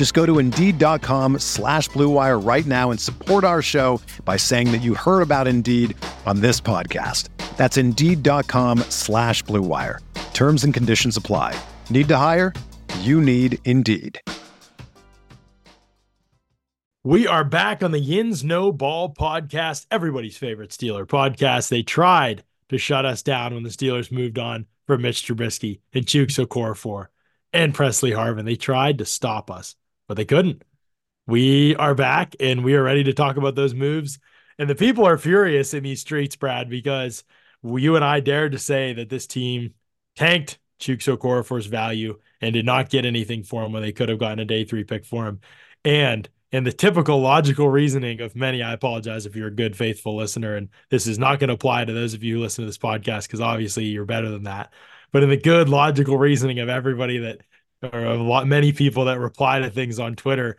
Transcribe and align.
Just 0.00 0.14
go 0.14 0.24
to 0.24 0.38
Indeed.com 0.38 1.40
slash 1.40 1.90
BlueWire 1.90 2.42
right 2.42 2.64
now 2.64 2.90
and 2.90 2.98
support 2.98 3.44
our 3.44 3.60
show 3.60 4.00
by 4.24 4.38
saying 4.38 4.72
that 4.72 4.80
you 4.80 4.94
heard 4.94 5.20
about 5.20 5.46
Indeed 5.46 5.94
on 6.24 6.40
this 6.40 6.58
podcast. 6.58 7.28
That's 7.58 7.76
Indeed.com 7.76 8.78
slash 8.88 9.44
BlueWire. 9.44 9.98
Terms 10.32 10.64
and 10.64 10.72
conditions 10.72 11.18
apply. 11.18 11.54
Need 11.90 12.08
to 12.08 12.16
hire? 12.16 12.54
You 13.00 13.20
need 13.20 13.58
Indeed. 13.66 14.18
We 17.04 17.26
are 17.26 17.44
back 17.44 17.82
on 17.82 17.90
the 17.90 18.00
Yins 18.00 18.42
No 18.42 18.72
Ball 18.72 19.12
podcast, 19.12 19.84
everybody's 19.90 20.38
favorite 20.38 20.70
Steeler 20.70 21.06
podcast. 21.06 21.68
They 21.68 21.82
tried 21.82 22.42
to 22.70 22.78
shut 22.78 23.04
us 23.04 23.22
down 23.22 23.52
when 23.52 23.64
the 23.64 23.68
Steelers 23.68 24.10
moved 24.10 24.38
on 24.38 24.64
from 24.86 25.02
Mitch 25.02 25.26
Trubisky 25.26 25.80
and 25.92 26.06
Chuks 26.06 26.42
Okorafor 26.42 27.08
and 27.52 27.74
Presley 27.74 28.12
Harvin. 28.12 28.46
They 28.46 28.56
tried 28.56 28.96
to 28.96 29.04
stop 29.04 29.50
us, 29.50 29.76
but 30.10 30.16
they 30.16 30.24
couldn't. 30.24 30.64
We 31.28 31.76
are 31.76 31.94
back 31.94 32.34
and 32.40 32.64
we 32.64 32.74
are 32.74 32.82
ready 32.82 33.04
to 33.04 33.12
talk 33.12 33.36
about 33.36 33.54
those 33.54 33.74
moves. 33.74 34.18
And 34.58 34.68
the 34.68 34.74
people 34.74 35.06
are 35.06 35.16
furious 35.16 35.72
in 35.72 35.84
these 35.84 36.00
streets, 36.00 36.34
Brad, 36.34 36.68
because 36.68 37.22
you 37.62 37.94
and 37.94 38.04
I 38.04 38.18
dared 38.18 38.50
to 38.50 38.58
say 38.58 38.92
that 38.94 39.08
this 39.08 39.28
team 39.28 39.74
tanked 40.16 40.58
Chuks 40.80 41.06
Okorafor's 41.06 41.66
value 41.66 42.18
and 42.40 42.52
did 42.52 42.66
not 42.66 42.90
get 42.90 43.04
anything 43.04 43.44
for 43.44 43.62
him 43.62 43.70
when 43.70 43.82
they 43.82 43.92
could 43.92 44.08
have 44.08 44.18
gotten 44.18 44.40
a 44.40 44.44
day 44.44 44.64
three 44.64 44.82
pick 44.82 45.04
for 45.04 45.28
him. 45.28 45.42
And 45.84 46.28
and 46.50 46.66
the 46.66 46.72
typical 46.72 47.20
logical 47.20 47.68
reasoning 47.68 48.20
of 48.20 48.34
many, 48.34 48.64
I 48.64 48.72
apologize 48.72 49.26
if 49.26 49.36
you're 49.36 49.46
a 49.46 49.54
good, 49.54 49.76
faithful 49.76 50.16
listener, 50.16 50.56
and 50.56 50.70
this 50.90 51.06
is 51.06 51.20
not 51.20 51.38
going 51.38 51.48
to 51.48 51.54
apply 51.54 51.84
to 51.84 51.92
those 51.92 52.14
of 52.14 52.24
you 52.24 52.34
who 52.34 52.40
listen 52.40 52.64
to 52.64 52.68
this 52.68 52.78
podcast 52.78 53.28
because 53.28 53.40
obviously 53.40 53.84
you're 53.84 54.04
better 54.06 54.28
than 54.28 54.42
that. 54.42 54.72
But 55.12 55.22
in 55.22 55.28
the 55.28 55.36
good, 55.36 55.68
logical 55.68 56.18
reasoning 56.18 56.58
of 56.58 56.68
everybody 56.68 57.18
that, 57.18 57.42
or 57.82 58.04
a 58.04 58.22
lot, 58.22 58.46
many 58.46 58.72
people 58.72 59.06
that 59.06 59.18
reply 59.18 59.60
to 59.60 59.70
things 59.70 59.98
on 59.98 60.16
Twitter, 60.16 60.58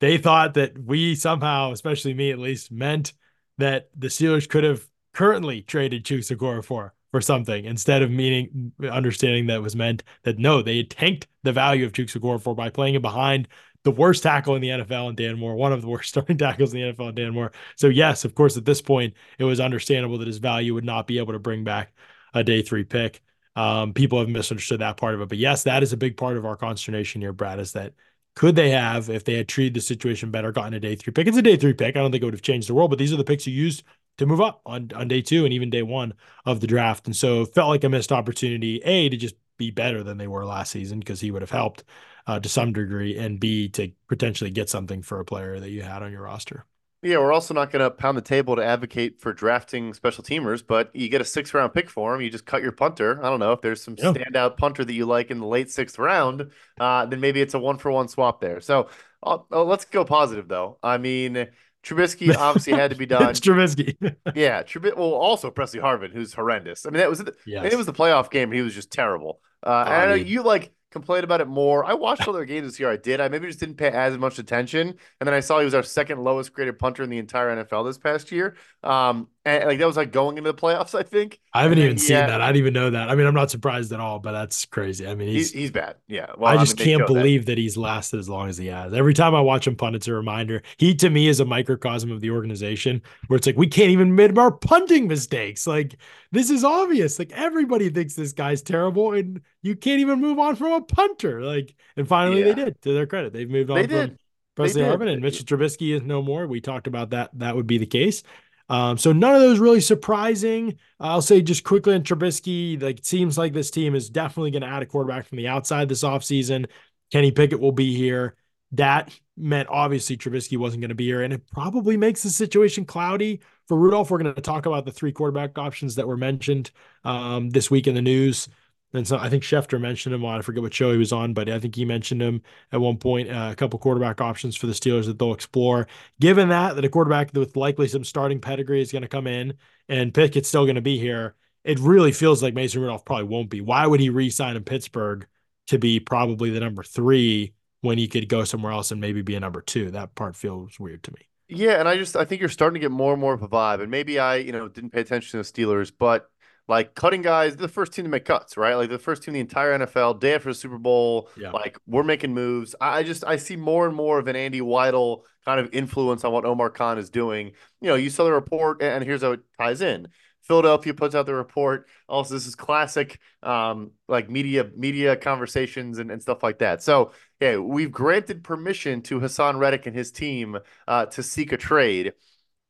they 0.00 0.18
thought 0.18 0.54
that 0.54 0.78
we 0.78 1.14
somehow, 1.14 1.72
especially 1.72 2.14
me 2.14 2.30
at 2.30 2.38
least, 2.38 2.72
meant 2.72 3.12
that 3.58 3.90
the 3.96 4.08
Steelers 4.08 4.48
could 4.48 4.64
have 4.64 4.86
currently 5.12 5.62
traded 5.62 6.04
Chuks 6.04 6.34
Okorafor 6.34 6.90
for 7.10 7.20
something 7.20 7.64
instead 7.64 8.02
of 8.02 8.10
meaning 8.10 8.72
understanding 8.90 9.46
that 9.48 9.62
was 9.62 9.74
meant 9.74 10.02
that 10.22 10.38
no, 10.38 10.62
they 10.62 10.84
tanked 10.84 11.26
the 11.42 11.52
value 11.52 11.84
of 11.84 11.92
Chuks 11.92 12.42
for 12.42 12.54
by 12.54 12.70
playing 12.70 12.94
him 12.94 13.02
behind 13.02 13.48
the 13.82 13.90
worst 13.90 14.22
tackle 14.22 14.54
in 14.54 14.62
the 14.62 14.68
NFL 14.68 15.08
and 15.08 15.16
Dan 15.16 15.38
Moore, 15.38 15.54
one 15.54 15.72
of 15.72 15.80
the 15.80 15.88
worst 15.88 16.08
starting 16.10 16.38
tackles 16.38 16.72
in 16.74 16.80
the 16.80 16.92
NFL 16.92 17.08
and 17.08 17.16
Dan 17.16 17.32
Moore. 17.32 17.52
So 17.76 17.88
yes, 17.88 18.24
of 18.24 18.34
course, 18.34 18.56
at 18.56 18.64
this 18.64 18.82
point, 18.82 19.14
it 19.38 19.44
was 19.44 19.60
understandable 19.60 20.18
that 20.18 20.26
his 20.26 20.38
value 20.38 20.74
would 20.74 20.84
not 20.84 21.06
be 21.06 21.18
able 21.18 21.32
to 21.32 21.38
bring 21.38 21.64
back 21.64 21.92
a 22.34 22.44
day 22.44 22.62
three 22.62 22.84
pick. 22.84 23.22
Um, 23.60 23.92
people 23.92 24.18
have 24.18 24.28
misunderstood 24.28 24.80
that 24.80 24.96
part 24.96 25.14
of 25.14 25.20
it, 25.20 25.28
but 25.28 25.36
yes, 25.36 25.64
that 25.64 25.82
is 25.82 25.92
a 25.92 25.96
big 25.98 26.16
part 26.16 26.38
of 26.38 26.46
our 26.46 26.56
consternation 26.56 27.20
here, 27.20 27.32
Brad. 27.34 27.60
Is 27.60 27.72
that 27.72 27.92
could 28.34 28.56
they 28.56 28.70
have, 28.70 29.10
if 29.10 29.24
they 29.24 29.34
had 29.34 29.48
treated 29.48 29.74
the 29.74 29.82
situation 29.82 30.30
better, 30.30 30.50
gotten 30.50 30.72
a 30.72 30.80
day 30.80 30.94
three 30.96 31.12
pick? 31.12 31.26
It's 31.26 31.36
a 31.36 31.42
day 31.42 31.56
three 31.56 31.74
pick. 31.74 31.94
I 31.94 32.00
don't 32.00 32.10
think 32.10 32.22
it 32.22 32.24
would 32.24 32.34
have 32.34 32.42
changed 32.42 32.68
the 32.68 32.74
world, 32.74 32.90
but 32.90 32.98
these 32.98 33.12
are 33.12 33.16
the 33.16 33.24
picks 33.24 33.46
you 33.46 33.52
used 33.52 33.82
to 34.16 34.24
move 34.24 34.40
up 34.40 34.62
on 34.64 34.90
on 34.94 35.08
day 35.08 35.20
two 35.20 35.44
and 35.44 35.52
even 35.52 35.68
day 35.68 35.82
one 35.82 36.14
of 36.46 36.60
the 36.60 36.66
draft, 36.66 37.06
and 37.06 37.14
so 37.14 37.42
it 37.42 37.54
felt 37.54 37.68
like 37.68 37.84
a 37.84 37.88
missed 37.90 38.12
opportunity. 38.12 38.78
A 38.84 39.10
to 39.10 39.16
just 39.16 39.34
be 39.58 39.70
better 39.70 40.02
than 40.02 40.16
they 40.16 40.28
were 40.28 40.46
last 40.46 40.72
season 40.72 40.98
because 40.98 41.20
he 41.20 41.30
would 41.30 41.42
have 41.42 41.50
helped 41.50 41.84
uh, 42.26 42.40
to 42.40 42.48
some 42.48 42.72
degree, 42.72 43.18
and 43.18 43.38
B 43.40 43.68
to 43.70 43.92
potentially 44.08 44.50
get 44.50 44.70
something 44.70 45.02
for 45.02 45.20
a 45.20 45.24
player 45.24 45.60
that 45.60 45.70
you 45.70 45.82
had 45.82 46.02
on 46.02 46.12
your 46.12 46.22
roster. 46.22 46.64
Yeah, 47.02 47.16
we're 47.16 47.32
also 47.32 47.54
not 47.54 47.72
going 47.72 47.82
to 47.82 47.90
pound 47.90 48.18
the 48.18 48.22
table 48.22 48.56
to 48.56 48.64
advocate 48.64 49.20
for 49.20 49.32
drafting 49.32 49.94
special 49.94 50.22
teamers, 50.22 50.62
but 50.66 50.94
you 50.94 51.08
get 51.08 51.22
a 51.22 51.24
six 51.24 51.54
round 51.54 51.72
pick 51.72 51.88
for 51.88 52.14
him. 52.14 52.20
You 52.20 52.28
just 52.28 52.44
cut 52.44 52.62
your 52.62 52.72
punter. 52.72 53.18
I 53.24 53.30
don't 53.30 53.40
know 53.40 53.52
if 53.52 53.62
there's 53.62 53.82
some 53.82 53.96
yeah. 53.96 54.12
standout 54.12 54.58
punter 54.58 54.84
that 54.84 54.92
you 54.92 55.06
like 55.06 55.30
in 55.30 55.38
the 55.40 55.46
late 55.46 55.70
sixth 55.70 55.98
round, 55.98 56.50
uh, 56.78 57.06
then 57.06 57.20
maybe 57.20 57.40
it's 57.40 57.54
a 57.54 57.58
one 57.58 57.78
for 57.78 57.90
one 57.90 58.08
swap 58.08 58.42
there. 58.42 58.60
So 58.60 58.88
uh, 59.22 59.38
uh, 59.50 59.64
let's 59.64 59.86
go 59.86 60.04
positive 60.04 60.46
though. 60.46 60.76
I 60.82 60.98
mean, 60.98 61.48
Trubisky 61.82 62.34
obviously 62.38 62.74
had 62.74 62.90
to 62.90 62.96
be 62.96 63.06
done. 63.06 63.30
it's 63.30 63.40
Trubisky. 63.40 63.96
yeah, 64.34 64.62
Trubisky. 64.62 64.96
Well, 64.96 65.14
also 65.14 65.50
Presley 65.50 65.80
Harvin, 65.80 66.12
who's 66.12 66.34
horrendous. 66.34 66.84
I 66.84 66.90
mean, 66.90 66.98
that 66.98 67.08
was 67.08 67.20
the, 67.20 67.34
yes. 67.46 67.72
it 67.72 67.76
was 67.76 67.86
the 67.86 67.94
playoff 67.94 68.30
game, 68.30 68.50
and 68.50 68.54
he 68.54 68.62
was 68.62 68.74
just 68.74 68.92
terrible. 68.92 69.40
Uh, 69.62 69.84
oh, 69.86 69.90
and 69.90 70.02
I 70.02 70.06
know 70.06 70.14
you 70.14 70.42
like 70.42 70.70
complain 70.90 71.24
about 71.24 71.40
it 71.40 71.46
more. 71.48 71.84
I 71.84 71.94
watched 71.94 72.26
all 72.26 72.34
their 72.34 72.44
games 72.44 72.66
this 72.66 72.80
year. 72.80 72.90
I 72.90 72.96
did. 72.96 73.20
I 73.20 73.28
maybe 73.28 73.46
just 73.46 73.60
didn't 73.60 73.76
pay 73.76 73.88
as 73.88 74.18
much 74.18 74.38
attention. 74.38 74.88
And 74.88 75.26
then 75.26 75.34
I 75.34 75.40
saw 75.40 75.58
he 75.58 75.64
was 75.64 75.74
our 75.74 75.82
second 75.82 76.22
lowest 76.22 76.52
graded 76.52 76.78
punter 76.78 77.02
in 77.02 77.10
the 77.10 77.18
entire 77.18 77.64
NFL 77.64 77.86
this 77.86 77.98
past 77.98 78.32
year. 78.32 78.56
Um, 78.82 79.28
and 79.44 79.64
like 79.64 79.78
that 79.78 79.86
was 79.86 79.96
like 79.96 80.12
going 80.12 80.36
into 80.36 80.52
the 80.52 80.58
playoffs, 80.58 80.98
I 80.98 81.02
think. 81.02 81.40
I 81.54 81.62
haven't 81.62 81.78
even 81.78 81.96
seen 81.96 82.16
that. 82.16 82.40
I 82.42 82.48
didn't 82.48 82.58
even 82.58 82.74
know 82.74 82.90
that. 82.90 83.08
I 83.08 83.14
mean, 83.14 83.26
I'm 83.26 83.34
not 83.34 83.50
surprised 83.50 83.90
at 83.92 84.00
all, 84.00 84.18
but 84.18 84.32
that's 84.32 84.66
crazy. 84.66 85.06
I 85.06 85.14
mean, 85.14 85.28
he's 85.28 85.50
he's, 85.50 85.60
he's 85.60 85.70
bad. 85.70 85.96
Yeah. 86.08 86.32
Well, 86.36 86.52
I 86.52 86.58
just 86.58 86.78
I 86.78 86.84
mean, 86.84 86.98
can't 86.98 87.06
believe 87.06 87.46
that. 87.46 87.52
that. 87.52 87.58
he's 87.58 87.76
lasted 87.76 88.20
as 88.20 88.28
long 88.28 88.50
as 88.50 88.58
he 88.58 88.66
has. 88.66 88.92
Every 88.92 89.14
time 89.14 89.34
I 89.34 89.40
watch 89.40 89.66
him 89.66 89.76
punt, 89.76 89.96
it's 89.96 90.08
a 90.08 90.12
reminder. 90.12 90.62
He 90.76 90.94
to 90.96 91.08
me 91.08 91.28
is 91.28 91.40
a 91.40 91.46
microcosm 91.46 92.10
of 92.10 92.20
the 92.20 92.30
organization 92.30 93.00
where 93.28 93.38
it's 93.38 93.46
like 93.46 93.56
we 93.56 93.66
can't 93.66 93.90
even 93.90 94.08
admit 94.08 94.36
our 94.36 94.50
punting 94.50 95.08
mistakes. 95.08 95.66
Like 95.66 95.96
this 96.32 96.50
is 96.50 96.62
obvious. 96.62 97.18
Like 97.18 97.32
everybody 97.32 97.88
thinks 97.88 98.14
this 98.14 98.32
guy's 98.32 98.60
terrible, 98.60 99.14
and 99.14 99.40
you 99.62 99.76
can't 99.76 100.00
even 100.00 100.20
move 100.20 100.38
on 100.38 100.56
from 100.56 100.72
a 100.72 100.80
punter. 100.80 101.42
Like, 101.42 101.74
and 101.96 102.08
finally 102.08 102.40
yeah. 102.40 102.52
they 102.52 102.64
did. 102.64 102.82
To 102.82 102.92
their 102.92 103.06
credit, 103.06 103.32
they've 103.32 103.50
moved 103.50 103.70
on 103.70 103.76
they 103.76 103.82
from 103.86 103.90
did. 103.90 104.18
Presley 104.56 104.82
Harvin 104.82 105.12
and 105.12 105.22
Mitchell 105.22 105.44
Trubisky 105.44 105.94
is 105.94 106.02
no 106.02 106.22
more. 106.22 106.46
We 106.46 106.60
talked 106.60 106.86
about 106.86 107.10
that. 107.10 107.30
That 107.34 107.56
would 107.56 107.66
be 107.66 107.78
the 107.78 107.86
case. 107.86 108.22
Um, 108.68 108.98
so 108.98 109.12
none 109.12 109.34
of 109.34 109.40
those 109.40 109.58
really 109.58 109.80
surprising. 109.80 110.78
I'll 111.00 111.22
say 111.22 111.42
just 111.42 111.64
quickly 111.64 111.94
on 111.94 112.02
Trubisky, 112.02 112.80
like 112.80 112.98
it 112.98 113.06
seems 113.06 113.36
like 113.36 113.52
this 113.52 113.70
team 113.70 113.94
is 113.94 114.08
definitely 114.08 114.52
going 114.52 114.62
to 114.62 114.68
add 114.68 114.82
a 114.82 114.86
quarterback 114.86 115.26
from 115.26 115.38
the 115.38 115.48
outside 115.48 115.88
this 115.88 116.04
offseason. 116.04 116.66
Kenny 117.10 117.32
Pickett 117.32 117.58
will 117.58 117.72
be 117.72 117.96
here. 117.96 118.36
That 118.72 119.12
meant 119.36 119.68
obviously 119.68 120.16
Trubisky 120.16 120.56
wasn't 120.56 120.82
going 120.82 120.90
to 120.90 120.94
be 120.94 121.06
here, 121.06 121.22
and 121.22 121.32
it 121.32 121.42
probably 121.50 121.96
makes 121.96 122.22
the 122.22 122.30
situation 122.30 122.84
cloudy 122.84 123.40
for 123.66 123.76
Rudolph. 123.76 124.10
We're 124.10 124.18
going 124.18 124.34
to 124.34 124.40
talk 124.40 124.66
about 124.66 124.84
the 124.84 124.92
three 124.92 125.10
quarterback 125.10 125.58
options 125.58 125.96
that 125.96 126.06
were 126.06 126.16
mentioned 126.16 126.70
um, 127.02 127.50
this 127.50 127.72
week 127.72 127.88
in 127.88 127.96
the 127.96 128.02
news. 128.02 128.48
And 128.92 129.06
so 129.06 129.18
I 129.18 129.28
think 129.28 129.44
Schefter 129.44 129.80
mentioned 129.80 130.14
him 130.14 130.24
on, 130.24 130.38
I 130.38 130.42
forget 130.42 130.62
what 130.62 130.74
show 130.74 130.90
he 130.90 130.98
was 130.98 131.12
on, 131.12 131.32
but 131.32 131.48
I 131.48 131.60
think 131.60 131.76
he 131.76 131.84
mentioned 131.84 132.20
him 132.20 132.42
at 132.72 132.80
one 132.80 132.96
point, 132.96 133.30
uh, 133.30 133.50
a 133.52 133.54
couple 133.54 133.78
quarterback 133.78 134.20
options 134.20 134.56
for 134.56 134.66
the 134.66 134.72
Steelers 134.72 135.06
that 135.06 135.18
they'll 135.18 135.32
explore. 135.32 135.86
Given 136.18 136.48
that, 136.48 136.74
that 136.74 136.84
a 136.84 136.88
quarterback 136.88 137.30
with 137.32 137.56
likely 137.56 137.86
some 137.86 138.02
starting 138.02 138.40
pedigree 138.40 138.82
is 138.82 138.90
going 138.90 139.02
to 139.02 139.08
come 139.08 139.28
in 139.28 139.54
and 139.88 140.12
Pickett's 140.12 140.48
still 140.48 140.64
going 140.64 140.74
to 140.74 140.80
be 140.80 140.98
here, 140.98 141.36
it 141.62 141.78
really 141.78 142.12
feels 142.12 142.42
like 142.42 142.54
Mason 142.54 142.80
Rudolph 142.80 143.04
probably 143.04 143.26
won't 143.26 143.50
be. 143.50 143.60
Why 143.60 143.86
would 143.86 144.00
he 144.00 144.10
re 144.10 144.30
sign 144.30 144.56
in 144.56 144.64
Pittsburgh 144.64 145.26
to 145.68 145.78
be 145.78 146.00
probably 146.00 146.50
the 146.50 146.60
number 146.60 146.82
three 146.82 147.52
when 147.82 147.96
he 147.96 148.08
could 148.08 148.28
go 148.28 148.44
somewhere 148.44 148.72
else 148.72 148.90
and 148.90 149.00
maybe 149.00 149.22
be 149.22 149.36
a 149.36 149.40
number 149.40 149.60
two? 149.60 149.90
That 149.90 150.14
part 150.14 150.34
feels 150.34 150.80
weird 150.80 151.02
to 151.04 151.12
me. 151.12 151.28
Yeah, 151.48 151.80
and 151.80 151.88
I 151.88 151.96
just 151.96 152.16
I 152.16 152.24
think 152.24 152.40
you're 152.40 152.48
starting 152.48 152.80
to 152.80 152.80
get 152.80 152.92
more 152.92 153.12
and 153.12 153.20
more 153.20 153.34
of 153.34 153.42
a 153.42 153.48
vibe. 153.48 153.82
And 153.82 153.90
maybe 153.90 154.18
I, 154.18 154.36
you 154.36 154.52
know, 154.52 154.68
didn't 154.68 154.90
pay 154.90 155.00
attention 155.00 155.30
to 155.32 155.36
the 155.38 155.62
Steelers, 155.62 155.92
but 155.96 156.30
like 156.70 156.94
cutting 156.94 157.20
guys, 157.20 157.56
the 157.56 157.68
first 157.68 157.92
team 157.92 158.04
to 158.04 158.08
make 158.08 158.24
cuts, 158.24 158.56
right? 158.56 158.76
Like 158.76 158.90
the 158.90 158.98
first 158.98 159.24
team 159.24 159.32
in 159.32 159.34
the 159.34 159.40
entire 159.40 159.76
NFL, 159.76 160.20
day 160.20 160.34
after 160.34 160.50
the 160.50 160.54
Super 160.54 160.78
Bowl, 160.78 161.28
yeah. 161.36 161.50
like 161.50 161.76
we're 161.86 162.04
making 162.04 162.32
moves. 162.32 162.76
I 162.80 163.02
just 163.02 163.24
I 163.26 163.36
see 163.36 163.56
more 163.56 163.86
and 163.86 163.94
more 163.94 164.20
of 164.20 164.28
an 164.28 164.36
Andy 164.36 164.60
Weidl 164.60 165.22
kind 165.44 165.58
of 165.58 165.68
influence 165.72 166.24
on 166.24 166.32
what 166.32 166.44
Omar 166.44 166.70
Khan 166.70 166.96
is 166.96 167.10
doing. 167.10 167.52
You 167.80 167.88
know, 167.88 167.96
you 167.96 168.08
saw 168.08 168.24
the 168.24 168.32
report, 168.32 168.82
and 168.82 169.02
here's 169.04 169.22
how 169.22 169.32
it 169.32 169.40
ties 169.58 169.80
in. 169.80 170.08
Philadelphia 170.42 170.94
puts 170.94 171.14
out 171.16 171.26
the 171.26 171.34
report. 171.34 171.88
Also, 172.08 172.34
this 172.34 172.46
is 172.46 172.54
classic 172.54 173.18
um, 173.42 173.90
like 174.08 174.30
media 174.30 174.70
media 174.76 175.16
conversations 175.16 175.98
and, 175.98 176.10
and 176.10 176.22
stuff 176.22 176.42
like 176.42 176.60
that. 176.60 176.84
So, 176.84 177.10
yeah, 177.40 177.56
we've 177.56 177.90
granted 177.90 178.44
permission 178.44 179.02
to 179.02 179.18
Haason 179.18 179.58
Reddick 179.58 179.86
and 179.86 179.96
his 179.96 180.12
team 180.12 180.56
uh, 180.86 181.06
to 181.06 181.22
seek 181.24 181.50
a 181.50 181.56
trade. 181.56 182.12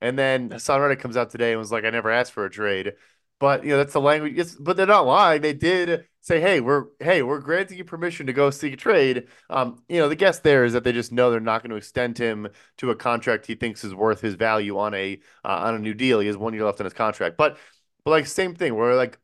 And 0.01 0.17
then 0.17 0.49
Haason 0.49 0.81
Reddick 0.81 0.99
comes 0.99 1.17
out 1.17 1.29
today 1.29 1.51
and 1.51 1.59
was 1.59 1.71
like, 1.71 1.85
I 1.85 1.91
never 1.91 2.09
asked 2.09 2.31
for 2.31 2.45
a 2.45 2.49
trade. 2.49 2.93
But 3.41 3.63
you 3.65 3.71
know 3.71 3.77
that's 3.77 3.93
the 3.93 4.01
language. 4.01 4.39
But 4.59 4.77
they're 4.77 4.85
not 4.85 5.07
lying. 5.07 5.41
They 5.41 5.53
did 5.53 6.05
say, 6.21 6.39
"Hey, 6.39 6.61
we're 6.61 6.85
hey, 6.99 7.23
we're 7.23 7.39
granting 7.39 7.79
you 7.79 7.83
permission 7.83 8.27
to 8.27 8.33
go 8.33 8.51
seek 8.51 8.73
a 8.73 8.77
trade." 8.77 9.27
Um, 9.49 9.83
you 9.89 9.99
know, 9.99 10.07
the 10.07 10.15
guess 10.15 10.39
there 10.39 10.63
is 10.63 10.73
that 10.73 10.83
they 10.83 10.93
just 10.93 11.11
know 11.11 11.31
they're 11.31 11.39
not 11.39 11.63
going 11.63 11.71
to 11.71 11.75
extend 11.75 12.19
him 12.19 12.49
to 12.77 12.91
a 12.91 12.95
contract 12.95 13.47
he 13.47 13.55
thinks 13.55 13.83
is 13.83 13.95
worth 13.95 14.21
his 14.21 14.35
value 14.35 14.77
on 14.77 14.93
a 14.93 15.19
uh, 15.43 15.47
on 15.47 15.75
a 15.75 15.79
new 15.79 15.95
deal. 15.95 16.19
He 16.19 16.27
has 16.27 16.37
one 16.37 16.53
year 16.53 16.65
left 16.65 16.79
on 16.79 16.85
his 16.85 16.93
contract, 16.93 17.35
but 17.35 17.57
but 18.05 18.11
like 18.11 18.27
same 18.27 18.55
thing. 18.55 18.75
We're 18.75 18.95
like 18.95 19.17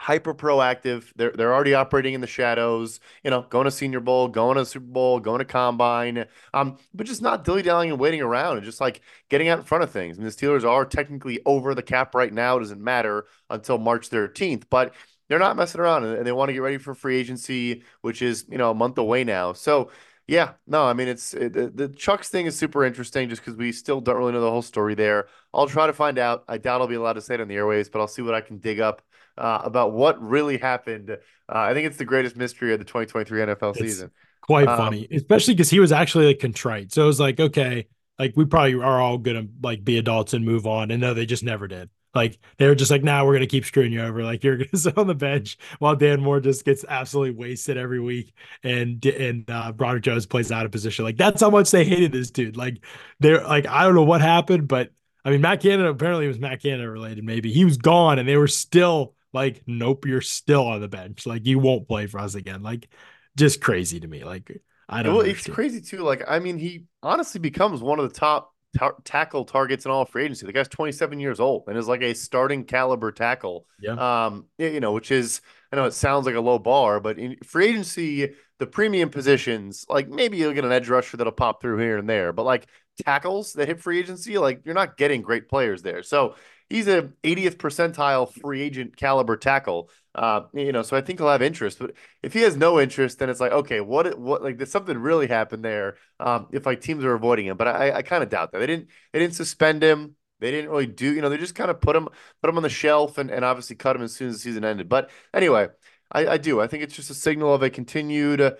hyper 0.00 0.32
proactive. 0.32 1.12
They're 1.14 1.30
they're 1.32 1.52
already 1.52 1.74
operating 1.74 2.14
in 2.14 2.22
the 2.22 2.26
shadows, 2.26 3.00
you 3.22 3.30
know, 3.30 3.42
going 3.42 3.66
to 3.66 3.70
Senior 3.70 4.00
Bowl, 4.00 4.28
going 4.28 4.56
to 4.56 4.64
Super 4.64 4.86
Bowl, 4.86 5.20
going 5.20 5.40
to 5.40 5.44
Combine, 5.44 6.24
um, 6.54 6.78
but 6.94 7.06
just 7.06 7.20
not 7.20 7.44
dilly 7.44 7.60
dallying 7.60 7.92
and 7.92 8.00
waiting 8.00 8.22
around 8.22 8.56
and 8.56 8.64
just 8.64 8.80
like 8.80 9.02
getting 9.28 9.48
out 9.48 9.58
in 9.58 9.64
front 9.64 9.84
of 9.84 9.90
things. 9.90 10.18
I 10.18 10.22
And 10.22 10.26
the 10.26 10.34
Steelers 10.34 10.64
are 10.64 10.86
technically 10.86 11.40
over 11.44 11.74
the 11.74 11.82
cap 11.82 12.14
right 12.14 12.32
now. 12.32 12.56
It 12.56 12.60
doesn't 12.60 12.82
matter 12.82 13.26
until 13.50 13.76
March 13.76 14.08
13th, 14.08 14.64
but 14.70 14.94
they're 15.28 15.38
not 15.38 15.56
messing 15.56 15.82
around 15.82 16.04
and 16.04 16.26
they 16.26 16.32
want 16.32 16.48
to 16.48 16.54
get 16.54 16.62
ready 16.62 16.78
for 16.78 16.94
free 16.94 17.18
agency, 17.18 17.82
which 18.00 18.22
is 18.22 18.46
you 18.48 18.56
know 18.56 18.70
a 18.70 18.74
month 18.74 18.96
away 18.98 19.24
now. 19.24 19.52
So. 19.52 19.90
Yeah, 20.28 20.52
no, 20.66 20.84
I 20.84 20.92
mean 20.92 21.08
it's 21.08 21.34
it, 21.34 21.52
the, 21.52 21.68
the 21.68 21.88
Chuks 21.88 22.26
thing 22.26 22.46
is 22.46 22.56
super 22.56 22.84
interesting 22.84 23.28
just 23.28 23.42
because 23.42 23.56
we 23.56 23.72
still 23.72 24.00
don't 24.00 24.16
really 24.16 24.32
know 24.32 24.40
the 24.40 24.50
whole 24.50 24.62
story 24.62 24.94
there. 24.94 25.26
I'll 25.52 25.66
try 25.66 25.86
to 25.86 25.92
find 25.92 26.18
out. 26.18 26.44
I 26.48 26.58
doubt 26.58 26.80
I'll 26.80 26.86
be 26.86 26.94
allowed 26.94 27.14
to 27.14 27.20
say 27.20 27.34
it 27.34 27.40
on 27.40 27.48
the 27.48 27.56
airwaves, 27.56 27.90
but 27.90 28.00
I'll 28.00 28.08
see 28.08 28.22
what 28.22 28.34
I 28.34 28.40
can 28.40 28.58
dig 28.58 28.80
up 28.80 29.02
uh, 29.36 29.60
about 29.64 29.92
what 29.92 30.22
really 30.22 30.58
happened. 30.58 31.10
Uh, 31.10 31.16
I 31.48 31.74
think 31.74 31.86
it's 31.86 31.96
the 31.96 32.04
greatest 32.04 32.36
mystery 32.36 32.72
of 32.72 32.78
the 32.78 32.84
2023 32.84 33.40
NFL 33.40 33.70
it's 33.70 33.80
season. 33.80 34.10
Quite 34.42 34.68
um, 34.68 34.76
funny, 34.76 35.08
especially 35.10 35.54
because 35.54 35.70
he 35.70 35.80
was 35.80 35.92
actually 35.92 36.26
like 36.26 36.38
contrite. 36.38 36.92
So 36.92 37.02
it 37.02 37.06
was 37.06 37.20
like, 37.20 37.40
okay, 37.40 37.88
like 38.18 38.34
we 38.36 38.44
probably 38.44 38.74
are 38.74 39.00
all 39.00 39.18
gonna 39.18 39.46
like 39.62 39.82
be 39.82 39.98
adults 39.98 40.32
and 40.32 40.44
move 40.44 40.66
on. 40.66 40.90
And 40.90 41.00
no, 41.00 41.14
they 41.14 41.26
just 41.26 41.42
never 41.42 41.66
did. 41.66 41.90
Like 42.14 42.38
they 42.58 42.66
were 42.66 42.74
just 42.74 42.90
like, 42.90 43.02
now 43.02 43.18
nah, 43.18 43.24
we're 43.24 43.34
gonna 43.34 43.46
keep 43.46 43.64
screwing 43.64 43.92
you 43.92 44.02
over. 44.02 44.24
Like 44.24 44.42
you're 44.42 44.56
gonna 44.56 44.68
sit 44.74 44.98
on 44.98 45.06
the 45.06 45.14
bench 45.14 45.58
while 45.78 45.96
Dan 45.96 46.20
Moore 46.20 46.40
just 46.40 46.64
gets 46.64 46.84
absolutely 46.88 47.32
wasted 47.32 47.76
every 47.76 48.00
week, 48.00 48.32
and 48.62 49.04
and 49.06 49.48
uh, 49.48 49.72
Broderick 49.72 50.02
Jones 50.02 50.26
plays 50.26 50.50
out 50.50 50.66
of 50.66 50.72
position. 50.72 51.04
Like 51.04 51.16
that's 51.16 51.40
how 51.40 51.50
much 51.50 51.70
they 51.70 51.84
hated 51.84 52.12
this 52.12 52.30
dude. 52.30 52.56
Like 52.56 52.84
they're 53.20 53.42
like, 53.44 53.66
I 53.66 53.84
don't 53.84 53.94
know 53.94 54.02
what 54.02 54.20
happened, 54.20 54.66
but 54.68 54.90
I 55.24 55.30
mean, 55.30 55.40
Matt 55.40 55.60
Canada 55.60 55.90
apparently 55.90 56.24
it 56.24 56.28
was 56.28 56.38
Matt 56.38 56.62
Canada 56.62 56.90
related. 56.90 57.24
Maybe 57.24 57.52
he 57.52 57.64
was 57.64 57.76
gone, 57.76 58.18
and 58.18 58.28
they 58.28 58.36
were 58.36 58.48
still 58.48 59.14
like, 59.32 59.62
nope, 59.66 60.06
you're 60.06 60.20
still 60.20 60.66
on 60.66 60.80
the 60.80 60.88
bench. 60.88 61.26
Like, 61.26 61.46
you 61.46 61.58
won't 61.58 61.88
play 61.88 62.06
for 62.06 62.18
us 62.18 62.34
again. 62.34 62.62
Like, 62.62 62.88
just 63.36 63.60
crazy 63.60 64.00
to 64.00 64.08
me. 64.08 64.24
Like, 64.24 64.60
I 64.88 65.02
don't. 65.02 65.14
Well, 65.14 65.24
it's 65.24 65.46
crazy 65.46 65.80
too. 65.80 65.98
Like, 65.98 66.24
I 66.26 66.38
mean, 66.38 66.58
he 66.58 66.86
honestly 67.02 67.40
becomes 67.40 67.80
one 67.80 68.00
of 68.00 68.12
the 68.12 68.18
top 68.18 68.54
tar- 68.76 68.96
tackle 69.04 69.44
targets 69.44 69.84
in 69.84 69.90
all 69.90 70.04
free 70.04 70.24
agency. 70.24 70.46
The 70.46 70.52
guy's 70.52 70.68
27 70.68 71.20
years 71.20 71.40
old 71.40 71.64
and 71.66 71.76
is 71.76 71.88
like 71.88 72.02
a 72.02 72.14
starting 72.14 72.64
caliber 72.64 73.12
tackle. 73.12 73.66
Yeah. 73.80 74.26
Um, 74.26 74.46
you 74.58 74.80
know, 74.80 74.92
which 74.92 75.10
is 75.10 75.40
I 75.72 75.76
know 75.76 75.84
it 75.84 75.94
sounds 75.94 76.26
like 76.26 76.34
a 76.34 76.40
low 76.40 76.58
bar, 76.58 77.00
but 77.00 77.18
in 77.18 77.36
free 77.44 77.68
agency, 77.68 78.34
the 78.58 78.66
premium 78.66 79.10
positions, 79.10 79.86
like 79.88 80.08
maybe 80.08 80.36
you'll 80.36 80.52
get 80.52 80.64
an 80.64 80.72
edge 80.72 80.88
rusher 80.88 81.16
that'll 81.16 81.32
pop 81.32 81.62
through 81.62 81.78
here 81.78 81.96
and 81.96 82.08
there, 82.08 82.32
but 82.32 82.44
like 82.44 82.66
tackles 83.04 83.54
that 83.54 83.68
hit 83.68 83.80
free 83.80 83.98
agency, 83.98 84.38
like 84.38 84.62
you're 84.64 84.74
not 84.74 84.96
getting 84.96 85.22
great 85.22 85.48
players 85.48 85.82
there. 85.82 86.02
So 86.02 86.34
he's 86.68 86.88
a 86.88 87.10
80th 87.22 87.56
percentile 87.56 88.32
free 88.32 88.62
agent 88.62 88.96
caliber 88.96 89.36
tackle. 89.36 89.90
Uh, 90.14 90.42
you 90.52 90.72
know, 90.72 90.82
so 90.82 90.96
I 90.96 91.00
think 91.00 91.18
he'll 91.20 91.28
have 91.28 91.42
interest. 91.42 91.78
But 91.78 91.92
if 92.22 92.32
he 92.32 92.40
has 92.40 92.56
no 92.56 92.80
interest, 92.80 93.18
then 93.18 93.30
it's 93.30 93.40
like, 93.40 93.52
okay, 93.52 93.80
what 93.80 94.18
what 94.18 94.42
like 94.42 94.58
did 94.58 94.68
something 94.68 94.98
really 94.98 95.28
happen 95.28 95.62
there? 95.62 95.96
Um, 96.18 96.48
if 96.52 96.66
like 96.66 96.80
teams 96.80 97.04
are 97.04 97.14
avoiding 97.14 97.46
him, 97.46 97.56
but 97.56 97.68
I 97.68 97.92
I 97.92 98.02
kind 98.02 98.22
of 98.22 98.28
doubt 98.28 98.52
that 98.52 98.58
they 98.58 98.66
didn't 98.66 98.88
they 99.12 99.20
didn't 99.20 99.34
suspend 99.34 99.82
him. 99.82 100.16
They 100.40 100.50
didn't 100.50 100.70
really 100.70 100.86
do, 100.86 101.14
you 101.14 101.20
know, 101.20 101.28
they 101.28 101.36
just 101.36 101.54
kind 101.54 101.70
of 101.70 101.80
put 101.80 101.94
him 101.94 102.08
put 102.40 102.50
him 102.50 102.56
on 102.56 102.62
the 102.62 102.68
shelf 102.70 103.18
and, 103.18 103.30
and 103.30 103.44
obviously 103.44 103.76
cut 103.76 103.94
him 103.96 104.02
as 104.02 104.14
soon 104.14 104.28
as 104.30 104.36
the 104.36 104.40
season 104.40 104.64
ended. 104.64 104.88
But 104.88 105.10
anyway, 105.34 105.68
I, 106.10 106.26
I 106.26 106.36
do. 106.38 106.60
I 106.60 106.66
think 106.66 106.82
it's 106.82 106.94
just 106.96 107.10
a 107.10 107.14
signal 107.14 107.54
of 107.54 107.62
a 107.62 107.70
continued. 107.70 108.40
Uh, 108.40 108.52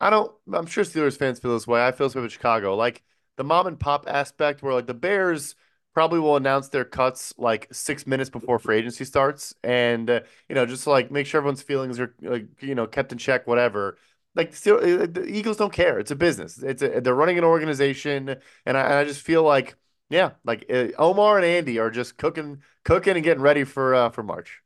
I 0.00 0.10
don't. 0.10 0.32
I'm 0.52 0.66
sure 0.66 0.84
Steelers 0.84 1.18
fans 1.18 1.38
feel 1.40 1.52
this 1.54 1.66
way. 1.66 1.84
I 1.86 1.92
feel 1.92 2.06
this 2.08 2.14
way 2.14 2.22
with 2.22 2.32
Chicago. 2.32 2.76
Like 2.76 3.02
the 3.36 3.44
mom 3.44 3.66
and 3.66 3.78
pop 3.80 4.06
aspect, 4.08 4.62
where 4.62 4.74
like 4.74 4.86
the 4.86 4.94
Bears 4.94 5.54
probably 5.98 6.20
will 6.20 6.36
announce 6.36 6.68
their 6.68 6.84
cuts 6.84 7.34
like 7.38 7.66
six 7.72 8.06
minutes 8.06 8.30
before 8.30 8.60
free 8.60 8.78
agency 8.78 9.04
starts, 9.04 9.52
and 9.64 10.08
uh, 10.08 10.20
you 10.48 10.54
know 10.54 10.64
just 10.64 10.86
like 10.86 11.10
make 11.10 11.26
sure 11.26 11.38
everyone's 11.38 11.60
feelings 11.60 11.98
are 11.98 12.14
like 12.22 12.46
you 12.62 12.76
know 12.76 12.86
kept 12.86 13.10
in 13.10 13.18
check, 13.18 13.48
whatever. 13.48 13.98
Like 14.36 14.54
still, 14.54 14.76
uh, 14.76 15.06
the 15.06 15.24
Eagles 15.26 15.56
don't 15.56 15.72
care. 15.72 15.98
It's 15.98 16.12
a 16.12 16.14
business. 16.14 16.62
It's 16.62 16.82
a, 16.82 17.00
they're 17.00 17.16
running 17.16 17.36
an 17.36 17.42
organization, 17.42 18.36
and 18.64 18.76
I, 18.78 18.80
and 18.82 18.92
I 18.94 19.04
just 19.06 19.22
feel 19.22 19.42
like 19.42 19.74
yeah, 20.08 20.34
like 20.44 20.66
uh, 20.72 20.86
Omar 21.00 21.38
and 21.38 21.44
Andy 21.44 21.80
are 21.80 21.90
just 21.90 22.16
cooking, 22.16 22.62
cooking 22.84 23.16
and 23.16 23.24
getting 23.24 23.42
ready 23.42 23.64
for 23.64 23.92
uh, 23.92 24.10
for 24.10 24.22
March. 24.22 24.62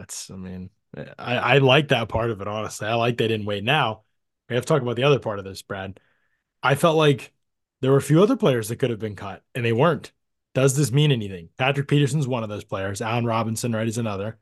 It's. 0.00 0.30
I 0.30 0.36
mean, 0.36 0.70
I 1.18 1.36
I 1.36 1.58
like 1.58 1.88
that 1.88 2.08
part 2.08 2.30
of 2.30 2.40
it. 2.40 2.48
Honestly, 2.48 2.88
I 2.88 2.94
like 2.94 3.18
they 3.18 3.28
didn't 3.28 3.44
wait. 3.44 3.64
Now 3.64 4.04
we 4.48 4.54
have 4.54 4.64
to 4.64 4.68
talk 4.68 4.80
about 4.80 4.96
the 4.96 5.04
other 5.04 5.18
part 5.18 5.40
of 5.40 5.44
this, 5.44 5.60
Brad. 5.60 6.00
I 6.62 6.74
felt 6.74 6.96
like 6.96 7.34
there 7.82 7.90
were 7.90 7.98
a 7.98 8.02
few 8.02 8.22
other 8.22 8.36
players 8.36 8.70
that 8.70 8.76
could 8.76 8.88
have 8.88 8.98
been 8.98 9.14
cut, 9.14 9.42
and 9.54 9.62
they 9.62 9.74
weren't. 9.74 10.10
Does 10.54 10.76
this 10.76 10.92
mean 10.92 11.12
anything? 11.12 11.48
Patrick 11.56 11.88
Peterson's 11.88 12.28
one 12.28 12.42
of 12.42 12.48
those 12.48 12.64
players. 12.64 13.00
Allen 13.00 13.24
Robinson, 13.24 13.72
right, 13.72 13.88
is 13.88 13.98
another. 13.98 14.38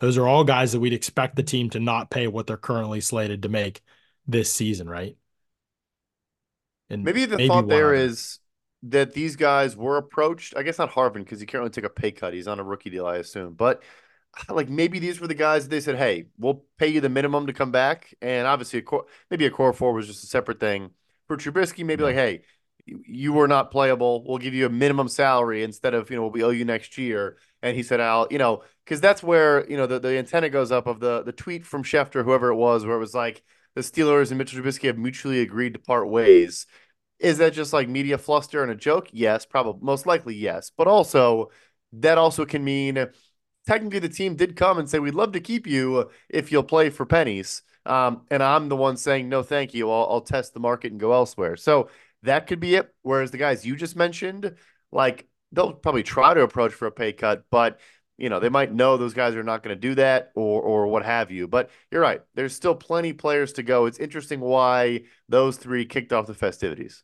Those 0.00 0.18
are 0.18 0.28
all 0.28 0.44
guys 0.44 0.72
that 0.72 0.80
we'd 0.80 0.92
expect 0.92 1.36
the 1.36 1.42
team 1.42 1.70
to 1.70 1.80
not 1.80 2.10
pay 2.10 2.26
what 2.26 2.46
they're 2.46 2.58
currently 2.58 3.00
slated 3.00 3.42
to 3.42 3.48
make 3.48 3.80
this 4.26 4.52
season, 4.52 4.88
right? 4.88 5.16
And 6.90 7.02
maybe 7.02 7.24
the 7.24 7.36
maybe 7.36 7.48
thought 7.48 7.68
there 7.68 7.94
is 7.94 8.38
that 8.84 9.14
these 9.14 9.36
guys 9.36 9.76
were 9.76 9.96
approached. 9.96 10.54
I 10.56 10.62
guess 10.62 10.78
not 10.78 10.90
Harvin 10.90 11.24
because 11.24 11.40
he 11.40 11.46
can't 11.46 11.60
really 11.60 11.70
take 11.70 11.84
a 11.84 11.90
pay 11.90 12.12
cut. 12.12 12.34
He's 12.34 12.46
on 12.46 12.60
a 12.60 12.64
rookie 12.64 12.90
deal, 12.90 13.06
I 13.06 13.16
assume. 13.16 13.54
But 13.54 13.82
like 14.48 14.68
maybe 14.68 14.98
these 14.98 15.20
were 15.20 15.26
the 15.26 15.34
guys 15.34 15.68
they 15.68 15.80
said, 15.80 15.96
"Hey, 15.96 16.26
we'll 16.38 16.64
pay 16.78 16.88
you 16.88 17.00
the 17.00 17.08
minimum 17.08 17.46
to 17.46 17.52
come 17.52 17.72
back." 17.72 18.14
And 18.20 18.46
obviously, 18.46 18.80
a 18.80 18.82
core, 18.82 19.06
maybe 19.30 19.48
Okorafor 19.48 19.94
was 19.94 20.06
just 20.06 20.24
a 20.24 20.26
separate 20.26 20.60
thing 20.60 20.90
for 21.26 21.36
Trubisky. 21.36 21.84
Maybe 21.84 22.02
yeah. 22.02 22.08
like, 22.08 22.16
"Hey, 22.16 22.42
you 22.86 23.32
were 23.32 23.48
not 23.48 23.70
playable. 23.70 24.24
We'll 24.24 24.38
give 24.38 24.54
you 24.54 24.66
a 24.66 24.70
minimum 24.70 25.08
salary 25.08 25.62
instead 25.62 25.94
of, 25.94 26.10
you 26.10 26.16
know, 26.16 26.22
what 26.22 26.32
we 26.32 26.44
owe 26.44 26.50
you 26.50 26.64
next 26.64 26.96
year. 26.98 27.36
And 27.62 27.76
he 27.76 27.82
said, 27.82 28.00
I'll, 28.00 28.28
you 28.30 28.38
know, 28.38 28.62
because 28.84 29.00
that's 29.00 29.22
where, 29.22 29.68
you 29.68 29.76
know, 29.76 29.86
the, 29.86 29.98
the 29.98 30.18
antenna 30.18 30.48
goes 30.48 30.70
up 30.70 30.86
of 30.86 31.00
the 31.00 31.22
the 31.22 31.32
tweet 31.32 31.66
from 31.66 31.82
Schefter, 31.82 32.24
whoever 32.24 32.50
it 32.50 32.56
was, 32.56 32.86
where 32.86 32.96
it 32.96 33.00
was 33.00 33.14
like 33.14 33.42
the 33.74 33.80
Steelers 33.80 34.30
and 34.30 34.38
Mitchell 34.38 34.62
Trubisky 34.62 34.86
have 34.86 34.98
mutually 34.98 35.40
agreed 35.40 35.74
to 35.74 35.80
part 35.80 36.08
ways. 36.08 36.66
Is 37.18 37.38
that 37.38 37.54
just 37.54 37.72
like 37.72 37.88
media 37.88 38.18
fluster 38.18 38.62
and 38.62 38.70
a 38.70 38.76
joke? 38.76 39.08
Yes, 39.12 39.46
probably 39.46 39.84
most 39.84 40.06
likely 40.06 40.34
yes. 40.34 40.70
But 40.76 40.86
also 40.86 41.50
that 41.92 42.18
also 42.18 42.44
can 42.44 42.62
mean 42.62 43.06
technically 43.66 43.98
the 43.98 44.08
team 44.08 44.36
did 44.36 44.56
come 44.56 44.78
and 44.78 44.88
say, 44.88 44.98
We'd 44.98 45.14
love 45.14 45.32
to 45.32 45.40
keep 45.40 45.66
you 45.66 46.10
if 46.28 46.52
you'll 46.52 46.62
play 46.62 46.90
for 46.90 47.06
pennies. 47.06 47.62
Um, 47.84 48.22
and 48.30 48.42
I'm 48.42 48.68
the 48.68 48.76
one 48.76 48.96
saying 48.96 49.28
no, 49.28 49.42
thank 49.42 49.72
you. 49.72 49.90
I'll, 49.90 50.08
I'll 50.10 50.20
test 50.20 50.54
the 50.54 50.60
market 50.60 50.90
and 50.90 51.00
go 51.00 51.12
elsewhere. 51.12 51.56
So 51.56 51.88
that 52.22 52.46
could 52.46 52.60
be 52.60 52.74
it. 52.74 52.92
Whereas 53.02 53.30
the 53.30 53.38
guys 53.38 53.66
you 53.66 53.76
just 53.76 53.96
mentioned, 53.96 54.54
like 54.92 55.28
they'll 55.52 55.72
probably 55.72 56.02
try 56.02 56.34
to 56.34 56.42
approach 56.42 56.72
for 56.72 56.86
a 56.86 56.92
pay 56.92 57.12
cut, 57.12 57.44
but 57.50 57.80
you 58.18 58.28
know 58.30 58.40
they 58.40 58.48
might 58.48 58.72
know 58.72 58.96
those 58.96 59.14
guys 59.14 59.34
are 59.36 59.42
not 59.42 59.62
going 59.62 59.76
to 59.76 59.80
do 59.80 59.94
that 59.96 60.32
or 60.34 60.62
or 60.62 60.86
what 60.86 61.04
have 61.04 61.30
you. 61.30 61.46
But 61.48 61.70
you're 61.90 62.00
right. 62.00 62.22
There's 62.34 62.54
still 62.54 62.74
plenty 62.74 63.12
players 63.12 63.52
to 63.54 63.62
go. 63.62 63.86
It's 63.86 63.98
interesting 63.98 64.40
why 64.40 65.02
those 65.28 65.56
three 65.56 65.84
kicked 65.84 66.12
off 66.12 66.26
the 66.26 66.34
festivities. 66.34 67.02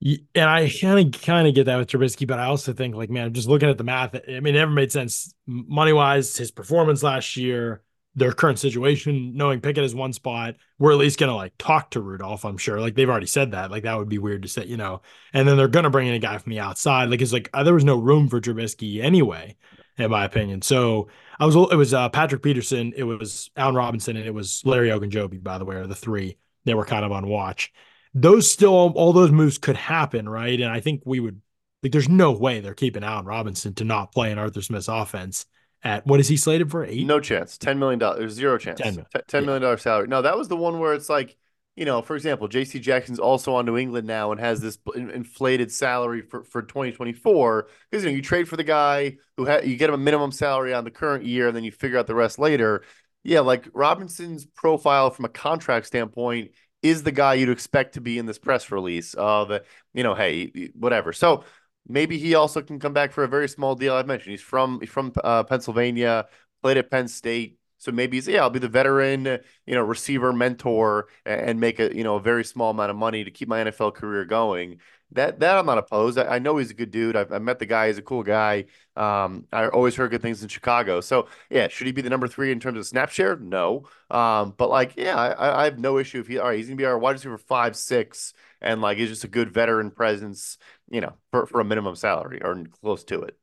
And 0.00 0.48
I 0.48 0.70
kind 0.80 1.14
of 1.14 1.20
kind 1.22 1.48
of 1.48 1.54
get 1.54 1.64
that 1.64 1.76
with 1.76 1.88
Trubisky, 1.88 2.24
but 2.24 2.38
I 2.38 2.44
also 2.44 2.72
think 2.72 2.94
like 2.94 3.10
man, 3.10 3.32
just 3.34 3.48
looking 3.48 3.68
at 3.68 3.78
the 3.78 3.84
math, 3.84 4.14
I 4.14 4.40
mean, 4.40 4.54
it 4.54 4.58
never 4.58 4.70
made 4.70 4.92
sense 4.92 5.34
money 5.46 5.92
wise. 5.92 6.36
His 6.36 6.52
performance 6.52 7.02
last 7.02 7.36
year, 7.36 7.82
their 8.14 8.32
current 8.32 8.58
situation, 8.58 9.36
knowing 9.36 9.60
Pickett 9.60 9.84
is 9.84 9.94
one 9.94 10.12
spot, 10.12 10.56
we're 10.78 10.92
at 10.92 10.98
least 10.98 11.18
gonna 11.18 11.36
like 11.36 11.52
talk 11.58 11.90
to 11.90 12.00
Rudolph. 12.00 12.44
I'm 12.44 12.58
sure, 12.58 12.80
like 12.80 12.94
they've 12.94 13.08
already 13.08 13.26
said 13.26 13.52
that. 13.52 13.70
Like 13.70 13.84
that 13.84 13.96
would 13.96 14.08
be 14.08 14.18
weird 14.18 14.42
to 14.42 14.48
say, 14.48 14.64
you 14.64 14.76
know. 14.76 15.02
And 15.32 15.46
then 15.46 15.56
they're 15.56 15.68
gonna 15.68 15.90
bring 15.90 16.08
in 16.08 16.14
a 16.14 16.18
guy 16.18 16.38
from 16.38 16.50
the 16.50 16.60
outside. 16.60 17.10
Like 17.10 17.22
it's 17.22 17.32
like 17.32 17.48
uh, 17.54 17.62
there 17.62 17.74
was 17.74 17.84
no 17.84 17.98
room 17.98 18.28
for 18.28 18.40
Trubisky 18.40 19.02
anyway, 19.02 19.56
in 19.96 20.10
my 20.10 20.24
opinion. 20.24 20.62
So 20.62 21.08
I 21.38 21.46
was 21.46 21.54
it 21.54 21.76
was 21.76 21.94
uh, 21.94 22.08
Patrick 22.08 22.42
Peterson, 22.42 22.92
it 22.96 23.04
was 23.04 23.50
Allen 23.56 23.76
Robinson, 23.76 24.16
and 24.16 24.26
it 24.26 24.34
was 24.34 24.62
Larry 24.64 24.88
Ogunjobi. 24.88 25.42
By 25.42 25.58
the 25.58 25.64
way, 25.64 25.76
are 25.76 25.86
the 25.86 25.94
three 25.94 26.38
they 26.64 26.74
were 26.74 26.84
kind 26.84 27.04
of 27.04 27.12
on 27.12 27.28
watch. 27.28 27.72
Those 28.14 28.50
still 28.50 28.92
all 28.96 29.12
those 29.12 29.30
moves 29.30 29.58
could 29.58 29.76
happen, 29.76 30.28
right? 30.28 30.60
And 30.60 30.70
I 30.70 30.80
think 30.80 31.02
we 31.04 31.20
would 31.20 31.40
like. 31.82 31.92
There's 31.92 32.08
no 32.08 32.32
way 32.32 32.60
they're 32.60 32.74
keeping 32.74 33.04
Allen 33.04 33.26
Robinson 33.26 33.74
to 33.74 33.84
not 33.84 34.12
play 34.12 34.32
in 34.32 34.38
Arthur 34.38 34.62
Smith's 34.62 34.88
offense 34.88 35.46
at 35.82 36.06
what 36.06 36.20
is 36.20 36.28
he 36.28 36.36
slated 36.36 36.70
for? 36.70 36.84
Eight? 36.84 37.06
No 37.06 37.20
chance. 37.20 37.58
Ten 37.58 37.78
million 37.78 37.98
dollars. 37.98 38.32
Zero 38.32 38.58
chance. 38.58 38.80
Ten, 38.80 39.04
$10 39.14 39.44
million 39.44 39.78
salary. 39.78 40.08
No, 40.08 40.22
that 40.22 40.36
was 40.36 40.48
the 40.48 40.56
one 40.56 40.78
where 40.80 40.94
it's 40.94 41.08
like, 41.08 41.36
you 41.76 41.84
know, 41.84 42.02
for 42.02 42.16
example, 42.16 42.48
J.C. 42.48 42.80
Jackson's 42.80 43.20
also 43.20 43.54
on 43.54 43.64
New 43.64 43.76
England 43.76 44.06
now 44.06 44.32
and 44.32 44.40
has 44.40 44.60
this 44.60 44.78
inflated 44.96 45.70
salary 45.70 46.22
for, 46.22 46.42
for 46.42 46.62
2024 46.62 47.68
because 47.90 48.04
you 48.04 48.10
know 48.10 48.16
you 48.16 48.22
trade 48.22 48.48
for 48.48 48.56
the 48.56 48.64
guy 48.64 49.16
who 49.36 49.46
ha- 49.46 49.60
you 49.62 49.76
get 49.76 49.88
him 49.88 49.94
a 49.94 49.98
minimum 49.98 50.32
salary 50.32 50.74
on 50.74 50.82
the 50.82 50.90
current 50.90 51.24
year 51.24 51.46
and 51.46 51.56
then 51.56 51.62
you 51.62 51.70
figure 51.70 51.98
out 51.98 52.08
the 52.08 52.14
rest 52.14 52.38
later. 52.38 52.82
Yeah, 53.22 53.40
like 53.40 53.68
Robinson's 53.72 54.46
profile 54.46 55.10
from 55.10 55.26
a 55.26 55.28
contract 55.28 55.86
standpoint 55.86 56.50
is 56.82 57.02
the 57.02 57.12
guy 57.12 57.34
you'd 57.34 57.48
expect 57.48 57.94
to 57.94 58.00
be 58.00 58.18
in 58.18 58.26
this 58.26 58.38
press 58.38 58.70
release 58.70 59.14
of, 59.14 59.52
you 59.94 60.02
know, 60.02 60.14
hey, 60.14 60.70
whatever. 60.74 61.12
So 61.12 61.44
maybe 61.88 62.18
he 62.18 62.34
also 62.34 62.62
can 62.62 62.78
come 62.78 62.92
back 62.92 63.12
for 63.12 63.24
a 63.24 63.28
very 63.28 63.48
small 63.48 63.74
deal. 63.74 63.94
I've 63.94 64.06
mentioned 64.06 64.32
he's 64.32 64.42
from 64.42 64.80
he's 64.80 64.90
from 64.90 65.12
uh, 65.24 65.44
Pennsylvania, 65.44 66.26
played 66.62 66.76
at 66.76 66.90
Penn 66.90 67.08
State. 67.08 67.58
So 67.78 67.92
maybe 67.92 68.16
he's 68.16 68.28
yeah, 68.28 68.42
I'll 68.42 68.50
be 68.50 68.58
the 68.58 68.68
veteran, 68.68 69.24
you 69.24 69.74
know, 69.74 69.82
receiver 69.82 70.32
mentor 70.32 71.08
and 71.24 71.60
make 71.60 71.78
a 71.78 71.94
you 71.94 72.04
know 72.04 72.16
a 72.16 72.20
very 72.20 72.44
small 72.44 72.70
amount 72.70 72.90
of 72.90 72.96
money 72.96 73.24
to 73.24 73.30
keep 73.30 73.48
my 73.48 73.64
NFL 73.64 73.94
career 73.94 74.24
going. 74.24 74.80
That 75.12 75.40
that 75.40 75.56
I'm 75.56 75.64
not 75.66 75.78
opposed. 75.78 76.18
I, 76.18 76.24
I 76.24 76.38
know 76.38 76.58
he's 76.58 76.70
a 76.70 76.74
good 76.74 76.90
dude. 76.90 77.16
I've, 77.16 77.32
i 77.32 77.38
met 77.38 77.58
the 77.60 77.66
guy. 77.66 77.86
He's 77.86 77.96
a 77.98 78.02
cool 78.02 78.22
guy. 78.22 78.66
Um, 78.96 79.46
I 79.52 79.68
always 79.68 79.94
heard 79.94 80.10
good 80.10 80.20
things 80.20 80.42
in 80.42 80.48
Chicago. 80.48 81.00
So 81.00 81.28
yeah, 81.50 81.68
should 81.68 81.86
he 81.86 81.92
be 81.92 82.02
the 82.02 82.10
number 82.10 82.28
three 82.28 82.52
in 82.52 82.60
terms 82.60 82.78
of 82.78 82.86
snap 82.86 83.10
share? 83.10 83.36
No. 83.36 83.88
Um, 84.10 84.54
but 84.56 84.68
like 84.68 84.96
yeah, 84.96 85.16
I, 85.16 85.62
I 85.62 85.64
have 85.64 85.78
no 85.78 85.98
issue 85.98 86.20
if 86.20 86.26
he 86.26 86.38
all 86.38 86.48
right. 86.48 86.58
He's 86.58 86.66
gonna 86.66 86.76
be 86.76 86.84
our 86.84 86.98
wide 86.98 87.12
receiver 87.12 87.38
five 87.38 87.76
six 87.76 88.34
and 88.60 88.80
like 88.80 88.98
he's 88.98 89.08
just 89.10 89.24
a 89.24 89.28
good 89.28 89.52
veteran 89.52 89.90
presence. 89.90 90.58
You 90.90 91.00
know, 91.00 91.14
for 91.30 91.46
for 91.46 91.60
a 91.60 91.64
minimum 91.64 91.96
salary 91.96 92.40
or 92.42 92.64
close 92.80 93.04
to 93.04 93.22
it. 93.22 93.38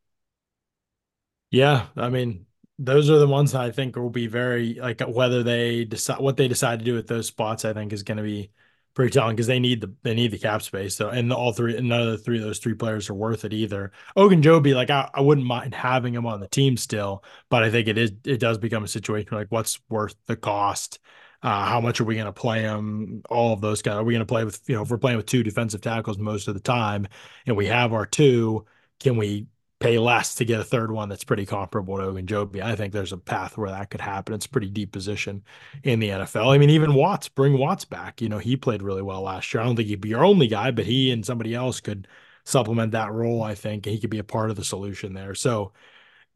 Yeah, 1.51 1.87
I 1.95 2.09
mean, 2.09 2.45
those 2.79 3.09
are 3.09 3.17
the 3.19 3.27
ones 3.27 3.53
that 3.53 3.61
I 3.61 3.71
think 3.71 3.95
will 3.95 4.09
be 4.09 4.27
very 4.27 4.75
like 4.75 5.01
whether 5.01 5.43
they 5.43 5.85
decide 5.85 6.19
what 6.19 6.37
they 6.37 6.47
decide 6.47 6.79
to 6.79 6.85
do 6.85 6.93
with 6.95 7.07
those 7.07 7.27
spots. 7.27 7.65
I 7.65 7.73
think 7.73 7.93
is 7.93 8.03
going 8.03 8.17
to 8.17 8.23
be 8.23 8.51
pretty 8.95 9.11
telling 9.11 9.35
because 9.35 9.47
they 9.47 9.59
need 9.59 9.81
the 9.81 9.93
they 10.03 10.13
need 10.15 10.31
the 10.31 10.39
cap 10.39 10.61
space. 10.61 10.95
So 10.95 11.09
and 11.09 11.31
all 11.31 11.51
three 11.53 11.79
none 11.81 12.01
of 12.01 12.07
the 12.07 12.17
three 12.17 12.37
of 12.37 12.43
those 12.43 12.59
three 12.59 12.73
players 12.73 13.09
are 13.09 13.13
worth 13.13 13.45
it 13.45 13.53
either. 13.53 13.91
Ogunjobi, 14.17 14.73
like 14.73 14.89
I, 14.89 15.09
I 15.13 15.21
wouldn't 15.21 15.45
mind 15.45 15.75
having 15.75 16.15
him 16.15 16.25
on 16.25 16.39
the 16.39 16.47
team 16.47 16.77
still, 16.77 17.23
but 17.49 17.63
I 17.63 17.69
think 17.69 17.87
it 17.87 17.97
is 17.97 18.11
it 18.25 18.39
does 18.39 18.57
become 18.57 18.83
a 18.83 18.87
situation 18.87 19.29
like 19.31 19.51
what's 19.51 19.79
worth 19.89 20.15
the 20.25 20.35
cost. 20.35 20.99
Uh, 21.45 21.63
how 21.63 21.79
much 21.79 22.01
are 22.01 22.05
we 22.05 22.15
going 22.15 22.25
to 22.25 22.33
play 22.33 22.63
him? 22.63 23.21
All 23.29 23.53
of 23.53 23.61
those 23.61 23.83
guys. 23.83 23.97
Are 23.97 24.03
we 24.03 24.13
going 24.13 24.21
to 24.21 24.25
play 24.25 24.43
with, 24.43 24.67
you 24.67 24.73
know, 24.73 24.81
if 24.81 24.89
we're 24.89 24.97
playing 24.97 25.17
with 25.17 25.27
two 25.27 25.43
defensive 25.43 25.79
tackles 25.79 26.17
most 26.17 26.47
of 26.47 26.55
the 26.55 26.59
time 26.59 27.07
and 27.45 27.55
we 27.55 27.67
have 27.67 27.93
our 27.93 28.07
two, 28.07 28.65
can 28.99 29.15
we 29.15 29.45
pay 29.79 29.99
less 29.99 30.33
to 30.35 30.45
get 30.45 30.59
a 30.59 30.63
third 30.63 30.91
one 30.91 31.07
that's 31.07 31.23
pretty 31.23 31.45
comparable 31.45 31.97
to 31.97 32.03
Ogunjobi. 32.03 32.63
I 32.63 32.75
think 32.75 32.93
there's 32.93 33.11
a 33.11 33.17
path 33.17 33.59
where 33.59 33.69
that 33.69 33.91
could 33.91 34.01
happen. 34.01 34.33
It's 34.33 34.47
a 34.47 34.49
pretty 34.49 34.69
deep 34.69 34.91
position 34.91 35.43
in 35.83 35.99
the 35.99 36.09
NFL. 36.09 36.51
I 36.51 36.57
mean, 36.57 36.71
even 36.71 36.95
Watts, 36.95 37.29
bring 37.29 37.59
Watts 37.59 37.85
back. 37.85 38.21
You 38.21 38.29
know, 38.29 38.39
he 38.39 38.57
played 38.57 38.81
really 38.81 39.03
well 39.03 39.21
last 39.21 39.53
year. 39.53 39.61
I 39.61 39.67
don't 39.67 39.75
think 39.75 39.87
he'd 39.87 40.01
be 40.01 40.09
your 40.09 40.25
only 40.25 40.47
guy, 40.47 40.71
but 40.71 40.87
he 40.87 41.11
and 41.11 41.23
somebody 41.23 41.53
else 41.53 41.79
could 41.79 42.07
supplement 42.45 42.93
that 42.93 43.11
role, 43.11 43.43
I 43.43 43.53
think. 43.53 43.85
He 43.85 43.99
could 43.99 44.09
be 44.09 44.17
a 44.17 44.23
part 44.23 44.49
of 44.49 44.55
the 44.55 44.63
solution 44.63 45.13
there. 45.13 45.35
So 45.35 45.73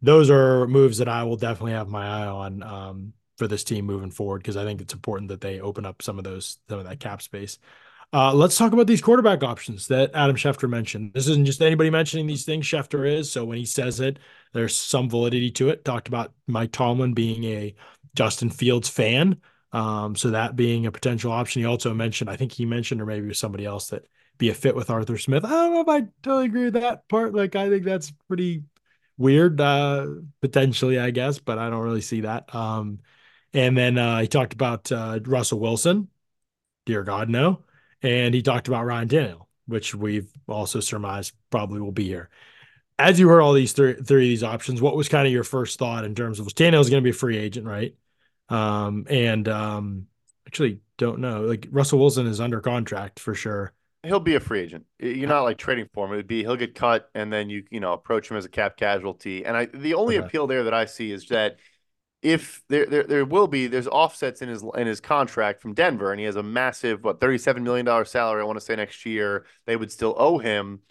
those 0.04 0.30
are 0.30 0.68
moves 0.68 1.00
that 1.00 1.10
I 1.10 1.24
will 1.24 1.38
definitely 1.38 1.72
have 1.72 1.88
my 1.88 2.06
eye 2.06 2.28
on 2.28 2.62
um, 2.62 3.14
for 3.40 3.48
this 3.48 3.64
team 3.64 3.86
moving 3.86 4.12
forward 4.12 4.44
because 4.44 4.58
I 4.58 4.66
think 4.66 4.82
it's 4.82 4.94
important 4.94 5.30
that 5.30 5.42
they 5.42 5.60
open 5.60 5.86
up 5.86 6.04
some 6.04 6.20
of 6.20 6.24
those 6.24 6.58
some 6.70 6.78
of 6.78 6.86
that 6.86 7.00
cap 7.00 7.24
space. 7.24 7.58
Uh, 8.12 8.34
let's 8.34 8.58
talk 8.58 8.74
about 8.74 8.88
these 8.88 9.02
quarterback 9.02 9.44
options 9.44 9.88
that 9.88 10.12
Adam 10.14 10.36
Schefter 10.36 10.70
mentioned. 10.70 11.14
This 11.14 11.28
isn't 11.28 11.46
just 11.46 11.62
anybody 11.62 11.90
mentioning 11.90 12.28
these 12.28 12.44
things. 12.44 12.66
Schefter 12.66 13.08
is. 13.08 13.32
So 13.32 13.46
when 13.46 13.58
he 13.58 13.66
says 13.66 14.00
it, 14.00 14.18
there's 14.52 14.76
some 14.76 15.10
validity 15.10 15.52
to 15.52 15.70
it. 15.70 15.86
Talked 15.86 16.08
about 16.08 16.34
Mike 16.48 16.72
Tomlin 16.72 17.14
being 17.14 17.44
a 17.46 17.76
Justin 18.16 18.50
Fields 18.50 18.90
fan. 18.90 19.40
Um, 19.72 20.16
so 20.16 20.32
that 20.32 20.56
being 20.56 20.88
a 20.88 20.92
potential 20.92 21.32
option. 21.32 21.62
He 21.62 21.68
also 21.68 21.94
mentioned, 21.94 22.32
I 22.32 22.36
think 22.36 22.52
he 22.52 22.66
mentioned, 22.66 23.00
or 23.00 23.06
maybe 23.06 23.26
it 23.26 23.30
was 23.30 23.40
somebody 23.40 23.66
else 23.66 23.90
that 23.90 24.08
be 24.40 24.50
a 24.50 24.56
fit 24.56 24.76
with 24.76 24.90
Arthur 24.90 25.20
Smith. 25.20 25.46
I 25.46 25.50
don't 25.50 25.74
know 25.74 25.82
if 25.82 25.88
I 25.88 26.08
totally 26.24 26.46
agree 26.46 26.66
with 26.66 26.74
that 26.74 27.08
part. 27.10 27.36
Like, 27.36 27.56
I 27.56 27.70
think 27.70 27.84
that's 27.84 28.12
pretty 28.28 28.64
weird, 29.18 29.62
uh, 29.62 30.08
potentially, 30.42 30.98
I 30.98 31.12
guess, 31.12 31.38
but 31.38 31.60
I 31.60 31.70
don't 31.70 31.84
really 31.84 32.02
see 32.02 32.22
that. 32.22 32.56
Um, 32.56 33.02
and 33.54 33.78
then 33.78 33.98
uh, 33.98 34.20
he 34.20 34.28
talked 34.28 34.54
about 34.54 34.92
uh, 34.92 35.20
Russell 35.26 35.60
Wilson. 35.60 36.10
Dear 36.86 37.04
God, 37.04 37.30
no 37.30 37.64
and 38.02 38.34
he 38.34 38.42
talked 38.42 38.68
about 38.68 38.86
Ryan 38.86 39.08
Tannehill, 39.08 39.46
which 39.68 39.94
we've 39.94 40.32
also 40.48 40.80
surmised 40.80 41.34
probably 41.50 41.82
will 41.82 41.92
be 41.92 42.06
here. 42.06 42.30
As 42.98 43.20
you 43.20 43.30
heard 43.30 43.42
all 43.42 43.54
these 43.54 43.74
three, 43.74 43.94
three 43.94 44.26
of 44.26 44.30
these 44.30 44.44
options, 44.44 44.82
what 44.82 44.96
was 44.96 45.08
kind 45.08 45.26
of 45.26 45.32
your 45.34 45.44
first 45.44 45.80
thought 45.80 46.04
in 46.04 46.16
terms 46.16 46.40
of 46.40 46.48
Tannehill 46.48 46.82
is 46.82 46.90
going 46.90 47.02
to 47.02 47.06
be 47.06 47.12
a 47.12 47.14
free 47.14 47.38
agent, 47.38 47.66
right? 47.66 47.96
Um, 48.50 49.06
and 49.10 49.48
um, 49.48 50.08
actually, 50.48 50.80
don't 50.98 51.20
know. 51.20 51.42
Like 51.42 51.68
Russell 51.72 52.00
Wilson 52.00 52.28
is 52.28 52.42
under 52.42 52.60
contract 52.60 53.20
for 53.20 53.34
sure. 53.34 53.74
He'll 54.04 54.20
be 54.20 54.36
a 54.36 54.40
free 54.40 54.62
agent. 54.62 54.86
You're 54.98 55.28
not 55.28 55.42
like 55.42 55.58
trading 55.58 55.90
for 55.94 56.06
him. 56.06 56.14
It 56.14 56.18
would 56.18 56.28
be 56.28 56.42
he'll 56.42 56.56
get 56.56 56.74
cut, 56.74 57.10
and 57.14 57.32
then 57.32 57.50
you 57.50 57.64
you 57.70 57.80
know 57.80 57.94
approach 57.94 58.32
him 58.32 58.38
as 58.38 58.46
a 58.46 58.50
cap 58.50 58.78
casualty. 58.78 59.46
And 59.46 59.56
I 59.56 59.66
the 59.66 59.94
only 59.94 60.18
okay. 60.18 60.26
appeal 60.26 60.48
there 60.48 60.64
that 60.64 60.74
I 60.74 60.86
see 60.86 61.12
is 61.12 61.28
that 61.28 61.58
if 62.22 62.62
there, 62.68 62.86
there 62.86 63.04
there 63.04 63.26
will 63.26 63.48
be 63.48 63.68
there's 63.68 63.88
offsets 63.88 64.42
in 64.42 64.50
his 64.50 64.64
in 64.76 64.88
his 64.88 65.00
contract 65.00 65.62
from 65.62 65.74
Denver 65.74 66.12
and 66.12 66.20
he 66.20 66.26
has 66.26 66.36
a 66.36 66.44
massive 66.44 67.04
what 67.04 67.20
37 67.22 67.64
million 67.64 67.86
dollar 67.86 68.06
salary 68.06 68.42
I 68.42 68.46
want 68.46 68.60
to 68.60 68.66
say 68.66 68.76
next 68.76 69.06
year. 69.06 69.46
They 69.66 69.76
would 69.76 69.92
still 69.92 70.16
owe 70.18 70.38
him. 70.38 70.82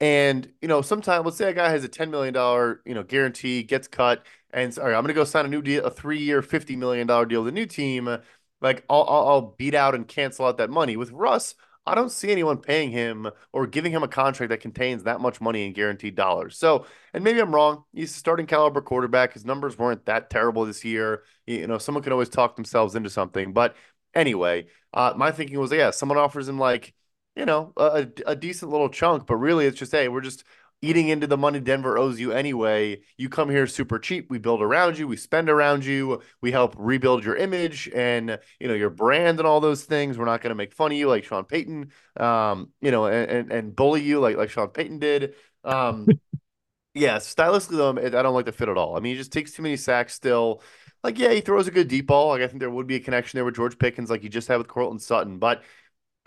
And 0.00 0.52
you 0.62 0.68
know 0.68 0.82
sometimes 0.82 1.24
let's 1.24 1.38
say 1.38 1.50
a 1.50 1.54
guy 1.54 1.70
has 1.70 1.84
a 1.84 1.88
10 1.88 2.10
million 2.10 2.34
dollar 2.34 2.82
you 2.86 2.94
know 2.94 3.02
guarantee 3.02 3.62
gets 3.62 3.88
cut 3.88 4.24
and 4.52 4.72
sorry 4.72 4.94
I'm 4.94 5.02
going 5.02 5.08
to 5.08 5.14
go 5.14 5.24
sign 5.24 5.46
a 5.46 5.48
new 5.48 5.62
deal 5.62 5.84
a 5.84 5.90
3 5.90 6.18
year 6.18 6.42
50 6.42 6.76
million 6.76 7.06
dollar 7.06 7.26
deal 7.26 7.42
with 7.42 7.48
a 7.52 7.54
new 7.54 7.66
team 7.66 8.18
like 8.60 8.84
I'll, 8.90 9.04
I'll 9.08 9.28
I'll 9.28 9.42
beat 9.58 9.74
out 9.74 9.94
and 9.94 10.06
cancel 10.06 10.46
out 10.46 10.58
that 10.58 10.70
money. 10.70 10.96
With 10.96 11.10
Russ 11.12 11.54
I 11.86 11.94
don't 11.94 12.10
see 12.12 12.30
anyone 12.30 12.58
paying 12.58 12.90
him 12.90 13.28
or 13.52 13.66
giving 13.66 13.92
him 13.92 14.02
a 14.02 14.08
contract 14.08 14.50
that 14.50 14.60
contains 14.60 15.04
that 15.04 15.20
much 15.20 15.40
money 15.40 15.66
in 15.66 15.72
guaranteed 15.72 16.14
dollars. 16.14 16.58
So, 16.58 16.84
and 17.14 17.24
maybe 17.24 17.40
I'm 17.40 17.54
wrong. 17.54 17.84
He's 17.94 18.10
a 18.10 18.18
starting 18.18 18.46
caliber 18.46 18.82
quarterback. 18.82 19.32
His 19.32 19.46
numbers 19.46 19.78
weren't 19.78 20.04
that 20.06 20.28
terrible 20.28 20.66
this 20.66 20.84
year. 20.84 21.22
You 21.46 21.66
know, 21.66 21.78
someone 21.78 22.04
can 22.04 22.12
always 22.12 22.28
talk 22.28 22.56
themselves 22.56 22.94
into 22.94 23.08
something. 23.08 23.54
But 23.54 23.74
anyway, 24.14 24.66
uh, 24.92 25.14
my 25.16 25.30
thinking 25.30 25.58
was, 25.58 25.72
yeah, 25.72 25.90
someone 25.90 26.18
offers 26.18 26.48
him 26.48 26.58
like, 26.58 26.92
you 27.36 27.46
know, 27.46 27.72
a, 27.76 28.06
a 28.26 28.36
decent 28.36 28.70
little 28.70 28.88
chunk, 28.88 29.26
but 29.26 29.36
really 29.36 29.64
it's 29.66 29.78
just, 29.78 29.92
hey, 29.92 30.08
we're 30.08 30.20
just 30.20 30.44
eating 30.80 31.08
into 31.08 31.26
the 31.26 31.36
money 31.36 31.60
Denver 31.60 31.98
owes 31.98 32.20
you 32.20 32.32
anyway. 32.32 33.00
You 33.16 33.28
come 33.28 33.50
here 33.50 33.66
super 33.66 33.98
cheap. 33.98 34.30
We 34.30 34.38
build 34.38 34.62
around 34.62 34.98
you. 34.98 35.08
We 35.08 35.16
spend 35.16 35.50
around 35.50 35.84
you. 35.84 36.22
We 36.40 36.52
help 36.52 36.74
rebuild 36.78 37.24
your 37.24 37.36
image 37.36 37.90
and 37.94 38.38
you 38.60 38.68
know 38.68 38.74
your 38.74 38.90
brand 38.90 39.38
and 39.40 39.46
all 39.46 39.60
those 39.60 39.84
things. 39.84 40.18
We're 40.18 40.24
not 40.24 40.40
going 40.40 40.50
to 40.50 40.54
make 40.54 40.72
fun 40.72 40.92
of 40.92 40.98
you 40.98 41.08
like 41.08 41.24
Sean 41.24 41.44
Payton, 41.44 41.90
um, 42.18 42.70
you 42.80 42.90
know, 42.90 43.06
and, 43.06 43.30
and, 43.30 43.52
and 43.52 43.76
bully 43.76 44.02
you 44.02 44.20
like 44.20 44.36
like 44.36 44.50
Sean 44.50 44.68
Payton 44.68 44.98
did. 44.98 45.34
Um, 45.64 46.06
yeah, 46.94 47.16
stylistically 47.18 47.76
though, 47.76 48.18
I 48.18 48.22
don't 48.22 48.34
like 48.34 48.46
the 48.46 48.52
fit 48.52 48.68
at 48.68 48.78
all. 48.78 48.96
I 48.96 49.00
mean, 49.00 49.14
he 49.14 49.18
just 49.18 49.32
takes 49.32 49.52
too 49.52 49.62
many 49.62 49.76
sacks 49.76 50.14
still. 50.14 50.62
Like, 51.04 51.18
yeah, 51.18 51.32
he 51.32 51.40
throws 51.40 51.68
a 51.68 51.70
good 51.70 51.86
deep 51.86 52.08
ball. 52.08 52.30
Like, 52.30 52.42
I 52.42 52.48
think 52.48 52.58
there 52.58 52.70
would 52.70 52.88
be 52.88 52.96
a 52.96 53.00
connection 53.00 53.36
there 53.38 53.44
with 53.44 53.54
George 53.54 53.78
Pickens, 53.78 54.10
like 54.10 54.22
he 54.22 54.28
just 54.28 54.48
had 54.48 54.58
with 54.58 54.66
Courtland 54.66 55.00
Sutton. 55.00 55.38
But 55.38 55.62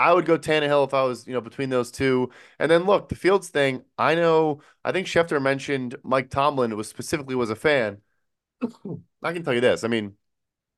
I 0.02 0.14
would 0.14 0.26
go 0.26 0.38
Tannehill 0.38 0.88
if 0.88 0.94
I 0.94 1.04
was, 1.04 1.28
you 1.28 1.34
know, 1.34 1.42
between 1.42 1.70
those 1.70 1.92
two. 1.92 2.32
And 2.60 2.72
then 2.72 2.86
look, 2.86 3.10
the 3.10 3.16
Fields 3.16 3.50
thing. 3.50 3.84
I 3.98 4.16
know. 4.16 4.62
I 4.84 4.92
think 4.92 5.08
Schefter 5.08 5.42
mentioned 5.42 5.96
Mike 6.04 6.30
Tomlin 6.30 6.76
was 6.78 6.88
specifically 6.90 7.36
was 7.36 7.50
a 7.50 7.56
fan. 7.56 8.02
I 9.24 9.34
can 9.34 9.44
tell 9.44 9.54
you 9.54 9.62
this. 9.62 9.84
I 9.84 9.88
mean, 9.88 10.16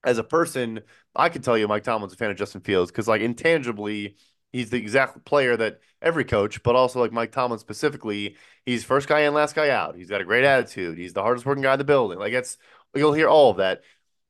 as 0.05 0.17
a 0.17 0.23
person, 0.23 0.81
I 1.15 1.29
can 1.29 1.41
tell 1.41 1.57
you 1.57 1.67
Mike 1.67 1.83
Tomlin's 1.83 2.13
a 2.13 2.17
fan 2.17 2.31
of 2.31 2.37
Justin 2.37 2.61
Fields 2.61 2.91
because, 2.91 3.07
like, 3.07 3.21
intangibly, 3.21 4.17
he's 4.51 4.69
the 4.69 4.77
exact 4.77 5.25
player 5.25 5.57
that 5.57 5.79
every 6.01 6.25
coach, 6.25 6.63
but 6.63 6.75
also 6.75 6.99
like 6.99 7.11
Mike 7.13 7.31
Tomlin 7.31 7.59
specifically, 7.59 8.37
he's 8.65 8.83
first 8.83 9.07
guy 9.07 9.21
in, 9.21 9.33
last 9.33 9.55
guy 9.55 9.69
out. 9.69 9.95
He's 9.95 10.09
got 10.09 10.21
a 10.21 10.25
great 10.25 10.43
attitude. 10.45 10.97
He's 10.97 11.13
the 11.13 11.21
hardest 11.23 11.45
working 11.45 11.63
guy 11.63 11.73
in 11.73 11.79
the 11.79 11.85
building. 11.85 12.19
Like, 12.19 12.33
it's 12.33 12.57
you'll 12.95 13.13
hear 13.13 13.29
all 13.29 13.51
of 13.51 13.57
that. 13.57 13.81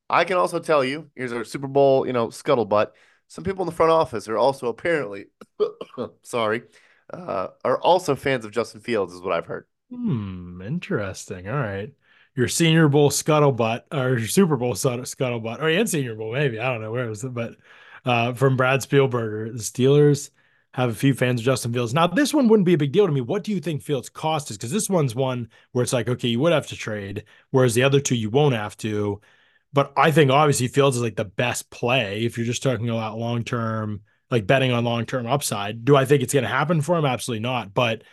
I 0.09 0.25
can 0.25 0.37
also 0.37 0.59
tell 0.59 0.83
you, 0.83 1.09
here's 1.15 1.33
our 1.33 1.43
Super 1.43 1.67
Bowl, 1.67 2.05
you 2.05 2.13
know, 2.13 2.27
scuttlebutt 2.27 2.91
some 3.33 3.43
people 3.43 3.63
in 3.63 3.65
the 3.65 3.75
front 3.75 3.91
office 3.91 4.27
are 4.29 4.37
also 4.37 4.67
apparently, 4.67 5.25
sorry, 6.21 6.61
uh, 7.11 7.47
are 7.65 7.81
also 7.81 8.15
fans 8.15 8.45
of 8.45 8.51
Justin 8.51 8.79
Fields, 8.79 9.11
is 9.11 9.21
what 9.21 9.33
I've 9.33 9.47
heard. 9.47 9.65
Hmm, 9.89 10.61
interesting. 10.61 11.49
All 11.49 11.55
right. 11.55 11.91
Your 12.35 12.47
Senior 12.47 12.89
Bowl 12.89 13.09
scuttlebutt 13.09 13.85
or 13.91 14.19
your 14.19 14.27
Super 14.27 14.55
Bowl 14.55 14.75
scuttlebutt, 14.75 15.63
or 15.63 15.67
and 15.67 15.89
Senior 15.89 16.13
Bowl, 16.13 16.31
maybe. 16.31 16.59
I 16.59 16.71
don't 16.71 16.83
know 16.83 16.91
where 16.91 17.05
it 17.05 17.09
was, 17.09 17.23
but 17.23 17.55
uh, 18.05 18.33
from 18.33 18.55
Brad 18.55 18.81
Spielberger, 18.81 19.51
the 19.51 19.63
Steelers 19.63 20.29
have 20.75 20.91
a 20.91 20.95
few 20.95 21.15
fans 21.15 21.41
of 21.41 21.45
Justin 21.45 21.73
Fields. 21.73 21.91
Now, 21.91 22.05
this 22.05 22.35
one 22.35 22.47
wouldn't 22.47 22.67
be 22.67 22.73
a 22.73 22.77
big 22.77 22.91
deal 22.91 23.07
to 23.07 23.11
me. 23.11 23.21
What 23.21 23.43
do 23.43 23.51
you 23.51 23.59
think 23.59 23.81
Fields' 23.81 24.09
cost 24.09 24.51
is? 24.51 24.57
Because 24.57 24.71
this 24.71 24.91
one's 24.91 25.15
one 25.15 25.49
where 25.71 25.81
it's 25.81 25.93
like, 25.93 26.07
okay, 26.07 26.27
you 26.27 26.39
would 26.39 26.53
have 26.53 26.67
to 26.67 26.75
trade, 26.75 27.23
whereas 27.49 27.73
the 27.73 27.81
other 27.81 27.99
two 27.99 28.15
you 28.15 28.29
won't 28.29 28.53
have 28.53 28.77
to. 28.77 29.21
But 29.73 29.93
I 29.97 30.11
think 30.11 30.31
obviously 30.31 30.67
Fields 30.67 30.97
is 30.97 31.03
like 31.03 31.15
the 31.15 31.25
best 31.25 31.69
play 31.71 32.25
if 32.25 32.37
you're 32.37 32.45
just 32.45 32.63
talking 32.63 32.89
about 32.89 33.17
long 33.17 33.43
term, 33.43 34.01
like 34.29 34.45
betting 34.47 34.71
on 34.71 34.83
long 34.83 35.05
term 35.05 35.25
upside. 35.25 35.83
Do 35.83 35.95
I 35.95 36.05
think 36.05 36.21
it's 36.21 36.33
going 36.33 36.43
to 36.43 36.49
happen 36.49 36.81
for 36.81 36.97
him? 36.97 37.05
Absolutely 37.05 37.41
not. 37.41 37.73
But 37.73 38.03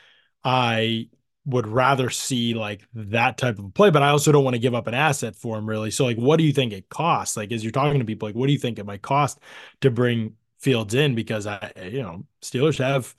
I 0.42 1.08
would 1.44 1.66
rather 1.66 2.10
see 2.10 2.54
like 2.54 2.82
that 2.94 3.36
type 3.38 3.58
of 3.58 3.74
play, 3.74 3.90
but 3.90 4.02
I 4.02 4.08
also 4.10 4.32
don't 4.32 4.44
want 4.44 4.54
to 4.54 4.60
give 4.60 4.74
up 4.74 4.86
an 4.86 4.94
asset 4.94 5.36
for 5.36 5.58
him 5.58 5.68
really. 5.68 5.90
So 5.90 6.04
like 6.04 6.16
what 6.16 6.36
do 6.38 6.44
you 6.44 6.52
think 6.52 6.72
it 6.72 6.88
costs? 6.88 7.36
Like 7.36 7.52
as 7.52 7.62
you're 7.62 7.72
talking 7.72 7.98
to 7.98 8.04
people, 8.04 8.28
like 8.28 8.36
what 8.36 8.46
do 8.46 8.52
you 8.52 8.58
think 8.58 8.78
it 8.78 8.86
might 8.86 9.02
cost 9.02 9.38
to 9.82 9.90
bring 9.90 10.34
Fields 10.58 10.94
in? 10.94 11.14
Because 11.14 11.46
I 11.46 11.72
you 11.82 12.02
know, 12.02 12.24
Steelers 12.42 12.78
have 12.78 13.14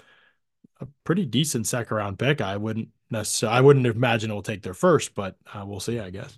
a 0.79 0.87
pretty 1.03 1.25
decent 1.25 1.67
second 1.67 1.97
round 1.97 2.19
pick. 2.19 2.41
I 2.41 2.57
wouldn't 2.57 2.89
necessarily 3.09 3.57
I 3.57 3.61
wouldn't 3.61 3.85
imagine 3.87 4.31
it 4.31 4.33
will 4.33 4.41
take 4.43 4.63
their 4.63 4.73
first, 4.73 5.15
but 5.15 5.37
uh, 5.53 5.63
we'll 5.65 5.79
see, 5.79 5.99
I 5.99 6.09
guess. 6.09 6.37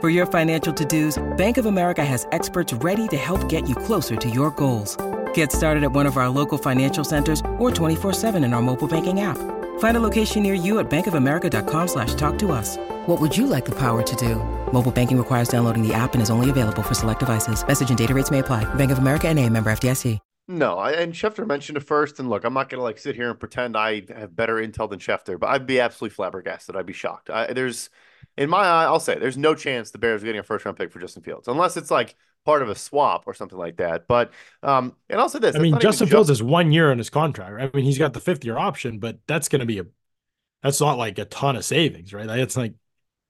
For 0.00 0.08
your 0.08 0.24
financial 0.24 0.72
to-dos, 0.72 1.22
Bank 1.36 1.58
of 1.58 1.66
America 1.66 2.02
has 2.02 2.26
experts 2.32 2.72
ready 2.72 3.06
to 3.08 3.18
help 3.18 3.46
get 3.50 3.68
you 3.68 3.74
closer 3.74 4.16
to 4.16 4.30
your 4.30 4.50
goals. 4.52 4.96
Get 5.34 5.52
started 5.52 5.84
at 5.84 5.92
one 5.92 6.06
of 6.06 6.16
our 6.16 6.30
local 6.30 6.56
financial 6.56 7.04
centers 7.04 7.42
or 7.58 7.70
24-7 7.70 8.42
in 8.42 8.54
our 8.54 8.62
mobile 8.62 8.88
banking 8.88 9.20
app. 9.20 9.36
Find 9.78 9.98
a 9.98 10.00
location 10.00 10.42
near 10.42 10.54
you 10.54 10.78
at 10.78 10.88
bankofamerica.com 10.88 11.86
slash 11.86 12.14
talk 12.14 12.38
to 12.38 12.52
us. 12.52 12.78
What 13.08 13.20
would 13.20 13.36
you 13.36 13.46
like 13.46 13.66
the 13.66 13.74
power 13.74 14.02
to 14.02 14.16
do? 14.16 14.36
Mobile 14.72 14.90
banking 14.90 15.18
requires 15.18 15.50
downloading 15.50 15.86
the 15.86 15.92
app 15.92 16.14
and 16.14 16.22
is 16.22 16.30
only 16.30 16.48
available 16.48 16.82
for 16.82 16.94
select 16.94 17.20
devices. 17.20 17.62
Message 17.66 17.90
and 17.90 17.98
data 17.98 18.14
rates 18.14 18.30
may 18.30 18.38
apply. 18.38 18.64
Bank 18.76 18.90
of 18.92 19.00
America 19.00 19.28
and 19.28 19.38
a 19.38 19.46
member 19.50 19.70
FDIC. 19.70 20.18
No, 20.48 20.78
I, 20.78 20.92
and 20.92 21.12
Schefter 21.12 21.46
mentioned 21.46 21.76
it 21.76 21.84
first. 21.84 22.18
And 22.18 22.30
look, 22.30 22.44
I'm 22.44 22.54
not 22.54 22.70
going 22.70 22.78
to 22.78 22.84
like 22.84 22.96
sit 22.96 23.16
here 23.16 23.28
and 23.28 23.38
pretend 23.38 23.76
I 23.76 24.02
have 24.16 24.34
better 24.34 24.54
intel 24.54 24.88
than 24.88 24.98
Schefter, 24.98 25.38
but 25.38 25.50
I'd 25.50 25.66
be 25.66 25.78
absolutely 25.78 26.14
flabbergasted. 26.14 26.74
I'd 26.74 26.86
be 26.86 26.94
shocked. 26.94 27.28
I, 27.28 27.52
there's– 27.52 27.90
in 28.40 28.48
my 28.48 28.62
eye, 28.62 28.84
I'll 28.84 28.98
say 28.98 29.18
there's 29.18 29.36
no 29.36 29.54
chance 29.54 29.90
the 29.90 29.98
Bears 29.98 30.22
are 30.22 30.26
getting 30.26 30.40
a 30.40 30.42
first 30.42 30.64
round 30.64 30.78
pick 30.78 30.90
for 30.90 30.98
Justin 30.98 31.22
Fields 31.22 31.46
unless 31.46 31.76
it's 31.76 31.90
like 31.90 32.16
part 32.46 32.62
of 32.62 32.70
a 32.70 32.74
swap 32.74 33.24
or 33.26 33.34
something 33.34 33.58
like 33.58 33.76
that. 33.76 34.08
But 34.08 34.32
um, 34.62 34.96
and 35.10 35.20
also 35.20 35.38
this, 35.38 35.54
I 35.54 35.58
mean, 35.58 35.78
Justin 35.78 36.08
Fields 36.08 36.28
just... 36.28 36.40
is 36.40 36.42
one 36.42 36.72
year 36.72 36.90
in 36.90 36.96
his 36.96 37.10
contract. 37.10 37.52
Right? 37.52 37.70
I 37.72 37.76
mean, 37.76 37.84
he's 37.84 37.98
got 37.98 38.14
the 38.14 38.20
fifth 38.20 38.42
year 38.42 38.56
option, 38.56 38.98
but 38.98 39.18
that's 39.26 39.50
going 39.50 39.60
to 39.60 39.66
be 39.66 39.78
a 39.78 39.86
that's 40.62 40.80
not 40.80 40.96
like 40.96 41.18
a 41.18 41.26
ton 41.26 41.54
of 41.54 41.66
savings, 41.66 42.14
right? 42.14 42.28
It's 42.30 42.56
like 42.56 42.72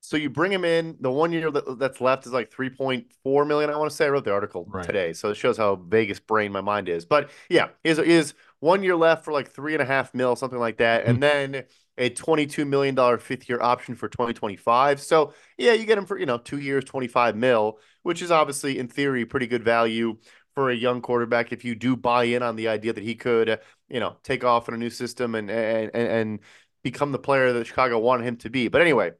so 0.00 0.16
you 0.16 0.30
bring 0.30 0.52
him 0.52 0.64
in. 0.64 0.96
The 1.00 1.10
one 1.10 1.32
year 1.32 1.50
that, 1.50 1.78
that's 1.78 2.00
left 2.00 2.24
is 2.26 2.32
like 2.32 2.52
three 2.52 2.70
point 2.70 3.12
four 3.24 3.44
million. 3.44 3.68
I 3.68 3.76
want 3.76 3.90
to 3.90 3.96
say 3.96 4.06
I 4.06 4.10
wrote 4.10 4.24
the 4.24 4.32
article 4.32 4.64
right. 4.68 4.84
today, 4.84 5.12
so 5.12 5.30
it 5.30 5.36
shows 5.36 5.56
how 5.56 5.74
Vegas 5.74 6.20
brain 6.20 6.52
my 6.52 6.60
mind 6.60 6.88
is. 6.88 7.04
But 7.04 7.30
yeah, 7.48 7.68
is 7.82 7.98
is 7.98 8.34
one 8.60 8.84
year 8.84 8.94
left 8.94 9.24
for 9.24 9.32
like 9.32 9.50
three 9.50 9.72
and 9.74 9.82
a 9.82 9.86
half 9.86 10.14
mil, 10.14 10.36
something 10.36 10.58
like 10.58 10.78
that, 10.78 11.02
mm-hmm. 11.02 11.10
and 11.10 11.22
then 11.22 11.64
a 12.00 12.08
$22 12.10 12.66
million 12.66 13.18
fifth 13.18 13.48
year 13.48 13.60
option 13.60 13.94
for 13.94 14.08
2025. 14.08 15.00
So, 15.00 15.34
yeah, 15.58 15.74
you 15.74 15.84
get 15.84 15.98
him 15.98 16.06
for, 16.06 16.18
you 16.18 16.26
know, 16.26 16.38
two 16.38 16.58
years, 16.58 16.84
25 16.84 17.36
mil, 17.36 17.78
which 18.02 18.22
is 18.22 18.30
obviously, 18.30 18.78
in 18.78 18.88
theory, 18.88 19.26
pretty 19.26 19.46
good 19.46 19.62
value 19.62 20.16
for 20.54 20.70
a 20.70 20.74
young 20.74 21.02
quarterback 21.02 21.52
if 21.52 21.64
you 21.64 21.74
do 21.74 21.96
buy 21.96 22.24
in 22.24 22.42
on 22.42 22.56
the 22.56 22.68
idea 22.68 22.94
that 22.94 23.04
he 23.04 23.14
could, 23.14 23.60
you 23.88 24.00
know, 24.00 24.16
take 24.22 24.44
off 24.44 24.66
in 24.68 24.74
a 24.74 24.78
new 24.78 24.90
system 24.90 25.34
and, 25.34 25.50
and, 25.50 25.90
and 25.94 26.40
become 26.82 27.12
the 27.12 27.18
player 27.18 27.52
that 27.52 27.66
Chicago 27.66 27.98
wanted 27.98 28.26
him 28.26 28.36
to 28.38 28.50
be. 28.50 28.68
But 28.68 28.80
anyway, 28.80 29.12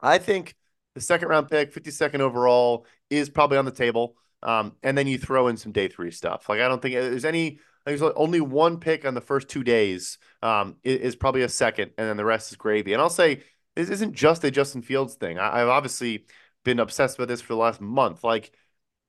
I 0.00 0.18
think 0.18 0.54
the 0.94 1.00
second 1.00 1.28
round 1.28 1.48
pick, 1.48 1.72
52nd 1.72 2.20
overall, 2.20 2.86
is 3.08 3.30
probably 3.30 3.56
on 3.56 3.64
the 3.64 3.72
table. 3.72 4.16
Um, 4.42 4.76
and 4.82 4.96
then 4.96 5.06
you 5.06 5.16
throw 5.16 5.48
in 5.48 5.56
some 5.56 5.72
day 5.72 5.88
three 5.88 6.10
stuff. 6.10 6.50
Like, 6.50 6.60
I 6.60 6.68
don't 6.68 6.82
think 6.82 6.94
there's 6.94 7.24
any 7.24 7.60
there's 7.84 8.02
only 8.02 8.40
one 8.40 8.78
pick 8.78 9.04
on 9.04 9.14
the 9.14 9.20
first 9.20 9.48
two 9.48 9.62
days. 9.62 10.18
Um, 10.42 10.76
is, 10.82 11.00
is, 11.00 11.16
probably 11.16 11.42
a 11.42 11.48
second, 11.48 11.92
and 11.98 12.08
then 12.08 12.16
the 12.16 12.24
rest 12.24 12.50
is 12.50 12.56
gravy. 12.56 12.92
And 12.92 13.02
I'll 13.02 13.10
say 13.10 13.42
this 13.76 13.90
isn't 13.90 14.14
just 14.14 14.44
a 14.44 14.50
Justin 14.50 14.82
Fields 14.82 15.14
thing. 15.14 15.38
I, 15.38 15.62
I've 15.62 15.68
obviously 15.68 16.26
been 16.64 16.80
obsessed 16.80 17.18
with 17.18 17.28
this 17.28 17.40
for 17.40 17.52
the 17.52 17.58
last 17.58 17.80
month. 17.80 18.24
Like, 18.24 18.52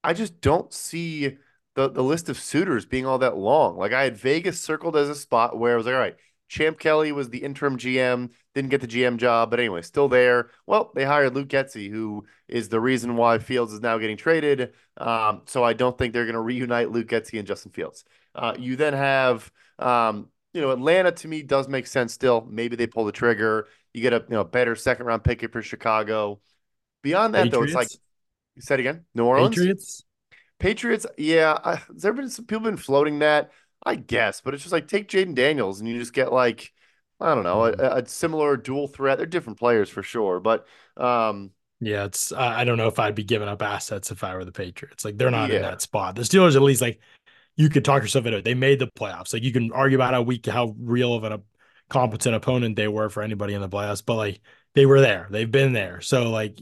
I 0.04 0.14
just 0.14 0.42
don't 0.42 0.74
see 0.74 1.38
the 1.76 1.90
the 1.90 2.04
list 2.04 2.30
of 2.30 2.40
suitors 2.40 2.86
being 2.86 3.06
all 3.06 3.20
that 3.20 3.38
long. 3.38 3.78
Like, 3.78 3.94
I 3.94 4.04
had 4.04 4.18
Vegas 4.18 4.62
circled 4.62 4.96
as 4.96 5.10
a 5.10 5.16
spot 5.16 5.58
where 5.58 5.74
I 5.74 5.78
was 5.78 5.86
like, 5.86 5.96
all 5.96 6.02
right, 6.02 6.18
Champ 6.48 6.78
Kelly 6.80 7.12
was 7.12 7.30
the 7.30 7.40
interim 7.40 7.78
GM, 7.78 8.30
didn't 8.54 8.70
get 8.70 8.82
the 8.82 8.88
GM 8.88 9.18
job, 9.18 9.50
but 9.50 9.60
anyway, 9.60 9.82
still 9.82 10.08
there. 10.08 10.52
Well, 10.68 10.92
they 10.94 11.04
hired 11.04 11.34
Luke 11.34 11.48
Getsy, 11.48 11.90
who 11.90 12.26
is 12.48 12.70
the 12.70 12.80
reason 12.80 13.16
why 13.16 13.40
Fields 13.40 13.74
is 13.74 13.82
now 13.82 13.98
getting 13.98 14.18
traded. 14.18 14.74
Um, 14.98 15.42
so 15.46 15.64
I 15.64 15.74
don't 15.74 15.98
think 15.98 16.14
they're 16.14 16.26
going 16.26 16.36
to 16.36 16.42
reunite 16.42 16.92
Luke 16.92 17.08
Getsy 17.08 17.40
and 17.40 17.48
Justin 17.48 17.72
Fields. 17.72 18.06
Uh, 18.36 18.56
you 18.58 18.76
then 18.76 18.93
have, 18.93 19.52
um, 19.80 20.30
you 20.54 20.62
know, 20.62 20.71
Atlanta 20.71 21.12
to 21.12 21.28
me 21.28 21.41
does 21.41 21.67
make 21.67 21.88
sense 21.88 22.13
still. 22.13 22.45
Maybe 22.50 22.76
they 22.76 22.88
pull 22.88 23.06
the 23.06 23.12
trigger. 23.12 23.67
You 23.93 24.02
get 24.02 24.13
a 24.13 24.24
you 24.28 24.36
know 24.36 24.43
better 24.43 24.76
second 24.76 25.06
round 25.06 25.24
pick 25.24 25.50
for 25.52 25.62
Chicago. 25.62 26.39
Beyond 27.02 27.34
that, 27.36 27.45
Patriots? 27.45 27.74
though, 27.74 27.80
it's 27.80 27.91
like 27.91 28.02
you 28.56 28.62
said 28.62 28.80
again, 28.80 29.06
New 29.13 29.26
Orleans 29.26 29.56
Patriots. 29.56 30.04
Patriots, 30.60 31.06
yeah. 31.17 31.58
I, 31.63 31.76
has 31.76 32.02
there 32.02 32.13
been 32.13 32.30
some 32.30 32.45
people 32.45 32.63
been 32.63 32.78
floating 32.78 33.19
that? 33.19 33.52
I 33.86 33.95
guess, 33.95 34.41
but 34.41 34.54
it's 34.54 34.63
just 34.63 34.74
like 34.74 34.88
take 34.88 35.08
Jayden 35.08 35.36
Daniels 35.36 35.80
and 35.80 35.88
you 35.88 36.00
just 36.00 36.13
get 36.13 36.34
like 36.34 36.71
I 37.19 37.36
don't 37.36 37.43
know 37.43 37.65
a, 37.65 37.71
a 37.71 38.06
similar 38.08 38.58
dual 38.58 38.88
threat. 38.88 39.17
They're 39.17 39.28
different 39.28 39.60
players 39.60 39.89
for 39.89 40.02
sure, 40.02 40.39
but 40.39 40.65
um, 40.98 41.52
yeah, 41.80 42.06
it's 42.06 42.32
I 42.32 42.63
don't 42.63 42.78
know 42.78 42.88
if 42.88 43.00
I'd 43.00 43.15
be 43.15 43.24
giving 43.24 43.48
up 43.48 43.62
assets 43.62 44.12
if 44.12 44.24
I 44.24 44.36
were 44.36 44.45
the 44.45 44.52
Patriots. 44.52 45.06
Like 45.06 45.17
they're 45.17 45.30
not 45.30 45.50
yeah. 45.50 45.58
in 45.58 45.62
that 45.62 45.82
spot. 45.82 46.15
The 46.15 46.24
Steelers 46.24 46.56
at 46.56 46.62
least 46.62 46.82
like 46.82 47.00
you 47.56 47.70
could 47.70 47.86
talk 47.86 48.02
yourself 48.02 48.26
into 48.26 48.39
it. 48.39 48.46
They 48.46 48.54
made 48.54 48.80
the 48.80 48.88
playoffs. 48.88 49.34
Like 49.34 49.44
you 49.44 49.52
can 49.52 49.72
argue 49.72 49.98
about 49.98 50.13
how 50.13 50.22
weak, 50.22 50.46
how 50.46 50.76
real 50.78 51.13
of 51.13 51.24
a 51.24 51.41
competent 51.89 52.36
opponent 52.36 52.76
they 52.76 52.88
were 52.88 53.10
for 53.10 53.24
anybody 53.24 53.54
in 53.54 53.62
the 53.62 53.70
playoffs, 53.70 54.04
but 54.06 54.15
like 54.15 54.41
they 54.74 54.86
were 54.86 55.02
there. 55.02 55.28
They've 55.30 55.52
been 55.52 55.74
there. 55.74 56.02
So 56.02 56.30
like 56.30 56.60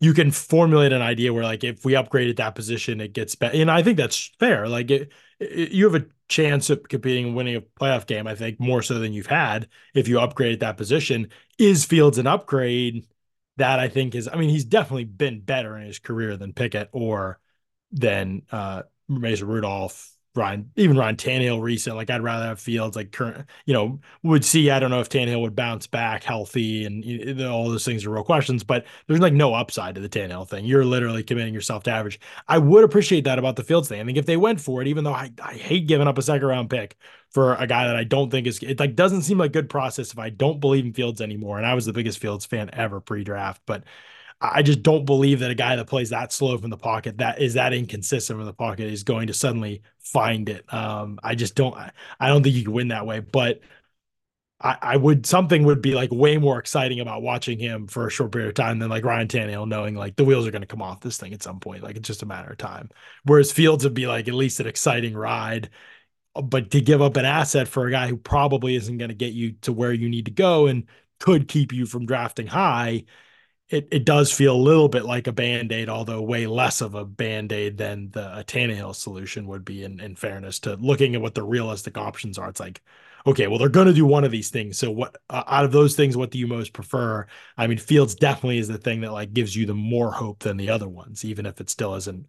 you 0.00 0.14
can 0.14 0.30
formulate 0.30 0.92
an 0.92 1.02
idea 1.02 1.32
where 1.32 1.44
like 1.44 1.64
if 1.64 1.84
we 1.84 1.92
upgraded 1.92 2.36
that 2.36 2.54
position, 2.54 3.00
it 3.00 3.12
gets 3.12 3.34
better. 3.34 3.56
And 3.56 3.70
I 3.70 3.82
think 3.82 3.96
that's 3.96 4.30
fair. 4.38 4.68
Like 4.68 4.90
it, 4.90 5.12
it, 5.38 5.72
you 5.72 5.90
have 5.90 6.02
a 6.02 6.06
chance 6.28 6.70
of 6.70 6.82
competing 6.88 7.26
and 7.26 7.36
winning 7.36 7.56
a 7.56 7.60
playoff 7.60 8.06
game. 8.06 8.26
I 8.26 8.34
think 8.34 8.60
more 8.60 8.82
so 8.82 8.98
than 8.98 9.12
you've 9.12 9.26
had 9.26 9.68
if 9.94 10.08
you 10.08 10.16
upgraded 10.16 10.60
that 10.60 10.76
position. 10.76 11.30
Is 11.58 11.84
Fields 11.84 12.18
an 12.18 12.26
upgrade? 12.26 13.06
That 13.56 13.80
I 13.80 13.88
think 13.88 14.14
is. 14.14 14.28
I 14.32 14.36
mean, 14.36 14.50
he's 14.50 14.64
definitely 14.64 15.04
been 15.04 15.40
better 15.40 15.76
in 15.76 15.84
his 15.84 15.98
career 15.98 16.36
than 16.36 16.52
Pickett 16.52 16.90
or 16.92 17.40
than 17.90 18.42
uh, 18.52 18.82
Mason 19.08 19.48
Rudolph 19.48 20.12
Ryan, 20.38 20.70
even 20.76 20.96
Ryan 20.96 21.16
Tannehill 21.16 21.60
recent. 21.60 21.96
Like 21.96 22.10
I'd 22.10 22.22
rather 22.22 22.46
have 22.46 22.60
Fields 22.60 22.96
like 22.96 23.12
current, 23.12 23.46
you 23.66 23.74
know, 23.74 24.00
would 24.22 24.44
see. 24.44 24.70
I 24.70 24.78
don't 24.78 24.90
know 24.90 25.00
if 25.00 25.08
Tannehill 25.08 25.40
would 25.42 25.56
bounce 25.56 25.86
back 25.86 26.22
healthy 26.22 26.84
and 26.84 27.04
you 27.04 27.34
know, 27.34 27.52
all 27.52 27.68
those 27.68 27.84
things 27.84 28.06
are 28.06 28.10
real 28.10 28.22
questions, 28.22 28.62
but 28.62 28.86
there's 29.06 29.20
like 29.20 29.32
no 29.32 29.52
upside 29.54 29.96
to 29.96 30.00
the 30.00 30.08
Tannehill 30.08 30.48
thing. 30.48 30.64
You're 30.64 30.84
literally 30.84 31.22
committing 31.22 31.52
yourself 31.54 31.82
to 31.84 31.90
average. 31.90 32.20
I 32.46 32.58
would 32.58 32.84
appreciate 32.84 33.24
that 33.24 33.38
about 33.38 33.56
the 33.56 33.64
Fields 33.64 33.88
thing. 33.88 34.00
I 34.00 34.04
think 34.04 34.18
if 34.18 34.26
they 34.26 34.36
went 34.36 34.60
for 34.60 34.80
it, 34.80 34.88
even 34.88 35.04
though 35.04 35.12
I, 35.12 35.32
I 35.42 35.54
hate 35.54 35.88
giving 35.88 36.06
up 36.06 36.18
a 36.18 36.22
second 36.22 36.46
round 36.46 36.70
pick 36.70 36.96
for 37.30 37.54
a 37.56 37.66
guy 37.66 37.86
that 37.86 37.96
I 37.96 38.04
don't 38.04 38.30
think 38.30 38.46
is 38.46 38.62
it 38.62 38.80
like 38.80 38.94
doesn't 38.94 39.22
seem 39.22 39.38
like 39.38 39.52
good 39.52 39.68
process 39.68 40.12
if 40.12 40.18
I 40.18 40.30
don't 40.30 40.60
believe 40.60 40.84
in 40.84 40.92
Fields 40.92 41.20
anymore. 41.20 41.58
And 41.58 41.66
I 41.66 41.74
was 41.74 41.84
the 41.84 41.92
biggest 41.92 42.18
Fields 42.18 42.46
fan 42.46 42.70
ever 42.72 43.00
pre-draft, 43.00 43.62
but 43.66 43.84
I 44.40 44.62
just 44.62 44.82
don't 44.82 45.04
believe 45.04 45.40
that 45.40 45.50
a 45.50 45.54
guy 45.54 45.74
that 45.76 45.88
plays 45.88 46.10
that 46.10 46.32
slow 46.32 46.56
from 46.58 46.70
the 46.70 46.76
pocket, 46.76 47.18
that 47.18 47.40
is 47.40 47.54
that 47.54 47.72
inconsistent 47.72 48.38
from 48.38 48.46
the 48.46 48.52
pocket, 48.52 48.86
is 48.86 49.02
going 49.02 49.26
to 49.26 49.34
suddenly 49.34 49.82
find 49.98 50.48
it. 50.48 50.72
Um, 50.72 51.18
I 51.24 51.34
just 51.34 51.56
don't. 51.56 51.76
I 52.20 52.28
don't 52.28 52.42
think 52.44 52.54
you 52.54 52.62
can 52.62 52.72
win 52.72 52.88
that 52.88 53.04
way. 53.04 53.18
But 53.18 53.60
I, 54.60 54.76
I, 54.80 54.96
would 54.96 55.26
something 55.26 55.64
would 55.64 55.82
be 55.82 55.94
like 55.94 56.10
way 56.12 56.36
more 56.36 56.58
exciting 56.58 57.00
about 57.00 57.22
watching 57.22 57.58
him 57.58 57.88
for 57.88 58.06
a 58.06 58.10
short 58.10 58.32
period 58.32 58.48
of 58.48 58.54
time 58.54 58.78
than 58.78 58.90
like 58.90 59.04
Ryan 59.04 59.28
Tannehill 59.28 59.68
knowing 59.68 59.94
like 59.94 60.16
the 60.16 60.24
wheels 60.24 60.46
are 60.46 60.50
going 60.52 60.62
to 60.62 60.66
come 60.66 60.82
off 60.82 61.00
this 61.00 61.16
thing 61.18 61.32
at 61.32 61.42
some 61.42 61.58
point. 61.60 61.82
Like 61.82 61.96
it's 61.96 62.06
just 62.06 62.22
a 62.22 62.26
matter 62.26 62.50
of 62.50 62.58
time. 62.58 62.90
Whereas 63.24 63.52
Fields 63.52 63.84
would 63.84 63.94
be 63.94 64.06
like 64.06 64.28
at 64.28 64.34
least 64.34 64.60
an 64.60 64.66
exciting 64.68 65.14
ride. 65.14 65.70
But 66.40 66.70
to 66.72 66.80
give 66.80 67.02
up 67.02 67.16
an 67.16 67.24
asset 67.24 67.66
for 67.66 67.86
a 67.86 67.90
guy 67.90 68.06
who 68.08 68.16
probably 68.16 68.76
isn't 68.76 68.98
going 68.98 69.08
to 69.08 69.14
get 69.14 69.32
you 69.32 69.52
to 69.62 69.72
where 69.72 69.92
you 69.92 70.08
need 70.08 70.26
to 70.26 70.30
go 70.30 70.66
and 70.66 70.86
could 71.18 71.48
keep 71.48 71.72
you 71.72 71.86
from 71.86 72.06
drafting 72.06 72.46
high 72.46 73.04
it, 73.70 73.88
it 73.90 74.04
does 74.04 74.32
feel 74.32 74.54
a 74.54 74.56
little 74.56 74.88
bit 74.88 75.04
like 75.04 75.26
a 75.26 75.32
band-aid, 75.32 75.88
although 75.88 76.22
way 76.22 76.46
less 76.46 76.80
of 76.80 76.94
a 76.94 77.04
band-aid 77.04 77.76
than 77.76 78.10
the 78.10 78.38
a 78.38 78.44
Tannehill 78.44 78.94
solution 78.94 79.46
would 79.46 79.64
be 79.64 79.84
in, 79.84 80.00
in 80.00 80.16
fairness 80.16 80.58
to 80.60 80.76
looking 80.76 81.14
at 81.14 81.20
what 81.20 81.34
the 81.34 81.42
realistic 81.42 81.98
options 81.98 82.38
are. 82.38 82.48
It's 82.48 82.60
like, 82.60 82.80
okay, 83.26 83.46
well, 83.46 83.58
they're 83.58 83.68
going 83.68 83.86
to 83.86 83.92
do 83.92 84.06
one 84.06 84.24
of 84.24 84.30
these 84.30 84.48
things. 84.50 84.78
So 84.78 84.90
what 84.90 85.16
uh, 85.28 85.44
out 85.46 85.64
of 85.64 85.72
those 85.72 85.94
things, 85.96 86.16
what 86.16 86.30
do 86.30 86.38
you 86.38 86.46
most 86.46 86.72
prefer? 86.72 87.26
I 87.58 87.66
mean, 87.66 87.78
Fields 87.78 88.14
definitely 88.14 88.58
is 88.58 88.68
the 88.68 88.78
thing 88.78 89.02
that 89.02 89.12
like 89.12 89.34
gives 89.34 89.54
you 89.54 89.66
the 89.66 89.74
more 89.74 90.12
hope 90.12 90.40
than 90.40 90.56
the 90.56 90.70
other 90.70 90.88
ones, 90.88 91.24
even 91.24 91.44
if 91.46 91.60
it 91.60 91.68
still 91.68 91.94
isn't 91.96 92.26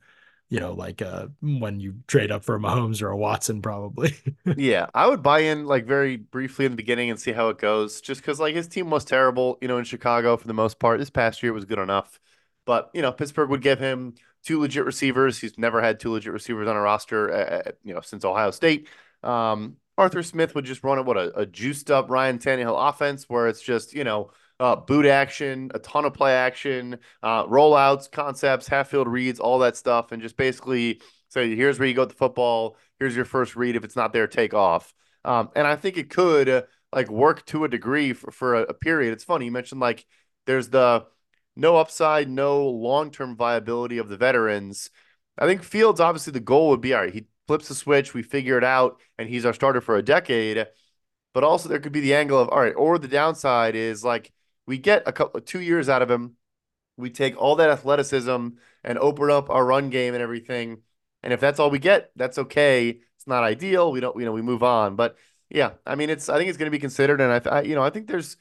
you 0.50 0.60
know, 0.60 0.74
like 0.74 1.02
uh, 1.02 1.28
when 1.42 1.80
you 1.80 1.96
trade 2.08 2.32
up 2.32 2.44
for 2.44 2.56
a 2.56 2.60
Mahomes 2.60 3.04
or 3.04 3.10
a 3.10 3.18
Watson, 3.18 3.62
probably. 3.62 4.16
yeah, 4.58 4.88
I 4.96 5.08
would 5.08 5.22
buy 5.22 5.40
in 5.40 5.66
like 5.66 5.86
very 5.86 6.18
briefly 6.18 6.66
in 6.66 6.72
the 6.72 6.76
beginning 6.78 7.12
and 7.12 7.20
see 7.20 7.32
how 7.32 7.50
it 7.50 7.60
goes, 7.60 8.02
just 8.02 8.22
because 8.22 8.40
like 8.40 8.56
his 8.56 8.68
team 8.68 8.90
was 8.90 9.06
terrible, 9.06 9.60
you 9.62 9.68
know, 9.68 9.78
in 9.78 9.86
Chicago 9.86 10.38
for 10.38 10.48
the 10.48 10.54
most 10.54 10.80
part. 10.80 11.00
This 11.00 11.12
past 11.12 11.44
year 11.44 11.54
was 11.54 11.66
good 11.66 11.78
enough, 11.78 12.20
but 12.66 12.90
you 12.94 13.04
know, 13.04 13.12
Pittsburgh 13.12 13.50
would 13.50 13.62
give 13.62 13.80
him 13.80 14.16
two 14.44 14.60
legit 14.60 14.86
receivers. 14.86 15.38
He's 15.38 15.58
never 15.60 15.82
had 15.82 16.00
two 16.00 16.12
legit 16.12 16.34
receivers 16.34 16.68
on 16.68 16.76
a 16.76 16.82
roster, 16.82 17.32
uh, 17.32 17.72
you 17.84 17.94
know, 17.94 18.02
since 18.02 18.26
Ohio 18.26 18.50
State. 18.50 18.88
Um, 19.22 19.78
Arthur 20.00 20.24
Smith 20.24 20.56
would 20.56 20.66
just 20.66 20.84
run 20.84 20.98
it 20.98 21.06
what 21.06 21.18
a, 21.18 21.42
a 21.42 21.46
juiced 21.46 21.92
up 21.92 22.10
Ryan 22.10 22.40
Tannehill 22.40 22.90
offense, 22.90 23.30
where 23.30 23.48
it's 23.48 23.62
just 23.62 23.94
you 23.94 24.04
know 24.04 24.32
uh, 24.60 24.76
boot 24.76 25.06
action, 25.06 25.72
a 25.74 25.80
ton 25.80 26.06
of 26.06 26.14
play 26.14 26.34
action, 26.34 27.00
uh, 27.24 27.46
rollouts, 27.46 28.12
concepts, 28.12 28.68
half 28.68 28.90
field 28.90 29.08
reads, 29.08 29.40
all 29.40 29.60
that 29.60 29.78
stuff, 29.78 30.12
and 30.12 30.22
just 30.22 30.36
basically 30.38 31.02
say, 31.30 31.56
here's 31.56 31.80
where 31.80 31.88
you 31.88 31.94
go 31.94 32.02
with 32.02 32.10
the 32.10 32.16
football. 32.16 32.78
Here's 33.00 33.16
your 33.16 33.26
first 33.26 33.56
read. 33.56 33.76
If 33.76 33.84
it's 33.84 33.96
not 33.96 34.14
there, 34.14 34.28
take 34.28 34.54
off. 34.54 34.94
Um, 35.24 35.50
and 35.56 35.66
I 35.66 35.76
think 35.76 35.98
it 35.98 36.10
could 36.10 36.50
uh, 36.50 36.62
like 36.94 37.10
work 37.10 37.46
to 37.48 37.64
a 37.64 37.70
degree 37.70 38.14
for, 38.14 38.32
for 38.32 38.56
a, 38.56 38.62
a, 38.64 38.74
period. 38.74 39.14
It's 39.14 39.24
funny 39.24 39.46
you 39.46 39.52
mentioned 39.52 39.82
like 39.82 40.06
there's 40.46 40.70
the 40.70 41.06
no 41.56 41.76
upside, 41.76 42.30
no 42.30 42.68
long 42.68 43.12
term 43.12 43.36
viability 43.36 43.98
of 43.98 44.10
the 44.10 44.18
veterans. 44.18 44.90
I 45.38 45.46
think 45.46 45.64
Fields 45.64 46.00
obviously 46.00 46.34
the 46.34 46.40
goal 46.40 46.70
would 46.70 46.82
be 46.82 46.94
all 46.94 47.02
right. 47.02 47.14
He 47.14 47.28
flips 47.48 47.68
the 47.68 47.76
switch, 47.76 48.14
we 48.14 48.24
figure 48.24 48.58
it 48.58 48.64
out, 48.64 49.00
and 49.18 49.28
he's 49.30 49.46
our 49.46 49.54
starter 49.54 49.82
for 49.82 49.98
a 49.98 50.04
decade. 50.04 50.68
But 51.34 51.44
also 51.44 51.70
there 51.70 51.80
could 51.80 51.92
be 51.92 52.00
the 52.00 52.16
angle 52.16 52.40
of 52.40 52.50
all 52.50 52.60
right, 52.60 52.74
or 52.76 52.98
the 52.98 53.08
downside 53.08 53.76
is 53.76 54.04
like 54.04 54.32
we 54.70 54.78
get 54.78 55.02
a 55.08 55.12
couple 55.12 55.42
two 55.42 55.62
years 55.62 55.90
out 55.90 56.04
of 56.04 56.12
him. 56.12 56.36
We 56.96 57.10
take 57.10 57.36
all 57.36 57.56
that 57.56 57.72
athleticism 57.72 58.50
and 58.84 59.00
open 59.00 59.32
up 59.32 59.50
our 59.50 59.66
run 59.66 59.90
game 59.90 60.14
and 60.14 60.22
everything. 60.22 60.84
And 61.24 61.34
if 61.34 61.40
that's 61.40 61.60
all 61.60 61.72
we 61.72 61.80
get, 61.80 62.12
that's 62.16 62.38
okay. 62.38 62.90
It's 62.90 63.26
not 63.26 63.44
ideal. 63.44 63.92
We 63.92 64.00
don't, 64.00 64.16
you 64.20 64.26
know, 64.26 64.32
we 64.32 64.44
move 64.44 64.62
on. 64.62 64.96
But 64.96 65.18
yeah, 65.50 65.72
I 65.88 65.96
mean, 65.96 66.12
it's 66.12 66.30
I 66.30 66.38
think 66.38 66.50
it's 66.50 66.58
going 66.60 66.68
to 66.68 66.78
be 66.78 66.80
considered, 66.80 67.20
and 67.20 67.32
I, 67.34 67.50
I, 67.50 67.62
you 67.64 67.74
know, 67.74 67.82
I 67.82 67.90
think 67.90 68.08
there's, 68.08 68.38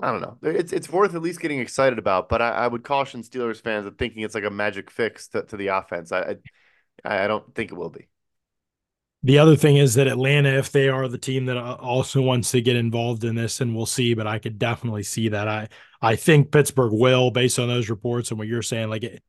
I 0.00 0.10
don't 0.10 0.20
know, 0.20 0.36
it's 0.42 0.72
it's 0.72 0.90
worth 0.90 1.14
at 1.14 1.22
least 1.22 1.40
getting 1.40 1.60
excited 1.60 1.98
about. 1.98 2.28
But 2.28 2.42
I, 2.42 2.48
I 2.50 2.66
would 2.66 2.82
caution 2.82 3.22
Steelers 3.22 3.60
fans 3.62 3.86
of 3.86 3.96
thinking 3.98 4.22
it's 4.22 4.34
like 4.34 4.44
a 4.44 4.50
magic 4.50 4.90
fix 4.90 5.28
to, 5.28 5.44
to 5.44 5.56
the 5.56 5.68
offense. 5.68 6.10
I, 6.10 6.36
I 7.04 7.24
I 7.24 7.26
don't 7.28 7.54
think 7.54 7.70
it 7.72 7.76
will 7.76 7.90
be. 7.90 8.08
The 9.24 9.38
other 9.38 9.54
thing 9.54 9.76
is 9.76 9.94
that 9.94 10.08
Atlanta, 10.08 10.48
if 10.58 10.72
they 10.72 10.88
are 10.88 11.06
the 11.06 11.18
team 11.18 11.46
that 11.46 11.56
uh, 11.56 11.76
also 11.80 12.20
wants 12.20 12.50
to 12.52 12.60
get 12.60 12.74
involved 12.74 13.22
in 13.22 13.36
this, 13.36 13.60
and 13.60 13.74
we'll 13.74 13.86
see, 13.86 14.14
but 14.14 14.26
I 14.26 14.38
could 14.40 14.58
definitely 14.58 15.04
see 15.04 15.28
that. 15.28 15.46
I 15.46 15.68
I 16.00 16.16
think 16.16 16.50
Pittsburgh 16.50 16.92
will, 16.92 17.30
based 17.30 17.58
on 17.60 17.68
those 17.68 17.88
reports 17.88 18.30
and 18.30 18.38
what 18.38 18.48
you're 18.48 18.62
saying. 18.62 18.90
Like, 18.90 19.04
it, 19.04 19.22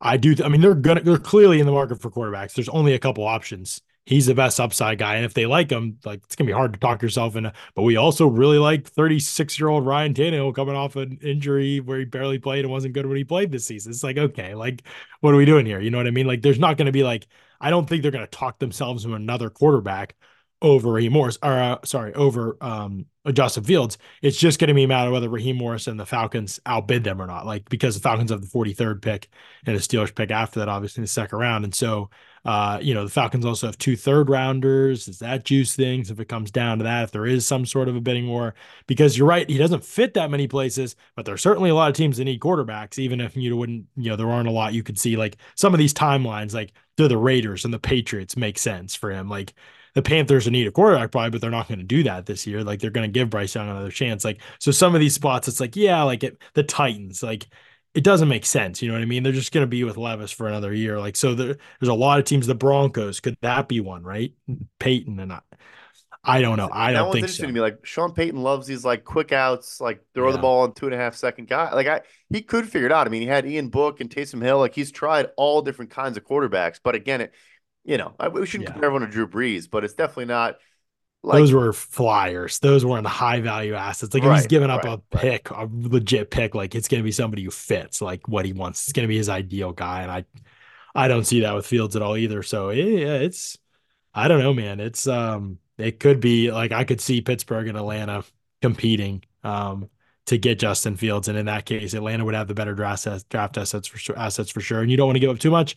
I 0.00 0.16
do. 0.16 0.34
I 0.44 0.48
mean, 0.48 0.60
they're 0.60 0.74
gonna 0.74 1.00
they're 1.00 1.18
clearly 1.18 1.60
in 1.60 1.66
the 1.66 1.72
market 1.72 2.00
for 2.00 2.10
quarterbacks. 2.10 2.54
There's 2.54 2.68
only 2.68 2.94
a 2.94 2.98
couple 2.98 3.24
options. 3.24 3.80
He's 4.04 4.26
the 4.26 4.34
best 4.34 4.58
upside 4.60 4.98
guy, 4.98 5.16
and 5.16 5.24
if 5.24 5.34
they 5.34 5.46
like 5.46 5.70
him, 5.70 5.98
like 6.04 6.20
it's 6.24 6.34
gonna 6.36 6.46
be 6.48 6.52
hard 6.52 6.72
to 6.72 6.80
talk 6.80 7.00
yourself 7.02 7.36
into. 7.36 7.52
But 7.76 7.82
we 7.82 7.96
also 7.96 8.26
really 8.26 8.58
like 8.58 8.86
36 8.88 9.58
year 9.60 9.68
old 9.68 9.86
Ryan 9.86 10.12
Tannehill 10.14 10.54
coming 10.56 10.74
off 10.76 10.96
an 10.96 11.18
injury 11.22 11.78
where 11.80 12.00
he 12.00 12.04
barely 12.04 12.38
played 12.40 12.64
and 12.64 12.72
wasn't 12.72 12.94
good 12.94 13.06
when 13.06 13.16
he 13.16 13.24
played 13.24 13.52
this 13.52 13.66
season. 13.66 13.92
It's 13.92 14.02
like, 14.04 14.18
okay, 14.18 14.54
like 14.56 14.82
what 15.20 15.34
are 15.34 15.36
we 15.36 15.44
doing 15.44 15.66
here? 15.66 15.80
You 15.80 15.90
know 15.90 15.98
what 15.98 16.06
I 16.08 16.10
mean? 16.10 16.26
Like, 16.26 16.42
there's 16.42 16.58
not 16.58 16.76
gonna 16.76 16.92
be 16.92 17.04
like 17.04 17.26
I 17.60 17.70
don't 17.70 17.88
think 17.88 18.02
they're 18.02 18.10
going 18.10 18.24
to 18.24 18.30
talk 18.30 18.58
themselves 18.58 19.04
into 19.04 19.16
another 19.16 19.50
quarterback 19.50 20.14
over 20.62 20.92
Raheem 20.92 21.12
Morris, 21.12 21.38
or 21.42 21.52
uh, 21.52 21.78
sorry, 21.84 22.14
over 22.14 22.56
um, 22.60 23.06
Justin 23.32 23.64
Fields. 23.64 23.98
It's 24.22 24.38
just 24.38 24.58
going 24.58 24.68
to 24.68 24.74
be 24.74 24.84
a 24.84 24.88
matter 24.88 25.08
of 25.08 25.12
whether 25.12 25.28
Raheem 25.28 25.56
Morris 25.56 25.86
and 25.86 26.00
the 26.00 26.06
Falcons 26.06 26.60
outbid 26.64 27.04
them 27.04 27.20
or 27.20 27.26
not. 27.26 27.46
Like 27.46 27.68
because 27.68 27.94
the 27.94 28.00
Falcons 28.00 28.30
have 28.30 28.40
the 28.40 28.46
43rd 28.46 29.02
pick 29.02 29.28
and 29.66 29.76
the 29.76 29.80
Steelers 29.80 30.14
pick 30.14 30.30
after 30.30 30.60
that, 30.60 30.68
obviously 30.68 31.00
in 31.00 31.04
the 31.04 31.08
second 31.08 31.38
round. 31.38 31.64
And 31.64 31.74
so, 31.74 32.10
uh, 32.46 32.78
you 32.80 32.94
know, 32.94 33.02
the 33.04 33.10
Falcons 33.10 33.44
also 33.44 33.66
have 33.66 33.76
two 33.76 33.96
third 33.96 34.30
rounders. 34.30 35.08
Is 35.08 35.18
that 35.18 35.44
juice 35.44 35.74
things 35.74 36.12
if 36.12 36.20
it 36.20 36.28
comes 36.28 36.52
down 36.52 36.78
to 36.78 36.84
that? 36.84 37.02
If 37.02 37.10
there 37.10 37.26
is 37.26 37.44
some 37.44 37.66
sort 37.66 37.88
of 37.88 37.96
a 37.96 38.00
bidding 38.00 38.28
war, 38.28 38.54
because 38.86 39.18
you're 39.18 39.26
right, 39.26 39.50
he 39.50 39.58
doesn't 39.58 39.84
fit 39.84 40.14
that 40.14 40.30
many 40.30 40.46
places, 40.46 40.94
but 41.16 41.26
there's 41.26 41.42
certainly 41.42 41.70
a 41.70 41.74
lot 41.74 41.90
of 41.90 41.96
teams 41.96 42.18
that 42.18 42.24
need 42.24 42.38
quarterbacks. 42.38 43.00
Even 43.00 43.20
if 43.20 43.36
you 43.36 43.56
wouldn't, 43.56 43.86
you 43.96 44.10
know, 44.10 44.16
there 44.16 44.30
aren't 44.30 44.48
a 44.48 44.52
lot 44.52 44.74
you 44.74 44.84
could 44.84 44.98
see. 44.98 45.16
Like 45.16 45.38
some 45.56 45.74
of 45.74 45.78
these 45.78 45.92
timelines, 45.92 46.54
like 46.54 46.72
do 46.96 47.08
the 47.08 47.18
Raiders 47.18 47.64
and 47.64 47.74
the 47.74 47.80
Patriots 47.80 48.36
make 48.36 48.58
sense 48.58 48.94
for 48.94 49.10
him? 49.10 49.28
Like 49.28 49.52
the 49.94 50.02
Panthers 50.02 50.48
need 50.48 50.68
a 50.68 50.70
quarterback 50.70 51.10
probably, 51.10 51.30
but 51.30 51.40
they're 51.40 51.50
not 51.50 51.66
going 51.66 51.80
to 51.80 51.84
do 51.84 52.04
that 52.04 52.26
this 52.26 52.46
year. 52.46 52.62
Like 52.62 52.78
they're 52.80 52.90
going 52.90 53.10
to 53.10 53.12
give 53.12 53.30
Bryce 53.30 53.56
Young 53.56 53.68
another 53.68 53.90
chance. 53.90 54.24
Like 54.24 54.40
so, 54.60 54.70
some 54.70 54.94
of 54.94 55.00
these 55.00 55.14
spots, 55.14 55.48
it's 55.48 55.58
like 55.58 55.74
yeah, 55.74 56.02
like 56.04 56.22
it, 56.22 56.40
the 56.54 56.62
Titans, 56.62 57.24
like 57.24 57.48
it 57.96 58.04
doesn't 58.04 58.28
make 58.28 58.44
sense. 58.44 58.82
You 58.82 58.88
know 58.88 58.94
what 58.94 59.02
I 59.02 59.06
mean? 59.06 59.22
They're 59.22 59.32
just 59.32 59.52
going 59.52 59.62
to 59.62 59.68
be 59.68 59.82
with 59.84 59.96
Levis 59.96 60.30
for 60.30 60.46
another 60.46 60.72
year. 60.72 61.00
Like 61.00 61.16
so, 61.16 61.34
there, 61.34 61.56
there's 61.80 61.88
a 61.88 61.94
lot 61.94 62.18
of 62.18 62.26
teams. 62.26 62.46
The 62.46 62.54
Broncos 62.54 63.20
could 63.20 63.36
that 63.40 63.68
be 63.68 63.80
one, 63.80 64.02
right? 64.02 64.32
Peyton 64.78 65.18
and 65.18 65.32
I. 65.32 65.40
I 66.28 66.40
don't 66.40 66.56
know. 66.56 66.68
I 66.72 66.92
don't 66.92 67.12
think 67.12 67.22
interesting 67.22 67.44
so. 67.44 67.46
to 67.46 67.52
me. 67.52 67.60
Like 67.60 67.86
Sean 67.86 68.12
Payton 68.12 68.42
loves 68.42 68.66
these 68.66 68.84
like 68.84 69.04
quick 69.04 69.32
outs, 69.32 69.80
like 69.80 70.04
throw 70.12 70.26
yeah. 70.26 70.32
the 70.32 70.38
ball 70.38 70.62
on 70.62 70.74
two 70.74 70.86
and 70.86 70.94
a 70.94 70.98
half 70.98 71.14
second 71.14 71.46
guy. 71.46 71.72
Like 71.72 71.86
I, 71.86 72.00
he 72.30 72.42
could 72.42 72.68
figure 72.68 72.86
it 72.86 72.92
out. 72.92 73.06
I 73.06 73.10
mean, 73.10 73.22
he 73.22 73.28
had 73.28 73.46
Ian 73.46 73.68
Book 73.68 74.00
and 74.00 74.10
Taysom 74.10 74.42
Hill. 74.42 74.58
Like 74.58 74.74
he's 74.74 74.90
tried 74.90 75.28
all 75.36 75.62
different 75.62 75.92
kinds 75.92 76.16
of 76.16 76.24
quarterbacks. 76.24 76.80
But 76.82 76.96
again, 76.96 77.20
it 77.20 77.32
you 77.84 77.96
know, 77.96 78.14
I, 78.18 78.28
we 78.28 78.44
shouldn't 78.44 78.68
yeah. 78.68 78.72
compare 78.72 78.88
everyone 78.88 79.08
to 79.08 79.12
Drew 79.12 79.28
Brees, 79.28 79.70
but 79.70 79.84
it's 79.84 79.94
definitely 79.94 80.26
not. 80.26 80.56
Like, 81.26 81.40
those 81.40 81.52
were 81.52 81.72
flyers. 81.72 82.60
Those 82.60 82.84
weren't 82.84 83.04
high 83.04 83.40
value 83.40 83.74
assets. 83.74 84.14
Like 84.14 84.22
right, 84.22 84.36
he's 84.36 84.46
giving 84.46 84.70
up 84.70 84.84
right, 84.84 84.92
a 84.92 85.16
pick, 85.18 85.50
right. 85.50 85.68
a 85.68 85.88
legit 85.88 86.30
pick. 86.30 86.54
Like 86.54 86.76
it's 86.76 86.86
going 86.86 87.00
to 87.00 87.04
be 87.04 87.10
somebody 87.10 87.42
who 87.42 87.50
fits 87.50 88.00
like 88.00 88.28
what 88.28 88.44
he 88.44 88.52
wants. 88.52 88.84
It's 88.84 88.92
going 88.92 89.02
to 89.02 89.08
be 89.08 89.16
his 89.16 89.28
ideal 89.28 89.72
guy, 89.72 90.02
and 90.02 90.10
I, 90.12 90.24
I 90.94 91.08
don't 91.08 91.24
see 91.24 91.40
that 91.40 91.52
with 91.52 91.66
Fields 91.66 91.96
at 91.96 92.02
all 92.02 92.16
either. 92.16 92.44
So 92.44 92.70
yeah, 92.70 93.14
it's, 93.14 93.58
I 94.14 94.28
don't 94.28 94.38
know, 94.38 94.54
man. 94.54 94.78
It's 94.78 95.08
um, 95.08 95.58
it 95.78 95.98
could 95.98 96.20
be 96.20 96.52
like 96.52 96.70
I 96.70 96.84
could 96.84 97.00
see 97.00 97.20
Pittsburgh 97.22 97.66
and 97.66 97.76
Atlanta 97.76 98.22
competing 98.62 99.24
um 99.42 99.90
to 100.26 100.38
get 100.38 100.60
Justin 100.60 100.96
Fields, 100.96 101.26
and 101.26 101.36
in 101.36 101.46
that 101.46 101.64
case, 101.64 101.92
Atlanta 101.94 102.24
would 102.24 102.34
have 102.34 102.46
the 102.46 102.54
better 102.54 102.74
draft 102.74 103.04
assets, 103.08 103.24
draft 103.24 103.58
assets 103.58 103.88
for 103.88 103.98
sure, 103.98 104.16
assets 104.16 104.50
for 104.52 104.60
sure. 104.60 104.80
And 104.80 104.92
you 104.92 104.96
don't 104.96 105.08
want 105.08 105.16
to 105.16 105.20
give 105.20 105.30
up 105.30 105.40
too 105.40 105.50
much 105.50 105.74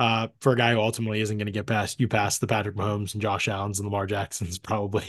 uh, 0.00 0.28
for 0.40 0.52
a 0.52 0.56
guy 0.56 0.72
who 0.72 0.80
ultimately 0.80 1.20
isn't 1.20 1.36
going 1.36 1.44
to 1.46 1.52
get 1.52 1.66
past 1.66 2.00
you 2.00 2.08
past 2.08 2.40
the 2.40 2.46
Patrick 2.46 2.74
Mahomes 2.74 3.12
and 3.12 3.20
Josh 3.20 3.48
Allen's 3.48 3.78
and 3.78 3.86
Lamar 3.86 4.06
Jacksons 4.06 4.58
probably 4.58 5.04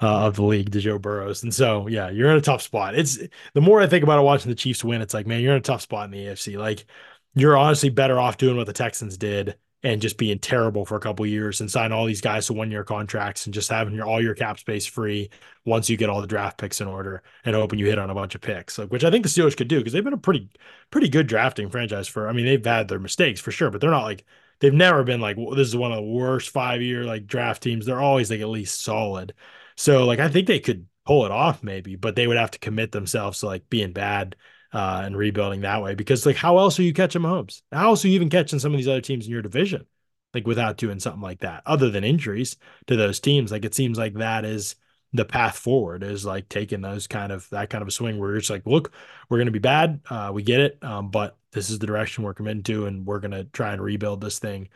uh, 0.00 0.26
of 0.26 0.36
the 0.36 0.42
league 0.42 0.72
to 0.72 0.80
Joe 0.80 0.98
Burrows. 0.98 1.42
And 1.42 1.54
so, 1.54 1.86
yeah, 1.88 2.08
you're 2.08 2.30
in 2.30 2.38
a 2.38 2.40
tough 2.40 2.62
spot. 2.62 2.94
It's 2.94 3.18
the 3.52 3.60
more 3.60 3.82
I 3.82 3.86
think 3.86 4.02
about 4.02 4.18
it, 4.18 4.22
watching 4.22 4.48
the 4.48 4.56
Chiefs 4.56 4.82
win, 4.82 5.02
it's 5.02 5.12
like, 5.12 5.26
man, 5.26 5.42
you're 5.42 5.52
in 5.52 5.58
a 5.58 5.60
tough 5.60 5.82
spot 5.82 6.06
in 6.06 6.10
the 6.12 6.24
AFC. 6.24 6.56
Like, 6.56 6.86
you're 7.34 7.56
honestly 7.56 7.90
better 7.90 8.18
off 8.18 8.38
doing 8.38 8.56
what 8.56 8.66
the 8.66 8.72
Texans 8.72 9.18
did 9.18 9.56
and 9.82 10.02
just 10.02 10.18
being 10.18 10.38
terrible 10.38 10.84
for 10.84 10.96
a 10.96 11.00
couple 11.00 11.24
years 11.24 11.60
and 11.60 11.70
sign 11.70 11.90
all 11.92 12.04
these 12.04 12.20
guys 12.20 12.46
to 12.46 12.52
one 12.52 12.70
year 12.70 12.84
contracts 12.84 13.46
and 13.46 13.54
just 13.54 13.70
having 13.70 13.94
your 13.94 14.06
all 14.06 14.22
your 14.22 14.34
cap 14.34 14.58
space 14.58 14.86
free 14.86 15.30
once 15.64 15.88
you 15.88 15.96
get 15.96 16.10
all 16.10 16.20
the 16.20 16.26
draft 16.26 16.58
picks 16.58 16.80
in 16.80 16.86
order 16.86 17.22
and 17.44 17.54
hoping 17.56 17.78
you 17.78 17.86
hit 17.86 17.98
on 17.98 18.10
a 18.10 18.14
bunch 18.14 18.34
of 18.34 18.40
picks, 18.40 18.78
like 18.78 18.90
which 18.90 19.04
I 19.04 19.10
think 19.10 19.24
the 19.24 19.30
Steelers 19.30 19.56
could 19.56 19.68
do 19.68 19.78
because 19.78 19.92
they've 19.92 20.04
been 20.04 20.12
a 20.12 20.18
pretty 20.18 20.50
pretty 20.90 21.08
good 21.08 21.26
drafting 21.26 21.70
franchise 21.70 22.08
for. 22.08 22.28
I 22.28 22.32
mean, 22.32 22.46
they've 22.46 22.64
had 22.64 22.88
their 22.88 22.98
mistakes 22.98 23.40
for 23.40 23.52
sure, 23.52 23.70
but 23.70 23.80
they're 23.80 23.90
not 23.90 24.04
like 24.04 24.24
they've 24.60 24.74
never 24.74 25.02
been 25.02 25.20
like 25.20 25.36
this 25.36 25.68
is 25.68 25.76
one 25.76 25.92
of 25.92 25.96
the 25.96 26.02
worst 26.02 26.50
five 26.50 26.82
year 26.82 27.04
like 27.04 27.26
draft 27.26 27.62
teams. 27.62 27.86
They're 27.86 28.00
always 28.00 28.30
like 28.30 28.40
at 28.40 28.48
least 28.48 28.82
solid. 28.82 29.34
So 29.76 30.04
like 30.04 30.18
I 30.20 30.28
think 30.28 30.46
they 30.46 30.60
could 30.60 30.86
pull 31.06 31.24
it 31.24 31.32
off 31.32 31.62
maybe, 31.62 31.96
but 31.96 32.16
they 32.16 32.26
would 32.26 32.36
have 32.36 32.50
to 32.52 32.58
commit 32.58 32.92
themselves 32.92 33.40
to 33.40 33.46
like 33.46 33.68
being 33.70 33.92
bad 33.92 34.36
uh, 34.72 35.02
and 35.04 35.16
rebuilding 35.16 35.62
that 35.62 35.82
way. 35.82 35.94
Because 35.94 36.26
like, 36.26 36.36
how 36.36 36.58
else 36.58 36.78
are 36.78 36.82
you 36.84 36.92
catching 36.92 37.22
Mahomes? 37.22 37.62
How 37.72 37.88
else 37.88 38.04
are 38.04 38.08
you 38.08 38.14
even 38.14 38.30
catching 38.30 38.58
some 38.58 38.72
of 38.72 38.78
these 38.78 38.88
other 38.88 39.00
teams 39.00 39.26
in 39.26 39.32
your 39.32 39.42
division? 39.42 39.86
Like 40.32 40.46
without 40.46 40.76
doing 40.76 41.00
something 41.00 41.22
like 41.22 41.40
that, 41.40 41.62
other 41.66 41.90
than 41.90 42.04
injuries 42.04 42.56
to 42.86 42.96
those 42.96 43.18
teams. 43.18 43.50
Like 43.50 43.64
it 43.64 43.74
seems 43.74 43.98
like 43.98 44.14
that 44.14 44.44
is 44.44 44.76
the 45.12 45.24
path 45.24 45.58
forward 45.58 46.04
is 46.04 46.24
like 46.24 46.48
taking 46.48 46.80
those 46.80 47.06
kind 47.06 47.32
of 47.32 47.48
that 47.50 47.68
kind 47.68 47.82
of 47.82 47.88
a 47.88 47.90
swing 47.90 48.18
where 48.18 48.36
it's 48.36 48.50
like, 48.50 48.66
look, 48.66 48.92
we're 49.28 49.38
going 49.38 49.46
to 49.46 49.52
be 49.52 49.58
bad, 49.58 50.00
uh, 50.08 50.30
we 50.32 50.42
get 50.42 50.60
it, 50.60 50.78
um, 50.82 51.10
but 51.10 51.36
this 51.52 51.68
is 51.70 51.78
the 51.78 51.86
direction 51.86 52.22
we're 52.22 52.34
committing 52.34 52.62
to, 52.62 52.86
and 52.86 53.04
we're 53.04 53.18
going 53.18 53.32
to 53.32 53.44
try 53.44 53.72
and 53.72 53.82
rebuild 53.82 54.20
this 54.20 54.38
thing 54.38 54.68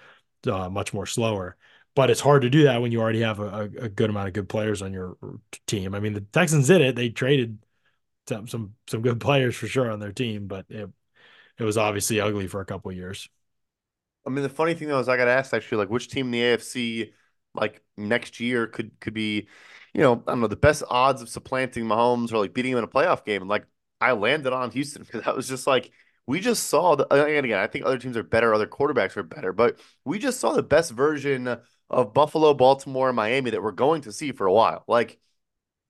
uh, 0.47 0.69
much 0.69 0.93
more 0.93 1.07
slower. 1.07 1.57
But 1.95 2.11
it's 2.11 2.21
hard 2.21 2.43
to 2.43 2.51
do 2.51 2.65
that 2.65 2.83
when 2.83 2.91
you 2.91 3.01
already 3.01 3.21
have 3.21 3.39
a, 3.39 3.71
a, 3.79 3.89
good 3.89 4.11
amount 4.11 4.27
of 4.27 4.35
good 4.35 4.49
players 4.49 4.83
on 4.83 4.93
your 4.93 5.17
team. 5.69 5.95
I 5.95 6.01
mean, 6.01 6.13
the 6.13 6.23
Texans 6.23 6.67
did 6.67 6.81
it; 6.81 6.97
they 6.97 7.09
traded 7.09 7.59
some 8.29 8.49
some 8.49 8.75
some 8.89 9.03
good 9.03 9.21
players 9.21 9.57
for 9.57 9.67
sure 9.67 9.91
on 9.91 10.01
their 10.01 10.13
team, 10.13 10.47
but 10.47 10.67
it 10.69 10.89
it 11.59 11.65
was 11.65 11.79
obviously 11.79 12.21
ugly 12.21 12.47
for 12.47 12.61
a 12.61 12.67
couple 12.67 12.91
years. 12.93 13.29
I 14.27 14.31
mean, 14.31 14.43
the 14.43 14.49
funny 14.49 14.75
thing 14.75 14.89
though 14.89 14.99
is 14.99 15.09
I 15.09 15.17
got 15.17 15.29
asked 15.29 15.53
actually 15.55 15.79
like 15.79 15.91
which 15.91 16.09
team 16.09 16.27
in 16.27 16.33
the 16.33 16.41
AFC 16.41 17.13
like 17.55 17.83
next 17.97 18.41
year 18.41 18.67
could 18.67 18.99
could 19.01 19.15
be, 19.15 19.49
you 19.93 20.01
know, 20.01 20.23
I 20.27 20.33
don't 20.33 20.41
know, 20.41 20.47
the 20.47 20.57
best 20.57 20.83
odds 20.89 21.23
of 21.23 21.29
supplanting 21.29 21.85
Mahomes 21.85 22.33
or 22.33 22.39
like 22.39 22.55
beating 22.55 22.73
him 22.73 22.79
in 22.79 22.85
a 22.85 22.89
playoff 22.89 23.25
game. 23.25 23.43
And 23.43 23.49
like 23.49 23.67
I 24.01 24.13
landed 24.13 24.53
on 24.53 24.71
Houston 24.71 25.03
because 25.07 25.23
I 25.27 25.33
was 25.33 25.49
just 25.49 25.67
like, 25.67 25.91
we 26.27 26.41
just 26.41 26.65
saw 26.69 26.95
the 26.97 27.07
and 27.13 27.45
again, 27.45 27.59
I 27.59 27.67
think 27.67 27.85
other 27.85 27.99
teams 27.99 28.17
are 28.17 28.23
better, 28.23 28.55
other 28.55 28.67
quarterbacks 28.67 29.17
are 29.17 29.23
better, 29.23 29.53
but 29.53 29.79
we 30.05 30.19
just 30.19 30.41
saw 30.41 30.53
the 30.53 30.63
best 30.63 30.91
version 30.93 31.59
of 31.91 32.15
Buffalo, 32.15 32.55
Baltimore, 32.55 33.09
and 33.09 33.17
Miami 33.17 33.51
that 33.51 33.63
we're 33.63 33.73
going 33.73 34.03
to 34.03 34.13
see 34.13 34.33
for 34.33 34.47
a 34.47 34.53
while. 34.53 34.85
Like 34.89 35.19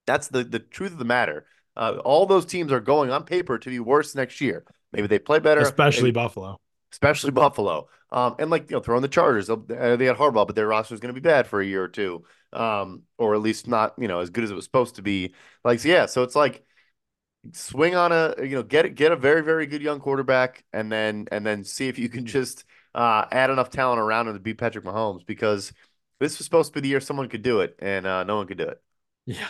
that's 0.06 0.28
the 0.28 0.44
the 0.44 0.58
truth 0.58 0.92
of 0.92 0.98
the 0.98 1.04
matter. 1.04 1.46
Uh, 1.76 1.98
all 2.04 2.26
those 2.26 2.46
teams 2.46 2.72
are 2.72 2.80
going 2.80 3.10
on 3.10 3.24
paper 3.24 3.58
to 3.58 3.70
be 3.70 3.80
worse 3.80 4.14
next 4.14 4.40
year. 4.40 4.64
Maybe 4.92 5.06
they 5.06 5.18
play 5.18 5.38
better, 5.40 5.62
especially 5.62 6.10
maybe, 6.10 6.12
Buffalo. 6.12 6.60
Especially 6.92 7.30
Buffalo. 7.32 7.88
Um, 8.12 8.37
and 8.38 8.50
like 8.50 8.70
you 8.70 8.76
know, 8.76 8.80
throwing 8.80 9.02
the 9.02 9.08
Chargers, 9.08 9.50
uh, 9.50 9.56
they 9.66 10.06
had 10.06 10.16
Harbaugh, 10.16 10.46
but 10.46 10.54
their 10.54 10.68
roster 10.68 10.94
is 10.94 11.00
going 11.00 11.14
to 11.14 11.20
be 11.20 11.28
bad 11.28 11.46
for 11.46 11.60
a 11.60 11.66
year 11.66 11.82
or 11.82 11.88
two, 11.88 12.24
um, 12.52 13.02
or 13.18 13.34
at 13.34 13.40
least 13.40 13.66
not 13.66 13.94
you 13.98 14.06
know 14.08 14.20
as 14.20 14.30
good 14.30 14.44
as 14.44 14.50
it 14.50 14.54
was 14.54 14.64
supposed 14.64 14.96
to 14.96 15.02
be. 15.02 15.34
Like 15.64 15.80
so 15.80 15.88
yeah, 15.88 16.06
so 16.06 16.22
it's 16.22 16.37
like 16.37 16.64
swing 17.52 17.94
on 17.94 18.12
a 18.12 18.34
you 18.38 18.56
know 18.56 18.62
get 18.62 18.94
get 18.94 19.12
a 19.12 19.16
very 19.16 19.42
very 19.42 19.66
good 19.66 19.82
young 19.82 20.00
quarterback, 20.00 20.64
and 20.72 20.90
then 20.90 21.26
and 21.32 21.44
then 21.44 21.64
see 21.64 21.88
if 21.88 21.98
you 21.98 22.08
can 22.08 22.26
just 22.26 22.64
uh, 22.94 23.24
add 23.32 23.50
enough 23.50 23.70
talent 23.70 24.00
around 24.00 24.28
him 24.28 24.34
to 24.34 24.40
beat 24.40 24.58
Patrick 24.58 24.84
Mahomes 24.84 25.26
because 25.26 25.72
this 26.20 26.38
was 26.38 26.44
supposed 26.44 26.72
to 26.72 26.80
be 26.80 26.82
the 26.82 26.88
year 26.88 27.00
someone 27.00 27.28
could 27.28 27.42
do 27.42 27.60
it, 27.60 27.76
and 27.80 28.06
uh, 28.06 28.24
no 28.24 28.37
one 28.37 28.46
could 28.46 28.58
do 28.58 28.68
it. 28.68 28.80
Yeah, 29.26 29.48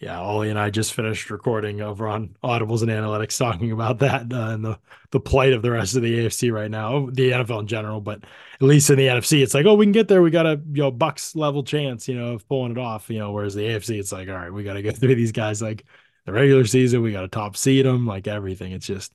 yeah, 0.00 0.20
Ollie 0.20 0.50
and 0.50 0.58
I 0.58 0.70
just 0.70 0.94
finished 0.94 1.28
recording 1.28 1.80
over 1.80 2.06
on 2.06 2.36
Audibles 2.44 2.82
and 2.82 2.90
Analytics 2.90 3.36
talking 3.36 3.72
about 3.72 3.98
that 3.98 4.32
uh, 4.32 4.50
and 4.50 4.64
the 4.64 4.78
the 5.10 5.18
plight 5.18 5.52
of 5.52 5.62
the 5.62 5.72
rest 5.72 5.96
of 5.96 6.02
the 6.02 6.18
AFC 6.18 6.52
right 6.52 6.70
now, 6.70 7.08
the 7.10 7.32
NFL 7.32 7.60
in 7.60 7.66
general, 7.66 8.00
but 8.00 8.22
at 8.22 8.62
least 8.62 8.90
in 8.90 8.96
the 8.96 9.08
NFC, 9.08 9.42
it's 9.42 9.54
like, 9.54 9.66
oh, 9.66 9.74
we 9.74 9.86
can 9.86 9.92
get 9.92 10.06
there. 10.06 10.22
We 10.22 10.30
got 10.30 10.46
a 10.46 10.60
you 10.72 10.82
know 10.82 10.92
Bucks 10.92 11.34
level 11.34 11.64
chance, 11.64 12.06
you 12.06 12.14
know, 12.14 12.34
of 12.34 12.48
pulling 12.48 12.72
it 12.72 12.78
off. 12.78 13.10
You 13.10 13.18
know, 13.18 13.32
whereas 13.32 13.54
the 13.54 13.62
AFC, 13.62 13.98
it's 13.98 14.12
like, 14.12 14.28
all 14.28 14.36
right, 14.36 14.52
we 14.52 14.62
got 14.62 14.74
to 14.74 14.82
go 14.82 14.90
through 14.92 15.16
these 15.16 15.32
guys 15.32 15.60
like 15.60 15.84
the 16.26 16.32
regular 16.32 16.64
season. 16.64 17.02
We 17.02 17.10
got 17.10 17.22
to 17.22 17.28
top 17.28 17.56
seed 17.56 17.84
them, 17.84 18.06
like 18.06 18.28
everything. 18.28 18.70
It's 18.72 18.86
just 18.86 19.12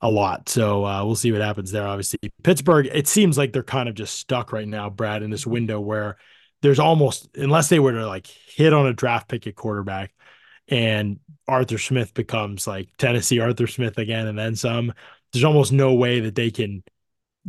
a 0.00 0.10
lot. 0.10 0.48
So 0.48 0.84
uh, 0.84 1.04
we'll 1.04 1.14
see 1.14 1.30
what 1.30 1.42
happens 1.42 1.70
there. 1.70 1.86
Obviously, 1.86 2.18
Pittsburgh. 2.42 2.88
It 2.92 3.06
seems 3.06 3.38
like 3.38 3.52
they're 3.52 3.62
kind 3.62 3.88
of 3.88 3.94
just 3.94 4.16
stuck 4.16 4.52
right 4.52 4.66
now, 4.66 4.90
Brad, 4.90 5.22
in 5.22 5.30
this 5.30 5.46
window 5.46 5.78
where 5.78 6.16
there's 6.62 6.78
almost 6.78 7.28
unless 7.36 7.68
they 7.68 7.78
were 7.78 7.92
to 7.92 8.06
like 8.06 8.26
hit 8.26 8.72
on 8.72 8.86
a 8.86 8.92
draft 8.92 9.28
pick 9.28 9.46
at 9.46 9.54
quarterback 9.54 10.12
and 10.68 11.18
Arthur 11.46 11.78
Smith 11.78 12.12
becomes 12.14 12.66
like 12.66 12.88
Tennessee 12.98 13.40
Arthur 13.40 13.66
Smith 13.66 13.98
again 13.98 14.26
and 14.26 14.38
then 14.38 14.54
some, 14.54 14.92
there's 15.32 15.44
almost 15.44 15.72
no 15.72 15.94
way 15.94 16.20
that 16.20 16.34
they 16.34 16.50
can 16.50 16.82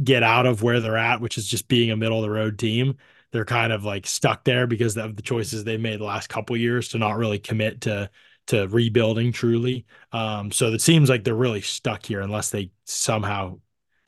get 0.02 0.24
out 0.24 0.46
of 0.46 0.64
where 0.64 0.80
they're 0.80 0.98
at, 0.98 1.22
which 1.22 1.38
is 1.38 1.48
just 1.48 1.68
being 1.68 1.92
a 1.92 1.98
middle 1.98 2.18
of 2.18 2.24
the 2.24 2.30
road 2.30 2.58
team. 2.58 2.98
They're 3.32 3.46
kind 3.46 3.74
of 3.74 3.84
like 3.84 4.08
stuck 4.08 4.44
there 4.44 4.68
because 4.68 4.98
of 4.98 5.16
the 5.16 5.22
choices 5.22 5.64
they 5.64 5.78
made 5.78 6.00
the 6.00 6.06
last 6.06 6.30
couple 6.30 6.56
years 6.58 6.90
to 6.90 6.98
not 6.98 7.18
really 7.18 7.40
commit 7.40 7.82
to 7.82 8.10
to 8.48 8.68
rebuilding 8.68 9.32
truly. 9.32 9.86
Um, 10.12 10.52
so 10.52 10.74
it 10.74 10.82
seems 10.82 11.08
like 11.08 11.24
they're 11.24 11.36
really 11.36 11.62
stuck 11.62 12.04
here 12.04 12.22
unless 12.22 12.50
they 12.50 12.72
somehow 12.86 13.60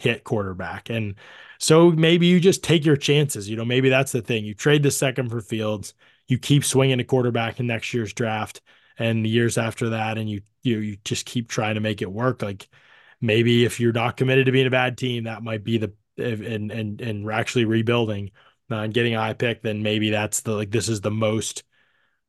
hit 0.02 0.24
quarterback. 0.24 0.90
And 0.90 1.16
so 1.60 1.92
maybe 1.92 2.28
you 2.28 2.40
just 2.40 2.64
take 2.64 2.86
your 2.86 2.98
chances. 2.98 3.48
You 3.48 3.56
know, 3.56 3.66
maybe 3.66 3.90
that's 3.90 4.12
the 4.12 4.22
thing. 4.22 4.46
You 4.46 4.54
trade 4.54 4.84
the 4.84 4.92
second 4.92 5.30
for 5.30 5.42
Fields, 5.42 5.94
you 6.28 6.40
keep 6.40 6.66
swinging 6.66 7.00
a 7.00 7.04
quarterback 7.04 7.60
in 7.60 7.68
next 7.68 7.94
year's 7.94 8.14
draft 8.14 8.62
and 8.98 9.26
the 9.26 9.30
years 9.30 9.58
after 9.58 9.90
that, 9.90 10.18
and 10.18 10.30
you 10.30 10.42
you 10.64 10.80
you 10.80 10.98
just 11.04 11.26
keep 11.26 11.50
trying 11.50 11.76
to 11.76 11.82
make 11.82 12.02
it 12.02 12.12
work. 12.12 12.42
Like 12.42 12.68
maybe 13.20 13.66
if 13.66 13.80
you're 13.80 13.94
not 13.94 14.18
committed 14.18 14.46
to 14.46 14.52
being 14.52 14.68
a 14.68 14.72
bad 14.72 14.98
team, 14.98 15.26
that 15.26 15.44
might 15.44 15.64
be 15.64 15.78
the 15.78 15.94
and 16.18 16.72
and 16.72 17.02
and 17.02 17.32
actually 17.32 17.66
rebuilding 17.66 18.32
uh, 18.72 18.76
and 18.76 18.94
getting 18.94 19.16
a 19.16 19.20
high 19.20 19.34
pick, 19.34 19.62
then 19.62 19.84
maybe 19.84 20.10
that's 20.10 20.42
the 20.42 20.52
like 20.52 20.72
this 20.72 20.90
is 20.90 21.02
the 21.02 21.12
most 21.12 21.64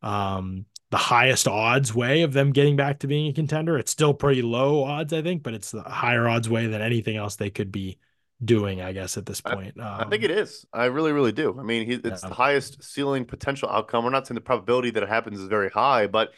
um 0.02 0.66
the 0.92 0.98
highest 0.98 1.48
odds 1.48 1.94
way 1.94 2.20
of 2.20 2.34
them 2.34 2.52
getting 2.52 2.76
back 2.76 2.98
to 2.98 3.06
being 3.06 3.26
a 3.26 3.32
contender. 3.32 3.78
It's 3.78 3.90
still 3.90 4.12
pretty 4.12 4.42
low 4.42 4.84
odds, 4.84 5.14
I 5.14 5.22
think, 5.22 5.42
but 5.42 5.54
it's 5.54 5.70
the 5.70 5.82
higher 5.82 6.28
odds 6.28 6.50
way 6.50 6.66
than 6.66 6.82
anything 6.82 7.16
else 7.16 7.36
they 7.36 7.48
could 7.48 7.72
be 7.72 7.98
doing, 8.44 8.82
I 8.82 8.92
guess, 8.92 9.16
at 9.16 9.24
this 9.24 9.40
point. 9.40 9.80
Um, 9.80 10.00
I 10.00 10.04
think 10.04 10.22
it 10.22 10.30
is. 10.30 10.66
I 10.70 10.84
really, 10.84 11.12
really 11.12 11.32
do. 11.32 11.58
I 11.58 11.62
mean, 11.62 11.86
he, 11.86 11.94
it's 11.94 12.22
yeah. 12.22 12.28
the 12.28 12.34
highest 12.34 12.84
ceiling 12.84 13.24
potential 13.24 13.70
outcome. 13.70 14.04
We're 14.04 14.10
not 14.10 14.26
saying 14.26 14.34
the 14.34 14.42
probability 14.42 14.90
that 14.90 15.02
it 15.02 15.08
happens 15.08 15.40
is 15.40 15.48
very 15.48 15.70
high, 15.70 16.08
but 16.08 16.34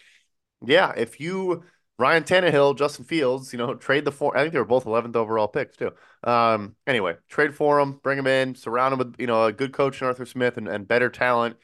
yeah, 0.64 0.93
if 0.97 1.19
you 1.19 1.64
Ryan 1.99 2.23
Tannehill, 2.23 2.79
Justin 2.79 3.05
Fields, 3.05 3.53
you 3.53 3.59
know, 3.59 3.75
trade 3.75 4.05
the 4.05 4.12
four. 4.12 4.37
I 4.37 4.43
think 4.43 4.53
they 4.53 4.61
were 4.61 4.64
both 4.64 4.85
11th 4.85 5.17
overall 5.17 5.49
picks 5.49 5.77
too. 5.77 5.90
Um, 6.23 6.77
anyway, 6.87 7.17
trade 7.29 7.57
for 7.57 7.81
them, 7.81 7.99
bring 8.05 8.19
them 8.19 8.29
in, 8.29 8.55
surround 8.55 8.93
them 8.93 8.99
with 8.99 9.17
you 9.19 9.27
know 9.27 9.47
a 9.47 9.53
good 9.53 9.73
coach 9.73 10.01
Arthur 10.01 10.27
Smith 10.27 10.57
and, 10.57 10.69
and 10.69 10.87
better 10.87 11.11
talent, 11.11 11.57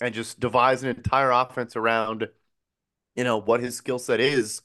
and 0.00 0.14
just 0.14 0.40
devise 0.40 0.82
an 0.82 0.90
entire 0.90 1.30
offense 1.30 1.76
around, 1.76 2.28
you 3.16 3.24
know, 3.24 3.38
what 3.38 3.60
his 3.60 3.76
skill 3.76 3.98
set 3.98 4.20
is. 4.20 4.62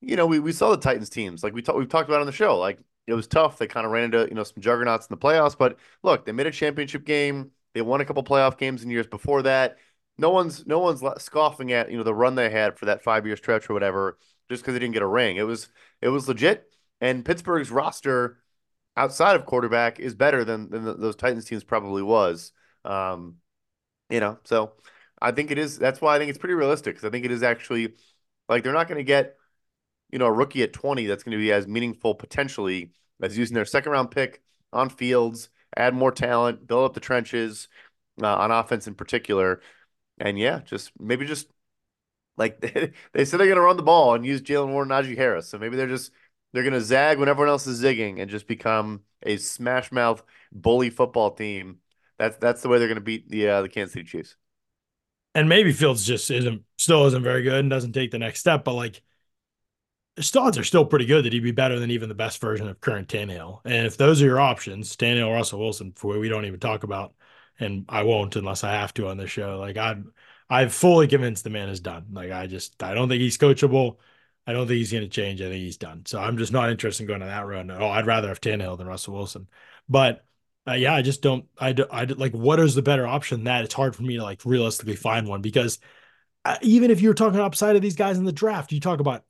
You 0.00 0.16
know, 0.16 0.26
we, 0.26 0.40
we 0.40 0.52
saw 0.52 0.70
the 0.70 0.76
Titans 0.78 1.10
teams 1.10 1.44
like 1.44 1.54
we 1.54 1.62
talked 1.62 1.78
we've 1.78 1.88
talked 1.88 2.08
about 2.08 2.20
on 2.20 2.26
the 2.26 2.32
show. 2.32 2.58
Like 2.58 2.78
it 3.06 3.14
was 3.14 3.26
tough. 3.26 3.58
They 3.58 3.66
kind 3.66 3.86
of 3.86 3.92
ran 3.92 4.04
into 4.04 4.26
you 4.28 4.34
know 4.34 4.44
some 4.44 4.60
juggernauts 4.62 5.06
in 5.06 5.14
the 5.14 5.20
playoffs, 5.20 5.56
but 5.56 5.78
look, 6.02 6.24
they 6.24 6.32
made 6.32 6.46
a 6.46 6.50
championship 6.52 7.04
game. 7.04 7.50
They 7.74 7.82
won 7.82 8.00
a 8.00 8.04
couple 8.04 8.24
playoff 8.24 8.58
games 8.58 8.82
in 8.82 8.90
years 8.90 9.06
before 9.06 9.42
that. 9.42 9.78
No 10.18 10.30
one's 10.30 10.66
no 10.66 10.78
one's 10.80 11.02
scoffing 11.18 11.72
at 11.72 11.90
you 11.90 11.96
know 11.96 12.02
the 12.04 12.14
run 12.14 12.34
they 12.34 12.50
had 12.50 12.78
for 12.78 12.86
that 12.86 13.02
five 13.02 13.26
year 13.26 13.36
stretch 13.36 13.70
or 13.70 13.74
whatever 13.74 14.18
just 14.50 14.62
because 14.62 14.74
they 14.74 14.80
didn't 14.80 14.94
get 14.94 15.02
a 15.02 15.06
ring. 15.06 15.36
It 15.36 15.42
was 15.46 15.68
it 16.00 16.08
was 16.08 16.28
legit. 16.28 16.68
And 17.00 17.24
Pittsburgh's 17.24 17.70
roster 17.70 18.38
outside 18.96 19.36
of 19.36 19.46
quarterback 19.46 19.98
is 20.00 20.14
better 20.14 20.44
than 20.44 20.70
than 20.70 20.84
those 20.84 21.16
Titans 21.16 21.44
teams 21.44 21.64
probably 21.64 22.02
was. 22.02 22.52
Um, 22.84 23.36
you 24.12 24.20
know, 24.20 24.38
so 24.44 24.74
I 25.20 25.32
think 25.32 25.50
it 25.50 25.58
is. 25.58 25.78
That's 25.78 26.00
why 26.00 26.16
I 26.16 26.18
think 26.18 26.30
it's 26.30 26.38
pretty 26.38 26.54
realistic 26.54 26.94
because 26.96 27.06
I 27.08 27.10
think 27.10 27.24
it 27.24 27.32
is 27.32 27.42
actually 27.42 27.94
like 28.48 28.64
they're 28.64 28.72
not 28.72 28.88
going 28.88 28.98
to 28.98 29.04
get 29.04 29.36
you 30.10 30.18
know, 30.18 30.26
a 30.26 30.32
rookie 30.32 30.62
at 30.62 30.72
20 30.72 31.06
that's 31.06 31.22
going 31.24 31.32
to 31.32 31.38
be 31.38 31.52
as 31.52 31.66
meaningful 31.66 32.14
potentially 32.14 32.92
as 33.22 33.38
using 33.38 33.54
their 33.54 33.64
second 33.64 33.92
round 33.92 34.10
pick 34.10 34.42
on 34.72 34.88
fields, 34.90 35.48
add 35.76 35.94
more 35.94 36.12
talent, 36.12 36.66
build 36.66 36.84
up 36.84 36.94
the 36.94 37.00
trenches 37.00 37.68
uh, 38.22 38.36
on 38.36 38.50
offense 38.50 38.86
in 38.86 38.94
particular. 38.94 39.62
And 40.18 40.38
yeah, 40.38 40.60
just 40.60 40.92
maybe 41.00 41.26
just 41.26 41.48
like 42.36 42.60
they, 42.60 42.92
they 43.12 43.24
said 43.24 43.40
they're 43.40 43.46
going 43.46 43.56
to 43.56 43.62
run 43.62 43.76
the 43.76 43.82
ball 43.82 44.14
and 44.14 44.26
use 44.26 44.42
Jaylen 44.42 44.72
Warren, 44.72 44.88
Najee 44.88 45.16
Harris. 45.16 45.48
So 45.48 45.58
maybe 45.58 45.76
they're 45.76 45.86
just 45.88 46.12
they're 46.52 46.62
going 46.62 46.74
to 46.74 46.80
zag 46.80 47.18
when 47.18 47.28
everyone 47.28 47.48
else 47.50 47.66
is 47.66 47.82
zigging 47.82 48.20
and 48.20 48.30
just 48.30 48.46
become 48.46 49.02
a 49.22 49.36
smash 49.38 49.92
mouth 49.92 50.22
bully 50.52 50.90
football 50.90 51.30
team. 51.32 51.78
That's 52.22 52.36
that's 52.36 52.62
the 52.62 52.68
way 52.68 52.78
they're 52.78 52.86
going 52.86 52.94
to 52.94 53.00
beat 53.00 53.28
the 53.28 53.48
uh, 53.48 53.62
the 53.62 53.68
Kansas 53.68 53.94
City 53.94 54.04
Chiefs. 54.04 54.36
And 55.34 55.48
maybe 55.48 55.72
Fields 55.72 56.06
just 56.06 56.30
isn't 56.30 56.62
still 56.78 57.04
isn't 57.06 57.24
very 57.24 57.42
good 57.42 57.58
and 57.58 57.68
doesn't 57.68 57.94
take 57.94 58.12
the 58.12 58.18
next 58.20 58.38
step, 58.38 58.62
but 58.62 58.74
like 58.74 59.02
his 60.14 60.36
odds 60.36 60.56
are 60.56 60.62
still 60.62 60.84
pretty 60.84 61.06
good 61.06 61.24
that 61.24 61.32
he'd 61.32 61.40
be 61.40 61.50
better 61.50 61.80
than 61.80 61.90
even 61.90 62.08
the 62.08 62.14
best 62.14 62.40
version 62.40 62.68
of 62.68 62.80
current 62.80 63.08
Tannehill. 63.08 63.62
And 63.64 63.86
if 63.86 63.96
those 63.96 64.22
are 64.22 64.26
your 64.26 64.38
options, 64.38 64.94
Tannehill, 64.96 65.34
Russell 65.34 65.58
Wilson, 65.58 65.92
for 65.96 66.16
we 66.16 66.28
don't 66.28 66.44
even 66.44 66.60
talk 66.60 66.84
about, 66.84 67.14
and 67.58 67.86
I 67.88 68.04
won't 68.04 68.36
unless 68.36 68.62
I 68.62 68.72
have 68.72 68.94
to 68.94 69.08
on 69.08 69.16
this 69.16 69.30
show. 69.30 69.58
Like 69.58 69.76
I'm, 69.76 70.12
I'm 70.48 70.68
fully 70.68 71.08
convinced 71.08 71.42
the 71.42 71.50
man 71.50 71.70
is 71.70 71.80
done. 71.80 72.06
Like 72.12 72.30
I 72.30 72.46
just, 72.46 72.80
I 72.84 72.94
don't 72.94 73.08
think 73.08 73.20
he's 73.22 73.38
coachable. 73.38 73.96
I 74.46 74.52
don't 74.52 74.68
think 74.68 74.78
he's 74.78 74.92
going 74.92 75.02
to 75.02 75.08
change. 75.08 75.40
I 75.40 75.46
think 75.48 75.64
he's 75.64 75.76
done. 75.76 76.04
So 76.06 76.20
I'm 76.20 76.36
just 76.36 76.52
not 76.52 76.70
interested 76.70 77.02
in 77.02 77.08
going 77.08 77.22
on 77.22 77.28
that 77.28 77.46
road. 77.46 77.68
Oh, 77.70 77.88
I'd 77.88 78.06
rather 78.06 78.28
have 78.28 78.40
Tannehill 78.40 78.78
than 78.78 78.86
Russell 78.86 79.14
Wilson. 79.14 79.48
But 79.88 80.24
uh, 80.68 80.74
yeah, 80.74 80.94
I 80.94 81.02
just 81.02 81.22
don't. 81.22 81.44
I, 81.58 81.74
I 81.90 82.04
like 82.04 82.32
what 82.32 82.60
is 82.60 82.74
the 82.74 82.82
better 82.82 83.06
option? 83.06 83.44
That 83.44 83.64
it's 83.64 83.74
hard 83.74 83.96
for 83.96 84.02
me 84.02 84.16
to 84.16 84.22
like 84.22 84.44
realistically 84.44 84.96
find 84.96 85.26
one 85.26 85.42
because 85.42 85.78
uh, 86.44 86.56
even 86.62 86.90
if 86.90 87.00
you're 87.00 87.14
talking 87.14 87.40
upside 87.40 87.76
of 87.76 87.82
these 87.82 87.96
guys 87.96 88.18
in 88.18 88.24
the 88.24 88.32
draft, 88.32 88.72
you 88.72 88.80
talk 88.80 89.00
about 89.00 89.24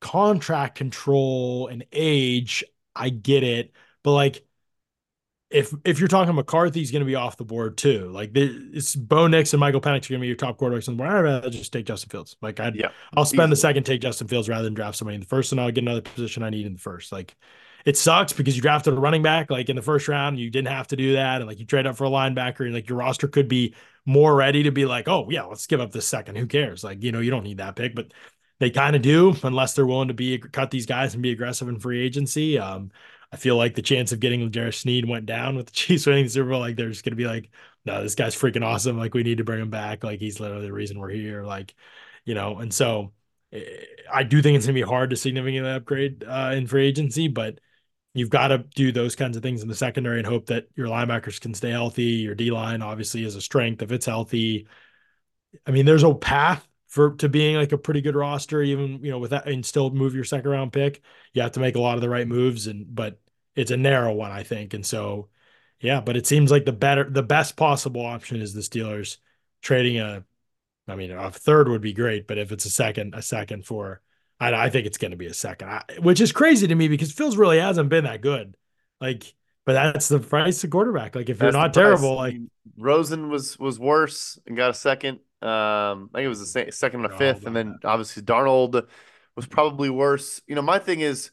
contract 0.00 0.76
control 0.76 1.68
and 1.68 1.84
age, 1.92 2.64
I 2.94 3.10
get 3.10 3.42
it. 3.42 3.72
But 4.02 4.12
like 4.12 4.44
if 5.50 5.72
if 5.84 5.98
you're 5.98 6.08
talking 6.08 6.34
McCarthy's 6.34 6.90
going 6.90 7.00
to 7.00 7.06
be 7.06 7.14
off 7.14 7.36
the 7.36 7.44
board 7.44 7.78
too, 7.78 8.10
like 8.10 8.30
it's 8.34 8.94
Bo 8.94 9.26
Nix 9.26 9.52
and 9.54 9.60
Michael 9.60 9.80
Penix 9.80 10.06
are 10.06 10.10
going 10.10 10.20
to 10.20 10.20
be 10.20 10.26
your 10.26 10.36
top 10.36 10.58
quarterbacks 10.58 10.88
on 10.88 10.96
the 10.96 11.02
board. 11.02 11.10
I'd 11.10 11.20
rather 11.20 11.50
just 11.50 11.72
take 11.72 11.86
Justin 11.86 12.10
Fields. 12.10 12.36
Like 12.42 12.60
I'd, 12.60 12.76
yeah, 12.76 12.88
I'll 13.16 13.24
spend 13.24 13.44
easily. 13.46 13.50
the 13.50 13.56
second 13.56 13.84
take 13.84 14.00
Justin 14.00 14.28
Fields 14.28 14.48
rather 14.48 14.64
than 14.64 14.74
draft 14.74 14.98
somebody 14.98 15.14
in 15.14 15.20
the 15.20 15.26
first, 15.26 15.52
and 15.52 15.60
I'll 15.60 15.70
get 15.70 15.84
another 15.84 16.02
position 16.02 16.42
I 16.42 16.50
need 16.50 16.66
in 16.66 16.74
the 16.74 16.78
first. 16.78 17.12
Like 17.12 17.34
it 17.84 17.96
sucks 17.96 18.32
because 18.32 18.56
you 18.56 18.62
drafted 18.62 18.94
a 18.94 19.00
running 19.00 19.22
back 19.22 19.50
like 19.50 19.68
in 19.68 19.76
the 19.76 19.82
first 19.82 20.08
round, 20.08 20.38
you 20.38 20.50
didn't 20.50 20.68
have 20.68 20.88
to 20.88 20.96
do 20.96 21.14
that, 21.14 21.40
and 21.40 21.48
like 21.48 21.58
you 21.58 21.66
trade 21.66 21.86
up 21.86 21.96
for 21.96 22.04
a 22.04 22.10
linebacker, 22.10 22.64
and 22.64 22.74
like 22.74 22.88
your 22.88 22.98
roster 22.98 23.28
could 23.28 23.48
be 23.48 23.74
more 24.06 24.34
ready 24.34 24.62
to 24.64 24.70
be 24.72 24.86
like, 24.86 25.08
oh 25.08 25.28
yeah, 25.30 25.42
let's 25.44 25.66
give 25.66 25.80
up 25.80 25.92
this 25.92 26.08
second. 26.08 26.36
Who 26.36 26.46
cares? 26.46 26.84
Like 26.84 27.02
you 27.02 27.12
know 27.12 27.20
you 27.20 27.30
don't 27.30 27.44
need 27.44 27.58
that 27.58 27.76
pick, 27.76 27.94
but 27.94 28.12
they 28.60 28.70
kind 28.70 28.96
of 28.96 29.02
do 29.02 29.34
unless 29.42 29.74
they're 29.74 29.86
willing 29.86 30.08
to 30.08 30.14
be 30.14 30.38
cut 30.38 30.70
these 30.70 30.86
guys 30.86 31.14
and 31.14 31.22
be 31.22 31.30
aggressive 31.30 31.68
in 31.68 31.78
free 31.78 32.04
agency. 32.04 32.58
Um, 32.58 32.90
I 33.32 33.36
feel 33.36 33.56
like 33.56 33.74
the 33.74 33.82
chance 33.82 34.12
of 34.12 34.20
getting 34.20 34.44
L'Jarius 34.44 34.76
Sneed 34.80 35.08
went 35.08 35.26
down 35.26 35.56
with 35.56 35.66
the 35.66 35.72
Chiefs 35.74 36.06
winning 36.06 36.24
the 36.24 36.30
Super 36.30 36.50
Bowl. 36.50 36.60
Like 36.60 36.76
they're 36.76 36.88
just 36.88 37.04
gonna 37.04 37.16
be 37.16 37.26
like, 37.26 37.50
no, 37.84 38.02
this 38.02 38.14
guy's 38.14 38.34
freaking 38.36 38.64
awesome. 38.64 38.98
Like 38.98 39.14
we 39.14 39.22
need 39.22 39.38
to 39.38 39.44
bring 39.44 39.60
him 39.60 39.70
back. 39.70 40.04
Like 40.04 40.20
he's 40.20 40.40
literally 40.40 40.66
the 40.66 40.72
reason 40.72 40.98
we're 40.98 41.10
here. 41.10 41.44
Like, 41.44 41.74
you 42.24 42.34
know, 42.34 42.58
and 42.58 42.72
so 42.72 43.12
eh, 43.52 43.62
I 44.12 44.22
do 44.24 44.42
think 44.42 44.56
it's 44.56 44.66
gonna 44.66 44.74
be 44.74 44.82
hard 44.82 45.10
to 45.10 45.16
significantly 45.16 45.70
upgrade 45.70 46.24
uh, 46.26 46.52
in 46.54 46.66
free 46.66 46.86
agency, 46.86 47.28
but 47.28 47.60
you've 48.14 48.30
got 48.30 48.48
to 48.48 48.58
do 48.58 48.92
those 48.92 49.14
kinds 49.16 49.36
of 49.36 49.42
things 49.42 49.62
in 49.62 49.68
the 49.68 49.74
secondary 49.74 50.18
and 50.18 50.26
hope 50.26 50.46
that 50.46 50.66
your 50.74 50.88
linebackers 50.88 51.40
can 51.40 51.54
stay 51.54 51.70
healthy. 51.70 52.02
Your 52.02 52.34
D 52.34 52.50
line 52.50 52.82
obviously 52.82 53.24
is 53.24 53.36
a 53.36 53.40
strength 53.40 53.82
if 53.82 53.92
it's 53.92 54.06
healthy. 54.06 54.66
I 55.66 55.70
mean, 55.70 55.86
there's 55.86 56.02
a 56.02 56.14
path 56.14 56.66
for 56.88 57.12
to 57.16 57.28
being 57.28 57.56
like 57.56 57.72
a 57.72 57.78
pretty 57.78 58.00
good 58.00 58.16
roster, 58.16 58.62
even 58.62 59.04
you 59.04 59.10
know, 59.10 59.18
with 59.18 59.30
that 59.30 59.46
and 59.46 59.64
still 59.64 59.90
move 59.90 60.14
your 60.14 60.24
second 60.24 60.50
round 60.50 60.72
pick. 60.72 61.02
You 61.32 61.42
have 61.42 61.52
to 61.52 61.60
make 61.60 61.76
a 61.76 61.80
lot 61.80 61.96
of 61.96 62.00
the 62.00 62.08
right 62.08 62.26
moves, 62.26 62.66
and 62.66 62.94
but 62.94 63.20
it's 63.54 63.70
a 63.70 63.76
narrow 63.76 64.14
one, 64.14 64.30
I 64.30 64.42
think. 64.42 64.74
And 64.74 64.84
so, 64.84 65.28
yeah, 65.80 66.00
but 66.00 66.16
it 66.16 66.26
seems 66.26 66.50
like 66.50 66.64
the 66.64 66.72
better, 66.72 67.08
the 67.08 67.22
best 67.22 67.56
possible 67.56 68.04
option 68.04 68.40
is 68.40 68.54
the 68.54 68.60
Steelers 68.60 69.18
trading 69.62 69.98
a. 69.98 70.24
I 70.86 70.96
mean, 70.96 71.10
a 71.10 71.30
third 71.30 71.68
would 71.68 71.82
be 71.82 71.92
great, 71.92 72.26
but 72.26 72.38
if 72.38 72.50
it's 72.50 72.64
a 72.64 72.70
second, 72.70 73.14
a 73.14 73.20
second 73.20 73.66
for, 73.66 74.00
I, 74.40 74.52
I 74.52 74.70
think 74.70 74.86
it's 74.86 74.98
going 74.98 75.10
to 75.10 75.16
be 75.16 75.26
a 75.26 75.34
second, 75.34 75.68
I, 75.68 75.82
which 76.00 76.20
is 76.20 76.32
crazy 76.32 76.66
to 76.66 76.74
me 76.74 76.88
because 76.88 77.12
Fields 77.12 77.36
really 77.36 77.58
hasn't 77.58 77.88
been 77.88 78.04
that 78.04 78.20
good. 78.20 78.56
Like, 79.00 79.34
but 79.64 79.72
that's 79.74 80.08
the 80.08 80.20
price 80.20 80.64
of 80.64 80.70
quarterback. 80.70 81.14
Like, 81.14 81.28
if 81.28 81.38
that's 81.38 81.52
you're 81.52 81.62
not 81.62 81.74
terrible, 81.74 82.16
like 82.16 82.34
I 82.34 82.38
mean, 82.38 82.50
Rosen 82.78 83.30
was 83.30 83.58
was 83.58 83.78
worse 83.78 84.38
and 84.46 84.56
got 84.56 84.70
a 84.70 84.74
second. 84.74 85.20
Um, 85.40 86.10
I 86.12 86.18
think 86.18 86.24
it 86.24 86.28
was 86.28 86.52
the 86.52 86.72
second 86.72 87.04
and 87.04 87.12
a 87.12 87.16
fifth, 87.16 87.46
and 87.46 87.54
then 87.54 87.78
obviously 87.84 88.22
Darnold 88.22 88.86
was 89.36 89.46
probably 89.46 89.90
worse. 89.90 90.40
You 90.46 90.54
know, 90.54 90.62
my 90.62 90.78
thing 90.78 91.00
is, 91.00 91.30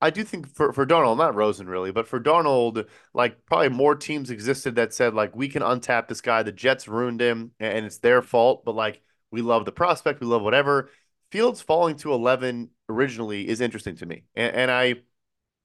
I 0.00 0.10
do 0.10 0.24
think 0.24 0.52
for 0.54 0.72
for 0.72 0.84
Darnold, 0.84 1.16
not 1.16 1.34
Rosen 1.34 1.68
really, 1.68 1.92
but 1.92 2.08
for 2.08 2.20
Darnold, 2.20 2.86
like 3.14 3.46
probably 3.46 3.68
more 3.68 3.94
teams 3.94 4.30
existed 4.30 4.74
that 4.74 4.92
said 4.92 5.14
like 5.14 5.36
we 5.36 5.48
can 5.48 5.62
untap 5.62 6.08
this 6.08 6.20
guy. 6.20 6.42
The 6.42 6.52
Jets 6.52 6.88
ruined 6.88 7.20
him, 7.20 7.52
and 7.60 7.86
it's 7.86 7.98
their 7.98 8.20
fault. 8.20 8.64
But 8.64 8.74
like 8.74 9.00
we 9.30 9.42
love 9.42 9.64
the 9.64 9.72
prospect, 9.72 10.20
we 10.20 10.26
love 10.26 10.42
whatever. 10.42 10.90
Fields 11.32 11.60
falling 11.60 11.96
to 11.96 12.12
eleven 12.12 12.70
originally 12.88 13.48
is 13.48 13.60
interesting 13.60 13.96
to 13.96 14.06
me, 14.06 14.24
and, 14.36 14.54
and 14.54 14.70
I 14.70 14.96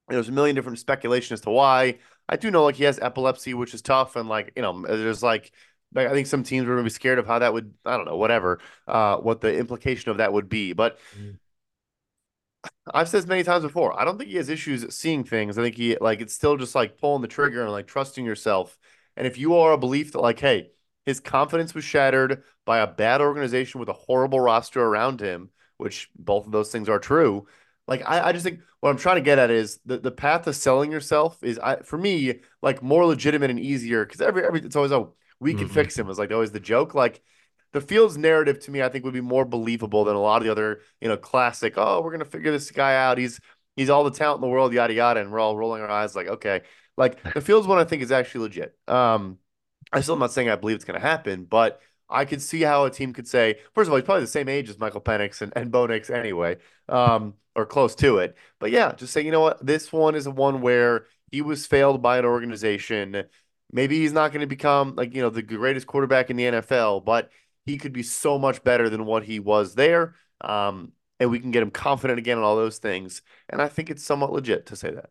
there's 0.10 0.30
a 0.30 0.32
million 0.32 0.56
different 0.56 0.80
speculation 0.80 1.34
as 1.36 1.42
to 1.42 1.52
why. 1.52 2.00
I 2.28 2.38
do 2.38 2.50
know 2.50 2.64
like 2.64 2.76
he 2.76 2.86
has 2.86 2.98
epilepsy, 3.00 3.54
which 3.54 3.74
is 3.74 3.82
tough, 3.82 4.16
and 4.16 4.28
like 4.28 4.54
you 4.56 4.64
know 4.64 4.82
there's 4.82 5.22
like 5.22 5.52
like 5.94 6.08
I 6.08 6.12
think 6.12 6.28
some 6.28 6.44
teams 6.44 6.66
were 6.66 6.76
going 6.76 6.84
to 6.84 6.90
be 6.90 6.94
scared 6.94 7.20
of 7.20 7.28
how 7.28 7.40
that 7.40 7.54
would, 7.54 7.74
I 7.86 7.98
don't 7.98 8.06
know, 8.06 8.18
whatever, 8.18 8.60
uh, 8.88 9.18
what 9.18 9.42
the 9.42 9.58
implication 9.58 10.12
of 10.12 10.18
that 10.18 10.34
would 10.34 10.50
be. 10.50 10.74
But 10.74 11.00
mm. 11.18 11.38
I've 12.94 13.10
said 13.10 13.20
this 13.20 13.28
many 13.28 13.44
times 13.44 13.64
before, 13.64 13.98
I 14.00 14.06
don't 14.06 14.18
think 14.18 14.30
he 14.30 14.38
has 14.38 14.50
issues 14.50 14.94
seeing 14.96 15.24
things. 15.24 15.58
I 15.58 15.64
think 15.64 15.76
he, 15.76 15.98
like, 16.00 16.22
it's 16.22 16.34
still 16.34 16.58
just 16.58 16.76
like 16.76 16.98
pulling 16.98 17.22
the 17.22 17.28
trigger 17.28 17.62
and 17.64 17.72
like 17.72 17.88
trusting 17.88 18.26
yourself. 18.26 18.78
And 19.16 19.26
if 19.26 19.38
you 19.38 19.56
are 19.56 19.74
a 19.74 19.78
belief 19.78 20.12
that, 20.12 20.22
like, 20.22 20.40
hey, 20.40 20.72
his 21.06 21.20
confidence 21.20 21.74
was 21.74 21.86
shattered 21.86 22.44
by 22.66 22.80
a 22.80 22.88
bad 22.88 23.22
organization 23.22 23.80
with 23.80 23.90
a 23.90 23.94
horrible 23.94 24.40
roster 24.40 24.84
around 24.84 25.22
him, 25.22 25.50
which 25.78 26.10
both 26.18 26.46
of 26.46 26.52
those 26.52 26.72
things 26.72 26.90
are 26.90 27.00
true. 27.00 27.48
Like 27.88 28.04
I, 28.06 28.30
I 28.30 28.32
just 28.32 28.44
think 28.44 28.60
what 28.82 28.90
I'm 28.90 28.98
trying 28.98 29.16
to 29.16 29.22
get 29.22 29.40
at 29.40 29.50
is 29.50 29.80
the, 29.86 29.98
the 29.98 30.12
path 30.12 30.46
of 30.48 30.56
selling 30.56 30.92
yourself 30.92 31.42
is 31.44 31.58
I 31.60 31.78
for 31.78 31.98
me 31.98 32.42
like 32.62 32.84
more 32.84 33.06
legitimate 33.06 33.50
and 33.50 33.60
easier 33.60 34.06
because 34.06 34.22
every 34.22 34.46
every 34.46 34.60
it's 34.62 34.76
always 34.76 34.92
oh 34.92 35.16
we 35.40 35.54
can 35.54 35.66
mm-hmm. 35.66 35.74
fix 35.74 35.98
him 35.98 36.10
is 36.10 36.20
like 36.20 36.32
always 36.32 36.52
the 36.52 36.60
joke. 36.60 36.94
Like 36.94 37.22
the 37.74 37.82
Fields 37.82 38.18
narrative 38.18 38.60
to 38.62 38.72
me, 38.72 38.82
I 38.82 38.90
think 38.90 39.06
would 39.06 39.14
be 39.14 39.22
more 39.22 39.46
believable 39.46 40.04
than 40.04 40.16
a 40.16 40.20
lot 40.22 40.38
of 40.38 40.46
the 40.46 40.52
other, 40.52 40.82
you 41.00 41.08
know, 41.08 41.18
classic. 41.18 41.74
Oh, 41.78 42.02
we're 42.02 42.12
gonna 42.12 42.26
figure 42.26 42.52
this 42.52 42.72
guy 42.72 42.96
out. 42.96 43.18
He's 43.18 43.40
he's 43.76 43.90
all 43.90 44.04
the 44.04 44.12
talent 44.12 44.38
in 44.38 44.42
the 44.42 44.52
world, 44.52 44.74
yada 44.74 44.94
yada, 44.94 45.20
and 45.20 45.32
we're 45.32 45.40
all 45.40 45.58
rolling 45.58 45.82
our 45.82 45.90
eyes 45.90 46.16
like, 46.16 46.28
okay. 46.28 46.62
Like 46.98 47.22
the 47.34 47.42
Fields 47.42 47.68
one, 47.68 47.78
I 47.78 47.84
think 47.84 48.02
is 48.02 48.12
actually 48.12 48.42
legit. 48.42 48.76
Um, 48.88 49.38
I 49.94 50.02
still 50.02 50.16
am 50.16 50.20
not 50.20 50.32
saying 50.32 50.50
I 50.50 50.56
believe 50.56 50.76
it's 50.76 50.86
gonna 50.86 51.00
happen, 51.00 51.46
but 51.46 51.80
I 52.10 52.26
could 52.26 52.42
see 52.42 52.62
how 52.62 52.86
a 52.86 52.92
team 52.92 53.14
could 53.14 53.28
say, 53.28 53.60
first 53.74 53.88
of 53.88 53.92
all, 53.92 53.98
he's 53.98 54.06
probably 54.06 54.24
the 54.24 54.28
same 54.28 54.50
age 54.50 54.70
as 54.70 54.80
Michael 54.80 55.02
Penix 55.02 55.42
and, 55.42 55.52
and 55.56 55.72
Bo 55.72 55.86
anyway, 55.86 56.58
um, 56.88 57.34
or 57.56 57.66
close 57.66 57.96
to 57.96 58.18
it. 58.20 58.38
But 58.60 58.72
yeah, 58.72 58.94
just 58.94 59.14
say, 59.14 59.22
you 59.22 59.32
know 59.32 59.42
what, 59.42 59.66
this 59.66 59.92
one 59.92 60.16
is 60.16 60.26
a 60.26 60.32
one 60.32 60.62
where 60.62 61.06
he 61.32 61.42
was 61.42 61.68
failed 61.68 62.02
by 62.02 62.18
an 62.18 62.26
organization 62.26 63.26
Maybe 63.72 64.00
he's 64.00 64.14
not 64.14 64.32
going 64.32 64.42
to 64.42 64.48
become 64.48 64.96
like, 64.96 65.14
you 65.14 65.22
know, 65.22 65.30
the 65.30 65.42
greatest 65.42 65.88
quarterback 65.88 66.30
in 66.30 66.38
the 66.38 66.46
NFL, 66.46 67.04
but 67.04 67.30
he 67.66 67.78
could 67.78 67.92
be 67.92 68.04
so 68.04 68.40
much 68.40 68.64
better 68.64 68.90
than 68.90 69.06
what 69.06 69.24
he 69.24 69.40
was 69.40 69.76
there. 69.76 70.16
Um, 70.40 70.94
and 71.20 71.30
we 71.30 71.40
can 71.40 71.52
get 71.52 71.64
him 71.64 71.72
confident 71.72 72.20
again 72.20 72.38
and 72.38 72.46
all 72.46 72.56
those 72.56 72.78
things. 72.78 73.22
And 73.50 73.62
I 73.62 73.68
think 73.68 73.90
it's 73.90 74.04
somewhat 74.04 74.32
legit 74.32 74.68
to 74.68 74.76
say 74.76 74.92
that. 74.92 75.10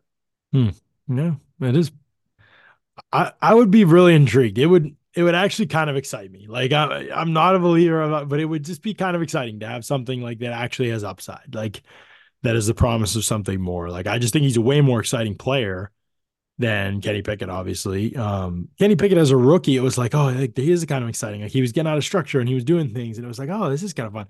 Hmm. 0.51 0.69
Yeah, 1.07 1.35
it 1.61 1.75
is. 1.75 1.91
I, 3.13 3.31
I 3.41 3.53
would 3.53 3.69
be 3.69 3.85
really 3.85 4.15
intrigued. 4.15 4.57
It 4.57 4.65
would 4.65 4.95
it 5.17 5.23
would 5.23 5.33
actually 5.33 5.65
kind 5.65 5.89
of 5.89 5.95
excite 5.95 6.31
me. 6.31 6.45
Like 6.47 6.71
I, 6.71 7.09
I'm 7.09 7.33
not 7.33 7.55
a 7.55 7.59
believer 7.59 8.03
of 8.03 8.29
but 8.29 8.39
it 8.39 8.45
would 8.45 8.63
just 8.63 8.83
be 8.83 8.93
kind 8.93 9.15
of 9.15 9.23
exciting 9.23 9.61
to 9.61 9.67
have 9.67 9.83
something 9.83 10.21
like 10.21 10.37
that 10.39 10.53
actually 10.53 10.91
has 10.91 11.03
upside. 11.03 11.55
Like 11.55 11.81
that 12.43 12.55
is 12.55 12.67
the 12.67 12.75
promise 12.75 13.15
of 13.15 13.25
something 13.25 13.59
more. 13.59 13.89
Like 13.89 14.05
I 14.05 14.19
just 14.19 14.31
think 14.31 14.43
he's 14.43 14.57
a 14.57 14.61
way 14.61 14.79
more 14.79 14.99
exciting 14.99 15.35
player 15.35 15.91
than 16.59 17.01
Kenny 17.01 17.23
Pickett, 17.23 17.49
obviously. 17.49 18.15
Um, 18.15 18.69
Kenny 18.77 18.95
Pickett 18.95 19.17
as 19.17 19.31
a 19.31 19.37
rookie, 19.37 19.75
it 19.75 19.81
was 19.81 19.97
like, 19.97 20.13
oh, 20.13 20.25
like, 20.25 20.55
he 20.55 20.71
is 20.71 20.85
kind 20.85 21.03
of 21.03 21.09
exciting. 21.09 21.41
Like 21.41 21.51
he 21.51 21.61
was 21.61 21.71
getting 21.71 21.89
out 21.89 21.97
of 21.97 22.03
structure 22.03 22.39
and 22.39 22.47
he 22.47 22.55
was 22.55 22.63
doing 22.63 22.93
things, 22.93 23.17
and 23.17 23.25
it 23.25 23.27
was 23.27 23.39
like, 23.39 23.49
oh, 23.49 23.71
this 23.71 23.81
is 23.81 23.93
kind 23.93 24.05
of 24.05 24.13
fun. 24.13 24.27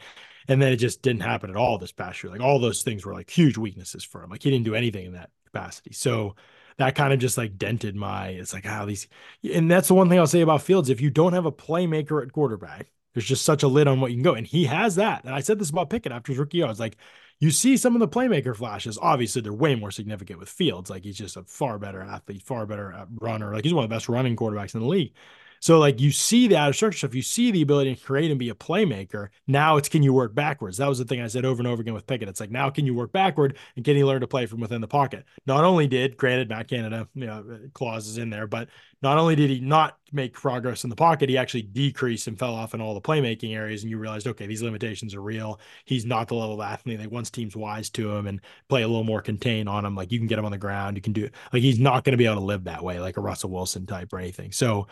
And 0.47 0.61
then 0.61 0.71
it 0.71 0.77
just 0.77 1.01
didn't 1.01 1.23
happen 1.23 1.49
at 1.49 1.57
all 1.57 1.77
this 1.77 1.91
past 1.91 2.23
year. 2.23 2.31
Like 2.31 2.41
all 2.41 2.59
those 2.59 2.83
things 2.83 3.05
were 3.05 3.13
like 3.13 3.29
huge 3.29 3.57
weaknesses 3.57 4.05
for 4.05 4.23
him. 4.23 4.29
Like 4.29 4.43
he 4.43 4.51
didn't 4.51 4.65
do 4.65 4.75
anything 4.75 5.05
in 5.05 5.13
that 5.13 5.31
capacity. 5.45 5.91
So 5.91 6.35
that 6.77 6.95
kind 6.95 7.13
of 7.13 7.19
just 7.19 7.37
like 7.37 7.57
dented 7.57 7.95
my. 7.95 8.29
It's 8.29 8.53
like 8.53 8.65
how 8.65 8.83
oh, 8.83 8.85
these, 8.85 9.07
and 9.53 9.69
that's 9.69 9.87
the 9.87 9.93
one 9.93 10.09
thing 10.09 10.19
I'll 10.19 10.27
say 10.27 10.41
about 10.41 10.61
Fields. 10.61 10.89
If 10.89 11.01
you 11.01 11.09
don't 11.09 11.33
have 11.33 11.45
a 11.45 11.51
playmaker 11.51 12.21
at 12.21 12.31
quarterback, 12.31 12.91
there's 13.13 13.25
just 13.25 13.45
such 13.45 13.63
a 13.63 13.67
lid 13.67 13.87
on 13.87 13.99
what 13.99 14.11
you 14.11 14.17
can 14.17 14.23
go, 14.23 14.35
and 14.35 14.45
he 14.45 14.65
has 14.65 14.95
that. 14.95 15.23
And 15.23 15.33
I 15.33 15.39
said 15.39 15.59
this 15.59 15.69
about 15.69 15.89
Pickett 15.89 16.11
after 16.11 16.31
his 16.31 16.39
rookie 16.39 16.57
year. 16.57 16.67
I 16.67 16.69
was 16.69 16.79
like, 16.79 16.97
you 17.39 17.51
see 17.51 17.77
some 17.77 17.95
of 17.95 17.99
the 17.99 18.07
playmaker 18.07 18.55
flashes. 18.55 18.97
Obviously, 19.01 19.41
they're 19.41 19.53
way 19.53 19.75
more 19.75 19.91
significant 19.91 20.39
with 20.39 20.49
Fields. 20.49 20.89
Like 20.89 21.03
he's 21.03 21.17
just 21.17 21.37
a 21.37 21.43
far 21.43 21.77
better 21.79 22.01
athlete, 22.01 22.43
far 22.43 22.65
better 22.65 22.93
uh, 22.93 23.05
runner. 23.19 23.53
Like 23.53 23.63
he's 23.63 23.73
one 23.73 23.83
of 23.83 23.89
the 23.89 23.95
best 23.95 24.09
running 24.09 24.35
quarterbacks 24.35 24.73
in 24.73 24.81
the 24.81 24.87
league. 24.87 25.13
So 25.59 25.79
like 25.79 25.99
you 25.99 26.11
see 26.11 26.47
the 26.47 26.57
out 26.57 26.69
of 26.69 26.75
structure 26.75 26.99
stuff, 26.99 27.15
you 27.15 27.21
see 27.21 27.51
the 27.51 27.61
ability 27.61 27.95
to 27.95 28.01
create 28.01 28.31
and 28.31 28.39
be 28.39 28.49
a 28.49 28.55
playmaker. 28.55 29.29
Now 29.47 29.77
it's 29.77 29.89
can 29.89 30.03
you 30.03 30.13
work 30.13 30.33
backwards? 30.35 30.77
That 30.77 30.87
was 30.87 30.99
the 30.99 31.05
thing 31.05 31.21
I 31.21 31.27
said 31.27 31.45
over 31.45 31.59
and 31.59 31.67
over 31.67 31.81
again 31.81 31.93
with 31.93 32.07
Pickett. 32.07 32.29
It's 32.29 32.39
like 32.39 32.51
now 32.51 32.69
can 32.69 32.85
you 32.85 32.93
work 32.93 33.11
backward 33.11 33.57
and 33.75 33.83
can 33.83 33.97
you 33.97 34.05
learn 34.05 34.21
to 34.21 34.27
play 34.27 34.45
from 34.45 34.59
within 34.59 34.81
the 34.81 34.87
pocket? 34.87 35.25
Not 35.45 35.63
only 35.63 35.87
did, 35.87 36.17
granted, 36.17 36.49
Matt 36.49 36.67
Canada 36.67 37.07
you 37.15 37.25
know, 37.25 37.59
clauses 37.73 38.17
in 38.17 38.29
there, 38.29 38.47
but 38.47 38.69
not 39.01 39.17
only 39.17 39.35
did 39.35 39.49
he 39.49 39.59
not 39.59 39.97
make 40.11 40.33
progress 40.33 40.83
in 40.83 40.89
the 40.89 40.95
pocket, 40.95 41.29
he 41.29 41.37
actually 41.37 41.61
decreased 41.61 42.27
and 42.27 42.39
fell 42.39 42.55
off 42.55 42.73
in 42.73 42.81
all 42.81 42.95
the 42.95 43.01
playmaking 43.01 43.55
areas. 43.55 43.83
And 43.83 43.91
you 43.91 43.97
realized, 43.97 44.25
okay, 44.25 44.47
these 44.47 44.63
limitations 44.63 45.13
are 45.13 45.21
real. 45.21 45.59
He's 45.85 46.05
not 46.05 46.27
the 46.27 46.35
level 46.35 46.55
of 46.55 46.67
athlete. 46.67 46.99
Like 46.99 47.11
once 47.11 47.29
teams 47.29 47.55
wise 47.55 47.89
to 47.91 48.11
him 48.11 48.25
and 48.25 48.41
play 48.69 48.81
a 48.81 48.87
little 48.87 49.03
more 49.03 49.21
contained 49.21 49.69
on 49.69 49.85
him, 49.85 49.95
like 49.95 50.11
you 50.11 50.17
can 50.17 50.27
get 50.27 50.39
him 50.39 50.45
on 50.45 50.51
the 50.51 50.57
ground, 50.57 50.97
you 50.97 51.01
can 51.01 51.13
do. 51.13 51.29
Like 51.53 51.61
he's 51.61 51.79
not 51.79 52.03
going 52.03 52.13
to 52.13 52.17
be 52.17 52.25
able 52.25 52.37
to 52.37 52.41
live 52.41 52.63
that 52.63 52.83
way, 52.83 52.99
like 52.99 53.17
a 53.17 53.21
Russell 53.21 53.51
Wilson 53.51 53.85
type 53.85 54.11
or 54.11 54.19
anything. 54.19 54.51
So 54.51 54.87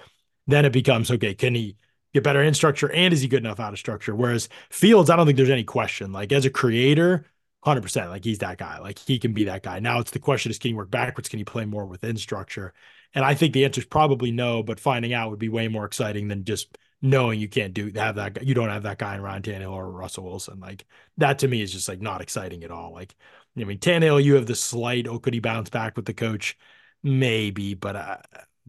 then 0.47 0.65
it 0.65 0.73
becomes 0.73 1.11
okay, 1.11 1.33
can 1.33 1.55
he 1.55 1.77
get 2.13 2.23
better 2.23 2.41
in 2.41 2.53
structure 2.53 2.91
and 2.91 3.13
is 3.13 3.21
he 3.21 3.27
good 3.27 3.43
enough 3.43 3.59
out 3.59 3.73
of 3.73 3.79
structure? 3.79 4.15
Whereas 4.15 4.49
Fields, 4.69 5.09
I 5.09 5.15
don't 5.15 5.25
think 5.25 5.37
there's 5.37 5.49
any 5.49 5.63
question. 5.63 6.11
Like 6.11 6.31
as 6.31 6.45
a 6.45 6.49
creator, 6.49 7.25
100%, 7.61 8.09
like 8.09 8.23
he's 8.23 8.39
that 8.39 8.57
guy. 8.57 8.79
Like 8.79 8.99
he 8.99 9.19
can 9.19 9.33
be 9.33 9.45
that 9.45 9.63
guy. 9.63 9.79
Now 9.79 9.99
it's 9.99 10.11
the 10.11 10.19
question 10.19 10.51
is 10.51 10.59
can 10.59 10.69
he 10.69 10.75
work 10.75 10.91
backwards? 10.91 11.29
Can 11.29 11.39
he 11.39 11.45
play 11.45 11.65
more 11.65 11.85
within 11.85 12.17
structure? 12.17 12.73
And 13.13 13.23
I 13.25 13.33
think 13.33 13.53
the 13.53 13.65
answer 13.65 13.81
is 13.81 13.85
probably 13.87 14.31
no, 14.31 14.61
but 14.63 14.79
finding 14.79 15.13
out 15.13 15.29
would 15.29 15.39
be 15.39 15.49
way 15.49 15.67
more 15.67 15.85
exciting 15.85 16.27
than 16.27 16.43
just 16.43 16.77
knowing 17.01 17.39
you 17.39 17.47
can't 17.47 17.73
do 17.73 17.91
have 17.95 18.15
that 18.15 18.43
you 18.43 18.53
don't 18.53 18.69
have 18.69 18.83
that 18.83 18.97
guy 18.97 19.15
in 19.15 19.21
Ryan 19.21 19.41
Tannehill 19.41 19.71
or 19.71 19.91
Russell 19.91 20.25
Wilson. 20.25 20.59
Like 20.59 20.85
that 21.17 21.39
to 21.39 21.47
me 21.47 21.61
is 21.61 21.71
just 21.71 21.87
like 21.87 22.01
not 22.01 22.21
exciting 22.21 22.63
at 22.63 22.71
all. 22.71 22.93
Like 22.93 23.15
I 23.57 23.63
mean, 23.63 23.79
Tannehill, 23.79 24.23
you 24.23 24.35
have 24.35 24.47
the 24.47 24.55
slight, 24.55 25.07
oh, 25.07 25.19
could 25.19 25.33
he 25.33 25.39
bounce 25.39 25.69
back 25.69 25.95
with 25.95 26.05
the 26.05 26.13
coach? 26.13 26.57
Maybe, 27.03 27.73
but 27.73 27.95
uh, 27.95 28.17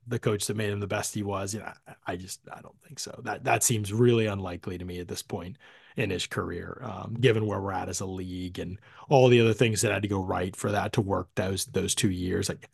the 0.07 0.19
coach 0.19 0.47
that 0.47 0.57
made 0.57 0.71
him 0.71 0.81
the 0.81 0.87
best 0.87 1.15
he 1.15 1.23
was. 1.23 1.55
You 1.55 1.61
know, 1.61 1.73
I 2.07 2.17
just 2.17 2.41
I 2.53 2.61
don't 2.61 2.81
think 2.83 2.99
so. 2.99 3.21
That 3.25 3.45
that 3.45 3.63
seems 3.63 3.93
really 3.93 4.27
unlikely 4.27 4.79
to 4.79 4.85
me 4.85 5.01
at 5.01 5.09
this 5.09 5.23
point 5.23 5.59
in 5.97 6.11
his 6.11 6.27
career, 6.27 6.81
um, 6.83 7.17
given 7.21 7.47
where 7.47 7.61
we're 7.61 7.73
at 7.73 7.89
as 7.89 8.01
a 8.01 8.07
league 8.07 8.59
and 8.59 8.79
all 9.09 9.29
the 9.29 9.41
other 9.41 9.55
things 9.55 9.81
that 9.81 9.93
had 9.93 10.03
to 10.03 10.09
go 10.09 10.23
right 10.23 10.55
for 10.55 10.73
that 10.73 10.93
to 10.95 11.01
work 11.01 11.29
those 11.35 11.67
those 11.67 11.95
two 11.95 12.11
years. 12.11 12.49
Like 12.49 12.69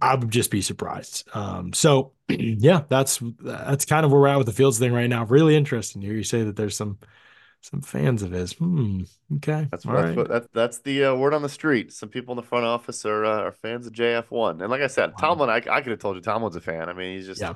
I 0.00 0.14
would 0.14 0.30
just 0.30 0.50
be 0.50 0.62
surprised. 0.62 1.28
Um, 1.34 1.72
so 1.72 2.12
yeah, 2.28 2.82
that's 2.88 3.20
that's 3.40 3.84
kind 3.84 4.04
of 4.04 4.12
where 4.12 4.20
we're 4.20 4.28
at 4.28 4.38
with 4.38 4.46
the 4.46 4.52
Fields 4.52 4.78
thing 4.78 4.92
right 4.92 5.08
now. 5.08 5.24
Really 5.24 5.56
interesting. 5.56 6.02
Here 6.02 6.14
you 6.14 6.24
say 6.24 6.42
that 6.44 6.56
there's 6.56 6.76
some 6.76 6.98
some 7.60 7.82
fans 7.82 8.22
of 8.22 8.32
his. 8.32 8.52
Hmm. 8.52 9.02
Okay. 9.36 9.68
That's 9.70 9.84
what, 9.84 10.02
that's, 10.02 10.16
what, 10.16 10.28
that's, 10.28 10.48
that's 10.52 10.78
the 10.78 11.06
uh, 11.06 11.14
word 11.14 11.34
on 11.34 11.42
the 11.42 11.48
street. 11.48 11.92
Some 11.92 12.08
people 12.08 12.32
in 12.32 12.36
the 12.36 12.42
front 12.42 12.64
office 12.64 13.04
are 13.04 13.24
uh, 13.24 13.42
are 13.42 13.52
fans 13.52 13.86
of 13.86 13.92
JF 13.92 14.30
one, 14.30 14.60
and 14.60 14.70
like 14.70 14.80
I 14.80 14.86
said, 14.86 15.10
wow. 15.10 15.28
Tomlin. 15.28 15.50
I, 15.50 15.56
I 15.56 15.80
could 15.80 15.90
have 15.90 15.98
told 15.98 16.16
you 16.16 16.22
Tomlin's 16.22 16.56
a 16.56 16.60
fan. 16.60 16.88
I 16.88 16.92
mean, 16.92 17.16
he's 17.16 17.26
just 17.26 17.40
yeah. 17.40 17.54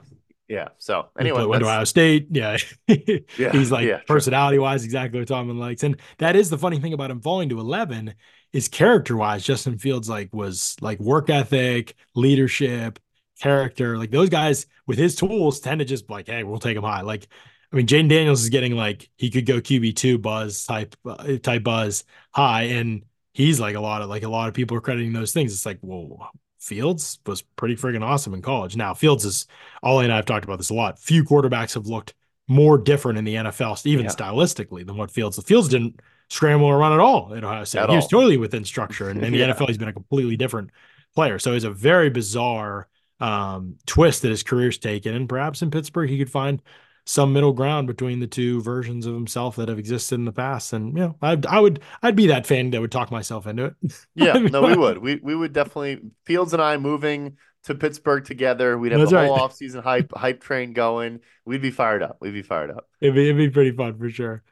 Yeah. 0.49 0.69
So 0.79 1.09
anyway, 1.19 1.45
went 1.45 1.63
to 1.63 1.69
Ohio 1.69 1.85
State. 1.85 2.29
Yeah. 2.31 2.59
yeah. 2.87 3.53
He's 3.53 3.73
like 3.73 3.87
yeah, 3.87 4.01
personality 4.07 4.59
wise, 4.59 4.85
exactly 4.85 5.19
what 5.19 5.29
Tomlin 5.29 5.59
likes. 5.59 5.83
And 5.83 5.99
that 6.19 6.37
is 6.37 6.51
the 6.51 6.59
funny 6.59 6.79
thing 6.81 6.93
about 6.93 7.11
him 7.11 7.21
falling 7.21 7.49
to 7.49 7.61
11 7.61 8.15
is 8.53 8.69
character 8.69 9.17
wise, 9.17 9.43
Justin 9.43 9.79
Fields 9.79 10.09
like 10.09 10.33
was 10.35 10.77
like 10.81 11.01
work 11.01 11.31
ethic, 11.31 11.97
leadership, 12.15 12.99
character. 13.41 13.97
Like 13.97 14.11
those 14.11 14.29
guys 14.29 14.67
with 14.87 14.99
his 14.99 15.17
tools 15.17 15.61
tend 15.61 15.79
to 15.79 15.85
just 15.85 16.11
like, 16.11 16.27
hey, 16.27 16.45
we'll 16.45 16.59
take 16.59 16.77
him 16.77 16.85
high. 16.85 17.01
Like 17.01 17.27
I 17.75 17.77
mean, 17.77 17.89
Jayden 17.89 18.09
Daniels 18.09 18.41
is 18.41 18.51
getting 18.51 18.77
like 18.77 19.11
he 19.17 19.31
could 19.31 19.47
go 19.47 19.61
QB 19.61 19.97
two 19.97 20.17
buzz 20.17 20.65
type 20.65 20.95
uh, 21.05 21.39
type 21.43 21.65
buzz 21.65 22.05
high, 22.31 22.63
and 22.63 23.03
he's 23.33 23.59
like 23.59 23.75
a 23.75 23.81
lot 23.81 24.01
of 24.01 24.09
like 24.09 24.23
a 24.23 24.29
lot 24.29 24.47
of 24.47 24.55
people 24.55 24.77
are 24.77 24.81
crediting 24.81 25.13
those 25.13 25.33
things. 25.33 25.53
It's 25.53 25.67
like, 25.67 25.81
whoa, 25.81 26.29
Fields 26.61 27.19
was 27.27 27.43
pretty 27.43 27.75
freaking 27.75 28.05
awesome 28.05 28.33
in 28.33 28.43
college. 28.43 28.77
Now 28.77 28.95
Fields 28.95 29.25
is 29.25 29.49
Ollie 29.83 30.05
and 30.05 30.13
I 30.13 30.17
have 30.17 30.25
talked 30.25 30.45
about 30.45 30.59
this 30.59 30.71
a 30.71 30.75
lot. 30.75 31.01
Few 31.01 31.25
quarterbacks 31.25 31.75
have 31.75 31.89
looked 31.89 32.15
more 32.47 32.79
different 32.79 33.19
in 33.19 33.25
the 33.25 33.35
NFL, 33.35 33.85
even 33.87 34.05
yeah. 34.05 34.13
stylistically, 34.13 34.87
than 34.87 34.97
what 34.97 35.11
Fields. 35.11 35.35
The 35.35 35.43
Fields 35.43 35.67
didn't 35.67 35.99
scramble 36.31 36.69
or 36.69 36.79
run 36.79 36.93
at 36.93 37.01
all 37.01 37.35
at 37.35 37.43
Ohio 37.43 37.65
State. 37.65 37.81
At 37.81 37.91
he 37.91 37.97
was 37.97 38.07
totally 38.07 38.37
within 38.37 38.65
structure, 38.65 39.09
and 39.09 39.21
in 39.25 39.33
the 39.33 39.39
yeah. 39.39 39.53
NFL, 39.53 39.67
he's 39.67 39.79
been 39.79 39.89
a 39.89 39.93
completely 39.93 40.37
different 40.37 40.71
player. 41.17 41.41
So 41.41 41.55
it's 41.55 41.65
a 41.65 41.73
very 41.73 42.09
bizarre 42.09 42.87
um, 43.19 43.79
twist 43.85 44.23
that 44.23 44.29
his 44.29 44.45
career's 44.45 44.79
taken, 44.79 45.17
and 45.17 45.29
perhaps 45.29 45.61
in 45.61 45.73
Pittsburgh 45.73 46.09
he 46.09 46.19
could 46.19 46.31
find 46.31 46.63
some 47.07 47.33
middle 47.33 47.53
ground 47.53 47.87
between 47.87 48.21
the 48.21 48.27
two 48.27 48.63
versions 48.63 49.07
of 49.07 49.15
himself 49.15 49.57
that 49.57 49.69
have 49.69 49.79
existed 49.79 50.15
in 50.15 50.25
the 50.25 50.33
past. 50.33 50.73
And 50.73 50.97
you 50.97 51.05
know, 51.05 51.17
I'd, 51.21 51.47
I 51.47 51.61
would 51.61 51.81
I'd 52.03 52.17
be 52.17 52.29
that 52.29 52.47
fan 52.47 52.71
that 52.71 52.81
would 52.81 52.93
talk 52.93 53.11
myself 53.11 53.47
into 53.47 53.67
it. 53.67 53.75
Yeah, 54.15 54.35
no, 54.35 54.63
we 54.63 54.77
would. 54.77 54.99
We 54.99 55.17
we 55.17 55.35
would 55.35 55.53
definitely 55.53 56.01
Fields 56.25 56.53
and 56.53 56.63
I 56.63 56.77
moving 56.77 57.37
to 57.65 57.75
Pittsburgh 57.75 58.25
together. 58.25 58.79
We'd 58.79 58.93
have 58.93 59.01
That's 59.01 59.11
the 59.11 59.27
whole 59.27 59.37
right. 59.37 59.51
offseason 59.51 59.83
hype 59.83 60.13
hype 60.15 60.41
train 60.41 60.73
going. 60.73 61.21
We'd 61.45 61.63
be 61.63 61.71
fired 61.71 62.03
up. 62.03 62.19
We'd 62.21 62.33
be 62.33 62.43
fired 62.43 62.71
up. 62.71 62.89
It'd 63.01 63.15
be, 63.15 63.25
it'd 63.25 63.37
be 63.37 63.51
pretty 63.51 63.77
fun 63.77 63.99
for 63.99 64.09
sure. 64.09 64.43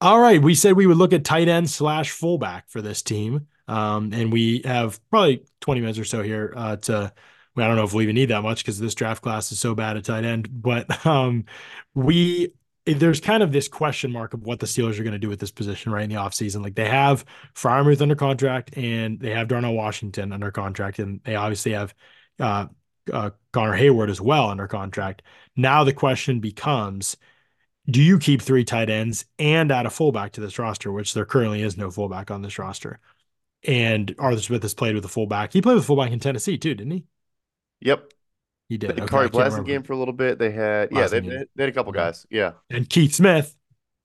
All 0.00 0.20
right, 0.20 0.40
we 0.40 0.54
said 0.54 0.74
we 0.74 0.86
would 0.86 0.96
look 0.96 1.12
at 1.12 1.24
tight 1.24 1.48
end 1.48 1.68
slash 1.68 2.12
fullback 2.12 2.70
for 2.70 2.80
this 2.80 3.02
team, 3.02 3.48
um, 3.66 4.12
and 4.12 4.32
we 4.32 4.62
have 4.64 5.00
probably 5.10 5.44
20 5.60 5.80
minutes 5.80 5.98
or 5.98 6.04
so 6.04 6.22
here 6.22 6.54
uh, 6.56 6.76
to 6.76 7.12
I 7.60 7.66
don't 7.66 7.76
know 7.76 7.84
if 7.84 7.92
we 7.92 8.02
even 8.04 8.14
need 8.14 8.30
that 8.30 8.42
much 8.42 8.62
because 8.62 8.78
this 8.78 8.94
draft 8.94 9.22
class 9.22 9.52
is 9.52 9.60
so 9.60 9.74
bad 9.74 9.96
at 9.96 10.04
tight 10.04 10.24
end. 10.24 10.48
But 10.50 11.06
um, 11.06 11.44
we 11.94 12.52
there's 12.86 13.20
kind 13.20 13.42
of 13.42 13.52
this 13.52 13.68
question 13.68 14.10
mark 14.10 14.32
of 14.32 14.44
what 14.44 14.60
the 14.60 14.66
Steelers 14.66 14.98
are 14.98 15.02
going 15.02 15.12
to 15.12 15.18
do 15.18 15.28
with 15.28 15.40
this 15.40 15.50
position 15.50 15.92
right 15.92 16.04
in 16.04 16.10
the 16.10 16.16
offseason. 16.16 16.62
Like 16.62 16.74
they 16.74 16.88
have 16.88 17.24
Freiermuth 17.54 18.00
under 18.00 18.14
contract 18.14 18.76
and 18.76 19.20
they 19.20 19.30
have 19.30 19.48
Darnell 19.48 19.74
Washington 19.74 20.32
under 20.32 20.50
contract, 20.50 20.98
and 20.98 21.20
they 21.24 21.36
obviously 21.36 21.72
have 21.72 21.94
uh, 22.40 22.66
uh, 23.12 23.30
Connor 23.52 23.76
Heyward 23.76 24.10
as 24.10 24.20
well 24.20 24.48
under 24.48 24.66
contract. 24.66 25.22
Now 25.56 25.84
the 25.84 25.92
question 25.92 26.40
becomes 26.40 27.16
do 27.90 28.02
you 28.02 28.18
keep 28.18 28.42
three 28.42 28.64
tight 28.64 28.90
ends 28.90 29.24
and 29.38 29.72
add 29.72 29.86
a 29.86 29.90
fullback 29.90 30.32
to 30.32 30.42
this 30.42 30.58
roster, 30.58 30.92
which 30.92 31.14
there 31.14 31.24
currently 31.24 31.62
is 31.62 31.78
no 31.78 31.90
fullback 31.90 32.30
on 32.30 32.42
this 32.42 32.58
roster? 32.58 33.00
And 33.64 34.14
Arthur 34.18 34.42
Smith 34.42 34.62
has 34.62 34.74
played 34.74 34.94
with 34.94 35.04
a 35.04 35.08
fullback. 35.08 35.52
He 35.52 35.62
played 35.62 35.76
with 35.76 35.86
fullback 35.86 36.12
in 36.12 36.20
Tennessee 36.20 36.58
too, 36.58 36.74
didn't 36.74 36.92
he? 36.92 37.04
Yep. 37.80 38.12
He 38.68 38.76
did. 38.76 38.96
The 38.96 39.02
okay, 39.04 39.28
Blasingame 39.28 39.66
game 39.66 39.82
for 39.82 39.94
a 39.94 39.96
little 39.96 40.12
bit. 40.12 40.38
They 40.38 40.50
had 40.50 40.90
yeah, 40.92 41.06
they, 41.06 41.20
they, 41.20 41.46
had 41.56 41.68
a 41.68 41.72
couple 41.72 41.92
guys. 41.92 42.26
Yeah. 42.30 42.52
And 42.70 42.88
Keith 42.88 43.14
Smith. 43.14 43.54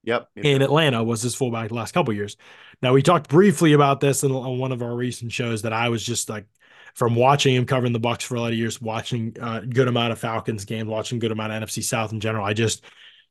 Yep. 0.05 0.29
In 0.35 0.61
Atlanta 0.61 1.03
was 1.03 1.21
his 1.21 1.33
fullback 1.33 1.69
the 1.69 1.75
last 1.75 1.93
couple 1.93 2.13
years. 2.13 2.35
Now 2.81 2.93
we 2.93 3.01
talked 3.01 3.29
briefly 3.29 3.71
about 3.71 4.01
this 4.01 4.23
in, 4.23 4.31
on 4.31 4.59
one 4.59 4.73
of 4.73 4.81
our 4.81 4.93
recent 4.93 5.31
shows 5.31 5.61
that 5.61 5.71
I 5.71 5.89
was 5.89 6.05
just 6.05 6.29
like 6.29 6.45
from 6.93 7.15
watching 7.15 7.55
him 7.55 7.65
covering 7.65 7.93
the 7.93 7.99
Bucs 7.99 8.23
for 8.23 8.35
a 8.35 8.41
lot 8.41 8.51
of 8.51 8.57
years, 8.57 8.81
watching 8.81 9.35
a 9.39 9.45
uh, 9.45 9.59
good 9.61 9.87
amount 9.87 10.11
of 10.11 10.19
Falcons 10.19 10.65
games, 10.65 10.87
watching 10.87 11.19
good 11.19 11.31
amount 11.31 11.53
of 11.53 11.63
NFC 11.63 11.83
South 11.83 12.11
in 12.11 12.19
general. 12.19 12.45
I 12.45 12.53
just 12.53 12.83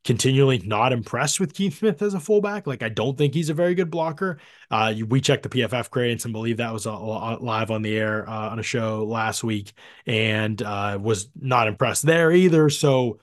continually 0.04 0.58
not 0.58 0.92
impressed 0.92 1.38
with 1.38 1.54
Keith 1.54 1.78
Smith 1.78 2.02
as 2.02 2.14
a 2.14 2.20
fullback. 2.20 2.66
Like 2.66 2.82
I 2.82 2.88
don't 2.88 3.16
think 3.16 3.34
he's 3.34 3.50
a 3.50 3.54
very 3.54 3.74
good 3.74 3.90
blocker. 3.90 4.38
Uh, 4.70 4.94
we 5.08 5.20
checked 5.20 5.44
the 5.44 5.48
PFF 5.48 5.90
grades 5.90 6.24
and 6.24 6.32
believe 6.32 6.56
that 6.56 6.72
was 6.72 6.86
a, 6.86 6.90
a, 6.90 7.38
live 7.40 7.70
on 7.70 7.82
the 7.82 7.96
air 7.96 8.28
uh, 8.28 8.50
on 8.50 8.58
a 8.58 8.62
show 8.62 9.04
last 9.04 9.44
week, 9.44 9.72
and 10.06 10.60
uh, 10.62 10.98
was 11.00 11.28
not 11.40 11.68
impressed 11.68 12.04
there 12.04 12.32
either. 12.32 12.68
So 12.70 13.20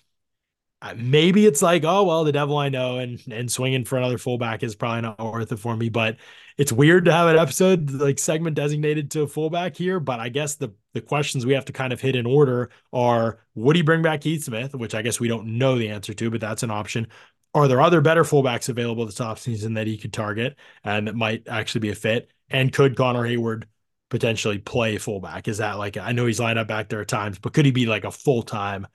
uh, 0.81 0.93
maybe 0.95 1.45
it's 1.45 1.61
like, 1.61 1.83
oh 1.83 2.03
well, 2.03 2.23
the 2.23 2.31
devil 2.31 2.57
I 2.57 2.69
know, 2.69 2.99
and 2.99 3.21
and 3.29 3.51
swinging 3.51 3.83
for 3.85 3.97
another 3.97 4.17
fullback 4.17 4.63
is 4.63 4.75
probably 4.75 5.01
not 5.01 5.19
worth 5.19 5.51
it 5.51 5.59
for 5.59 5.75
me. 5.75 5.89
But 5.89 6.17
it's 6.59 6.73
weird 6.73 7.05
to 7.05 7.11
have 7.13 7.29
an 7.29 7.37
episode 7.37 7.89
like 7.89 8.19
segment 8.19 8.53
designated 8.55 9.09
to 9.11 9.27
fullback 9.27 9.77
here. 9.77 9.99
But 10.01 10.19
I 10.19 10.27
guess 10.27 10.55
the 10.55 10.73
the 10.93 10.99
questions 11.01 11.45
we 11.45 11.53
have 11.53 11.65
to 11.65 11.73
kind 11.73 11.93
of 11.93 12.01
hit 12.01 12.17
in 12.17 12.25
order 12.25 12.69
are: 12.91 13.39
Would 13.55 13.77
he 13.77 13.81
bring 13.81 14.01
back 14.01 14.21
Keith 14.21 14.43
Smith? 14.43 14.75
Which 14.75 14.93
I 14.93 15.01
guess 15.01 15.21
we 15.21 15.29
don't 15.29 15.57
know 15.57 15.77
the 15.77 15.89
answer 15.89 16.13
to, 16.13 16.29
but 16.29 16.41
that's 16.41 16.61
an 16.61 16.69
option. 16.69 17.07
Are 17.53 17.67
there 17.67 17.81
other 17.81 18.01
better 18.01 18.23
fullbacks 18.23 18.67
available 18.67 19.05
this 19.05 19.19
offseason 19.19 19.75
that 19.75 19.87
he 19.87 19.97
could 19.97 20.13
target 20.13 20.57
and 20.83 21.07
that 21.07 21.15
might 21.15 21.47
actually 21.47 21.81
be 21.81 21.89
a 21.89 21.95
fit? 21.95 22.29
And 22.49 22.73
could 22.73 22.95
Connor 22.95 23.23
Heyward 23.23 23.63
potentially 24.09 24.57
play 24.59 24.97
fullback? 24.97 25.47
Is 25.47 25.59
that 25.59 25.77
like 25.77 25.95
I 25.95 26.11
know 26.11 26.25
he's 26.25 26.41
lined 26.41 26.59
up 26.59 26.67
back 26.67 26.89
there 26.89 27.01
at 27.01 27.07
times, 27.07 27.39
but 27.39 27.53
could 27.53 27.65
he 27.65 27.71
be 27.71 27.85
like 27.85 28.03
a 28.03 28.11
full 28.11 28.43
time 28.43 28.85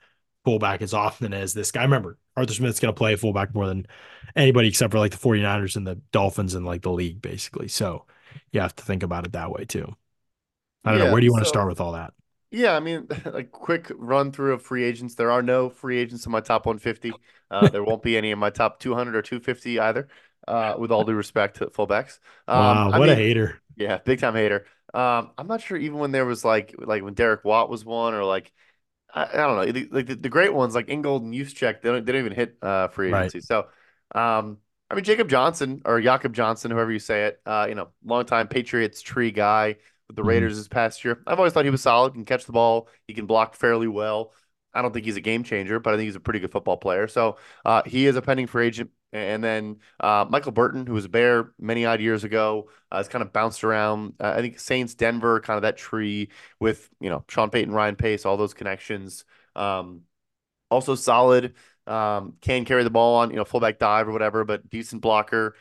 fullback 0.45 0.81
as 0.81 0.93
often 0.93 1.33
as 1.33 1.53
this 1.53 1.71
guy. 1.71 1.81
Remember, 1.81 2.17
Arthur 2.37 2.53
Smith's 2.53 2.79
going 2.79 2.93
to 2.93 2.97
play 2.97 3.15
fullback 3.15 3.53
more 3.53 3.67
than 3.67 3.87
anybody 4.35 4.67
except 4.67 4.91
for 4.91 4.99
like 4.99 5.11
the 5.11 5.17
49ers 5.17 5.75
and 5.75 5.87
the 5.87 5.95
Dolphins 6.11 6.55
and 6.55 6.65
like 6.65 6.81
the 6.81 6.91
league, 6.91 7.21
basically. 7.21 7.67
So 7.67 8.05
you 8.51 8.59
have 8.59 8.75
to 8.75 8.83
think 8.83 9.03
about 9.03 9.25
it 9.25 9.33
that 9.33 9.51
way 9.51 9.65
too. 9.65 9.95
I 10.83 10.91
don't 10.91 10.99
yeah, 10.99 11.05
know. 11.05 11.11
Where 11.11 11.21
do 11.21 11.25
you 11.25 11.31
want 11.31 11.41
so, 11.41 11.45
to 11.45 11.49
start 11.49 11.69
with 11.69 11.81
all 11.81 11.93
that? 11.93 12.13
Yeah, 12.51 12.75
I 12.75 12.79
mean, 12.79 13.07
a 13.25 13.43
quick 13.43 13.91
run 13.95 14.31
through 14.31 14.53
of 14.53 14.61
free 14.61 14.83
agents. 14.83 15.15
There 15.15 15.31
are 15.31 15.41
no 15.41 15.69
free 15.69 15.97
agents 15.97 16.25
in 16.25 16.31
my 16.31 16.41
top 16.41 16.65
150. 16.65 17.13
Uh, 17.51 17.69
there 17.69 17.83
won't 17.83 18.03
be 18.03 18.17
any 18.17 18.31
in 18.31 18.39
my 18.39 18.49
top 18.49 18.79
200 18.79 19.15
or 19.15 19.21
250 19.21 19.79
either. 19.79 20.07
Uh, 20.47 20.75
with 20.77 20.91
all 20.91 21.03
due 21.03 21.13
respect 21.13 21.57
to 21.57 21.65
fullbacks. 21.67 22.19
Um, 22.47 22.59
wow, 22.59 22.85
what 22.87 22.95
I 22.95 22.99
mean, 22.99 23.09
a 23.09 23.15
hater! 23.15 23.61
Yeah, 23.77 23.97
big 23.97 24.19
time 24.19 24.35
hater. 24.35 24.67
Um, 24.93 25.31
I'm 25.39 25.47
not 25.47 25.61
sure 25.61 25.75
even 25.75 25.97
when 25.97 26.11
there 26.11 26.25
was 26.25 26.45
like 26.45 26.75
like 26.77 27.01
when 27.01 27.15
Derek 27.15 27.43
Watt 27.43 27.67
was 27.67 27.83
one 27.83 28.13
or 28.13 28.23
like 28.23 28.53
I, 29.15 29.23
I 29.33 29.37
don't 29.37 29.55
know. 29.55 29.71
The, 29.71 29.87
like 29.91 30.07
the, 30.07 30.15
the, 30.15 30.29
great 30.29 30.53
ones 30.53 30.75
like 30.75 30.89
Ingold 30.89 31.23
and 31.23 31.33
Juszczyk, 31.33 31.81
they 31.81 31.89
don't 31.89 32.05
they 32.05 32.11
don't 32.11 32.21
even 32.21 32.35
hit 32.35 32.57
uh, 32.61 32.89
free 32.89 33.13
agency. 33.13 33.39
Right. 33.39 33.43
So, 33.43 33.59
um, 34.13 34.57
I 34.89 34.95
mean 34.95 35.03
Jacob 35.03 35.29
Johnson 35.29 35.81
or 35.85 35.99
Jakob 36.01 36.33
Johnson, 36.33 36.69
whoever 36.69 36.91
you 36.91 36.99
say 36.99 37.25
it, 37.25 37.41
uh, 37.45 37.65
you 37.67 37.75
know, 37.75 37.89
longtime 38.03 38.49
Patriots 38.49 39.01
tree 39.01 39.31
guy 39.31 39.77
with 40.07 40.15
the 40.15 40.21
mm-hmm. 40.21 40.29
Raiders 40.29 40.57
this 40.57 40.67
past 40.67 41.03
year. 41.03 41.23
I've 41.25 41.39
always 41.39 41.53
thought 41.53 41.63
he 41.63 41.71
was 41.71 41.81
solid. 41.81 42.13
Can 42.13 42.25
catch 42.25 42.45
the 42.45 42.51
ball. 42.51 42.89
He 43.07 43.13
can 43.13 43.25
block 43.25 43.55
fairly 43.55 43.87
well. 43.87 44.33
I 44.73 44.81
don't 44.81 44.93
think 44.93 45.05
he's 45.05 45.15
a 45.15 45.21
game 45.21 45.43
changer, 45.43 45.79
but 45.79 45.93
I 45.93 45.97
think 45.97 46.07
he's 46.07 46.17
a 46.17 46.19
pretty 46.19 46.39
good 46.39 46.51
football 46.51 46.75
player. 46.75 47.07
So 47.07 47.37
uh, 47.63 47.83
he 47.85 48.05
is 48.05 48.17
a 48.17 48.21
pending 48.21 48.47
free 48.47 48.67
agent. 48.67 48.91
And 49.15 49.43
then 49.43 49.77
uh, 49.99 50.25
Michael 50.29 50.51
Burton, 50.51 50.85
who 50.85 50.93
was 50.93 51.05
a 51.05 51.09
Bear 51.09 51.53
many 51.57 51.85
odd 51.85 52.01
years 52.01 52.23
ago, 52.23 52.69
uh, 52.91 52.97
has 52.97 53.07
kind 53.07 53.21
of 53.21 53.31
bounced 53.31 53.63
around. 53.63 54.13
Uh, 54.19 54.33
I 54.35 54.41
think 54.41 54.59
Saints, 54.59 54.93
Denver, 54.95 55.39
kind 55.39 55.55
of 55.55 55.61
that 55.61 55.77
tree 55.77 56.29
with 56.59 56.89
you 56.99 57.09
know 57.09 57.23
Sean 57.29 57.49
Payton, 57.49 57.73
Ryan 57.73 57.95
Pace, 57.95 58.25
all 58.25 58.37
those 58.37 58.53
connections. 58.53 59.23
Um, 59.55 60.01
also 60.69 60.95
solid. 60.95 61.53
Um, 61.87 62.33
can 62.41 62.65
carry 62.65 62.83
the 62.83 62.89
ball 62.89 63.17
on 63.17 63.29
you 63.29 63.37
know 63.37 63.45
fullback 63.45 63.79
dive 63.79 64.07
or 64.09 64.11
whatever, 64.11 64.43
but 64.43 64.69
decent 64.69 65.01
blocker. 65.01 65.55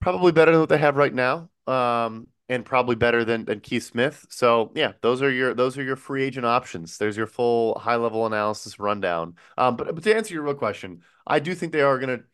Probably 0.00 0.32
better 0.32 0.50
than 0.50 0.60
what 0.60 0.68
they 0.68 0.78
have 0.78 0.96
right 0.96 1.14
now. 1.14 1.50
Um, 1.66 2.26
and 2.50 2.64
probably 2.64 2.96
better 2.96 3.24
than, 3.24 3.44
than 3.44 3.60
Keith 3.60 3.84
Smith. 3.84 4.26
So 4.28 4.72
yeah, 4.74 4.92
those 5.02 5.22
are 5.22 5.30
your 5.30 5.54
those 5.54 5.78
are 5.78 5.84
your 5.84 5.94
free 5.94 6.24
agent 6.24 6.44
options. 6.44 6.98
There's 6.98 7.16
your 7.16 7.28
full 7.28 7.78
high 7.78 7.94
level 7.94 8.26
analysis 8.26 8.80
rundown. 8.80 9.36
Um, 9.56 9.76
but, 9.76 9.94
but 9.94 10.02
to 10.02 10.14
answer 10.14 10.34
your 10.34 10.42
real 10.42 10.54
question, 10.54 11.02
I 11.26 11.38
do 11.38 11.54
think 11.54 11.72
they 11.72 11.80
are 11.80 11.98
going 11.98 12.18
to 12.18 12.24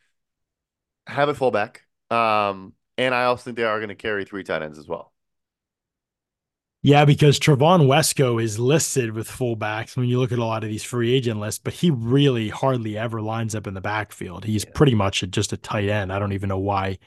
have 1.07 1.29
a 1.29 1.35
fullback. 1.35 1.83
Um, 2.11 2.73
and 2.99 3.15
I 3.15 3.25
also 3.25 3.45
think 3.45 3.57
they 3.57 3.65
are 3.65 3.79
going 3.79 3.89
to 3.89 3.95
carry 3.95 4.25
three 4.25 4.45
tight 4.45 4.63
ends 4.63 4.79
as 4.79 4.89
well. 4.89 5.13
Yeah, 6.83 7.05
because 7.05 7.41
Trevon 7.41 7.87
Wesco 7.87 8.41
is 8.41 8.61
listed 8.61 9.13
with 9.13 9.29
fullbacks 9.29 9.97
when 9.97 10.07
you 10.07 10.21
look 10.21 10.31
at 10.31 10.39
a 10.39 10.45
lot 10.45 10.63
of 10.63 10.71
these 10.71 10.85
free 10.85 11.13
agent 11.13 11.41
lists, 11.41 11.61
but 11.63 11.73
he 11.73 11.91
really 11.91 12.49
hardly 12.49 12.97
ever 12.97 13.21
lines 13.21 13.57
up 13.57 13.67
in 13.67 13.75
the 13.75 13.81
backfield. 13.81 14.45
He's 14.45 14.65
yeah. 14.65 14.71
pretty 14.73 14.95
much 14.95 15.25
just 15.31 15.53
a 15.53 15.57
tight 15.57 15.89
end. 15.89 16.13
I 16.13 16.21
don't 16.21 16.33
even 16.33 16.49
know 16.49 16.61
why 16.61 16.99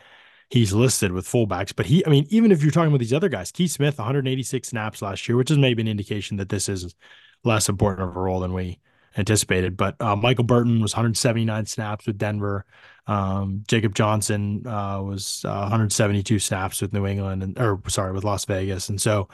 he's 0.50 0.74
listed 0.74 1.12
with 1.12 1.28
fullbacks. 1.28 1.74
But 1.74 1.86
he, 1.86 2.06
I 2.06 2.10
mean, 2.10 2.28
even 2.30 2.52
if 2.52 2.62
you're 2.62 2.72
talking 2.72 2.90
about 2.90 3.00
these 3.00 3.14
other 3.14 3.30
guys, 3.30 3.52
Keith 3.52 3.72
Smith, 3.72 3.98
186 3.98 4.68
snaps 4.68 5.02
last 5.02 5.28
year, 5.30 5.38
which 5.38 5.52
is 5.52 5.58
maybe 5.58 5.82
an 5.82 5.88
indication 5.88 6.38
that 6.38 6.50
this 6.50 6.68
is 6.68 6.96
less 7.44 7.70
important 7.70 8.10
of 8.10 8.16
a 8.16 8.20
role 8.20 8.42
than 8.42 8.54
we 8.54 8.80
anticipated. 9.18 9.78
But 9.78 9.96
uh, 10.02 10.16
Michael 10.16 10.44
Burton 10.44 10.82
was 10.82 10.94
179 10.94 11.66
snaps 11.68 12.06
with 12.06 12.18
Denver. 12.18 12.66
Um, 13.10 13.64
Jacob 13.68 13.96
Johnson 13.96 14.66
uh, 14.68 15.02
was 15.04 15.44
uh, 15.46 15.60
172 15.62 16.40
snaps 16.40 16.82
with 16.82 16.94
New 16.94 17.08
England, 17.08 17.44
and 17.44 17.60
or 17.60 17.82
sorry, 17.90 18.14
with 18.14 18.24
Las 18.24 18.46
Vegas. 18.46 18.90
And 18.90 19.02
so, 19.02 19.30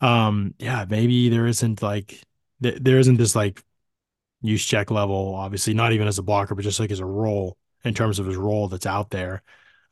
um, 0.00 0.54
yeah, 0.58 0.86
maybe 0.88 1.28
there 1.30 1.46
isn't 1.46 1.82
like 1.82 2.22
th- 2.62 2.78
there 2.82 2.98
isn't 2.98 3.18
this 3.18 3.36
like 3.36 3.62
Juszczyk 4.44 4.90
level, 4.90 5.34
obviously 5.34 5.74
not 5.74 5.92
even 5.92 6.08
as 6.08 6.18
a 6.18 6.22
blocker, 6.22 6.54
but 6.54 6.62
just 6.62 6.80
like 6.80 6.90
as 6.90 7.00
a 7.00 7.04
role 7.06 7.58
in 7.84 7.94
terms 7.94 8.18
of 8.18 8.26
his 8.26 8.36
role 8.36 8.68
that's 8.68 8.86
out 8.86 9.10
there. 9.10 9.42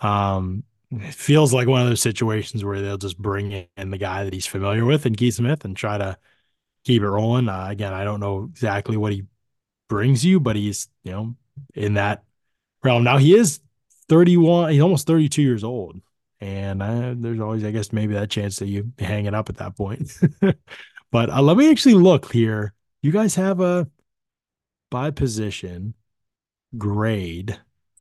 Um, 0.00 0.64
it 0.90 1.14
feels 1.14 1.52
like 1.52 1.68
one 1.68 1.82
of 1.82 1.88
those 1.88 2.00
situations 2.00 2.64
where 2.64 2.80
they'll 2.80 2.96
just 2.98 3.18
bring 3.18 3.66
in 3.76 3.90
the 3.90 3.98
guy 3.98 4.24
that 4.24 4.32
he's 4.32 4.46
familiar 4.46 4.84
with 4.86 5.04
and 5.06 5.16
Keith 5.16 5.34
Smith 5.34 5.64
and 5.64 5.76
try 5.76 5.98
to 5.98 6.16
keep 6.84 7.02
it 7.02 7.08
rolling. 7.08 7.48
Uh, 7.48 7.66
again, 7.68 7.92
I 7.94 8.04
don't 8.04 8.20
know 8.20 8.44
exactly 8.44 8.96
what 8.96 9.12
he 9.12 9.24
brings 9.88 10.24
you, 10.24 10.40
but 10.40 10.56
he's, 10.56 10.88
you 11.04 11.12
know, 11.12 11.36
in 11.74 11.94
that 11.94 12.24
realm. 12.82 13.04
Now 13.04 13.18
he 13.18 13.36
is 13.36 13.60
31, 14.08 14.72
he's 14.72 14.82
almost 14.82 15.06
32 15.06 15.42
years 15.42 15.64
old. 15.64 16.00
And 16.40 16.82
uh, 16.82 17.14
there's 17.16 17.40
always, 17.40 17.64
I 17.64 17.72
guess, 17.72 17.92
maybe 17.92 18.14
that 18.14 18.30
chance 18.30 18.60
that 18.60 18.68
you 18.68 18.92
hang 18.98 19.26
it 19.26 19.34
up 19.34 19.48
at 19.48 19.56
that 19.56 19.76
point. 19.76 20.12
but 21.10 21.30
uh, 21.30 21.42
let 21.42 21.56
me 21.56 21.70
actually 21.70 21.94
look 21.94 22.32
here. 22.32 22.74
You 23.02 23.10
guys 23.10 23.34
have 23.34 23.60
a 23.60 23.88
by 24.90 25.10
position 25.10 25.94
grade. 26.76 27.58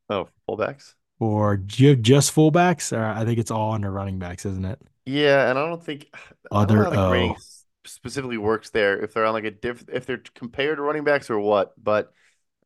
Oh, 0.10 0.30
fullbacks? 0.48 0.94
or 1.20 1.58
do 1.58 1.84
you 1.84 1.90
have 1.90 2.02
just 2.02 2.34
fullbacks? 2.34 2.96
Or 2.96 3.04
I 3.04 3.26
think 3.26 3.40
it's 3.40 3.52
all 3.52 3.74
under 3.74 3.92
running 3.92 4.20
backs, 4.20 4.46
isn't 4.46 4.66
it? 4.66 4.80
Yeah, 5.06 5.50
and 5.50 5.58
I 5.58 5.66
don't 5.66 5.84
think 5.84 6.14
other 6.52 6.88
I 6.88 6.96
don't 6.96 7.38
specifically 7.86 8.38
works 8.38 8.70
there 8.70 9.02
if 9.02 9.14
they're 9.14 9.26
on 9.26 9.34
like 9.34 9.46
a 9.46 9.52
diff 9.52 9.84
if 9.92 10.06
they're 10.06 10.22
compared 10.36 10.78
to 10.78 10.82
running 10.82 11.04
backs 11.04 11.30
or 11.30 11.40
what. 11.40 11.74
But 11.82 12.14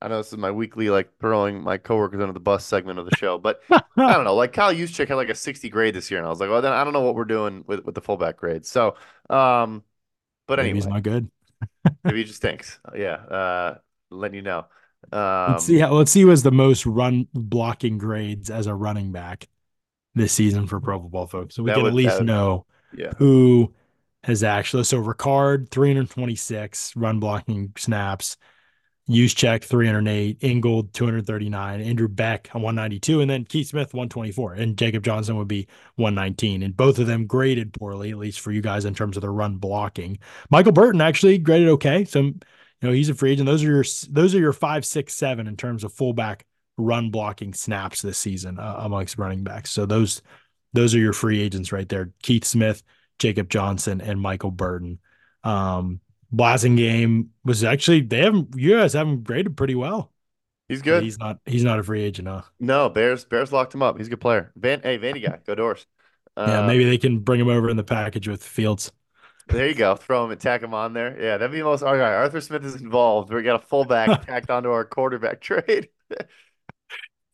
I 0.01 0.07
know 0.07 0.17
this 0.17 0.31
is 0.31 0.37
my 0.37 0.51
weekly 0.51 0.89
like 0.89 1.09
throwing 1.19 1.61
my 1.61 1.77
coworkers 1.77 2.21
under 2.21 2.33
the 2.33 2.39
bus 2.39 2.65
segment 2.65 2.97
of 2.97 3.05
the 3.05 3.15
show, 3.15 3.37
but 3.37 3.61
I 3.71 3.81
don't 3.95 4.23
know. 4.23 4.35
Like 4.35 4.53
Kyle 4.53 4.73
Juszczyk 4.73 5.07
had 5.07 5.15
like 5.15 5.29
a 5.29 5.35
60 5.35 5.69
grade 5.69 5.93
this 5.93 6.09
year, 6.09 6.19
and 6.19 6.25
I 6.25 6.29
was 6.29 6.39
like, 6.39 6.49
well, 6.49 6.61
then 6.61 6.73
I 6.73 6.83
don't 6.83 6.93
know 6.93 7.01
what 7.01 7.15
we're 7.15 7.25
doing 7.25 7.63
with, 7.67 7.85
with 7.85 7.95
the 7.95 8.01
fullback 8.01 8.37
grades. 8.37 8.69
So, 8.69 8.95
um, 9.29 9.83
but 10.47 10.57
maybe 10.57 10.69
anyway, 10.69 10.75
he's 10.75 10.87
not 10.87 11.03
good. 11.03 11.29
maybe 12.03 12.17
he 12.17 12.23
just 12.23 12.37
stinks. 12.37 12.79
Yeah, 12.95 13.13
uh, 13.13 13.77
letting 14.09 14.35
you 14.35 14.41
know. 14.41 14.65
Um, 15.11 15.53
let's 15.53 15.65
see 15.65 15.79
how 15.79 15.93
let's 15.93 16.11
see 16.11 16.21
who 16.21 16.29
has 16.29 16.43
the 16.43 16.51
most 16.51 16.85
run 16.85 17.27
blocking 17.33 17.97
grades 17.97 18.49
as 18.49 18.67
a 18.67 18.73
running 18.73 19.11
back 19.11 19.47
this 20.15 20.33
season 20.33 20.67
for 20.67 20.79
Pro 20.79 20.99
Football 20.99 21.27
folks. 21.27 21.55
So 21.55 21.63
we 21.63 21.71
can 21.71 21.83
would, 21.83 21.89
at 21.89 21.95
least 21.95 22.17
would, 22.17 22.27
know 22.27 22.65
yeah. 22.95 23.11
who 23.17 23.73
has 24.23 24.43
actually 24.43 24.83
so 24.83 25.01
Ricard 25.01 25.69
326 25.69 26.95
run 26.95 27.19
blocking 27.19 27.73
snaps. 27.77 28.37
Juszczyk 29.11 29.65
308, 29.65 30.37
Ingold 30.41 30.93
239, 30.93 31.81
Andrew 31.81 32.07
Beck 32.07 32.47
192, 32.53 33.19
and 33.19 33.29
then 33.29 33.43
Keith 33.43 33.67
Smith 33.67 33.93
124, 33.93 34.53
and 34.53 34.77
Jacob 34.77 35.03
Johnson 35.03 35.35
would 35.35 35.49
be 35.49 35.67
119. 35.95 36.63
And 36.63 36.77
both 36.77 36.97
of 36.97 37.07
them 37.07 37.27
graded 37.27 37.73
poorly, 37.73 38.11
at 38.11 38.17
least 38.17 38.39
for 38.39 38.53
you 38.53 38.61
guys 38.61 38.85
in 38.85 38.95
terms 38.95 39.17
of 39.17 39.21
the 39.21 39.29
run 39.29 39.57
blocking. 39.57 40.17
Michael 40.49 40.71
Burton 40.71 41.01
actually 41.01 41.37
graded 41.37 41.67
okay. 41.69 42.05
So 42.05 42.21
you 42.21 42.39
know 42.81 42.91
he's 42.91 43.09
a 43.09 43.13
free 43.13 43.33
agent. 43.33 43.47
Those 43.47 43.63
are 43.63 43.67
your 43.67 43.85
those 44.09 44.33
are 44.33 44.39
your 44.39 44.53
five, 44.53 44.85
six, 44.85 45.13
seven 45.13 45.45
in 45.45 45.57
terms 45.57 45.83
of 45.83 45.91
fullback 45.91 46.45
run 46.77 47.11
blocking 47.11 47.53
snaps 47.53 48.01
this 48.01 48.17
season 48.17 48.59
uh, 48.59 48.77
amongst 48.79 49.17
running 49.17 49.43
backs. 49.43 49.71
So 49.71 49.85
those 49.85 50.21
those 50.71 50.95
are 50.95 50.99
your 50.99 51.13
free 51.13 51.41
agents 51.41 51.73
right 51.73 51.89
there: 51.89 52.11
Keith 52.23 52.45
Smith, 52.45 52.81
Jacob 53.19 53.49
Johnson, 53.49 53.99
and 53.99 54.21
Michael 54.21 54.51
Burton. 54.51 54.99
Um, 55.43 55.99
Blasingame 56.33 57.27
was 57.43 57.63
actually 57.63 58.01
they 58.01 58.19
haven't 58.19 58.55
you 58.55 58.77
guys 58.77 58.93
haven't 58.93 59.23
graded 59.23 59.57
pretty 59.57 59.75
well. 59.75 60.11
He's 60.69 60.81
good. 60.81 61.03
He's 61.03 61.19
not 61.19 61.39
he's 61.45 61.63
not 61.63 61.79
a 61.79 61.83
free 61.83 62.01
agent, 62.01 62.27
huh? 62.27 62.43
No, 62.59 62.89
Bears 62.89 63.25
Bears 63.25 63.51
locked 63.51 63.73
him 63.73 63.83
up. 63.83 63.97
He's 63.97 64.07
a 64.07 64.09
good 64.09 64.21
player. 64.21 64.51
Van 64.55 64.81
hey, 64.81 64.97
Vandy 64.97 65.25
guy, 65.25 65.39
go 65.45 65.55
doors. 65.55 65.85
Uh, 66.37 66.45
yeah, 66.47 66.65
maybe 66.65 66.85
they 66.85 66.97
can 66.97 67.19
bring 67.19 67.41
him 67.41 67.49
over 67.49 67.69
in 67.69 67.75
the 67.75 67.83
package 67.83 68.27
with 68.27 68.41
Fields. 68.41 68.91
There 69.47 69.67
you 69.67 69.75
go. 69.75 69.95
Throw 69.95 70.23
him 70.23 70.31
and 70.31 70.39
tack 70.39 70.61
him 70.61 70.73
on 70.73 70.93
there. 70.93 71.21
Yeah, 71.21 71.37
that'd 71.37 71.51
be 71.51 71.57
the 71.57 71.65
most. 71.65 71.83
All 71.83 71.95
right, 71.95 72.13
Arthur 72.13 72.39
Smith 72.39 72.63
is 72.63 72.75
involved. 72.75 73.33
We 73.33 73.43
got 73.43 73.61
a 73.61 73.65
fullback 73.65 74.25
tacked 74.25 74.49
onto 74.49 74.69
our 74.69 74.85
quarterback 74.85 75.41
trade. 75.41 75.89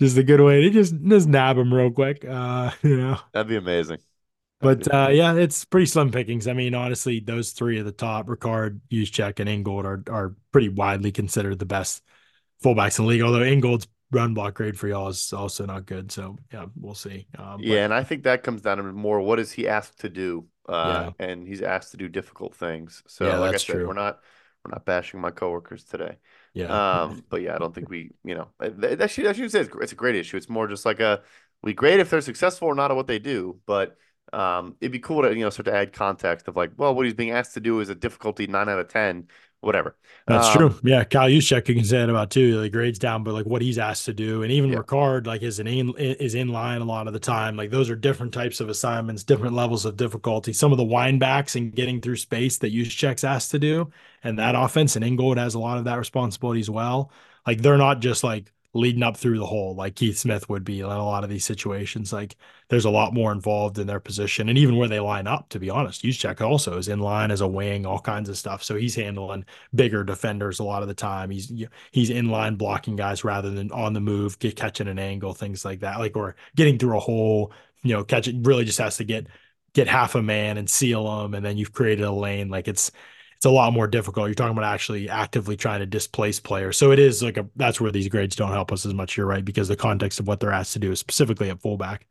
just 0.02 0.18
a 0.18 0.24
good 0.24 0.42
way 0.42 0.62
to 0.62 0.70
just 0.72 0.96
just 1.04 1.28
nab 1.28 1.58
him 1.60 1.72
real 1.72 1.92
quick. 1.92 2.26
Uh, 2.28 2.72
you 2.82 2.98
know, 2.98 3.20
that'd 3.34 3.48
be 3.48 3.56
amazing. 3.56 4.00
But 4.60 4.92
uh, 4.92 5.10
yeah, 5.12 5.36
it's 5.36 5.66
pretty 5.66 5.86
slim 5.86 6.12
pickings. 6.12 6.48
I 6.48 6.54
mean, 6.54 6.74
honestly, 6.74 7.20
those 7.20 7.52
three 7.52 7.80
at 7.80 7.86
the 7.86 7.92
top, 7.92 8.28
Ricard, 8.28 8.80
Juszczyk, 8.92 9.40
and 9.40 9.48
Ingold 9.48 9.86
are 9.86 10.04
are 10.10 10.36
pretty 10.52 10.70
widely 10.70 11.12
considered 11.12 11.60
the 11.60 11.66
best 11.66 12.04
fullbacks 12.64 12.98
in 12.98 13.06
the 13.06 13.10
league. 13.10 13.22
Although 13.22 13.44
Ingold's 13.44 13.88
run 14.12 14.34
block 14.34 14.56
grade 14.56 14.80
for 14.80 14.88
y'all 14.88 15.10
is 15.10 15.32
also 15.32 15.66
not 15.66 15.86
good. 15.86 16.12
So 16.12 16.38
yeah, 16.52 16.66
we'll 16.76 16.96
see. 16.96 17.28
Um, 17.38 17.58
yeah, 17.60 17.84
and 17.84 17.94
I 17.94 18.04
think 18.04 18.24
that 18.24 18.44
comes 18.44 18.62
down 18.62 18.78
to 18.78 18.84
more 18.84 19.22
what 19.22 19.40
is 19.40 19.52
he 19.52 19.68
asked 19.68 20.00
to 20.00 20.10
do, 20.10 20.48
uh, 20.68 21.12
yeah. 21.20 21.26
and 21.26 21.48
he's 21.48 21.62
asked 21.62 21.92
to 21.92 21.98
do 21.98 22.10
difficult 22.10 22.56
things. 22.56 23.04
So 23.08 23.28
yeah, 23.28 23.38
like 23.38 23.54
I 23.54 23.58
said, 23.58 23.74
true. 23.74 23.88
we're 23.88 23.94
not 23.94 24.20
we're 24.66 24.72
not 24.72 24.86
bashing 24.86 25.22
my 25.22 25.32
coworkers 25.32 25.84
today. 25.84 26.18
Yeah. 26.54 27.02
Um, 27.02 27.24
but 27.30 27.42
yeah, 27.42 27.56
I 27.56 27.58
don't 27.58 27.74
think 27.74 27.90
we, 27.90 28.12
you 28.24 28.36
know, 28.36 28.48
that 28.60 29.12
should, 29.12 29.26
that 29.26 29.36
should 29.36 29.52
say 29.52 29.62
it's, 29.62 29.70
it's 29.82 29.92
a 29.92 29.96
great 29.96 30.16
issue. 30.16 30.38
It's 30.38 30.50
more 30.50 30.68
just 30.68 30.86
like 30.86 31.00
a 31.00 31.22
we 31.64 31.74
grade 31.74 32.00
if 32.00 32.10
they're 32.10 32.22
successful 32.22 32.68
or 32.68 32.76
not 32.76 32.92
at 32.92 32.98
what 32.98 33.08
they 33.08 33.20
do, 33.20 33.60
but 33.66 33.98
um, 34.34 34.76
it'd 34.82 34.92
be 34.92 35.00
cool 35.00 35.22
to 35.22 35.34
you 35.34 35.44
know 35.44 35.50
start 35.50 35.66
to 35.66 35.76
add 35.76 35.94
context 35.94 36.48
of 36.48 36.56
like, 36.56 36.72
well, 36.78 36.94
what 36.94 37.06
he's 37.06 37.14
being 37.14 37.32
asked 37.32 37.54
to 37.54 37.60
do 37.60 37.80
is 37.80 37.90
a 37.90 37.96
difficulty 37.96 38.48
nine 38.48 38.70
out 38.70 38.80
of 38.80 38.88
ten, 38.88 39.28
whatever. 39.62 39.96
That's 40.28 40.48
um, 40.48 40.54
true. 40.54 40.80
Yeah, 40.84 41.04
Kyle 41.04 41.30
Juszczyk, 41.30 41.68
you 41.68 41.76
can 41.76 41.86
say 41.86 41.98
that 41.98 42.10
about 42.10 42.32
too. 42.32 42.62
The 42.62 42.70
grades 42.70 43.00
down, 43.00 43.24
but 43.24 43.34
like 43.34 43.46
what 43.46 43.62
he's 43.62 43.78
asked 43.78 44.06
to 44.06 44.14
do, 44.14 44.44
and 44.44 44.52
even 44.52 44.72
yeah. 44.72 44.80
Ricard 44.80 45.26
like 45.28 45.42
is 45.42 45.60
an 45.60 45.68
in, 45.68 45.94
is 45.98 46.36
in 46.36 46.50
line 46.50 46.82
a 46.82 46.86
lot 46.86 47.08
of 47.08 47.14
the 47.14 47.20
time. 47.20 47.56
Like 47.56 47.72
those 47.72 47.90
are 47.90 47.96
different 47.96 48.34
types 48.34 48.60
of 48.60 48.70
assignments, 48.70 49.24
different 49.24 49.56
levels 49.56 49.86
of 49.86 49.98
difficulty. 49.98 50.54
Some 50.54 50.72
of 50.72 50.78
the 50.78 50.86
windbacks 50.86 51.56
and 51.56 51.74
getting 51.74 52.02
through 52.02 52.18
space 52.18 52.58
that 52.58 52.74
Juszczyk's 52.74 53.24
asked 53.24 53.52
to 53.52 53.60
do, 53.60 53.90
and 54.24 54.38
that 54.40 54.56
offense 54.56 54.96
and 54.96 55.06
Ingold 55.06 55.38
has 55.38 55.54
a 55.56 55.60
lot 55.60 55.78
of 55.78 55.86
that 55.86 55.98
responsibility 55.98 56.60
as 56.60 56.70
well. 56.70 57.12
Like 57.46 57.62
they're 57.62 57.78
not 57.78 58.02
just 58.02 58.24
like 58.24 58.52
leading 58.78 59.04
up 59.04 59.18
through 59.18 59.40
the 59.40 59.46
hole 59.46 59.76
like 59.76 59.96
Keith 59.96 60.18
Smith 60.18 60.48
would 60.50 60.64
be 60.64 60.80
in 60.80 60.86
a 60.86 61.06
lot 61.06 61.24
of 61.24 61.30
these 61.30 61.44
situations. 61.44 62.14
Like 62.14 62.36
there's 62.70 62.86
a 62.86 62.90
lot 62.90 63.14
more 63.14 63.32
involved 63.32 63.80
in 63.80 63.88
their 63.88 64.00
position 64.00 64.50
and 64.50 64.58
even 64.58 64.78
where 64.78 64.88
they 64.88 65.00
line 65.00 65.28
up, 65.28 65.50
to 65.50 65.60
be 65.60 65.70
honest. 65.70 66.04
Juszczyk 66.04 66.42
also 66.42 66.78
is 66.78 66.88
in 66.88 67.00
line 67.00 67.32
as 67.32 67.42
a 67.42 67.48
wing, 67.48 67.86
all 67.86 68.00
kinds 68.00 68.30
of 68.30 68.38
stuff. 68.38 68.64
So 68.64 68.76
he's 68.76 68.96
handling 68.96 69.46
bigger 69.74 70.04
defenders 70.04 70.60
a 70.60 70.64
lot 70.64 70.82
of 70.82 70.88
the 70.88 70.94
time. 70.94 71.30
He's 71.32 71.52
he's 71.92 72.10
in 72.10 72.30
line 72.30 72.56
blocking 72.56 72.96
guys 72.96 73.24
rather 73.24 73.50
than 73.50 73.72
on 73.72 73.94
the 73.94 74.02
move, 74.02 74.40
get 74.40 74.56
catching 74.56 74.88
an 74.88 75.00
angle, 75.00 75.34
things 75.34 75.66
like 75.66 75.80
that. 75.82 76.00
Like 76.00 76.16
or 76.16 76.36
getting 76.56 76.78
through 76.78 76.98
a 76.98 77.02
hole, 77.02 77.52
you 77.84 77.94
know, 77.94 78.04
catching 78.04 78.44
really 78.44 78.66
just 78.66 78.80
has 78.80 78.98
to 78.98 79.04
get 79.04 79.28
get 79.74 79.88
half 79.88 80.16
a 80.16 80.22
man 80.22 80.58
and 80.58 80.70
seal 80.70 81.04
them 81.22 81.34
and 81.34 81.46
then 81.46 81.58
you've 81.58 81.74
created 81.74 82.06
a 82.06 82.12
lane. 82.12 82.50
Like 82.50 82.68
it's 82.68 82.92
it's 83.38 83.46
a 83.46 83.52
lot 83.52 83.72
more 83.72 83.88
difficult. 83.88 84.28
You're 84.28 84.34
talking 84.34 84.58
about 84.58 84.74
actually 84.74 85.10
actively 85.10 85.56
trying 85.56 85.80
to 85.82 85.86
displace 85.86 86.40
players. 86.40 86.76
So 86.76 86.92
it 86.92 86.98
is 86.98 87.22
like 87.22 87.38
a 87.38 87.48
that's 87.56 87.80
where 87.80 87.92
these 87.92 88.08
grades 88.08 88.36
don't 88.36 88.52
help 88.52 88.72
us 88.72 88.84
as 88.84 88.96
much. 88.96 89.16
You're 89.16 89.28
right 89.28 89.46
because 89.46 89.68
the 89.68 89.76
context 89.76 90.20
of 90.20 90.28
what 90.28 90.40
they're 90.40 90.52
asked 90.52 90.74
to 90.74 90.80
do, 90.80 90.92
is 90.92 91.00
specifically 91.00 91.52
at 91.52 91.62
fullback, 91.62 92.08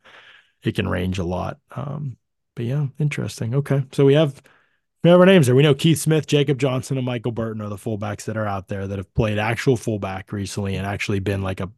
it 0.62 0.76
can 0.76 0.88
range 0.88 1.18
a 1.18 1.24
lot. 1.24 1.58
Um, 1.74 2.16
but 2.54 2.64
yeah, 2.64 2.86
interesting. 3.00 3.56
Okay, 3.56 3.84
so 3.90 4.04
we 4.04 4.14
have 4.14 4.40
we 5.02 5.10
have 5.10 5.18
our 5.18 5.26
names 5.26 5.46
there. 5.46 5.56
We 5.56 5.64
know 5.64 5.74
Keith 5.74 5.98
Smith, 5.98 6.28
Jacob 6.28 6.58
Johnson, 6.60 6.96
and 6.96 7.04
Michael 7.04 7.32
Burton 7.32 7.60
are 7.60 7.68
the 7.68 7.76
fullbacks 7.76 8.24
that 8.26 8.36
are 8.36 8.46
out 8.46 8.68
there 8.68 8.86
that 8.86 8.98
have 8.98 9.12
played 9.14 9.38
actual 9.38 9.76
fullback 9.76 10.30
recently 10.30 10.76
and 10.76 10.86
actually 10.86 11.18
been 11.18 11.42
like 11.42 11.60
a 11.60 11.70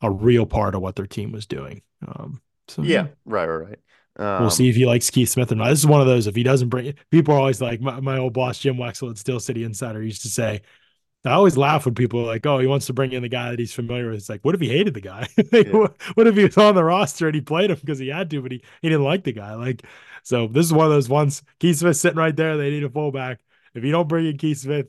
a 0.00 0.10
real 0.10 0.46
part 0.46 0.76
of 0.76 0.80
what 0.80 0.94
their 0.94 1.06
team 1.08 1.32
was 1.32 1.46
doing. 1.46 1.82
Um, 2.06 2.40
so 2.68 2.82
yeah, 2.82 3.08
right, 3.24 3.46
right, 3.46 3.68
right. 3.68 3.78
Um, 4.16 4.42
we'll 4.42 4.50
see 4.50 4.68
if 4.68 4.76
he 4.76 4.86
likes 4.86 5.10
Keith 5.10 5.30
Smith 5.30 5.50
or 5.52 5.54
not. 5.54 5.70
This 5.70 5.80
is 5.80 5.86
one 5.86 6.00
of 6.00 6.06
those. 6.06 6.26
If 6.26 6.36
he 6.36 6.42
doesn't 6.42 6.68
bring, 6.68 6.94
people 7.10 7.34
are 7.34 7.38
always 7.38 7.60
like 7.60 7.80
my, 7.80 8.00
my 8.00 8.18
old 8.18 8.34
boss 8.34 8.58
Jim 8.58 8.76
Wexell 8.76 9.10
at 9.10 9.18
Steel 9.18 9.40
City 9.40 9.64
Insider 9.64 10.02
used 10.02 10.22
to 10.22 10.28
say. 10.28 10.62
I 11.24 11.30
always 11.34 11.56
laugh 11.56 11.84
when 11.84 11.94
people 11.94 12.20
are 12.20 12.26
like, 12.26 12.44
"Oh, 12.46 12.58
he 12.58 12.66
wants 12.66 12.86
to 12.86 12.92
bring 12.92 13.12
in 13.12 13.22
the 13.22 13.28
guy 13.28 13.50
that 13.50 13.58
he's 13.60 13.72
familiar 13.72 14.10
with." 14.10 14.18
It's 14.18 14.28
like, 14.28 14.40
what 14.42 14.56
if 14.56 14.60
he 14.60 14.68
hated 14.68 14.94
the 14.94 15.00
guy? 15.00 15.28
like, 15.52 15.68
yeah. 15.68 15.72
what, 15.72 16.02
what, 16.14 16.26
if 16.26 16.34
he 16.34 16.44
was 16.44 16.58
on 16.58 16.74
the 16.74 16.82
roster 16.82 17.28
and 17.28 17.34
he 17.36 17.40
played 17.40 17.70
him 17.70 17.78
because 17.80 18.00
he 18.00 18.08
had 18.08 18.28
to, 18.30 18.42
but 18.42 18.50
he, 18.50 18.60
he 18.82 18.88
didn't 18.88 19.04
like 19.04 19.22
the 19.22 19.32
guy? 19.32 19.54
Like, 19.54 19.84
so 20.24 20.48
this 20.48 20.66
is 20.66 20.72
one 20.72 20.86
of 20.86 20.92
those 20.92 21.08
ones. 21.08 21.44
Keith 21.60 21.76
Smith 21.76 21.96
sitting 21.96 22.18
right 22.18 22.34
there. 22.34 22.56
They 22.56 22.70
need 22.70 22.82
a 22.82 22.90
fullback. 22.90 23.38
If 23.72 23.84
you 23.84 23.92
don't 23.92 24.08
bring 24.08 24.26
in 24.26 24.36
Keith 24.36 24.58
Smith, 24.58 24.88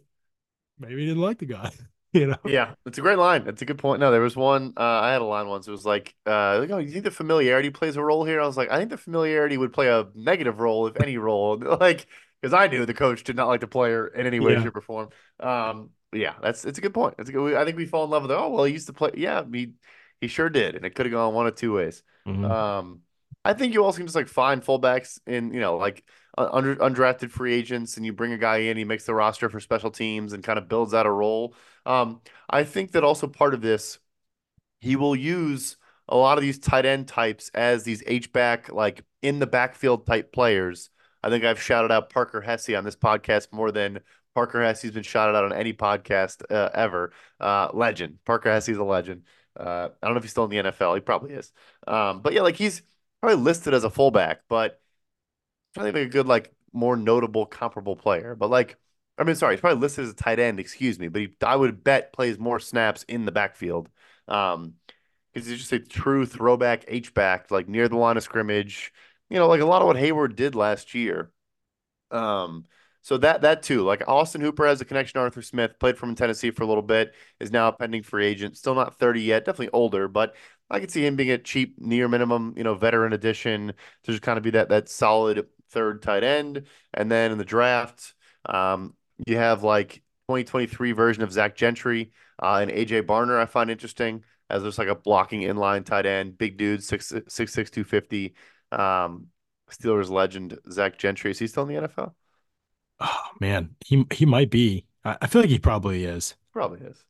maybe 0.79 1.01
he 1.01 1.05
didn't 1.05 1.21
like 1.21 1.37
the 1.37 1.45
guy. 1.45 1.71
you 2.19 2.27
know? 2.27 2.37
Yeah, 2.45 2.73
it's 2.85 2.97
a 2.97 3.01
great 3.01 3.17
line. 3.17 3.47
It's 3.47 3.61
a 3.61 3.65
good 3.65 3.77
point. 3.77 3.99
No, 3.99 4.11
there 4.11 4.21
was 4.21 4.35
one. 4.35 4.73
Uh, 4.77 4.83
I 4.83 5.11
had 5.11 5.21
a 5.21 5.25
line 5.25 5.47
once. 5.47 5.67
It 5.67 5.71
was 5.71 5.85
like, 5.85 6.15
uh, 6.25 6.59
like, 6.59 6.69
oh, 6.69 6.77
you 6.77 6.91
think 6.91 7.03
the 7.03 7.11
familiarity 7.11 7.69
plays 7.69 7.95
a 7.95 8.03
role 8.03 8.23
here? 8.23 8.39
I 8.39 8.45
was 8.45 8.57
like, 8.57 8.69
I 8.69 8.77
think 8.77 8.91
the 8.91 8.97
familiarity 8.97 9.57
would 9.57 9.73
play 9.73 9.87
a 9.87 10.07
negative 10.13 10.59
role, 10.59 10.87
if 10.87 11.01
any 11.01 11.17
role. 11.17 11.57
like, 11.79 12.05
because 12.41 12.53
I 12.53 12.67
knew 12.67 12.85
the 12.85 12.93
coach 12.93 13.23
did 13.23 13.35
not 13.35 13.47
like 13.47 13.61
the 13.61 13.67
player 13.67 14.07
in 14.07 14.27
any 14.27 14.39
way, 14.39 14.53
yeah. 14.53 14.63
shape, 14.63 14.75
or 14.75 14.81
form. 14.81 15.09
Um, 15.39 15.89
yeah, 16.11 16.33
that's 16.41 16.65
it's 16.65 16.77
a 16.77 16.81
good 16.81 16.93
point. 16.93 17.15
It's 17.17 17.29
a 17.29 17.33
good. 17.33 17.55
I 17.55 17.65
think 17.65 17.77
we 17.77 17.85
fall 17.85 18.03
in 18.03 18.09
love 18.09 18.23
with 18.23 18.31
it. 18.31 18.37
Oh 18.37 18.49
well, 18.49 18.65
he 18.65 18.73
used 18.73 18.87
to 18.87 18.93
play. 18.93 19.11
Yeah, 19.15 19.43
he 19.51 19.73
he 20.21 20.27
sure 20.27 20.49
did, 20.49 20.75
and 20.75 20.85
it 20.85 20.93
could 20.93 21.05
have 21.05 21.13
gone 21.13 21.33
one 21.33 21.47
of 21.47 21.55
two 21.55 21.73
ways. 21.73 22.03
Mm-hmm. 22.27 22.45
Um, 22.45 22.99
I 23.45 23.53
think 23.53 23.73
you 23.73 23.83
also 23.83 23.97
can 23.97 24.05
just 24.05 24.15
like 24.15 24.27
find 24.27 24.63
fullbacks 24.63 25.19
in 25.27 25.53
you 25.53 25.59
know 25.59 25.77
like 25.77 26.03
under 26.37 26.75
undrafted 26.77 27.29
free 27.29 27.53
agents, 27.53 27.97
and 27.97 28.05
you 28.05 28.13
bring 28.13 28.33
a 28.33 28.37
guy 28.37 28.57
in, 28.57 28.77
he 28.77 28.85
makes 28.85 29.05
the 29.05 29.13
roster 29.13 29.49
for 29.49 29.59
special 29.59 29.91
teams, 29.91 30.33
and 30.33 30.43
kind 30.43 30.57
of 30.57 30.67
builds 30.67 30.93
out 30.93 31.05
a 31.05 31.11
role. 31.11 31.55
Um, 31.85 32.21
I 32.49 32.63
think 32.63 32.91
that 32.93 33.03
also 33.03 33.27
part 33.27 33.53
of 33.53 33.61
this, 33.61 33.99
he 34.79 34.95
will 34.95 35.15
use 35.15 35.77
a 36.09 36.17
lot 36.17 36.37
of 36.37 36.41
these 36.41 36.59
tight 36.59 36.85
end 36.85 37.07
types 37.07 37.49
as 37.53 37.83
these 37.83 38.03
H 38.07 38.31
back, 38.33 38.71
like 38.71 39.03
in 39.21 39.39
the 39.39 39.47
backfield 39.47 40.05
type 40.05 40.31
players. 40.31 40.89
I 41.21 41.29
think 41.29 41.45
I've 41.45 41.61
shouted 41.61 41.91
out 41.91 42.09
Parker 42.09 42.41
Hesse 42.41 42.69
on 42.69 42.83
this 42.83 42.97
podcast 42.97 43.53
more 43.53 43.71
than 43.71 44.01
Parker 44.35 44.61
Hesse's 44.61 44.91
been 44.91 45.03
shouted 45.03 45.37
out 45.37 45.45
on 45.45 45.53
any 45.53 45.73
podcast 45.73 46.43
uh, 46.51 46.69
ever. 46.73 47.13
Uh, 47.39 47.69
legend. 47.73 48.19
Parker 48.25 48.51
Hesse's 48.51 48.77
a 48.77 48.83
legend. 48.83 49.23
Uh, 49.57 49.89
I 50.01 50.07
don't 50.07 50.15
know 50.15 50.17
if 50.17 50.23
he's 50.23 50.31
still 50.31 50.45
in 50.45 50.49
the 50.49 50.71
NFL. 50.71 50.95
He 50.95 51.01
probably 51.01 51.33
is. 51.33 51.51
Um, 51.87 52.21
but 52.21 52.33
yeah, 52.33 52.41
like 52.41 52.55
he's 52.55 52.81
probably 53.23 53.41
listed 53.43 53.73
as 53.73 53.83
a 53.85 53.89
fullback, 53.89 54.41
but 54.49 54.81
to 55.75 55.81
think 55.81 55.95
of 55.95 56.01
a 56.03 56.05
good, 56.07 56.27
like, 56.27 56.53
more 56.73 56.97
notable, 56.97 57.45
comparable 57.45 57.95
player. 57.95 58.35
But 58.35 58.49
like 58.49 58.77
I 59.17 59.23
mean, 59.23 59.35
sorry, 59.35 59.55
he's 59.55 59.61
probably 59.61 59.79
listed 59.79 60.05
as 60.05 60.11
a 60.11 60.15
tight 60.15 60.39
end, 60.39 60.59
excuse 60.59 60.99
me, 60.99 61.07
but 61.07 61.21
he, 61.21 61.29
I 61.43 61.55
would 61.55 61.83
bet 61.83 62.13
plays 62.13 62.39
more 62.39 62.59
snaps 62.59 63.03
in 63.03 63.25
the 63.25 63.31
backfield. 63.31 63.89
Um, 64.27 64.73
because 65.33 65.47
he's 65.47 65.59
just 65.59 65.71
a 65.73 65.79
true 65.79 66.25
throwback 66.25 66.85
H 66.87 67.13
back, 67.13 67.49
like 67.51 67.67
near 67.67 67.87
the 67.87 67.97
line 67.97 68.17
of 68.17 68.23
scrimmage. 68.23 68.93
You 69.29 69.37
know, 69.37 69.47
like 69.47 69.61
a 69.61 69.65
lot 69.65 69.81
of 69.81 69.87
what 69.87 69.97
Heyward 69.97 70.35
did 70.35 70.55
last 70.55 70.93
year. 70.93 71.31
Um, 72.11 72.65
so 73.01 73.17
that 73.17 73.41
that 73.41 73.63
too, 73.63 73.81
like 73.83 74.07
Austin 74.07 74.41
Hooper 74.41 74.65
has 74.65 74.79
a 74.79 74.85
connection 74.85 75.15
to 75.15 75.21
Arthur 75.21 75.41
Smith, 75.41 75.79
played 75.79 75.97
from 75.97 76.15
Tennessee 76.15 76.51
for 76.51 76.63
a 76.63 76.67
little 76.67 76.83
bit, 76.83 77.13
is 77.39 77.51
now 77.51 77.67
a 77.67 77.73
pending 77.73 78.03
free 78.03 78.25
agent, 78.25 78.57
still 78.57 78.75
not 78.75 78.97
30 78.97 79.21
yet, 79.21 79.43
definitely 79.45 79.71
older, 79.73 80.07
but 80.07 80.35
I 80.73 80.79
could 80.79 80.89
see 80.89 81.05
him 81.05 81.15
being 81.15 81.29
a 81.29 81.37
cheap, 81.37 81.75
near 81.79 82.07
minimum, 82.07 82.55
you 82.57 82.63
know, 82.63 82.73
veteran 82.73 83.13
addition 83.13 83.67
to 83.67 84.11
just 84.11 84.23
kind 84.23 84.37
of 84.37 84.43
be 84.43 84.49
that 84.51 84.69
that 84.69 84.89
solid 84.89 85.45
third 85.69 86.01
tight 86.01 86.23
end. 86.23 86.63
And 86.95 87.11
then 87.11 87.31
in 87.31 87.37
the 87.37 87.45
draft, 87.45 88.15
um, 88.47 88.95
you 89.27 89.37
have 89.37 89.63
like 89.63 90.01
2023 90.29 90.91
version 90.93 91.21
of 91.21 91.31
Zach 91.31 91.55
Gentry. 91.55 92.11
Uh, 92.41 92.57
and 92.61 92.71
AJ 92.71 93.03
Barner, 93.03 93.39
I 93.39 93.45
find 93.45 93.69
interesting 93.69 94.23
as 94.49 94.63
there's 94.63 94.79
like 94.79 94.87
a 94.87 94.95
blocking 94.95 95.41
inline 95.41 95.85
tight 95.85 96.07
end, 96.07 96.39
big 96.39 96.57
dude, 96.57 96.83
six 96.83 97.13
six 97.27 97.53
six 97.53 97.69
two 97.69 97.83
fifty. 97.83 98.33
Um, 98.71 99.27
Steelers 99.71 100.09
legend 100.09 100.57
Zach 100.71 100.97
Gentry. 100.97 101.31
Is 101.31 101.39
he 101.39 101.47
still 101.47 101.69
in 101.69 101.75
the 101.75 101.87
NFL? 101.87 102.13
Oh 102.99 103.23
man, 103.39 103.75
he 103.85 104.05
he 104.11 104.25
might 104.25 104.49
be. 104.49 104.85
I, 105.05 105.17
I 105.21 105.27
feel 105.27 105.41
like 105.41 105.49
he 105.49 105.59
probably 105.59 106.03
is. 106.05 106.35
Probably 106.51 106.81
is. 106.81 107.03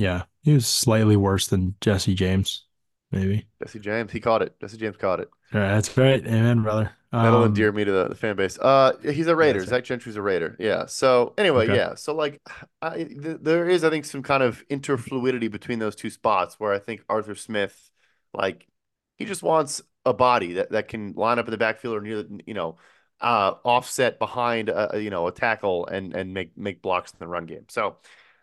Yeah, 0.00 0.24
he 0.42 0.54
was 0.54 0.66
slightly 0.66 1.16
worse 1.16 1.46
than 1.46 1.74
Jesse 1.80 2.14
James, 2.14 2.64
maybe. 3.12 3.46
Jesse 3.62 3.78
James, 3.78 4.10
he 4.12 4.20
caught 4.20 4.42
it. 4.42 4.54
Jesse 4.60 4.76
James 4.76 4.96
caught 4.96 5.20
it. 5.20 5.28
All 5.52 5.60
right, 5.60 5.74
that's 5.74 5.96
right. 5.96 6.24
Amen, 6.26 6.62
brother. 6.62 6.90
That'll 7.12 7.40
um, 7.40 7.46
endear 7.46 7.72
me 7.72 7.84
to 7.84 7.90
the, 7.90 8.08
the, 8.08 8.14
fan 8.14 8.36
base. 8.36 8.56
Uh, 8.56 8.92
he's 9.02 9.26
a 9.26 9.34
Raider. 9.34 9.64
Zach 9.64 9.82
Gentry's 9.82 10.14
a 10.14 10.22
Raider. 10.22 10.56
Yeah. 10.60 10.86
So 10.86 11.34
anyway, 11.36 11.64
okay. 11.64 11.74
yeah. 11.74 11.94
So 11.96 12.14
like, 12.14 12.40
I, 12.80 12.98
th- 13.02 13.38
there 13.42 13.68
is, 13.68 13.82
I 13.82 13.90
think, 13.90 14.04
some 14.04 14.22
kind 14.22 14.44
of 14.44 14.64
interfluidity 14.68 15.50
between 15.50 15.80
those 15.80 15.96
two 15.96 16.08
spots 16.08 16.60
where 16.60 16.72
I 16.72 16.78
think 16.78 17.02
Arthur 17.08 17.34
Smith, 17.34 17.90
like, 18.32 18.68
he 19.16 19.24
just 19.24 19.42
wants 19.42 19.82
a 20.06 20.14
body 20.14 20.54
that, 20.54 20.70
that 20.70 20.86
can 20.86 21.14
line 21.14 21.40
up 21.40 21.46
in 21.46 21.50
the 21.50 21.58
backfield 21.58 21.96
or 21.96 22.00
near, 22.00 22.22
the, 22.22 22.40
you 22.46 22.54
know, 22.54 22.76
uh, 23.20 23.54
offset 23.64 24.18
behind 24.18 24.68
a, 24.68 24.92
you 24.94 25.10
know 25.10 25.26
a 25.26 25.32
tackle 25.32 25.86
and 25.86 26.14
and 26.14 26.32
make 26.32 26.56
make 26.56 26.80
blocks 26.80 27.12
in 27.12 27.18
the 27.18 27.26
run 27.26 27.44
game. 27.46 27.66
So 27.68 27.96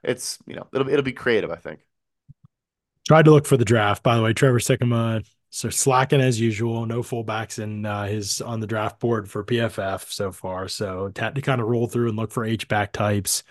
it's 0.03 0.37
you 0.45 0.55
know 0.55 0.67
it'll 0.73 0.89
it'll 0.89 1.03
be 1.03 1.13
creative. 1.13 1.51
I 1.51 1.55
think. 1.55 1.79
Tried 3.07 3.25
to 3.25 3.31
look 3.31 3.45
for 3.45 3.55
the 3.55 3.65
draft. 3.65 4.03
By 4.03 4.17
the 4.17 4.21
way, 4.21 4.33
Trevor 4.33 4.59
Sikkema 4.59 5.23
so 5.49 5.69
slacking 5.69 6.21
as 6.21 6.39
usual. 6.39 6.85
No 6.85 7.01
fullbacks 7.01 7.59
in 7.59 7.85
uh, 7.85 8.05
his 8.05 8.41
on 8.41 8.59
the 8.59 8.67
draft 8.67 8.99
board 8.99 9.29
for 9.29 9.43
PFF 9.43 10.11
so 10.11 10.31
far. 10.31 10.67
So 10.67 11.11
had 11.15 11.35
to 11.35 11.41
kind 11.41 11.61
of 11.61 11.67
roll 11.67 11.87
through 11.87 12.09
and 12.09 12.17
look 12.17 12.31
for 12.31 12.45
H 12.45 12.67
back 12.67 12.91
types. 12.91 13.43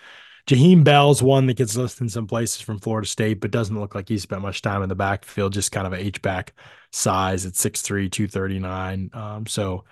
Jaheim 0.47 0.83
Bell's 0.83 1.21
one 1.21 1.47
that 1.47 1.57
gets 1.57 1.75
listed 1.75 2.03
in 2.03 2.09
some 2.09 2.27
places 2.27 2.61
from 2.61 2.79
Florida 2.79 3.07
State, 3.07 3.41
but 3.41 3.51
doesn't 3.51 3.77
look 3.77 3.95
like 3.95 4.07
he 4.07 4.17
spent 4.17 4.41
much 4.41 4.61
time 4.61 4.81
in 4.81 4.89
the 4.89 4.95
backfield. 4.95 5.51
Just 5.53 5.73
kind 5.73 5.85
of 5.85 5.91
a 5.91 6.01
H 6.01 6.21
back 6.21 6.53
size 6.91 7.45
at 7.45 7.53
6'3", 7.53 8.09
239. 8.09 9.09
Um, 9.13 9.45
so 9.45 9.83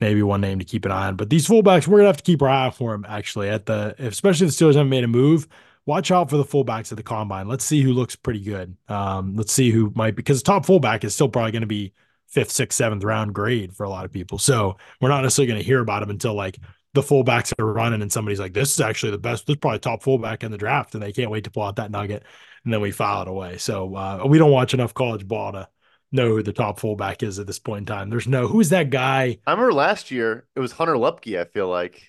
maybe 0.00 0.22
one 0.22 0.40
name 0.40 0.60
to 0.60 0.64
keep 0.64 0.84
an 0.84 0.92
eye 0.92 1.08
on. 1.08 1.16
But 1.16 1.30
these 1.30 1.48
fullbacks, 1.48 1.88
we're 1.88 1.98
gonna 1.98 2.08
have 2.08 2.18
to 2.18 2.22
keep 2.22 2.42
our 2.42 2.48
eye 2.48 2.66
out 2.66 2.76
for 2.76 2.92
them 2.92 3.04
actually. 3.08 3.48
At 3.48 3.66
the 3.66 3.96
especially 3.98 4.46
if 4.46 4.56
the 4.56 4.64
Steelers 4.64 4.74
haven't 4.74 4.90
made 4.90 5.04
a 5.04 5.08
move, 5.08 5.48
watch 5.86 6.10
out 6.10 6.30
for 6.30 6.36
the 6.36 6.44
fullbacks 6.44 6.90
at 6.92 6.96
the 6.96 7.02
combine. 7.02 7.48
Let's 7.48 7.64
see 7.64 7.82
who 7.82 7.92
looks 7.92 8.16
pretty 8.16 8.40
good. 8.40 8.76
Um, 8.88 9.36
let's 9.36 9.52
see 9.52 9.70
who 9.70 9.92
might 9.94 10.16
because 10.16 10.42
top 10.42 10.66
fullback 10.66 11.04
is 11.04 11.14
still 11.14 11.28
probably 11.28 11.52
going 11.52 11.62
to 11.62 11.66
be 11.66 11.92
fifth, 12.28 12.50
sixth, 12.50 12.76
seventh 12.76 13.04
round 13.04 13.34
grade 13.34 13.74
for 13.74 13.84
a 13.84 13.90
lot 13.90 14.04
of 14.04 14.12
people. 14.12 14.38
So 14.38 14.76
we're 15.00 15.08
not 15.08 15.22
necessarily 15.22 15.48
going 15.48 15.60
to 15.60 15.66
hear 15.66 15.80
about 15.80 16.02
him 16.02 16.10
until 16.10 16.34
like 16.34 16.58
the 16.94 17.02
fullbacks 17.02 17.52
are 17.58 17.72
running 17.72 18.02
and 18.02 18.12
somebody's 18.12 18.40
like, 18.40 18.54
this 18.54 18.72
is 18.72 18.80
actually 18.80 19.12
the 19.12 19.18
best, 19.18 19.46
this 19.46 19.54
is 19.54 19.60
probably 19.60 19.78
top 19.78 20.02
fullback 20.02 20.42
in 20.42 20.50
the 20.50 20.58
draft. 20.58 20.94
And 20.94 21.02
they 21.02 21.12
can't 21.12 21.30
wait 21.30 21.44
to 21.44 21.50
pull 21.50 21.64
out 21.64 21.76
that 21.76 21.90
nugget. 21.90 22.24
And 22.64 22.72
then 22.72 22.80
we 22.80 22.90
file 22.90 23.22
it 23.22 23.28
away. 23.28 23.58
So 23.58 23.94
uh, 23.94 24.24
we 24.26 24.38
don't 24.38 24.50
watch 24.50 24.74
enough 24.74 24.94
college 24.94 25.26
ball 25.28 25.52
to 25.52 25.68
know 26.12 26.28
who 26.28 26.42
the 26.42 26.52
top 26.52 26.78
fullback 26.78 27.22
is 27.22 27.38
at 27.38 27.46
this 27.46 27.58
point 27.58 27.80
in 27.80 27.86
time. 27.86 28.10
There's 28.10 28.28
no, 28.28 28.46
who 28.46 28.60
is 28.60 28.70
that 28.70 28.90
guy? 28.90 29.38
I 29.46 29.50
remember 29.50 29.72
last 29.72 30.10
year 30.10 30.46
it 30.56 30.60
was 30.60 30.72
Hunter 30.72 30.94
Luepke, 30.94 31.38
I 31.38 31.44
feel 31.44 31.68
like, 31.68 32.02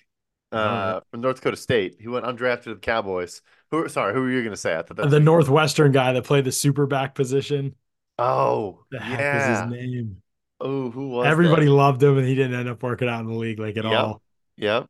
uh, 0.52 1.00
from 1.10 1.20
North 1.20 1.36
Dakota 1.36 1.56
State. 1.56 1.96
He 2.00 2.08
went 2.08 2.24
undrafted 2.24 2.62
to 2.62 2.74
the 2.74 2.80
Cowboys. 2.80 3.42
Who? 3.70 3.88
Sorry, 3.88 4.14
who 4.14 4.20
were 4.20 4.30
you 4.30 4.42
going 4.42 4.52
to 4.52 4.56
say? 4.56 4.76
I 4.76 4.82
thought 4.82 5.10
the 5.10 5.20
Northwestern 5.20 5.92
guy 5.92 6.12
that 6.12 6.24
played 6.24 6.44
the 6.44 6.52
super 6.52 6.86
back 6.86 7.14
position. 7.14 7.74
Oh, 8.18 8.84
the 8.90 9.00
heck 9.00 9.18
yeah. 9.18 9.52
is 9.52 9.60
his 9.60 9.70
name? 9.70 10.22
Oh, 10.60 10.90
who 10.90 11.08
was? 11.08 11.26
Everybody 11.26 11.66
that? 11.66 11.72
loved 11.72 12.02
him, 12.02 12.16
and 12.16 12.26
he 12.26 12.34
didn't 12.34 12.54
end 12.54 12.68
up 12.68 12.82
working 12.82 13.08
out 13.08 13.20
in 13.20 13.26
the 13.26 13.34
league 13.34 13.58
like 13.58 13.76
at 13.76 13.84
yep. 13.84 13.92
all. 13.92 14.22
Yep. 14.56 14.86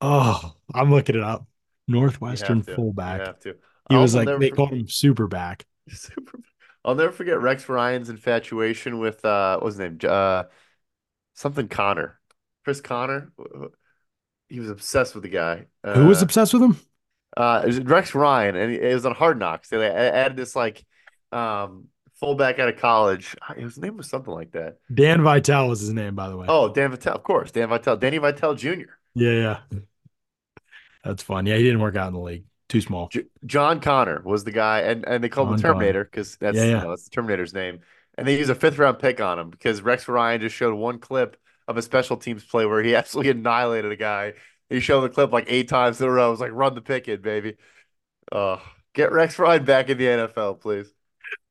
Oh, 0.00 0.54
I'm 0.74 0.90
looking 0.90 1.16
it 1.16 1.22
up. 1.22 1.46
Northwestern 1.86 2.62
fullback. 2.62 3.20
You 3.20 3.26
have 3.26 3.40
to. 3.40 3.56
He 3.90 3.96
was 3.96 4.14
like 4.14 4.28
they 4.38 4.50
called 4.50 4.72
him 4.72 4.88
super 4.88 5.26
back. 5.26 5.66
Super. 5.88 6.40
I'll 6.82 6.94
never 6.94 7.12
forget 7.12 7.40
Rex 7.40 7.68
Ryan's 7.68 8.08
infatuation 8.08 8.98
with 8.98 9.22
uh, 9.24 9.56
what 9.56 9.64
was 9.64 9.74
his 9.76 9.80
name? 9.80 9.98
Uh, 10.02 10.44
something 11.34 11.68
Connor, 11.68 12.18
Chris 12.64 12.80
Connor. 12.80 13.32
He 14.48 14.60
was 14.60 14.70
obsessed 14.70 15.14
with 15.14 15.24
the 15.24 15.30
guy. 15.30 15.66
Uh, 15.82 15.94
Who 15.94 16.06
was 16.06 16.22
uh, 16.22 16.24
obsessed 16.24 16.54
with 16.54 16.62
him? 16.62 16.78
Uh, 17.36 17.62
it 17.64 17.66
was 17.66 17.80
Rex 17.80 18.14
Ryan, 18.14 18.56
and 18.56 18.72
it 18.72 18.94
was 18.94 19.06
on 19.06 19.14
Hard 19.14 19.38
Knocks. 19.38 19.68
They 19.68 19.84
added 19.86 20.36
this 20.36 20.54
like 20.54 20.84
um 21.32 21.88
fullback 22.14 22.58
out 22.58 22.68
of 22.68 22.76
college. 22.78 23.36
His 23.56 23.76
name 23.76 23.96
was 23.96 24.08
something 24.08 24.32
like 24.32 24.52
that. 24.52 24.78
Dan 24.92 25.22
Vitale 25.22 25.68
was 25.68 25.80
his 25.80 25.92
name, 25.92 26.14
by 26.14 26.28
the 26.28 26.36
way. 26.36 26.46
Oh, 26.48 26.72
Dan 26.72 26.90
Vitale, 26.90 27.14
of 27.14 27.22
course, 27.22 27.50
Dan 27.50 27.68
Vitale, 27.68 27.96
Danny 27.96 28.18
Vitale 28.18 28.54
Jr. 28.54 28.92
Yeah, 29.14 29.30
yeah, 29.30 29.78
that's 31.02 31.22
fun. 31.22 31.46
Yeah, 31.46 31.56
he 31.56 31.62
didn't 31.62 31.80
work 31.80 31.96
out 31.96 32.08
in 32.08 32.14
the 32.14 32.20
league. 32.20 32.44
Too 32.68 32.80
small. 32.80 33.08
J- 33.08 33.26
John 33.44 33.80
Connor 33.80 34.22
was 34.24 34.44
the 34.44 34.50
guy, 34.50 34.80
and 34.80 35.04
and 35.06 35.22
they 35.22 35.28
called 35.28 35.48
John 35.48 35.54
him 35.54 35.60
Terminator 35.60 36.04
because 36.04 36.36
that's 36.36 36.56
yeah, 36.56 36.64
yeah. 36.64 36.76
You 36.78 36.84
know, 36.84 36.90
that's 36.90 37.04
the 37.04 37.10
Terminator's 37.10 37.52
name. 37.52 37.80
And 38.16 38.26
they 38.26 38.38
used 38.38 38.50
a 38.50 38.54
fifth 38.54 38.78
round 38.78 39.00
pick 39.00 39.20
on 39.20 39.38
him 39.38 39.50
because 39.50 39.82
Rex 39.82 40.08
Ryan 40.08 40.40
just 40.40 40.54
showed 40.54 40.74
one 40.74 40.98
clip 40.98 41.36
of 41.66 41.76
a 41.76 41.82
special 41.82 42.16
teams 42.16 42.44
play 42.44 42.64
where 42.64 42.82
he 42.82 42.94
absolutely 42.96 43.32
annihilated 43.32 43.92
a 43.92 43.96
guy 43.96 44.34
he 44.74 44.80
showed 44.80 45.02
the 45.02 45.08
clip 45.08 45.32
like 45.32 45.46
eight 45.48 45.68
times 45.68 46.00
in 46.00 46.08
a 46.08 46.10
row. 46.10 46.26
I 46.26 46.30
was 46.30 46.40
like, 46.40 46.52
run 46.52 46.74
the 46.74 46.80
pick 46.80 47.08
in, 47.08 47.20
baby. 47.20 47.56
Uh, 48.30 48.58
get 48.92 49.12
Rex 49.12 49.38
Ryan 49.38 49.64
back 49.64 49.88
in 49.88 49.98
the 49.98 50.04
NFL, 50.04 50.60
please. 50.60 50.92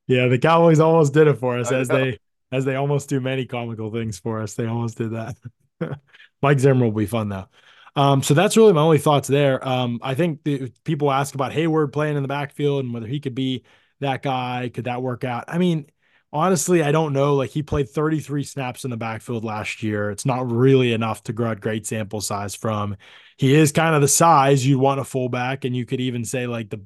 Yeah, 0.08 0.28
the 0.28 0.38
Cowboys 0.38 0.80
almost 0.80 1.14
did 1.14 1.28
it 1.28 1.38
for 1.38 1.58
us 1.58 1.72
as 1.72 1.88
they 1.88 2.20
as 2.52 2.66
they 2.66 2.76
almost 2.76 3.10
do 3.10 3.20
many 3.20 3.46
comical 3.46 3.92
things 3.92 4.20
for 4.20 4.42
us. 4.42 4.54
They 4.56 4.68
almost 4.68 4.98
did 4.98 5.12
that. 5.12 5.36
Mike 6.42 6.60
Zimmer 6.60 6.86
will 6.86 6.92
be 6.92 7.06
fun 7.06 7.30
though. 7.30 7.48
Um, 7.96 8.22
so 8.22 8.34
that's 8.34 8.58
really 8.58 8.74
my 8.74 8.82
only 8.82 8.98
thoughts 8.98 9.28
there. 9.28 9.66
Um, 9.66 10.00
I 10.02 10.16
think 10.16 10.44
the, 10.44 10.72
people 10.84 11.12
ask 11.12 11.36
about 11.36 11.52
Heyward 11.52 11.94
playing 11.94 12.18
in 12.18 12.24
the 12.24 12.28
backfield 12.28 12.84
and 12.84 12.94
whether 12.94 13.08
he 13.08 13.20
could 13.20 13.36
be 13.36 13.64
that 14.02 14.22
guy. 14.22 14.70
Could 14.74 14.86
that 14.86 15.02
work 15.02 15.24
out? 15.24 15.46
I 15.48 15.58
mean, 15.58 15.86
honestly, 16.34 16.82
I 16.84 16.92
don't 16.92 17.14
know. 17.14 17.36
Like 17.36 17.52
he 17.52 17.64
played 17.64 17.88
33 17.90 18.44
snaps 18.44 18.84
in 18.84 18.92
the 18.92 18.98
backfield 18.98 19.46
last 19.46 19.84
year. 19.84 20.10
It's 20.12 20.26
not 20.26 20.52
really 20.52 20.92
enough 20.92 21.24
to 21.24 21.46
a 21.50 21.56
great 21.56 21.86
sample 21.88 22.20
size 22.22 22.56
from. 22.56 22.98
He 23.38 23.56
is 23.56 23.72
kind 23.72 23.96
of 23.96 24.02
the 24.02 24.08
size 24.08 24.66
you'd 24.66 24.80
want 24.80 25.00
a 25.00 25.04
fullback, 25.06 25.64
and 25.64 25.76
you 25.76 25.86
could 25.86 26.02
even 26.02 26.26
say 26.26 26.48
like 26.48 26.70
the 26.70 26.82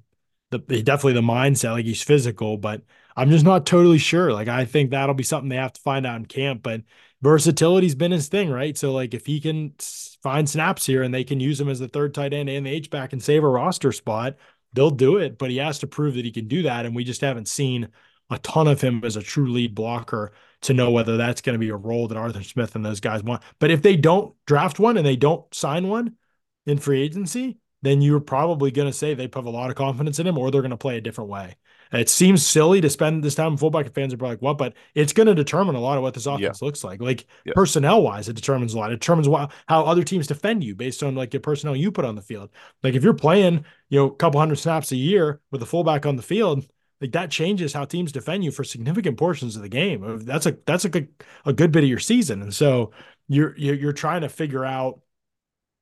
the 0.51 0.59
definitely 0.59 1.13
the 1.13 1.21
mindset, 1.21 1.71
like 1.71 1.85
he's 1.85 2.03
physical, 2.03 2.57
but 2.57 2.81
I'm 3.15 3.29
just 3.29 3.45
not 3.45 3.65
totally 3.65 3.97
sure. 3.97 4.31
Like 4.31 4.47
I 4.47 4.65
think 4.65 4.91
that'll 4.91 5.15
be 5.15 5.23
something 5.23 5.49
they 5.49 5.55
have 5.57 5.73
to 5.73 5.81
find 5.81 6.05
out 6.05 6.17
in 6.17 6.25
camp. 6.25 6.61
But 6.63 6.83
versatility's 7.21 7.95
been 7.95 8.11
his 8.11 8.27
thing, 8.29 8.49
right? 8.49 8.77
So 8.77 8.93
like 8.93 9.13
if 9.13 9.25
he 9.25 9.39
can 9.39 9.73
find 10.23 10.49
snaps 10.49 10.85
here 10.85 11.03
and 11.03 11.13
they 11.13 11.23
can 11.23 11.39
use 11.39 11.59
him 11.59 11.69
as 11.69 11.79
the 11.79 11.87
third 11.87 12.13
tight 12.13 12.33
end 12.33 12.49
and 12.49 12.65
the 12.65 12.71
H 12.71 12.89
back 12.89 13.13
and 13.13 13.21
save 13.23 13.43
a 13.43 13.49
roster 13.49 13.91
spot, 13.91 14.35
they'll 14.73 14.89
do 14.91 15.17
it. 15.17 15.37
But 15.37 15.49
he 15.51 15.57
has 15.57 15.79
to 15.79 15.87
prove 15.87 16.15
that 16.15 16.25
he 16.25 16.31
can 16.31 16.47
do 16.47 16.63
that, 16.63 16.85
and 16.85 16.95
we 16.95 17.03
just 17.03 17.21
haven't 17.21 17.47
seen 17.47 17.89
a 18.29 18.37
ton 18.39 18.67
of 18.67 18.81
him 18.81 19.01
as 19.03 19.15
a 19.15 19.21
true 19.21 19.51
lead 19.51 19.73
blocker 19.75 20.33
to 20.61 20.73
know 20.73 20.91
whether 20.91 21.17
that's 21.17 21.41
going 21.41 21.53
to 21.53 21.59
be 21.59 21.69
a 21.69 21.75
role 21.75 22.07
that 22.07 22.17
Arthur 22.17 22.43
Smith 22.43 22.75
and 22.75 22.85
those 22.85 22.99
guys 22.99 23.23
want. 23.23 23.43
But 23.59 23.71
if 23.71 23.81
they 23.81 23.95
don't 23.95 24.33
draft 24.45 24.79
one 24.79 24.97
and 24.97 25.05
they 25.05 25.15
don't 25.15 25.53
sign 25.53 25.87
one 25.87 26.15
in 26.65 26.77
free 26.77 27.01
agency, 27.01 27.57
then 27.83 28.01
you're 28.01 28.19
probably 28.19 28.71
going 28.71 28.87
to 28.87 28.93
say 28.93 29.13
they 29.13 29.29
have 29.33 29.45
a 29.45 29.49
lot 29.49 29.69
of 29.69 29.75
confidence 29.75 30.19
in 30.19 30.27
him 30.27 30.37
or 30.37 30.49
they're 30.49 30.61
going 30.61 30.71
to 30.71 30.77
play 30.77 30.97
a 30.97 31.01
different 31.01 31.29
way. 31.29 31.55
It 31.91 32.09
seems 32.09 32.45
silly 32.45 32.81
to 32.81 32.89
spend 32.89 33.23
this 33.23 33.35
time. 33.35 33.55
Fullback 33.55 33.85
and 33.85 33.95
fans 33.95 34.13
are 34.13 34.17
probably 34.17 34.35
like, 34.35 34.41
what? 34.41 34.57
But 34.57 34.73
it's 34.93 35.13
going 35.13 35.27
to 35.27 35.35
determine 35.35 35.75
a 35.75 35.79
lot 35.79 35.97
of 35.97 36.03
what 36.03 36.13
this 36.13 36.25
offense 36.25 36.59
yeah. 36.61 36.65
looks 36.65 36.83
like. 36.83 37.01
Like 37.01 37.27
yeah. 37.45 37.53
personnel 37.55 38.01
wise, 38.01 38.27
it 38.27 38.35
determines 38.35 38.73
a 38.73 38.77
lot. 38.77 38.91
It 38.91 38.99
determines 38.99 39.27
how 39.67 39.85
other 39.85 40.03
teams 40.03 40.27
defend 40.27 40.63
you 40.63 40.75
based 40.75 41.01
on 41.01 41.15
like 41.15 41.31
the 41.31 41.39
personnel 41.39 41.75
you 41.75 41.91
put 41.91 42.03
on 42.03 42.15
the 42.15 42.21
field. 42.21 42.49
Like 42.83 42.95
if 42.95 43.03
you're 43.03 43.13
playing, 43.13 43.63
you 43.89 43.99
know, 43.99 44.07
a 44.07 44.15
couple 44.15 44.39
hundred 44.39 44.57
snaps 44.57 44.91
a 44.91 44.97
year 44.97 45.39
with 45.51 45.61
a 45.61 45.65
fullback 45.65 46.05
on 46.05 46.17
the 46.17 46.23
field, 46.23 46.67
like 47.01 47.11
that 47.11 47.31
changes 47.31 47.73
how 47.73 47.85
teams 47.85 48.11
defend 48.11 48.43
you 48.43 48.51
for 48.51 48.63
significant 48.63 49.17
portions 49.17 49.55
of 49.55 49.61
the 49.61 49.69
game. 49.69 50.25
That's 50.25 50.45
a 50.45 50.57
that's 50.65 50.85
a 50.85 50.89
good 50.89 51.09
a 51.45 51.53
good 51.53 51.71
bit 51.71 51.83
of 51.83 51.89
your 51.89 51.99
season, 51.99 52.41
and 52.41 52.53
so 52.53 52.91
you're 53.27 53.55
you're, 53.57 53.93
trying 53.93 54.21
to 54.21 54.29
figure 54.29 54.63
out 54.63 55.01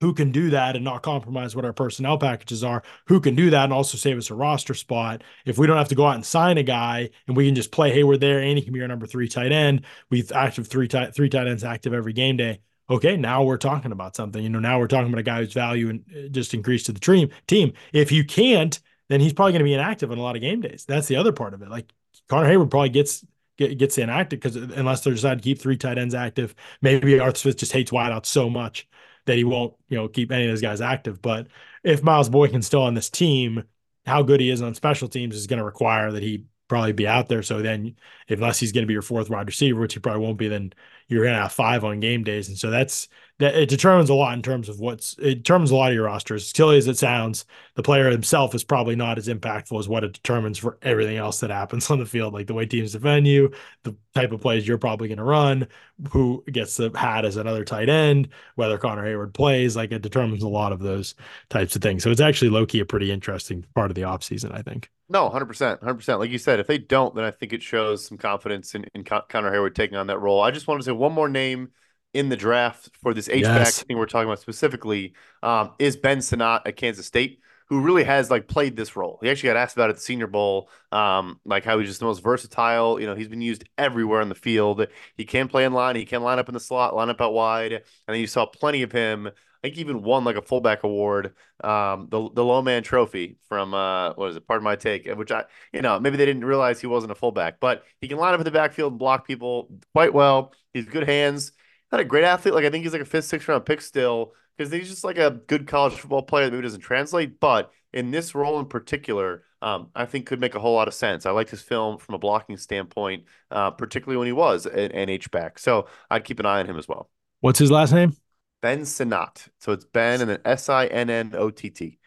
who 0.02 0.14
can 0.14 0.32
do 0.32 0.50
that 0.50 0.76
and 0.76 0.84
not 0.84 1.04
compromise 1.04 1.56
what 1.56 1.64
our 1.66 1.74
personnel 1.74 2.18
packages 2.18 2.64
are, 2.64 2.84
who 3.08 3.20
can 3.20 3.36
do 3.36 3.50
that 3.50 3.64
and 3.66 3.74
also 3.74 3.98
save 3.98 4.18
us 4.18 4.30
a 4.30 4.36
roster 4.36 4.74
spot. 4.74 5.24
If 5.46 5.58
we 5.58 5.68
don't 5.68 5.78
have 5.78 5.88
to 5.90 5.96
go 5.96 6.06
out 6.06 6.16
and 6.16 6.26
sign 6.26 6.58
a 6.58 6.64
guy 6.64 7.10
and 7.28 7.38
we 7.38 7.46
can 7.46 7.56
just 7.56 7.72
play 7.72 7.96
Heyward 7.96 8.20
there 8.20 8.40
and 8.40 8.58
he 8.58 8.64
can 8.64 8.74
be 8.74 8.82
our 8.82 8.88
number 8.88 9.06
three 9.06 9.30
tight 9.30 9.52
end, 9.52 9.86
we've 10.10 10.32
active 10.32 10.68
three 10.68 10.88
tight 10.88 11.16
three 11.16 11.30
tight 11.30 11.48
ends 11.48 11.64
active 11.64 11.94
every 11.94 12.14
game 12.14 12.38
day. 12.38 12.60
Okay, 12.90 13.18
now 13.18 13.44
we're 13.44 13.58
talking 13.58 13.92
about 13.92 14.16
something. 14.16 14.44
You 14.44 14.50
know, 14.50 14.60
now 14.60 14.80
we're 14.80 14.88
talking 14.88 15.08
about 15.08 15.20
a 15.20 15.24
guy 15.24 15.40
whose 15.40 15.54
value 15.54 15.90
and 15.90 16.04
uh, 16.16 16.28
just 16.30 16.54
increased 16.54 16.86
to 16.88 16.92
the 16.92 17.00
team. 17.00 17.30
Team. 17.48 17.74
If 17.94 18.12
you 18.12 18.24
can't, 18.24 18.80
then 19.10 19.20
he's 19.20 19.34
probably 19.34 19.54
going 19.54 19.60
to 19.60 19.66
be 19.66 19.74
inactive 19.74 20.12
on 20.12 20.18
a 20.18 20.22
lot 20.22 20.36
of 20.36 20.42
game 20.42 20.62
days. 20.62 20.86
That's 20.88 21.08
the 21.08 21.16
other 21.16 21.32
part 21.32 21.54
of 21.54 21.62
it. 21.62 21.70
Like 21.70 21.94
Connor 22.28 22.48
Heyward 22.48 22.70
probably 22.70 22.90
gets 22.90 23.26
get, 23.58 23.78
gets 23.78 23.98
inactive 23.98 24.40
because 24.40 24.56
unless 24.56 25.04
they 25.04 25.12
decide 25.12 25.40
to 25.40 25.44
keep 25.44 25.60
three 25.60 25.78
tight 25.78 25.98
ends 25.98 26.16
active, 26.16 26.56
maybe 26.82 27.20
Arthur 27.20 27.38
Smith 27.38 27.58
just 27.58 27.72
hates 27.72 27.92
wideouts 27.92 28.26
so 28.26 28.50
much 28.50 28.88
that 29.26 29.38
he 29.38 29.44
won't 29.44 29.74
you 29.90 29.98
know 29.98 30.08
keep 30.08 30.32
any 30.32 30.46
of 30.46 30.52
those 30.52 30.62
guys 30.62 30.82
active. 30.82 31.22
But 31.22 31.48
if 31.84 32.04
Miles 32.04 32.30
Boykin's 32.30 32.68
still 32.68 32.84
on 32.84 32.94
this 32.94 33.10
team, 33.10 33.64
how 34.06 34.24
good 34.24 34.40
he 34.40 34.50
is 34.50 34.62
on 34.62 34.74
special 34.74 35.08
teams 35.08 35.36
is 35.36 35.48
going 35.48 35.60
to 35.60 35.66
require 35.66 36.12
that 36.12 36.24
he 36.24 36.46
probably 36.68 36.94
be 36.94 37.08
out 37.08 37.28
there. 37.28 37.44
So 37.44 37.62
then, 37.62 37.96
unless 38.30 38.60
he's 38.60 38.72
going 38.72 38.84
to 38.84 38.88
be 38.88 38.94
your 38.94 39.02
fourth 39.02 39.30
wide 39.30 39.48
receiver, 39.48 39.80
which 39.80 39.94
he 39.94 40.00
probably 40.00 40.22
won't 40.22 40.38
be, 40.38 40.48
then 40.48 40.74
you're 41.08 41.24
going 41.24 41.36
to 41.36 41.42
have 41.42 41.52
five 41.52 41.84
on 41.84 42.00
game 42.00 42.24
days. 42.24 42.48
And 42.48 42.58
so 42.58 42.70
that's 42.70 43.08
that 43.38 43.56
it 43.56 43.68
determines 43.68 44.10
a 44.10 44.14
lot 44.14 44.34
in 44.34 44.42
terms 44.42 44.70
of 44.70 44.80
what's 44.80 45.18
it 45.20 45.36
determines 45.36 45.70
a 45.72 45.76
lot 45.76 45.90
of 45.90 45.96
your 45.96 46.06
rosters. 46.06 46.44
As 46.44 46.52
silly 46.52 46.78
as 46.78 46.88
it 46.88 46.98
sounds, 46.98 47.46
the 47.76 47.84
player 47.84 48.10
himself 48.10 48.56
is 48.56 48.64
probably 48.64 48.96
not 48.96 49.18
as 49.18 49.28
impactful 49.28 49.78
as 49.78 49.90
what 49.90 50.06
it 50.06 50.14
determines 50.14 50.58
for 50.58 50.78
everything 50.82 51.18
else 51.18 51.42
that 51.42 51.50
happens 51.50 51.90
on 51.92 52.00
the 52.00 52.06
field, 52.06 52.34
like 52.34 52.48
the 52.48 52.54
way 52.54 52.66
teams 52.66 52.94
defend 52.94 53.28
you, 53.28 53.52
the 53.84 53.96
type 54.14 54.32
of 54.32 54.42
plays 54.42 54.68
you're 54.68 54.78
probably 54.78 55.10
going 55.10 55.18
to 55.18 55.24
run, 55.24 55.68
who 56.12 56.44
gets 56.52 56.78
the 56.78 56.92
hat 56.98 57.26
as 57.26 57.36
another 57.36 57.66
tight 57.66 57.90
end, 57.90 58.30
whether 58.56 58.78
Connor 58.78 59.04
Heyward 59.04 59.34
plays, 59.34 59.76
like 59.76 59.92
it 59.92 60.02
determines 60.02 60.44
a 60.44 60.48
lot 60.48 60.72
of 60.72 60.80
those 60.80 61.16
types 61.50 61.76
of 61.76 61.82
things. 61.82 62.04
So 62.04 62.12
it's 62.12 62.22
actually 62.22 62.52
low 62.52 62.66
key 62.66 62.80
a 62.80 62.86
pretty 62.86 63.12
interesting 63.12 63.66
part 63.76 63.92
of 63.92 63.96
the 63.96 64.04
offseason, 64.04 64.54
I 64.54 64.62
think. 64.62 64.90
No, 65.08 65.30
hundred 65.30 65.46
percent, 65.46 65.82
hundred 65.82 65.96
percent. 65.96 66.20
Like 66.20 66.32
you 66.32 66.40
said, 66.40 66.60
if 66.60 66.66
they 66.66 66.80
don't, 66.80 67.14
then 67.14 67.26
I 67.26 67.32
think 67.32 67.54
it 67.54 67.62
shows 67.62 68.04
some 68.04 68.18
confidence 68.18 68.74
in, 68.74 68.86
in 68.96 69.04
Connor 69.04 69.52
Heyward 69.52 69.76
taking 69.76 69.98
on 69.98 70.08
that 70.08 70.20
role. 70.20 70.42
I 70.42 70.50
just 70.50 70.68
wanted 70.68 70.80
to 70.80 70.86
say 70.86 70.92
one 70.96 71.14
more 71.14 71.30
name 71.30 71.70
in 72.14 72.30
the 72.30 72.38
draft 72.38 72.90
for 73.02 73.14
this 73.14 73.28
H 73.28 73.44
back 73.44 73.66
yes. 73.66 73.84
thing 73.84 73.98
we're 73.98 74.06
talking 74.06 74.30
about 74.30 74.40
specifically 74.40 75.14
um, 75.44 75.72
is 75.80 75.98
Ben 75.98 76.22
Sinnott 76.22 76.62
at 76.66 76.78
Kansas 76.78 77.06
State, 77.06 77.42
who 77.68 77.82
really 77.82 78.06
has 78.06 78.32
like 78.32 78.48
played 78.48 78.78
this 78.78 78.96
role. 78.96 79.20
He 79.22 79.30
actually 79.30 79.48
got 79.48 79.58
asked 79.58 79.76
about 79.76 79.90
it 79.90 79.92
at 79.92 79.96
the 79.98 80.02
Senior 80.02 80.28
Bowl, 80.28 80.70
um, 80.94 81.42
like 81.46 81.66
how 81.66 81.78
he's 81.78 81.90
just 81.90 82.00
the 82.00 82.06
most 82.06 82.24
versatile. 82.24 83.02
You 83.02 83.08
know, 83.08 83.16
he's 83.16 83.28
been 83.28 83.42
used 83.42 83.66
everywhere 83.78 84.22
in 84.22 84.30
the 84.30 84.36
field. 84.36 84.88
He 85.16 85.26
can 85.26 85.50
play 85.50 85.66
in 85.66 85.74
line, 85.74 85.98
he 85.98 86.06
can 86.06 86.24
line 86.24 86.40
up 86.40 86.48
in 86.48 86.54
the 86.54 86.60
slot, 86.60 86.96
line 86.96 87.10
up 87.10 87.20
out 87.20 87.34
wide, 87.34 87.74
and 87.74 87.84
then 88.08 88.20
you 88.20 88.28
saw 88.28 88.46
plenty 88.46 88.82
of 88.82 88.92
him. 88.92 89.30
I 89.66 89.70
think 89.70 89.80
even 89.80 90.04
won 90.04 90.24
like 90.24 90.36
a 90.36 90.42
fullback 90.42 90.84
award, 90.84 91.34
um, 91.64 92.08
the 92.10 92.30
the 92.34 92.46
low 92.46 92.62
man 92.62 92.84
trophy 92.84 93.38
from 93.50 93.74
uh, 93.74 94.14
what 94.14 94.30
is 94.30 94.36
it? 94.36 94.48
Pardon 94.48 94.64
my 94.64 94.76
take, 94.76 95.08
which 95.16 95.32
I 95.32 95.46
you 95.74 95.82
know 95.82 96.00
maybe 96.00 96.18
they 96.18 96.26
didn't 96.26 96.46
realize 96.46 96.80
he 96.80 96.88
wasn't 96.88 97.12
a 97.12 97.16
fullback, 97.16 97.60
but 97.60 97.84
he 98.00 98.08
can 98.08 98.18
line 98.18 98.34
up 98.34 98.40
in 98.40 98.46
the 98.46 98.52
backfield 98.52 98.94
and 98.94 99.00
block 99.00 99.28
people 99.28 99.70
quite 99.94 100.14
well. 100.14 100.54
He's 100.74 100.86
good 100.86 101.08
hands 101.08 101.52
not 101.92 102.02
a 102.02 102.06
great 102.06 102.24
athlete. 102.24 102.54
Like 102.54 102.66
I 102.66 102.70
think 102.70 102.84
he's 102.84 102.94
like 102.94 103.02
a 103.02 103.06
fifth, 103.06 103.26
sixth 103.26 103.48
round 103.48 103.66
pick 103.66 103.82
still 103.82 104.34
because 104.58 104.72
he's 104.72 104.90
just 104.90 105.04
like 105.04 105.18
a 105.18 105.32
good 105.48 105.68
college 105.68 105.94
football 105.94 106.24
player 106.24 106.46
that 106.46 106.52
maybe 106.52 106.64
doesn't 106.64 106.82
translate. 106.82 107.40
But 107.40 107.72
in 107.94 108.12
this 108.12 108.36
role 108.36 108.60
in 108.60 108.66
particular, 108.66 109.44
um, 109.62 109.90
I 109.96 110.06
think 110.06 110.26
could 110.26 110.42
make 110.42 110.56
a 110.56 110.60
whole 110.60 110.76
lot 110.76 110.88
of 110.88 110.94
sense. 110.94 111.26
I 111.26 111.32
liked 111.32 111.50
his 111.50 111.62
film 111.62 111.98
from 111.98 112.16
a 112.16 112.20
blocking 112.20 112.58
standpoint, 112.58 113.26
uh, 113.52 113.72
particularly 113.72 114.18
when 114.18 114.28
he 114.28 114.34
was 114.34 114.66
an, 114.66 114.92
an 114.92 115.10
H 115.10 115.32
back. 115.32 115.58
So 115.60 115.88
I'd 116.10 116.26
keep 116.26 116.40
an 116.40 116.46
eye 116.46 116.60
on 116.60 116.68
him 116.68 116.78
as 116.78 116.88
well. 116.88 117.10
What's 117.42 117.60
his 117.60 117.72
last 117.72 117.94
name? 117.94 118.16
Ben 118.62 118.86
Sinnott. 118.86 119.48
So 119.60 119.72
it's 119.72 119.86
Ben 119.86 120.22
and 120.22 120.30
then 120.30 120.40
S 120.46 120.70
I 120.70 120.88
N 120.88 121.10
N 121.10 121.34
O 121.38 121.50
T 121.50 121.70
T. 121.70 122.00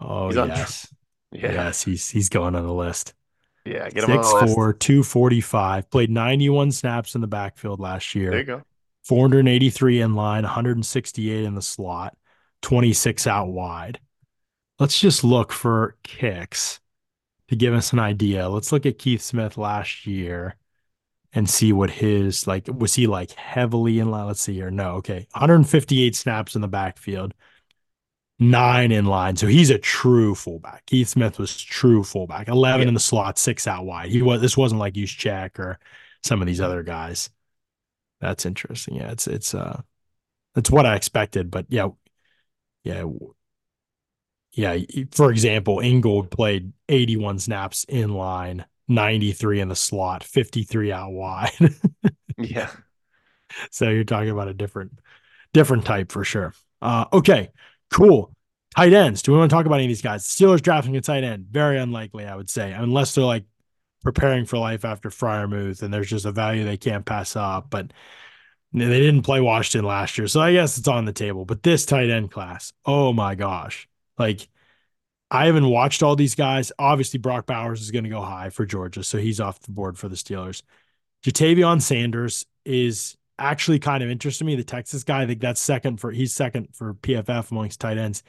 Oh 0.00 0.26
he's 0.28 0.36
yes, 0.36 0.94
yeah. 1.32 1.52
yes, 1.52 1.82
he's 1.82 2.08
he's 2.08 2.28
going 2.28 2.54
on 2.54 2.66
the 2.66 2.72
list. 2.72 3.14
Yeah, 3.64 3.88
get 3.90 4.04
him 4.08 4.18
6'4", 4.18 4.78
245. 4.78 5.90
Played 5.90 6.10
91 6.10 6.70
snaps 6.70 7.16
in 7.16 7.20
the 7.20 7.26
backfield 7.26 7.80
last 7.80 8.14
year. 8.14 8.30
There 8.30 8.38
you 8.38 8.44
go. 8.46 8.62
483 9.04 10.00
in 10.02 10.14
line, 10.14 10.42
168 10.44 11.44
in 11.44 11.54
the 11.54 11.62
slot, 11.62 12.16
26 12.62 13.26
out 13.26 13.48
wide. 13.48 13.98
Let's 14.78 14.98
just 14.98 15.24
look 15.24 15.52
for 15.52 15.96
kicks 16.04 16.80
to 17.48 17.56
give 17.56 17.74
us 17.74 17.92
an 17.92 17.98
idea. 17.98 18.48
Let's 18.48 18.72
look 18.72 18.86
at 18.86 18.98
Keith 18.98 19.22
Smith 19.22 19.56
last 19.56 20.06
year 20.06 20.56
and 21.36 21.50
see 21.50 21.70
what 21.70 21.90
his 21.90 22.46
like 22.46 22.66
was 22.66 22.94
he 22.94 23.06
like 23.06 23.30
heavily 23.32 23.98
in 23.98 24.10
line. 24.10 24.26
Let's 24.26 24.40
see 24.40 24.54
here. 24.54 24.70
No, 24.70 24.92
okay. 24.94 25.26
158 25.32 26.16
snaps 26.16 26.54
in 26.54 26.62
the 26.62 26.66
backfield, 26.66 27.34
nine 28.38 28.90
in 28.90 29.04
line. 29.04 29.36
So 29.36 29.46
he's 29.46 29.68
a 29.68 29.78
true 29.78 30.34
fullback. 30.34 30.86
Keith 30.86 31.08
Smith 31.08 31.38
was 31.38 31.60
true 31.60 32.02
fullback. 32.02 32.48
Eleven 32.48 32.82
yeah. 32.82 32.88
in 32.88 32.94
the 32.94 33.00
slot, 33.00 33.38
six 33.38 33.66
out 33.66 33.84
wide. 33.84 34.08
He 34.08 34.22
was. 34.22 34.40
This 34.40 34.56
wasn't 34.56 34.80
like 34.80 34.94
Juszczyk 34.94 35.58
or 35.58 35.78
some 36.22 36.40
of 36.40 36.46
these 36.46 36.60
other 36.60 36.82
guys. 36.82 37.28
That's 38.18 38.46
interesting. 38.46 38.96
Yeah, 38.96 39.10
it's 39.10 39.26
it's 39.26 39.54
uh, 39.54 39.82
it's 40.56 40.70
what 40.70 40.86
I 40.86 40.96
expected. 40.96 41.50
But 41.50 41.66
yeah, 41.68 41.88
yeah, 42.82 43.04
yeah. 44.52 44.78
For 45.10 45.30
example, 45.30 45.80
Ingold 45.80 46.30
played 46.30 46.72
eighty-one 46.88 47.38
snaps 47.40 47.84
in 47.84 48.14
line, 48.14 48.64
ninety-three 48.88 49.60
in 49.60 49.68
the 49.68 49.76
slot, 49.76 50.24
fifty-three 50.24 50.92
out 50.92 51.12
wide. 51.12 51.74
yeah. 52.38 52.70
So 53.70 53.88
you're 53.88 54.04
talking 54.04 54.30
about 54.30 54.48
a 54.48 54.54
different 54.54 54.98
different 55.52 55.84
type 55.84 56.12
for 56.12 56.24
sure. 56.24 56.52
Uh, 56.82 57.06
okay, 57.12 57.50
Cool. 57.90 58.32
Tight 58.74 58.92
ends. 58.92 59.22
Do 59.22 59.32
we 59.32 59.38
want 59.38 59.50
to 59.50 59.54
talk 59.54 59.66
about 59.66 59.76
any 59.76 59.84
of 59.84 59.88
these 59.88 60.02
guys? 60.02 60.24
The 60.24 60.44
Steelers 60.44 60.60
drafting 60.60 60.96
a 60.96 61.00
tight 61.00 61.24
end. 61.24 61.46
Very 61.50 61.78
unlikely, 61.78 62.26
I 62.26 62.36
would 62.36 62.50
say, 62.50 62.72
unless 62.72 63.14
they're 63.14 63.24
like 63.24 63.44
preparing 64.02 64.44
for 64.44 64.58
life 64.58 64.84
after 64.84 65.08
Freiermuth 65.08 65.82
and 65.82 65.92
there's 65.92 66.10
just 66.10 66.26
a 66.26 66.32
value 66.32 66.64
they 66.64 66.76
can't 66.76 67.06
pass 67.06 67.36
up. 67.36 67.70
But 67.70 67.92
they 68.72 69.00
didn't 69.00 69.22
play 69.22 69.40
Washington 69.40 69.86
last 69.86 70.18
year. 70.18 70.26
So 70.28 70.40
I 70.40 70.52
guess 70.52 70.76
it's 70.76 70.88
on 70.88 71.06
the 71.06 71.12
table. 71.12 71.44
But 71.46 71.62
this 71.62 71.86
tight 71.86 72.10
end 72.10 72.30
class, 72.30 72.72
oh 72.84 73.12
my 73.12 73.34
gosh. 73.34 73.88
Like, 74.18 74.46
I 75.30 75.46
haven't 75.46 75.68
watched 75.68 76.02
all 76.02 76.16
these 76.16 76.34
guys. 76.34 76.70
Obviously, 76.78 77.18
Brock 77.18 77.46
Bowers 77.46 77.82
is 77.82 77.90
going 77.90 78.04
to 78.04 78.10
go 78.10 78.22
high 78.22 78.50
for 78.50 78.64
Georgia. 78.64 79.02
So 79.02 79.18
he's 79.18 79.40
off 79.40 79.60
the 79.60 79.72
board 79.72 79.98
for 79.98 80.08
the 80.08 80.16
Steelers. 80.16 80.62
Ja'Tavion 81.24 81.82
Sanders 81.82 82.46
is 82.64 83.16
actually 83.38 83.78
kind 83.78 84.02
of 84.02 84.10
interesting 84.10 84.46
to 84.46 84.52
me. 84.52 84.56
The 84.56 84.64
Texas 84.64 85.02
guy, 85.02 85.22
I 85.22 85.26
think 85.26 85.40
that's 85.40 85.60
second 85.60 85.98
for 86.00 86.10
he's 86.12 86.32
second 86.32 86.68
for 86.74 86.94
PFF 86.94 87.50
amongst 87.50 87.80
tight 87.80 87.98
ends. 87.98 88.22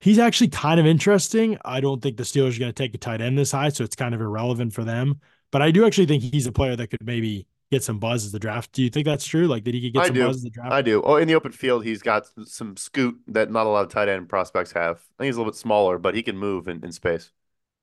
He's 0.00 0.18
actually 0.18 0.48
kind 0.48 0.80
of 0.80 0.86
interesting. 0.86 1.58
I 1.64 1.80
don't 1.80 2.00
think 2.00 2.16
the 2.16 2.22
Steelers 2.24 2.56
are 2.56 2.60
going 2.60 2.72
to 2.72 2.72
take 2.72 2.94
a 2.94 2.98
tight 2.98 3.20
end 3.20 3.38
this 3.38 3.52
high, 3.52 3.68
so 3.68 3.84
it's 3.84 3.96
kind 3.96 4.14
of 4.14 4.20
irrelevant 4.20 4.72
for 4.72 4.84
them. 4.84 5.20
But 5.50 5.62
I 5.62 5.70
do 5.70 5.86
actually 5.86 6.06
think 6.06 6.22
he's 6.22 6.46
a 6.46 6.52
player 6.52 6.74
that 6.74 6.88
could 6.88 7.04
maybe 7.04 7.46
get 7.72 7.82
some 7.82 7.98
buzz 7.98 8.24
as 8.24 8.32
the 8.32 8.38
draft. 8.38 8.70
Do 8.72 8.82
you 8.82 8.90
think 8.90 9.06
that's 9.06 9.24
true? 9.24 9.46
Like, 9.46 9.64
did 9.64 9.74
he 9.74 9.90
get 9.90 10.02
I 10.02 10.06
some 10.06 10.14
do. 10.14 10.26
buzz 10.26 10.36
as 10.36 10.42
the 10.42 10.50
draft? 10.50 10.72
I 10.72 10.82
do. 10.82 11.02
Oh, 11.02 11.16
in 11.16 11.26
the 11.26 11.34
open 11.34 11.52
field, 11.52 11.84
he's 11.84 12.02
got 12.02 12.26
some 12.44 12.76
scoot 12.76 13.18
that 13.28 13.50
not 13.50 13.66
a 13.66 13.70
lot 13.70 13.84
of 13.84 13.90
tight 13.90 14.08
end 14.08 14.28
prospects 14.28 14.72
have. 14.72 14.96
I 14.96 15.22
think 15.22 15.26
he's 15.26 15.36
a 15.36 15.40
little 15.40 15.52
bit 15.52 15.58
smaller, 15.58 15.98
but 15.98 16.14
he 16.14 16.22
can 16.22 16.36
move 16.36 16.68
in, 16.68 16.84
in 16.84 16.92
space. 16.92 17.30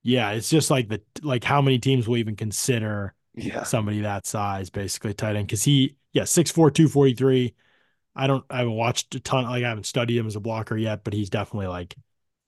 Yeah, 0.02 0.30
it's 0.30 0.48
just 0.48 0.70
like 0.70 0.88
the 0.88 1.02
like 1.22 1.44
how 1.44 1.60
many 1.60 1.78
teams 1.78 2.08
will 2.08 2.16
even 2.16 2.36
consider 2.36 3.14
yeah. 3.34 3.64
somebody 3.64 4.00
that 4.00 4.26
size, 4.26 4.70
basically 4.70 5.12
tight 5.12 5.36
end. 5.36 5.48
Cause 5.48 5.62
he, 5.62 5.96
yeah, 6.12 6.22
6'4, 6.22 6.54
243. 6.54 7.54
I 8.16 8.26
don't, 8.26 8.44
I 8.48 8.58
haven't 8.58 8.74
watched 8.74 9.14
a 9.14 9.20
ton, 9.20 9.44
like 9.44 9.64
I 9.64 9.68
haven't 9.68 9.86
studied 9.86 10.16
him 10.16 10.26
as 10.26 10.36
a 10.36 10.40
blocker 10.40 10.76
yet, 10.76 11.04
but 11.04 11.12
he's 11.12 11.30
definitely 11.30 11.66
like 11.66 11.96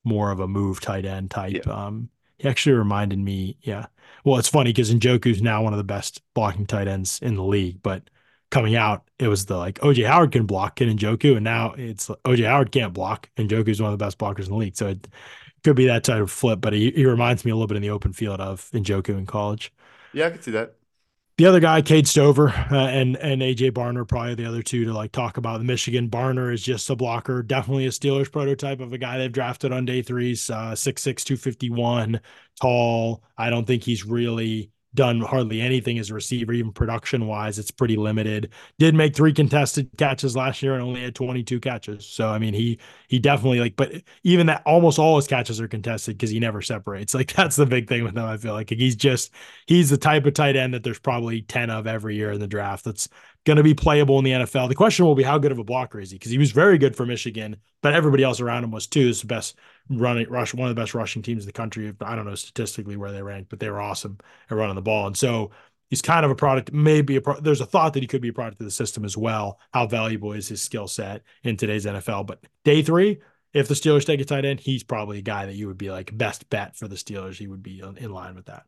more 0.04 0.30
of 0.30 0.40
a 0.40 0.48
move 0.48 0.80
tight 0.80 1.04
end 1.04 1.30
type. 1.30 1.66
Yeah. 1.66 1.72
Um, 1.72 2.08
he 2.38 2.48
actually 2.48 2.74
reminded 2.74 3.18
me, 3.18 3.58
yeah. 3.62 3.86
Well, 4.24 4.38
it's 4.38 4.48
funny 4.48 4.70
because 4.70 4.92
Njoku's 4.94 5.42
now 5.42 5.62
one 5.62 5.72
of 5.72 5.78
the 5.78 5.84
best 5.84 6.22
blocking 6.34 6.66
tight 6.66 6.88
ends 6.88 7.18
in 7.22 7.34
the 7.34 7.42
league, 7.42 7.82
but 7.82 8.08
coming 8.50 8.76
out, 8.76 9.08
it 9.18 9.28
was 9.28 9.46
the 9.46 9.56
like 9.56 9.80
OJ 9.80 10.06
Howard 10.06 10.32
can 10.32 10.46
block 10.46 10.76
Ken 10.76 10.96
Njoku, 10.96 11.34
and 11.36 11.44
now 11.44 11.72
it's 11.76 12.08
OJ 12.24 12.46
Howard 12.46 12.70
can't 12.70 12.92
block, 12.92 13.28
and 13.36 13.50
Njoku's 13.50 13.80
one 13.80 13.92
of 13.92 13.98
the 13.98 14.04
best 14.04 14.18
blockers 14.18 14.44
in 14.44 14.50
the 14.50 14.56
league. 14.56 14.76
So 14.76 14.88
it 14.88 15.08
could 15.64 15.76
be 15.76 15.86
that 15.86 16.04
type 16.04 16.22
of 16.22 16.30
flip, 16.30 16.60
but 16.60 16.72
he, 16.72 16.90
he 16.92 17.04
reminds 17.06 17.44
me 17.44 17.50
a 17.50 17.54
little 17.54 17.66
bit 17.66 17.76
in 17.76 17.82
the 17.82 17.90
open 17.90 18.12
field 18.12 18.40
of 18.40 18.70
Njoku 18.72 19.10
in 19.10 19.26
college. 19.26 19.72
Yeah, 20.12 20.26
I 20.26 20.30
can 20.30 20.42
see 20.42 20.50
that. 20.52 20.74
The 21.42 21.48
other 21.48 21.58
guy, 21.58 21.82
Cade 21.82 22.06
Stover, 22.06 22.50
uh, 22.50 22.86
and 22.86 23.16
and 23.16 23.42
AJ 23.42 23.72
Barner, 23.72 24.06
probably 24.06 24.36
the 24.36 24.44
other 24.44 24.62
two 24.62 24.84
to 24.84 24.92
like 24.92 25.10
talk 25.10 25.38
about. 25.38 25.58
The 25.58 25.64
Michigan 25.64 26.08
Barner 26.08 26.54
is 26.54 26.62
just 26.62 26.88
a 26.88 26.94
blocker, 26.94 27.42
definitely 27.42 27.84
a 27.86 27.88
Steelers 27.88 28.30
prototype 28.30 28.78
of 28.78 28.92
a 28.92 28.98
guy 28.98 29.18
they've 29.18 29.32
drafted 29.32 29.72
on 29.72 29.84
day 29.84 30.02
threes, 30.02 30.48
uh, 30.50 30.76
6'6", 30.76 31.24
251, 31.24 32.20
tall. 32.60 33.24
I 33.36 33.50
don't 33.50 33.66
think 33.66 33.82
he's 33.82 34.04
really 34.04 34.70
done 34.94 35.20
hardly 35.20 35.60
anything 35.60 35.98
as 35.98 36.10
a 36.10 36.14
receiver, 36.14 36.52
even 36.52 36.72
production 36.72 37.26
wise. 37.26 37.58
It's 37.58 37.70
pretty 37.70 37.96
limited. 37.96 38.50
Did 38.78 38.94
make 38.94 39.16
three 39.16 39.32
contested 39.32 39.90
catches 39.96 40.36
last 40.36 40.62
year 40.62 40.74
and 40.74 40.82
only 40.82 41.02
had 41.02 41.14
22 41.14 41.60
catches. 41.60 42.06
So 42.06 42.28
I 42.28 42.38
mean, 42.38 42.54
he 42.54 42.78
he 43.08 43.18
definitely 43.18 43.60
like, 43.60 43.76
but 43.76 43.92
even 44.22 44.46
that 44.46 44.62
almost 44.66 44.98
all 44.98 45.16
his 45.16 45.26
catches 45.26 45.60
are 45.60 45.68
contested 45.68 46.16
because 46.16 46.30
he 46.30 46.40
never 46.40 46.60
separates. 46.62 47.14
Like 47.22 47.32
that's 47.34 47.54
the 47.54 47.66
big 47.66 47.88
thing 47.88 48.02
with 48.02 48.16
him. 48.16 48.24
I 48.24 48.36
feel 48.36 48.52
like 48.52 48.70
he's 48.70 48.96
just 48.96 49.32
he's 49.66 49.90
the 49.90 49.96
type 49.96 50.26
of 50.26 50.34
tight 50.34 50.56
end 50.56 50.74
that 50.74 50.82
there's 50.82 50.98
probably 50.98 51.42
10 51.42 51.70
of 51.70 51.86
every 51.86 52.16
year 52.16 52.32
in 52.32 52.40
the 52.40 52.48
draft. 52.48 52.84
That's 52.84 53.08
going 53.44 53.58
to 53.58 53.62
be 53.62 53.74
playable 53.74 54.18
in 54.18 54.24
the 54.24 54.30
NFL. 54.32 54.68
The 54.68 54.74
question 54.74 55.04
will 55.04 55.14
be 55.14 55.22
how 55.22 55.38
good 55.38 55.52
of 55.52 55.58
a 55.58 55.64
blocker 55.64 56.00
is 56.00 56.10
he? 56.10 56.18
Because 56.18 56.30
he 56.32 56.38
was 56.38 56.52
very 56.52 56.78
good 56.78 56.96
for 56.96 57.06
Michigan, 57.06 57.56
but 57.80 57.92
everybody 57.94 58.22
else 58.22 58.40
around 58.40 58.64
him 58.64 58.70
was 58.70 58.86
too. 58.86 59.08
It's 59.08 59.20
the 59.20 59.26
best 59.26 59.56
running 59.88 60.28
rush, 60.28 60.54
one 60.54 60.68
of 60.68 60.74
the 60.74 60.80
best 60.80 60.94
rushing 60.94 61.22
teams 61.22 61.42
in 61.42 61.46
the 61.46 61.52
country. 61.52 61.92
I 62.00 62.16
don't 62.16 62.26
know 62.26 62.34
statistically 62.34 62.96
where 62.96 63.12
they 63.12 63.22
ranked, 63.22 63.50
but 63.50 63.60
they 63.60 63.70
were 63.70 63.80
awesome 63.80 64.18
at 64.50 64.56
running 64.56 64.76
the 64.76 64.82
ball. 64.82 65.06
And 65.06 65.16
so 65.16 65.50
he's 65.90 66.02
kind 66.02 66.24
of 66.24 66.30
a 66.30 66.34
product, 66.34 66.72
maybe 66.72 67.16
a 67.16 67.20
pro- 67.20 67.40
there's 67.40 67.60
a 67.60 67.66
thought 67.66 67.92
that 67.94 68.02
he 68.02 68.06
could 68.06 68.22
be 68.22 68.28
a 68.28 68.32
product 68.32 68.60
of 68.60 68.64
the 68.64 68.70
system 68.70 69.04
as 69.04 69.16
well. 69.16 69.58
How 69.72 69.86
valuable 69.86 70.32
is 70.32 70.48
his 70.48 70.62
skill 70.62 70.88
set 70.88 71.22
in 71.44 71.56
today's 71.56 71.86
NFL? 71.86 72.26
But 72.26 72.44
day 72.64 72.82
three, 72.82 73.20
if 73.52 73.68
the 73.68 73.74
Steelers 73.74 74.06
take 74.06 74.20
a 74.20 74.24
tight 74.24 74.44
end, 74.44 74.60
he's 74.60 74.82
probably 74.82 75.18
a 75.18 75.22
guy 75.22 75.46
that 75.46 75.54
you 75.54 75.66
would 75.66 75.78
be 75.78 75.90
like 75.90 76.16
best 76.16 76.48
bet 76.48 76.76
for 76.76 76.88
the 76.88 76.96
Steelers. 76.96 77.36
He 77.36 77.46
would 77.46 77.62
be 77.62 77.80
in 77.80 78.12
line 78.12 78.34
with 78.34 78.46
that. 78.46 78.64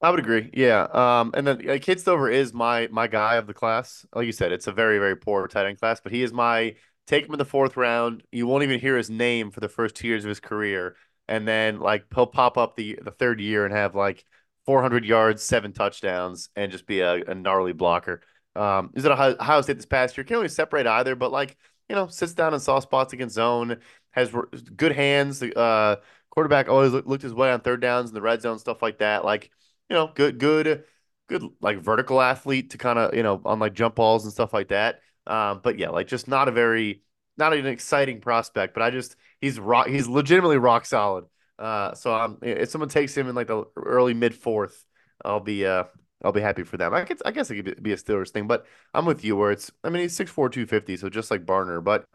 I 0.00 0.10
would 0.10 0.18
agree. 0.18 0.50
Yeah. 0.52 0.82
Um, 0.92 1.30
and 1.34 1.46
then 1.46 1.70
uh, 1.70 1.78
Cade 1.80 2.00
Stover 2.00 2.28
is 2.28 2.52
my 2.52 2.88
my 2.90 3.06
guy 3.06 3.36
of 3.36 3.46
the 3.46 3.54
class. 3.54 4.04
Like 4.14 4.26
you 4.26 4.32
said, 4.32 4.52
it's 4.52 4.66
a 4.66 4.72
very 4.72 4.98
very 4.98 5.16
poor 5.16 5.46
tight 5.48 5.66
end 5.66 5.80
class, 5.80 6.00
but 6.00 6.12
he 6.12 6.22
is 6.22 6.32
my 6.32 6.74
take 7.06 7.26
him 7.26 7.32
in 7.32 7.38
the 7.38 7.44
fourth 7.44 7.76
round. 7.76 8.22
You 8.32 8.46
won't 8.46 8.64
even 8.64 8.80
hear 8.80 8.96
his 8.96 9.10
name 9.10 9.50
for 9.50 9.60
the 9.60 9.68
first 9.68 9.94
two 9.94 10.08
years 10.08 10.24
of 10.24 10.28
his 10.28 10.40
career, 10.40 10.96
and 11.28 11.46
then 11.46 11.80
like 11.80 12.04
he'll 12.14 12.26
pop 12.26 12.58
up 12.58 12.76
the 12.76 12.98
the 13.02 13.10
third 13.10 13.40
year 13.40 13.64
and 13.64 13.74
have 13.74 13.94
like 13.94 14.24
400 14.66 15.04
yards, 15.04 15.42
seven 15.42 15.72
touchdowns, 15.72 16.48
and 16.56 16.72
just 16.72 16.86
be 16.86 17.00
a, 17.00 17.14
a 17.24 17.34
gnarly 17.34 17.72
blocker. 17.72 18.22
Um, 18.56 18.90
is 18.94 19.04
it 19.04 19.10
a 19.10 19.14
Ohio 19.40 19.60
State 19.62 19.76
this 19.76 19.86
past 19.86 20.16
year? 20.16 20.24
Can't 20.24 20.38
really 20.38 20.48
separate 20.48 20.86
either, 20.86 21.14
but 21.16 21.32
like 21.32 21.56
you 21.88 21.94
know, 21.94 22.06
sits 22.06 22.32
down 22.34 22.54
in 22.54 22.60
soft 22.60 22.84
spots 22.84 23.12
against 23.12 23.34
zone, 23.34 23.78
has 24.12 24.30
good 24.76 24.92
hands. 24.92 25.42
Uh, 25.42 25.96
quarterback 26.30 26.68
always 26.68 26.92
looked 26.92 27.22
his 27.22 27.34
way 27.34 27.50
on 27.52 27.60
third 27.60 27.80
downs 27.80 28.10
in 28.10 28.14
the 28.14 28.22
red 28.22 28.40
zone, 28.42 28.58
stuff 28.58 28.82
like 28.82 28.98
that. 28.98 29.24
Like 29.24 29.50
you 29.90 29.94
know, 29.94 30.10
good, 30.14 30.38
good, 30.38 30.84
good, 31.28 31.42
like 31.60 31.78
vertical 31.78 32.20
athlete 32.20 32.70
to 32.70 32.78
kind 32.78 32.98
of 32.98 33.14
you 33.14 33.22
know 33.22 33.40
on 33.44 33.58
like 33.58 33.74
jump 33.74 33.96
balls 33.96 34.24
and 34.24 34.32
stuff 34.32 34.52
like 34.52 34.68
that. 34.68 35.00
Um, 35.26 35.60
but 35.62 35.78
yeah, 35.78 35.90
like 35.90 36.06
just 36.08 36.28
not 36.28 36.48
a 36.48 36.52
very, 36.52 37.02
not 37.36 37.52
an 37.52 37.66
exciting 37.66 38.20
prospect. 38.20 38.74
But 38.74 38.82
I 38.82 38.90
just 38.90 39.16
he's 39.40 39.58
rock, 39.58 39.88
he's 39.88 40.06
legitimately 40.08 40.58
rock 40.58 40.86
solid. 40.86 41.26
Uh, 41.58 41.94
so 41.94 42.14
um, 42.14 42.38
if 42.42 42.68
someone 42.70 42.88
takes 42.88 43.16
him 43.16 43.28
in 43.28 43.34
like 43.34 43.46
the 43.46 43.64
early 43.76 44.14
mid 44.14 44.34
fourth, 44.34 44.84
I'll 45.24 45.40
be 45.40 45.66
uh 45.66 45.84
I'll 46.22 46.32
be 46.32 46.40
happy 46.40 46.62
for 46.64 46.76
them. 46.76 46.94
I 46.94 47.04
guess 47.04 47.18
I 47.24 47.30
guess 47.30 47.50
it 47.50 47.62
could 47.62 47.82
be 47.82 47.92
a 47.92 47.96
Steelers 47.96 48.30
thing, 48.30 48.46
but 48.46 48.66
I'm 48.92 49.04
with 49.06 49.24
you 49.24 49.36
where 49.36 49.52
it's 49.52 49.70
I 49.82 49.90
mean 49.90 50.02
he's 50.02 50.16
6'4", 50.16 50.48
250, 50.52 50.96
so 50.96 51.08
just 51.08 51.30
like 51.30 51.44
Barner. 51.46 51.82
But 51.82 52.06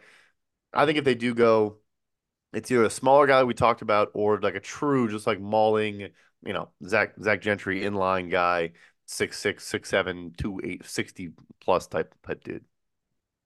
I 0.74 0.86
think 0.86 0.98
if 0.98 1.06
they 1.06 1.16
do 1.16 1.34
go, 1.34 1.78
it's 2.54 2.72
either 2.72 2.86
a 2.86 2.90
smaller 2.90 3.28
guy 3.28 3.44
we 3.44 3.54
talked 3.54 3.82
about 3.82 4.12
or 4.14 4.40
like 4.42 4.56
a 4.56 4.60
true 4.60 5.10
just 5.10 5.28
like 5.28 5.40
mauling, 5.40 6.10
you 6.46 6.54
know, 6.54 6.70
Zach 6.88 7.14
Zach 7.22 7.42
Gentry 7.42 7.82
inline 7.82 8.32
guy, 8.32 8.74
six 9.08 9.40
six, 9.40 9.66
six 9.68 9.90
seven, 9.90 10.34
two 10.38 10.62
eight, 10.64 10.86
60 10.86 11.32
plus 11.62 11.88
type 11.88 12.16
type 12.26 12.44
dude. 12.44 12.66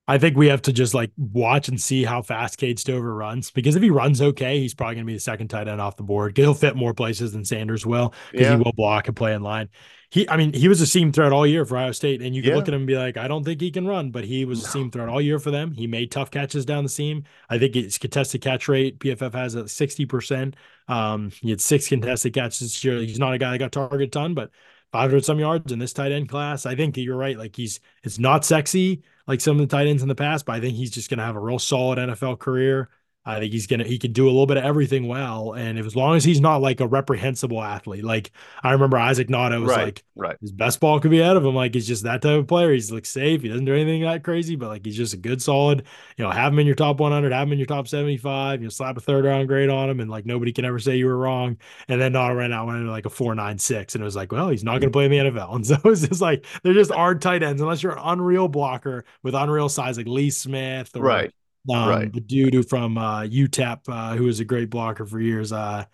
I 0.05 0.17
think 0.17 0.35
we 0.35 0.47
have 0.47 0.61
to 0.63 0.73
just 0.73 0.93
like 0.93 1.11
watch 1.17 1.69
and 1.69 1.79
see 1.79 2.03
how 2.03 2.21
fast 2.21 2.57
Cade 2.57 2.77
Stover 2.77 3.15
runs 3.15 3.51
because 3.51 3.77
if 3.77 3.83
he 3.83 3.89
runs 3.89 4.21
okay, 4.21 4.59
he's 4.59 4.73
probably 4.73 4.95
going 4.95 5.05
to 5.05 5.07
be 5.07 5.13
the 5.13 5.19
second 5.19 5.47
tight 5.47 5.69
end 5.69 5.79
off 5.79 5.95
the 5.95 6.03
board. 6.03 6.35
He'll 6.35 6.53
fit 6.53 6.75
more 6.75 6.93
places 6.93 7.31
than 7.31 7.45
Sanders 7.45 7.85
will 7.85 8.13
because 8.31 8.47
yeah. 8.47 8.57
he 8.57 8.61
will 8.61 8.73
block 8.73 9.07
and 9.07 9.15
play 9.15 9.33
in 9.33 9.41
line. 9.41 9.69
He, 10.09 10.29
I 10.29 10.37
mean, 10.37 10.53
he 10.53 10.67
was 10.67 10.79
a 10.81 10.85
seam 10.85 11.11
threat 11.11 11.31
all 11.31 11.47
year 11.47 11.65
for 11.65 11.75
Ohio 11.75 11.91
State, 11.91 12.21
and 12.21 12.35
you 12.35 12.43
can 12.43 12.51
yeah. 12.51 12.57
look 12.57 12.67
at 12.67 12.73
him 12.73 12.81
and 12.81 12.87
be 12.87 12.95
like, 12.95 13.17
I 13.17 13.27
don't 13.27 13.43
think 13.43 13.59
he 13.59 13.71
can 13.71 13.87
run, 13.87 14.11
but 14.11 14.23
he 14.23 14.45
was 14.45 14.61
no. 14.61 14.67
a 14.67 14.69
seam 14.69 14.91
threat 14.91 15.09
all 15.09 15.19
year 15.19 15.39
for 15.39 15.49
them. 15.49 15.71
He 15.71 15.87
made 15.87 16.11
tough 16.11 16.29
catches 16.29 16.65
down 16.65 16.83
the 16.83 16.89
seam. 16.89 17.23
I 17.49 17.57
think 17.57 17.73
his 17.73 17.97
contested 17.97 18.41
catch 18.41 18.67
rate, 18.67 18.99
PFF 18.99 19.33
has 19.33 19.55
at 19.55 19.69
sixty 19.69 20.05
percent. 20.05 20.55
Um, 20.87 21.31
he 21.41 21.49
had 21.49 21.61
six 21.61 21.87
contested 21.87 22.33
catches 22.33 22.59
this 22.59 22.83
year. 22.83 22.99
He's 22.99 23.17
not 23.17 23.33
a 23.33 23.37
guy 23.39 23.51
that 23.51 23.57
got 23.57 23.71
targeted 23.71 24.09
a 24.09 24.11
ton, 24.11 24.33
but 24.35 24.51
500 24.91 25.25
some 25.25 25.39
yards 25.39 25.71
in 25.71 25.79
this 25.79 25.93
tight 25.93 26.11
end 26.11 26.29
class. 26.29 26.67
I 26.67 26.75
think 26.75 26.95
you're 26.97 27.17
right. 27.17 27.35
Like 27.35 27.55
he's, 27.55 27.79
it's 28.03 28.19
not 28.19 28.45
sexy 28.45 29.01
like 29.27 29.41
some 29.41 29.59
of 29.59 29.67
the 29.67 29.75
tight 29.75 29.87
ends 29.87 30.01
in 30.01 30.09
the 30.09 30.15
past, 30.15 30.45
but 30.45 30.53
I 30.53 30.59
think 30.59 30.75
he's 30.75 30.91
just 30.91 31.09
going 31.09 31.19
to 31.19 31.23
have 31.23 31.35
a 31.35 31.39
real 31.39 31.59
solid 31.59 31.97
NFL 31.97 32.39
career. 32.39 32.89
I 33.25 33.39
think 33.39 33.53
he's 33.53 33.67
gonna 33.67 33.85
he 33.85 33.97
can 33.97 34.11
do 34.11 34.25
a 34.25 34.31
little 34.31 34.45
bit 34.45 34.57
of 34.57 34.65
everything 34.65 35.07
well, 35.07 35.53
and 35.53 35.79
if, 35.79 35.85
as 35.85 35.95
long 35.95 36.17
as 36.17 36.25
he's 36.25 36.41
not 36.41 36.61
like 36.61 36.81
a 36.81 36.87
reprehensible 36.87 37.61
athlete, 37.61 38.03
like 38.03 38.31
I 38.61 38.73
remember 38.73 38.97
Isaac 38.97 39.29
Nauta 39.29 39.61
was 39.61 39.69
right, 39.69 39.85
like, 39.85 40.03
right, 40.15 40.35
his 40.41 40.51
best 40.51 40.81
ball 40.81 40.99
could 40.99 41.11
be 41.11 41.23
out 41.23 41.37
of 41.37 41.45
him. 41.45 41.55
Like 41.55 41.73
he's 41.73 41.87
just 41.87 42.03
that 42.03 42.21
type 42.21 42.37
of 42.37 42.47
player. 42.47 42.73
He's 42.73 42.91
like 42.91 43.05
safe. 43.05 43.41
He 43.41 43.47
doesn't 43.47 43.63
do 43.63 43.73
anything 43.73 44.01
that 44.01 44.25
crazy, 44.25 44.57
but 44.57 44.67
like 44.67 44.85
he's 44.85 44.97
just 44.97 45.13
a 45.13 45.17
good, 45.17 45.41
solid. 45.41 45.83
You 46.17 46.25
know, 46.25 46.31
have 46.31 46.51
him 46.51 46.59
in 46.59 46.65
your 46.65 46.75
top 46.75 46.99
100, 46.99 47.31
have 47.31 47.47
him 47.47 47.53
in 47.53 47.59
your 47.59 47.65
top 47.65 47.87
75. 47.87 48.59
You 48.59 48.65
know, 48.65 48.69
slap 48.69 48.97
a 48.97 48.99
third 48.99 49.23
round 49.23 49.47
grade 49.47 49.69
on 49.69 49.89
him, 49.89 50.01
and 50.01 50.11
like 50.11 50.25
nobody 50.25 50.51
can 50.51 50.65
ever 50.65 50.79
say 50.79 50.97
you 50.97 51.05
were 51.05 51.17
wrong. 51.17 51.57
And 51.87 52.01
then 52.01 52.13
Nauta 52.13 52.35
ran 52.35 52.51
out 52.51 52.67
went 52.67 52.79
into 52.79 52.91
like 52.91 53.05
a 53.05 53.09
four 53.09 53.33
nine 53.35 53.57
six, 53.57 53.95
and 53.95 54.01
it 54.01 54.05
was 54.05 54.17
like, 54.17 54.33
well, 54.33 54.49
he's 54.49 54.65
not 54.65 54.81
going 54.81 54.81
to 54.81 54.89
play 54.91 55.05
in 55.05 55.11
the 55.11 55.17
NFL. 55.17 55.53
And 55.63 55.65
so 55.65 55.77
it's 55.85 56.01
just 56.01 56.19
like 56.19 56.45
they're 56.63 56.73
just 56.73 56.91
hard 56.91 57.21
tight 57.21 57.43
ends 57.43 57.61
unless 57.61 57.83
you're 57.83 57.93
an 57.93 58.01
unreal 58.03 58.47
blocker 58.47 59.05
with 59.21 59.35
unreal 59.35 59.69
size 59.69 59.97
like 59.97 60.07
Lee 60.07 60.29
Smith 60.29 60.93
or 60.95 61.01
right 61.03 61.33
um, 61.69 61.89
right. 61.89 62.13
The 62.13 62.19
dude 62.19 62.53
who 62.53 62.63
from 62.63 62.97
uh, 62.97 63.21
UTEP, 63.21 63.81
uh, 63.87 64.15
who 64.15 64.25
was 64.25 64.39
a 64.39 64.45
great 64.45 64.69
blocker 64.69 65.05
for 65.05 65.19
years, 65.19 65.51
uh, 65.51 65.85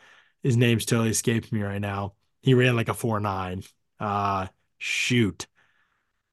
his 0.44 0.58
name's 0.58 0.86
totally 0.86 1.10
escapes 1.10 1.52
me 1.52 1.62
right 1.62 1.82
now. 1.82 2.14
He 2.42 2.54
ran 2.54 2.76
like 2.76 2.90
a 2.90 2.94
four 2.94 3.20
nine. 3.20 3.64
Uh, 4.00 4.48
shoot, 4.78 5.46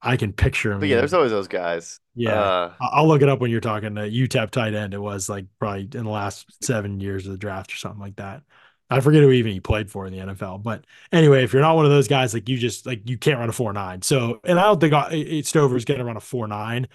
I 0.01 0.17
can 0.17 0.33
picture 0.33 0.73
him. 0.73 0.81
But 0.81 0.89
yeah, 0.89 0.97
there's 0.97 1.15
always 1.15 1.33
those 1.33 1.49
guys. 1.49 2.01
Yeah, 2.15 2.41
uh, 2.41 2.73
I'll 2.81 3.09
look 3.09 3.23
it 3.23 3.29
up 3.29 3.41
when 3.41 3.51
you're 3.51 3.61
talking 3.61 3.95
to 3.97 4.03
UTEP 4.03 4.51
tight 4.51 4.75
end. 4.75 4.95
It 4.95 5.01
was 5.01 5.29
like 5.29 5.47
probably 5.59 5.83
in 5.83 6.05
the 6.05 6.11
last 6.11 6.65
seven 6.65 7.01
years 7.01 7.27
of 7.27 7.33
the 7.33 7.39
draft 7.39 7.73
or 7.73 7.77
something 7.77 8.01
like 8.01 8.17
that. 8.17 8.43
I 8.89 9.01
forget 9.01 9.23
who 9.23 9.33
even 9.33 9.53
he 9.53 9.61
played 9.61 9.91
for 9.91 10.07
in 10.07 10.13
the 10.13 10.21
NFL. 10.21 10.63
But 10.63 10.85
anyway, 11.11 11.43
if 11.43 11.53
you're 11.53 11.63
not 11.63 11.75
one 11.75 11.85
of 11.87 11.91
those 11.91 12.09
guys, 12.09 12.33
like 12.33 12.49
you 12.49 12.57
just 12.57 12.87
like 12.87 13.09
you 13.09 13.19
can't 13.19 13.39
run 13.39 13.49
a 13.49 13.53
four 13.53 13.73
nine. 13.73 14.03
So, 14.03 14.41
and 14.45 14.61
I 14.61 14.63
don't 14.63 14.81
think 14.81 14.93
uh, 14.93 15.43
Stover's 15.43 15.85
going 15.85 15.99
to 15.99 16.05
run 16.05 16.17
a 16.17 16.21
four 16.21 16.47
nine, 16.47 16.87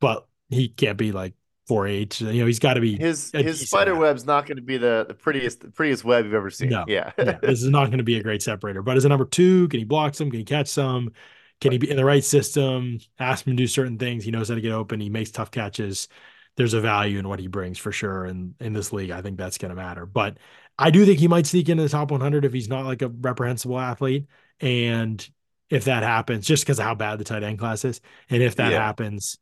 but 0.00 0.26
he 0.50 0.68
can't 0.68 0.98
be 0.98 1.12
like 1.12 1.34
four 1.66 1.86
eight. 1.86 2.20
You 2.20 2.40
know, 2.40 2.46
he's 2.46 2.58
got 2.58 2.74
to 2.74 2.80
be 2.80 2.96
his 2.96 3.30
his 3.32 3.66
spider 3.66 3.94
at. 3.94 3.98
web's 3.98 4.24
not 4.24 4.46
going 4.46 4.56
to 4.56 4.62
be 4.62 4.76
the 4.76 5.04
the 5.08 5.14
prettiest 5.14 5.60
the 5.60 5.70
prettiest 5.70 6.04
web 6.04 6.24
you've 6.24 6.34
ever 6.34 6.50
seen. 6.50 6.70
No, 6.70 6.84
yeah, 6.86 7.12
yeah 7.18 7.38
this 7.42 7.62
is 7.62 7.68
not 7.68 7.86
going 7.86 7.98
to 7.98 8.04
be 8.04 8.18
a 8.18 8.22
great 8.22 8.42
separator. 8.42 8.82
But 8.82 8.96
as 8.96 9.04
a 9.04 9.08
number 9.08 9.24
two, 9.24 9.68
can 9.68 9.78
he 9.78 9.84
block 9.84 10.14
some? 10.14 10.30
Can 10.30 10.38
he 10.38 10.44
catch 10.44 10.68
some? 10.68 11.12
Can 11.60 11.72
he 11.72 11.78
be 11.78 11.90
in 11.90 11.96
the 11.96 12.04
right 12.04 12.24
system? 12.24 12.98
Ask 13.18 13.46
him 13.46 13.52
to 13.52 13.56
do 13.56 13.66
certain 13.66 13.98
things. 13.98 14.24
He 14.24 14.30
knows 14.30 14.48
how 14.48 14.54
to 14.54 14.60
get 14.60 14.72
open. 14.72 15.00
He 15.00 15.08
makes 15.08 15.30
tough 15.30 15.50
catches. 15.50 16.08
There's 16.56 16.74
a 16.74 16.80
value 16.80 17.18
in 17.18 17.28
what 17.28 17.38
he 17.38 17.48
brings 17.48 17.78
for 17.78 17.92
sure. 17.92 18.24
And 18.24 18.54
in 18.60 18.72
this 18.72 18.92
league, 18.92 19.10
I 19.10 19.22
think 19.22 19.38
that's 19.38 19.58
going 19.58 19.70
to 19.70 19.74
matter. 19.74 20.06
But 20.06 20.38
I 20.78 20.90
do 20.90 21.04
think 21.06 21.18
he 21.18 21.28
might 21.28 21.46
sneak 21.46 21.68
into 21.68 21.82
the 21.82 21.88
top 21.88 22.10
100 22.10 22.44
if 22.44 22.52
he's 22.52 22.68
not 22.68 22.84
like 22.84 23.02
a 23.02 23.08
reprehensible 23.08 23.78
athlete. 23.78 24.26
And 24.60 25.26
if 25.70 25.84
that 25.84 26.02
happens, 26.02 26.46
just 26.46 26.64
because 26.64 26.78
of 26.78 26.84
how 26.84 26.94
bad 26.94 27.18
the 27.18 27.24
tight 27.24 27.42
end 27.42 27.58
class 27.58 27.84
is, 27.84 28.00
and 28.30 28.42
if 28.42 28.56
that 28.56 28.72
yeah. 28.72 28.78
happens, 28.78 29.38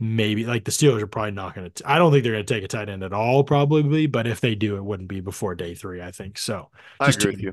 maybe 0.00 0.44
like 0.44 0.64
the 0.64 0.70
Steelers 0.70 1.02
are 1.02 1.06
probably 1.06 1.32
not 1.32 1.54
going 1.54 1.70
to. 1.70 1.90
I 1.90 1.98
don't 1.98 2.12
think 2.12 2.24
they're 2.24 2.32
going 2.32 2.44
to 2.44 2.54
take 2.54 2.64
a 2.64 2.68
tight 2.68 2.88
end 2.88 3.02
at 3.02 3.12
all, 3.12 3.44
probably. 3.44 4.06
But 4.06 4.26
if 4.26 4.40
they 4.40 4.54
do, 4.54 4.76
it 4.76 4.84
wouldn't 4.84 5.08
be 5.08 5.20
before 5.20 5.54
day 5.54 5.74
three. 5.74 6.02
I 6.02 6.10
think 6.10 6.38
so. 6.38 6.70
I 7.00 7.10
agree 7.10 7.32
with 7.32 7.42
you. 7.42 7.52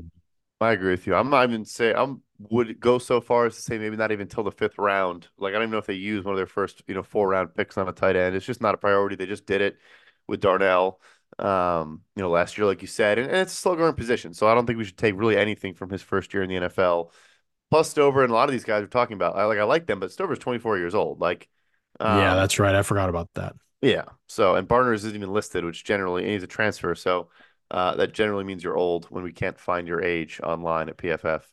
I 0.60 0.74
agree 0.74 0.92
with 0.92 1.08
you. 1.08 1.16
I'm 1.16 1.30
not 1.30 1.48
even 1.50 1.66
say 1.66 1.94
I'm 1.94 2.22
would 2.50 2.80
go 2.80 2.98
so 2.98 3.22
far 3.22 3.46
as 3.46 3.56
to 3.56 3.62
say 3.62 3.78
maybe 3.78 3.96
not 3.96 4.12
even 4.12 4.28
till 4.28 4.44
the 4.44 4.52
fifth 4.52 4.78
round. 4.78 5.28
Like 5.38 5.52
I 5.52 5.54
don't 5.56 5.64
even 5.64 5.72
know 5.72 5.78
if 5.78 5.86
they 5.86 5.94
use 5.94 6.24
one 6.24 6.34
of 6.34 6.38
their 6.38 6.46
first 6.48 6.84
you 6.88 6.96
know 6.96 7.04
four 7.04 7.28
round 7.28 7.54
picks 7.56 7.78
on 7.78 7.88
a 7.88 7.92
tight 7.92 8.16
end. 8.16 8.36
It's 8.36 8.46
just 8.46 8.62
not 8.62 8.76
a 8.76 8.78
priority. 8.78 9.16
They 9.16 9.26
just 9.26 9.46
did 9.46 9.62
it 9.62 9.78
with 10.28 10.39
Darnell. 10.39 11.00
Um, 11.39 12.02
you 12.16 12.22
know, 12.22 12.30
last 12.30 12.58
year, 12.58 12.68
like 12.68 12.82
you 12.82 12.88
said, 12.88 13.18
and, 13.18 13.28
and 13.28 13.38
it's 13.38 13.54
a 13.54 13.56
slow 13.56 13.76
growing 13.76 13.96
position. 13.96 14.34
So 14.34 14.48
I 14.48 14.54
don't 14.54 14.66
think 14.66 14.78
we 14.78 14.84
should 14.84 14.98
take 14.98 15.16
really 15.18 15.38
anything 15.38 15.74
from 15.74 15.89
his 15.89 16.02
first 16.02 16.34
year 16.34 16.44
in 16.44 16.50
the 16.50 16.68
NFL. 16.68 17.12
Plus 17.70 17.89
Stover 17.89 18.24
and 18.24 18.32
a 18.32 18.36
lot 18.36 18.50
of 18.50 18.52
these 18.52 18.66
guys 18.66 18.84
are 18.84 18.88
talking 18.88 19.16
about. 19.16 19.38
I 19.38 19.46
like 19.46 19.60
I 19.60 19.64
like 19.64 19.88
them, 19.88 20.00
but 20.00 20.12
Stover's 20.12 20.39
24 20.39 20.78
years 20.78 20.94
old. 20.94 21.20
Like 21.20 21.48
um, 22.02 22.18
yeah, 22.18 22.36
that's 22.36 22.60
right. 22.60 22.76
I 22.76 22.82
forgot 22.82 23.10
about 23.10 23.30
that. 23.36 23.54
Yeah. 23.82 24.06
So, 24.28 24.56
and 24.56 24.68
Barner's 24.68 25.04
isn't 25.06 25.16
even 25.16 25.34
listed, 25.34 25.66
which 25.66 25.84
generally 25.84 26.30
he's 26.32 26.43
a 26.43 26.47
transfer. 26.47 26.95
So, 26.95 27.30
uh, 27.70 27.95
that 27.95 28.14
generally 28.14 28.43
means 28.43 28.64
you're 28.64 28.78
old 28.78 29.06
when 29.06 29.24
we 29.24 29.32
can't 29.32 29.60
find 29.60 29.88
your 29.88 30.04
age 30.04 30.39
online 30.43 30.89
at 30.89 30.97
PFF. 30.97 31.43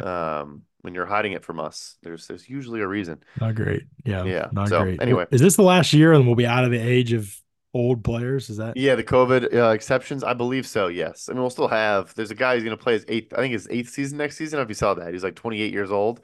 Um, 0.00 0.62
when 0.82 0.94
you're 0.94 1.06
hiding 1.06 1.32
it 1.32 1.44
from 1.44 1.58
us, 1.58 1.96
there's 2.02 2.26
there's 2.26 2.48
usually 2.48 2.80
a 2.80 2.86
reason. 2.86 3.22
Not 3.40 3.56
great. 3.56 3.84
Yeah. 4.04 4.24
Yeah. 4.24 4.48
Not 4.52 4.68
so, 4.68 4.82
great. 4.82 5.02
Anyway, 5.02 5.26
is 5.30 5.40
this 5.40 5.56
the 5.56 5.62
last 5.62 5.92
year 5.92 6.12
and 6.12 6.26
we'll 6.26 6.36
be 6.36 6.46
out 6.46 6.64
of 6.64 6.70
the 6.70 6.78
age 6.78 7.12
of 7.12 7.34
old 7.74 8.04
players? 8.04 8.48
Is 8.48 8.58
that? 8.58 8.76
Yeah, 8.76 8.94
the 8.94 9.04
COVID 9.04 9.52
uh, 9.52 9.70
exceptions. 9.70 10.22
I 10.22 10.34
believe 10.34 10.66
so. 10.66 10.86
Yes. 10.86 11.28
I 11.28 11.32
mean, 11.32 11.40
we'll 11.40 11.50
still 11.50 11.68
have. 11.68 12.14
There's 12.14 12.30
a 12.30 12.36
guy 12.36 12.54
who's 12.54 12.62
going 12.62 12.76
to 12.76 12.82
play 12.82 12.92
his 12.92 13.04
eighth. 13.08 13.32
I 13.34 13.38
think 13.38 13.52
his 13.52 13.66
eighth 13.70 13.90
season 13.90 14.18
next 14.18 14.36
season. 14.36 14.60
If 14.60 14.68
you 14.68 14.74
saw 14.74 14.94
that, 14.94 15.12
he's 15.12 15.24
like 15.24 15.34
28 15.34 15.72
years 15.72 15.90
old. 15.90 16.20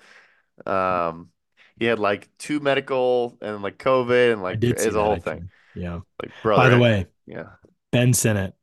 Um, 0.65 1.29
he 1.79 1.87
had 1.87 1.99
like 1.99 2.29
two 2.39 2.61
medical 2.61 3.37
and 3.41 3.63
like 3.63 3.79
COVID 3.79 4.33
and 4.33 4.43
like 4.43 4.63
is 4.63 4.95
a 4.95 5.03
whole 5.03 5.17
thing. 5.17 5.51
Yeah. 5.75 6.01
Like 6.23 6.33
brother. 6.43 6.63
By 6.63 6.69
the 6.69 6.79
way, 6.79 7.07
yeah. 7.27 7.45
Ben 7.91 8.13
Sinnott, 8.13 8.55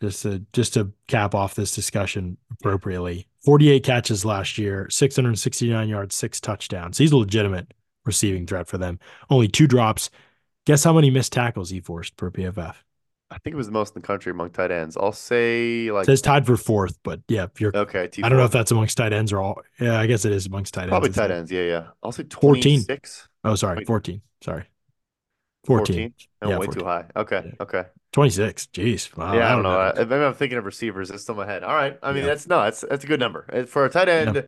just 0.00 0.22
to 0.22 0.44
just 0.52 0.74
to 0.74 0.92
cap 1.06 1.34
off 1.34 1.54
this 1.54 1.74
discussion 1.74 2.36
appropriately, 2.50 3.28
48 3.44 3.84
catches 3.84 4.24
last 4.24 4.58
year, 4.58 4.88
669 4.90 5.88
yards, 5.88 6.14
six 6.14 6.40
touchdowns. 6.40 6.98
He's 6.98 7.12
a 7.12 7.16
legitimate 7.16 7.72
receiving 8.04 8.46
threat 8.46 8.66
for 8.66 8.78
them. 8.78 8.98
Only 9.30 9.48
two 9.48 9.66
drops. 9.66 10.10
Guess 10.66 10.84
how 10.84 10.92
many 10.92 11.10
missed 11.10 11.32
tackles 11.32 11.70
he 11.70 11.80
forced 11.80 12.16
per 12.16 12.30
PFF? 12.30 12.74
I 13.30 13.38
think 13.38 13.54
it 13.54 13.56
was 13.56 13.66
the 13.66 13.72
most 13.72 13.94
in 13.94 14.00
the 14.00 14.06
country 14.06 14.30
among 14.30 14.50
tight 14.50 14.70
ends. 14.70 14.96
I'll 14.96 15.12
say 15.12 15.90
like 15.90 16.04
it 16.04 16.06
says 16.06 16.22
tied 16.22 16.46
for 16.46 16.56
fourth, 16.56 16.98
but 17.02 17.20
yeah, 17.28 17.44
if 17.44 17.60
you're 17.60 17.76
okay. 17.76 18.08
T4. 18.08 18.24
I 18.24 18.28
don't 18.28 18.38
know 18.38 18.44
if 18.44 18.52
that's 18.52 18.70
amongst 18.70 18.96
tight 18.96 19.12
ends 19.12 19.32
or 19.32 19.40
all. 19.40 19.62
Yeah, 19.78 20.00
I 20.00 20.06
guess 20.06 20.24
it 20.24 20.32
is 20.32 20.46
amongst 20.46 20.74
tight 20.74 20.82
ends. 20.82 20.92
Probably 20.92 21.10
tight 21.10 21.30
ends. 21.30 21.52
Yeah, 21.52 21.62
yeah. 21.62 21.86
I'll 22.02 22.12
say 22.12 22.22
26. 22.22 23.28
14. 23.42 23.52
Oh, 23.52 23.54
sorry, 23.54 23.84
14. 23.84 24.22
Sorry. 24.42 24.64
14. 25.66 25.86
14? 25.86 26.14
yeah, 26.42 26.48
way 26.58 26.66
14. 26.66 26.80
too 26.80 26.86
high. 26.86 27.04
Okay. 27.16 27.42
Yeah. 27.44 27.52
Okay. 27.60 27.84
26. 28.12 28.68
Jeez. 28.68 29.14
Wow. 29.16 29.34
Yeah, 29.34 29.48
I 29.48 29.50
don't, 29.50 29.62
know. 29.62 29.92
Maybe 29.96 30.24
I'm 30.24 30.32
thinking 30.32 30.56
of 30.56 30.64
receivers. 30.64 31.10
It's 31.10 31.22
still 31.22 31.34
my 31.34 31.44
head. 31.44 31.62
All 31.62 31.74
right. 31.74 31.98
I 32.02 32.12
mean, 32.12 32.22
yeah. 32.22 32.28
that's 32.28 32.46
no, 32.46 32.62
that's 32.62 32.80
that's 32.88 33.04
a 33.04 33.06
good 33.06 33.20
number. 33.20 33.66
For 33.66 33.84
a 33.84 33.90
tight 33.90 34.08
end, 34.08 34.36
yeah. 34.36 34.42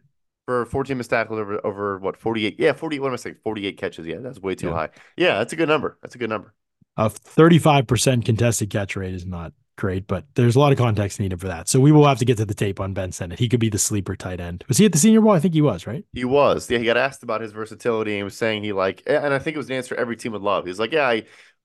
for 0.47 0.65
14 0.65 0.97
missed 0.97 1.11
tackles 1.11 1.39
over 1.39 1.65
over 1.67 1.99
what 1.99 2.17
48. 2.17 2.57
Yeah, 2.59 2.73
40. 2.73 2.99
What 3.01 3.09
am 3.09 3.13
I 3.13 3.17
saying? 3.17 3.37
48 3.45 3.77
catches. 3.77 4.07
Yeah, 4.07 4.19
that's 4.21 4.41
way 4.41 4.55
too 4.55 4.73
high. 4.73 4.89
Yeah, 5.19 5.37
that's 5.39 5.53
a 5.53 5.57
good 5.57 5.69
number. 5.69 5.99
That's 6.01 6.15
a 6.15 6.19
good 6.19 6.31
number. 6.31 6.55
A 7.01 7.09
35% 7.09 8.27
contested 8.27 8.69
catch 8.69 8.95
rate 8.95 9.15
is 9.15 9.25
not 9.25 9.55
great, 9.79 10.07
but 10.07 10.27
there's 10.35 10.55
a 10.55 10.61
lot 10.61 10.71
of 10.71 10.77
context 10.77 11.19
needed 11.19 11.41
for 11.41 11.49
that. 11.49 11.67
So 11.67 11.81
we 11.81 11.93
will 11.93 12.07
have 12.07 12.19
to 12.19 12.27
get 12.27 12.37
to 12.37 12.45
the 12.45 12.53
tape 12.53 12.79
on 12.79 12.93
Ben 12.93 13.11
Sinnott. 13.11 13.39
He 13.39 13.49
could 13.49 13.59
be 13.59 13.71
the 13.71 13.79
sleeper 13.79 14.15
tight 14.15 14.39
end. 14.39 14.65
Was 14.69 14.77
he 14.77 14.85
at 14.85 14.93
the 14.93 14.99
Senior 14.99 15.23
Bowl? 15.23 15.33
I 15.33 15.39
think 15.39 15.55
he 15.55 15.63
was, 15.63 15.87
right? 15.87 16.05
He 16.13 16.27
was. 16.27 16.71
Yeah, 16.71 16.77
he 16.77 16.85
got 16.85 16.99
asked 16.99 17.23
about 17.23 17.41
his 17.41 17.53
versatility 17.53 18.17
and 18.17 18.25
was 18.25 18.37
saying 18.37 18.65
he 18.65 18.75
like, 18.75 19.03
and 19.07 19.33
I 19.33 19.39
think 19.39 19.55
it 19.55 19.59
was 19.59 19.71
an 19.71 19.77
answer 19.77 19.95
every 19.95 20.15
team 20.15 20.33
would 20.33 20.43
love. 20.43 20.65
He 20.65 20.69
was 20.69 20.79
like, 20.79 20.93
yeah, 20.93 21.09
I 21.09 21.25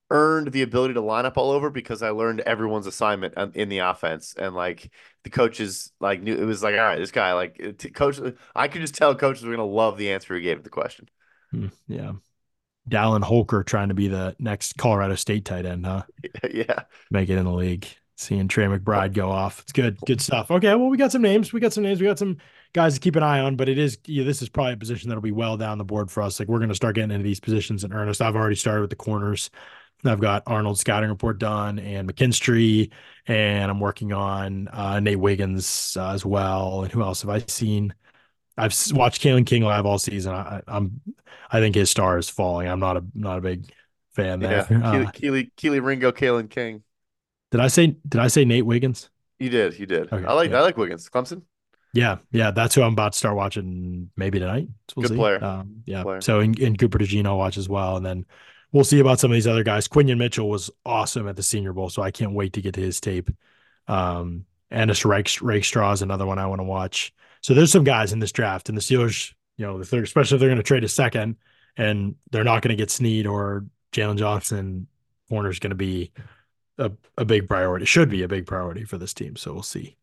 earned 0.09 0.53
the 0.53 0.61
ability 0.61 0.93
to 0.93 1.01
line 1.01 1.25
up 1.25 1.37
all 1.37 1.51
over 1.51 1.69
because 1.69 2.01
I 2.01 2.11
learned 2.11 2.39
everyone's 2.39 2.87
assignment 2.87 3.33
in 3.55 3.67
the 3.67 3.79
offense, 3.79 4.35
and 4.37 4.55
like 4.55 4.89
the 5.25 5.29
coaches 5.29 5.91
like 5.99 6.21
knew 6.21 6.35
it 6.35 6.45
was 6.45 6.63
like, 6.63 6.75
all 6.75 6.81
right, 6.81 6.99
this 6.99 7.11
guy 7.11 7.33
like 7.33 7.83
coach. 7.93 8.21
I 8.55 8.69
could 8.69 8.79
just 8.79 8.95
tell 8.95 9.13
coaches 9.15 9.43
were 9.43 9.51
gonna 9.51 9.65
love 9.65 9.97
the 9.97 10.13
answer 10.13 10.33
he 10.33 10.41
gave 10.41 10.57
to 10.57 10.63
the 10.63 10.69
question. 10.69 11.09
Hmm, 11.51 11.67
yeah. 11.87 12.13
Dallin 12.89 13.23
Holker 13.23 13.63
trying 13.63 13.89
to 13.89 13.95
be 13.95 14.07
the 14.07 14.35
next 14.39 14.77
Colorado 14.77 15.15
State 15.15 15.45
tight 15.45 15.65
end, 15.65 15.85
huh? 15.85 16.03
yeah. 16.51 16.83
Make 17.11 17.29
it 17.29 17.37
in 17.37 17.45
the 17.45 17.53
league. 17.53 17.87
Seeing 18.17 18.47
Trey 18.47 18.65
McBride 18.65 19.13
go 19.13 19.29
off. 19.29 19.59
It's 19.61 19.73
good. 19.73 19.97
Good 20.05 20.21
stuff. 20.21 20.49
Okay. 20.49 20.73
Well, 20.75 20.87
we 20.87 20.97
got 20.97 21.11
some 21.11 21.21
names. 21.21 21.51
We 21.51 21.59
got 21.59 21.73
some 21.73 21.83
names. 21.83 21.99
We 21.99 22.07
got 22.07 22.19
some 22.19 22.37
guys 22.71 22.93
to 22.93 22.99
keep 23.01 23.17
an 23.17 23.23
eye 23.23 23.39
on, 23.39 23.57
but 23.57 23.67
it 23.67 23.77
is, 23.77 23.97
yeah, 24.05 24.23
this 24.23 24.41
is 24.41 24.47
probably 24.47 24.73
a 24.73 24.77
position 24.77 25.09
that'll 25.09 25.21
be 25.21 25.31
well 25.31 25.57
down 25.57 25.77
the 25.77 25.83
board 25.83 26.09
for 26.09 26.23
us. 26.23 26.39
Like 26.39 26.47
we're 26.47 26.59
going 26.59 26.69
to 26.69 26.75
start 26.75 26.95
getting 26.95 27.11
into 27.11 27.23
these 27.23 27.41
positions 27.41 27.83
in 27.83 27.91
earnest. 27.91 28.21
I've 28.21 28.35
already 28.35 28.55
started 28.55 28.81
with 28.81 28.89
the 28.89 28.95
corners. 28.95 29.49
I've 30.05 30.21
got 30.21 30.43
Arnold 30.45 30.77
scouting 30.77 31.09
report 31.09 31.39
done 31.39 31.79
and 31.79 32.07
McKinstry, 32.07 32.91
and 33.27 33.71
I'm 33.71 33.79
working 33.79 34.13
on 34.13 34.67
uh, 34.69 34.99
Nate 34.99 35.19
Wiggins 35.19 35.97
uh, 35.99 36.11
as 36.11 36.25
well. 36.25 36.83
And 36.83 36.91
who 36.91 37.01
else 37.01 37.21
have 37.21 37.29
I 37.29 37.39
seen? 37.47 37.93
I've 38.57 38.73
watched 38.91 39.21
Kalen 39.21 39.45
King 39.45 39.63
live 39.63 39.85
all 39.85 39.99
season. 39.99 40.33
I, 40.33 40.61
am 40.67 41.01
I 41.51 41.59
think 41.59 41.75
his 41.75 41.89
star 41.89 42.17
is 42.17 42.29
falling. 42.29 42.67
I'm 42.67 42.79
not 42.79 42.97
a 42.97 43.03
not 43.13 43.37
a 43.37 43.41
big 43.41 43.69
fan 44.13 44.39
there. 44.39 44.65
Yeah, 44.69 44.77
uh, 44.83 45.11
Kelee, 45.11 45.51
Kelee 45.57 45.83
Ringo, 45.83 46.11
Kalen 46.11 46.49
King. 46.49 46.83
Did 47.51 47.59
I 47.59 47.67
say 47.67 47.95
Did 48.07 48.21
I 48.21 48.27
say 48.27 48.45
Nate 48.45 48.65
Wiggins? 48.65 49.09
You 49.39 49.49
did. 49.49 49.77
You 49.77 49.85
did. 49.85 50.11
Okay, 50.11 50.25
I 50.25 50.33
like 50.33 50.51
yeah. 50.51 50.57
I 50.57 50.61
like 50.61 50.77
Wiggins. 50.77 51.09
Clemson. 51.09 51.43
Yeah, 51.93 52.17
yeah, 52.31 52.51
that's 52.51 52.75
who 52.75 52.81
I'm 52.81 52.91
about 52.91 53.13
to 53.13 53.17
start 53.17 53.37
watching 53.37 54.09
maybe 54.17 54.37
tonight. 54.37 54.67
So 54.89 54.93
we'll 54.97 55.03
Good 55.03 55.13
see. 55.13 55.17
player. 55.17 55.43
Um, 55.43 55.83
yeah. 55.85 56.03
Player. 56.03 56.21
So 56.21 56.41
in, 56.41 56.53
in 56.61 56.75
Cooper 56.75 56.99
I'll 57.25 57.37
watch 57.37 57.57
as 57.57 57.69
well, 57.69 57.95
and 57.95 58.05
then 58.05 58.25
we'll 58.73 58.83
see 58.83 58.99
about 58.99 59.19
some 59.21 59.31
of 59.31 59.35
these 59.35 59.47
other 59.47 59.63
guys. 59.63 59.87
Quinyon 59.87 60.17
Mitchell 60.17 60.49
was 60.49 60.69
awesome 60.85 61.27
at 61.29 61.37
the 61.37 61.43
Senior 61.43 61.71
Bowl, 61.71 61.89
so 61.89 62.01
I 62.01 62.11
can't 62.11 62.33
wait 62.33 62.53
to 62.53 62.61
get 62.61 62.73
to 62.73 62.81
his 62.81 62.99
tape. 62.99 63.29
Um, 63.87 64.45
Ennis 64.69 65.05
Rakestraw 65.05 65.93
is 65.93 66.01
another 66.01 66.25
one 66.25 66.37
I 66.37 66.47
want 66.47 66.59
to 66.59 66.65
watch. 66.65 67.13
So 67.45 67.53
there's 67.53 67.71
some 67.71 67.83
guys 67.83 68.11
in 68.11 68.17
this 68.17 68.31
draft, 68.31 68.69
and 68.69 68.75
the 68.75 68.81
Steelers, 68.81 69.31
you 69.57 69.67
know, 69.67 69.79
if 69.79 69.91
they're, 69.91 70.01
especially 70.01 70.37
if 70.37 70.39
they're 70.39 70.49
going 70.49 70.57
to 70.57 70.63
trade 70.63 70.83
a 70.83 70.89
second, 70.89 71.35
and 71.77 72.15
they're 72.31 72.43
not 72.43 72.63
going 72.63 72.75
to 72.75 72.75
get 72.75 72.89
Sneed 72.89 73.27
or 73.27 73.65
Jaylon 73.91 74.17
Johnson, 74.17 74.87
corner 75.29 75.49
is 75.49 75.59
going 75.59 75.69
to 75.69 75.75
be 75.75 76.11
a, 76.79 76.91
a 77.19 77.23
big 77.23 77.47
priority. 77.47 77.83
It 77.83 77.87
should 77.87 78.09
be 78.09 78.23
a 78.23 78.27
big 78.27 78.47
priority 78.47 78.83
for 78.83 78.97
this 78.97 79.13
team. 79.13 79.35
So 79.35 79.53
we'll 79.53 79.61
see. 79.61 79.95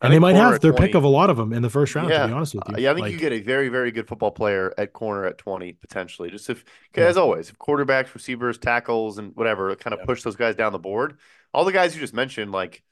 And 0.00 0.12
they 0.12 0.20
might 0.20 0.36
have 0.36 0.60
their 0.60 0.70
20, 0.70 0.86
pick 0.86 0.94
of 0.94 1.02
a 1.02 1.08
lot 1.08 1.30
of 1.30 1.36
them 1.36 1.52
in 1.52 1.62
the 1.62 1.68
first 1.68 1.96
round. 1.96 2.10
Yeah, 2.10 2.22
to 2.22 2.28
be 2.28 2.32
honest 2.32 2.54
with 2.54 2.62
you, 2.68 2.74
uh, 2.76 2.78
yeah, 2.78 2.92
I 2.92 2.94
think 2.94 3.06
like, 3.06 3.12
you 3.12 3.18
get 3.18 3.32
a 3.32 3.40
very, 3.40 3.70
very 3.70 3.90
good 3.90 4.06
football 4.06 4.30
player 4.30 4.72
at 4.78 4.92
corner 4.92 5.24
at 5.24 5.36
twenty 5.36 5.72
potentially. 5.72 6.30
Just 6.30 6.48
if, 6.48 6.64
yeah. 6.96 7.06
as 7.06 7.16
always, 7.16 7.48
if 7.48 7.58
quarterbacks, 7.58 8.14
receivers, 8.14 8.56
tackles, 8.56 9.18
and 9.18 9.34
whatever 9.34 9.74
kind 9.74 9.94
of 9.94 9.98
yeah. 9.98 10.06
push 10.06 10.22
those 10.22 10.36
guys 10.36 10.54
down 10.54 10.70
the 10.70 10.78
board. 10.78 11.18
All 11.52 11.64
the 11.64 11.72
guys 11.72 11.96
you 11.96 12.00
just 12.00 12.14
mentioned, 12.14 12.52
like 12.52 12.84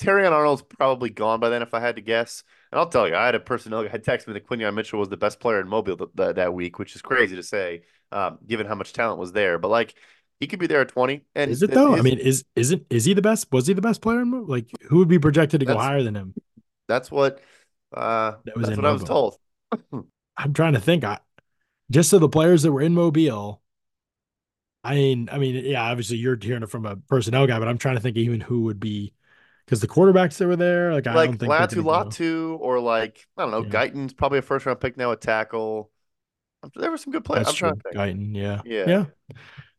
Terrion 0.00 0.30
Arnold's 0.30 0.62
probably 0.62 1.10
gone 1.10 1.40
by 1.40 1.48
then, 1.48 1.62
if 1.62 1.74
I 1.74 1.80
had 1.80 1.96
to 1.96 2.02
guess. 2.02 2.44
And 2.72 2.78
I'll 2.78 2.88
tell 2.88 3.08
you, 3.08 3.14
I 3.14 3.26
had 3.26 3.34
a 3.34 3.40
personnel 3.40 3.84
guy 3.84 3.96
text 3.98 4.26
me 4.26 4.34
that 4.34 4.46
Quinyon 4.46 4.74
Mitchell 4.74 4.98
was 4.98 5.08
the 5.08 5.16
best 5.16 5.40
player 5.40 5.60
in 5.60 5.68
Mobile 5.68 5.96
th- 5.96 6.10
th- 6.16 6.34
that 6.36 6.52
week, 6.52 6.78
which 6.78 6.94
is 6.94 7.02
crazy 7.02 7.36
to 7.36 7.42
say, 7.42 7.82
um, 8.12 8.38
given 8.46 8.66
how 8.66 8.74
much 8.74 8.92
talent 8.92 9.18
was 9.18 9.32
there. 9.32 9.58
But 9.58 9.68
like, 9.68 9.94
he 10.40 10.46
could 10.46 10.60
be 10.60 10.66
there 10.66 10.80
at 10.80 10.88
twenty. 10.88 11.24
And 11.34 11.50
is 11.50 11.62
it 11.62 11.72
though? 11.72 11.92
His, 11.92 12.00
I 12.00 12.02
mean, 12.02 12.18
is 12.18 12.44
isn't 12.54 12.86
is 12.90 13.04
he 13.04 13.14
the 13.14 13.22
best? 13.22 13.50
Was 13.50 13.66
he 13.66 13.74
the 13.74 13.82
best 13.82 14.00
player 14.00 14.20
in 14.20 14.28
Mobile? 14.28 14.46
Like, 14.46 14.70
who 14.88 14.98
would 14.98 15.08
be 15.08 15.18
projected 15.18 15.60
to 15.60 15.66
go 15.66 15.76
higher 15.76 16.02
than 16.02 16.14
him? 16.14 16.34
That's 16.86 17.10
what. 17.10 17.40
Uh, 17.92 18.34
that 18.44 18.56
was 18.56 18.66
that's 18.66 18.76
what 18.76 18.84
Mobile. 18.84 18.88
I 18.88 18.92
was 18.92 19.04
told. 19.04 19.38
I'm 20.36 20.52
trying 20.52 20.74
to 20.74 20.80
think. 20.80 21.04
I 21.04 21.18
just 21.90 22.10
so 22.10 22.18
the 22.18 22.28
players 22.28 22.62
that 22.62 22.72
were 22.72 22.82
in 22.82 22.94
Mobile. 22.94 23.62
I 24.84 24.94
mean, 24.94 25.28
I 25.30 25.38
mean, 25.38 25.64
yeah, 25.64 25.82
obviously 25.82 26.18
you're 26.18 26.38
hearing 26.40 26.62
it 26.62 26.70
from 26.70 26.86
a 26.86 26.96
personnel 26.96 27.46
guy, 27.46 27.58
but 27.58 27.68
I'm 27.68 27.78
trying 27.78 27.96
to 27.96 28.00
think 28.00 28.16
even 28.16 28.40
who 28.40 28.62
would 28.62 28.78
be 28.78 29.12
because 29.68 29.80
the 29.80 29.88
quarterbacks 29.88 30.38
that 30.38 30.46
were 30.46 30.56
there, 30.56 30.94
like, 30.94 31.06
I 31.06 31.14
like 31.14 31.30
don't 31.30 31.38
think 31.40 31.52
Laiatu 31.52 31.84
Latu 31.84 32.58
or 32.58 32.80
like 32.80 33.26
I 33.36 33.42
don't 33.42 33.50
know, 33.50 33.64
yeah. 33.64 33.68
Guyton's 33.68 34.14
probably 34.14 34.38
a 34.38 34.42
first 34.42 34.64
round 34.64 34.80
pick 34.80 34.96
now 34.96 35.12
at 35.12 35.20
tackle. 35.20 35.90
There 36.74 36.90
were 36.90 36.96
some 36.96 37.12
good 37.12 37.22
players. 37.22 37.46
That's 37.46 37.62
I'm 37.62 37.78
true. 37.78 37.92
Guyton, 37.94 38.34
yeah, 38.34 38.62
yeah, 38.64 38.84
yeah. 38.88 39.04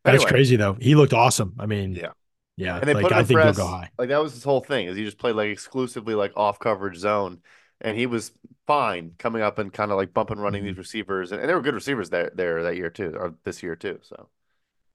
That's 0.04 0.22
anyway. 0.22 0.30
crazy 0.30 0.54
though. 0.54 0.74
He 0.74 0.94
looked 0.94 1.12
awesome. 1.12 1.56
I 1.58 1.66
mean, 1.66 1.96
yeah, 1.96 2.12
yeah. 2.56 2.78
And 2.78 2.88
they 2.88 2.94
like, 2.94 3.02
put 3.02 3.10
him 3.10 3.18
I 3.18 3.24
think 3.24 3.40
press, 3.40 3.56
he'll 3.56 3.66
go 3.66 3.70
high. 3.70 3.90
Like 3.98 4.10
that 4.10 4.22
was 4.22 4.32
his 4.32 4.44
whole 4.44 4.60
thing. 4.60 4.86
Is 4.86 4.96
he 4.96 5.04
just 5.04 5.18
played 5.18 5.34
like 5.34 5.48
exclusively 5.48 6.14
like 6.14 6.34
off 6.36 6.60
coverage 6.60 6.96
zone, 6.96 7.40
and 7.80 7.98
he 7.98 8.06
was 8.06 8.30
fine 8.68 9.14
coming 9.18 9.42
up 9.42 9.58
and 9.58 9.72
kind 9.72 9.90
of 9.90 9.96
like 9.96 10.14
bumping 10.14 10.38
running 10.38 10.60
mm-hmm. 10.60 10.68
these 10.68 10.78
receivers, 10.78 11.32
and, 11.32 11.40
and 11.40 11.48
there 11.48 11.56
were 11.56 11.62
good 11.62 11.74
receivers 11.74 12.10
there 12.10 12.30
there 12.32 12.62
that 12.62 12.76
year 12.76 12.90
too, 12.90 13.12
or 13.18 13.34
this 13.42 13.60
year 13.60 13.74
too. 13.74 13.98
So 14.02 14.28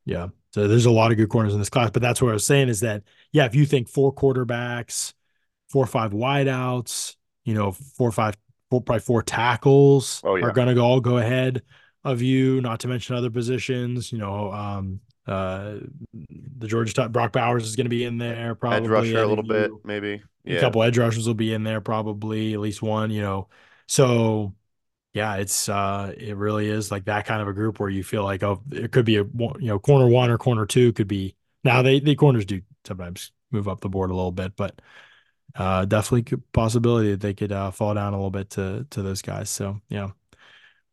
yeah. 0.05 0.29
So 0.55 0.69
there's 0.69 0.85
a 0.85 0.91
lot 0.91 1.11
of 1.11 1.17
good 1.17 1.27
corners 1.27 1.51
in 1.51 1.59
this 1.59 1.69
class, 1.69 1.89
but 1.89 2.01
that's 2.01 2.21
what 2.21 2.29
I 2.29 2.33
was 2.33 2.45
saying 2.45 2.69
is 2.69 2.79
that 2.79 3.03
yeah, 3.33 3.43
if 3.43 3.55
you 3.55 3.65
think 3.65 3.89
four 3.89 4.15
quarterbacks, 4.15 5.11
four 5.67 5.83
or 5.83 5.87
five 5.87 6.13
wideouts, 6.13 7.17
you 7.43 7.53
know, 7.53 7.73
four 7.73 8.07
or 8.07 8.13
five, 8.13 8.37
four 8.69 8.79
probably 8.79 9.01
four 9.01 9.21
tackles 9.21 10.21
oh, 10.23 10.37
yeah. 10.37 10.45
are 10.45 10.53
gonna 10.53 10.81
all 10.81 11.01
go 11.01 11.17
ahead 11.17 11.61
of 12.05 12.21
you. 12.21 12.61
Not 12.61 12.79
to 12.79 12.87
mention 12.87 13.17
other 13.17 13.29
positions, 13.29 14.13
you 14.13 14.17
know, 14.17 14.49
um, 14.53 15.01
uh, 15.27 15.79
the 16.13 16.67
Georgia 16.67 16.93
top 16.93 17.11
Brock 17.11 17.33
Bowers 17.33 17.65
is 17.65 17.75
going 17.75 17.87
to 17.87 17.89
be 17.89 18.05
in 18.05 18.17
there 18.17 18.55
probably 18.55 18.77
edge 18.77 18.87
rusher 18.87 19.23
a 19.23 19.27
little 19.27 19.43
bit 19.43 19.71
maybe 19.83 20.21
yeah. 20.43 20.57
a 20.57 20.61
couple 20.61 20.83
edge 20.83 20.99
rushers 20.99 21.25
will 21.25 21.33
be 21.33 21.51
in 21.51 21.63
there 21.63 21.81
probably 21.81 22.53
at 22.53 22.59
least 22.59 22.83
one 22.83 23.09
you 23.09 23.23
know 23.23 23.47
so 23.87 24.53
yeah, 25.15 25.35
it's 25.37 25.69
uh, 25.69 26.13
it 26.17 26.35
really 26.35 26.69
is 26.69 26.91
like 26.91 27.05
that 27.05 27.25
kind 27.25 27.41
of 27.41 27.47
a 27.47 27.53
group 27.53 27.79
where 27.79 27.89
you 27.89 28.03
feel 28.03 28.25
like 28.25 28.43
oh, 28.43 28.61
it 28.71 28.91
could 28.91 29.05
be 29.05 29.15
a 29.15 29.23
you 29.23 29.55
know 29.61 29.79
corner 29.79 30.07
one 30.07 30.29
or 30.29 30.37
corner 30.37 30.65
two 30.65 30.91
could 30.91 31.07
be 31.07 31.35
now 31.63 31.81
they 31.81 32.01
the 32.01 32.15
corners 32.15 32.45
do 32.45 32.61
sometimes 32.85 33.31
move 33.49 33.69
up 33.69 33.79
the 33.79 33.87
board 33.87 34.11
a 34.11 34.13
little 34.13 34.33
bit, 34.33 34.57
but 34.57 34.81
uh, 35.55 35.85
definitely 35.85 36.37
possibility 36.51 37.11
that 37.11 37.21
they 37.21 37.33
could 37.33 37.53
uh, 37.53 37.71
fall 37.71 37.93
down 37.93 38.13
a 38.13 38.17
little 38.17 38.29
bit 38.29 38.49
to 38.51 38.85
to 38.89 39.01
those 39.01 39.21
guys. 39.21 39.49
So 39.49 39.79
yeah, 39.87 40.09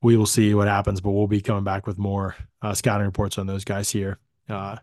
we 0.02 0.16
will 0.16 0.26
see 0.26 0.54
what 0.54 0.68
happens, 0.68 1.00
but 1.00 1.10
we'll 1.10 1.26
be 1.26 1.40
coming 1.40 1.64
back 1.64 1.88
with 1.88 1.98
more 1.98 2.36
uh, 2.62 2.74
scouting 2.74 3.06
reports 3.06 3.38
on 3.38 3.48
those 3.48 3.64
guys 3.64 3.90
here 3.90 4.20
uh, 4.48 4.76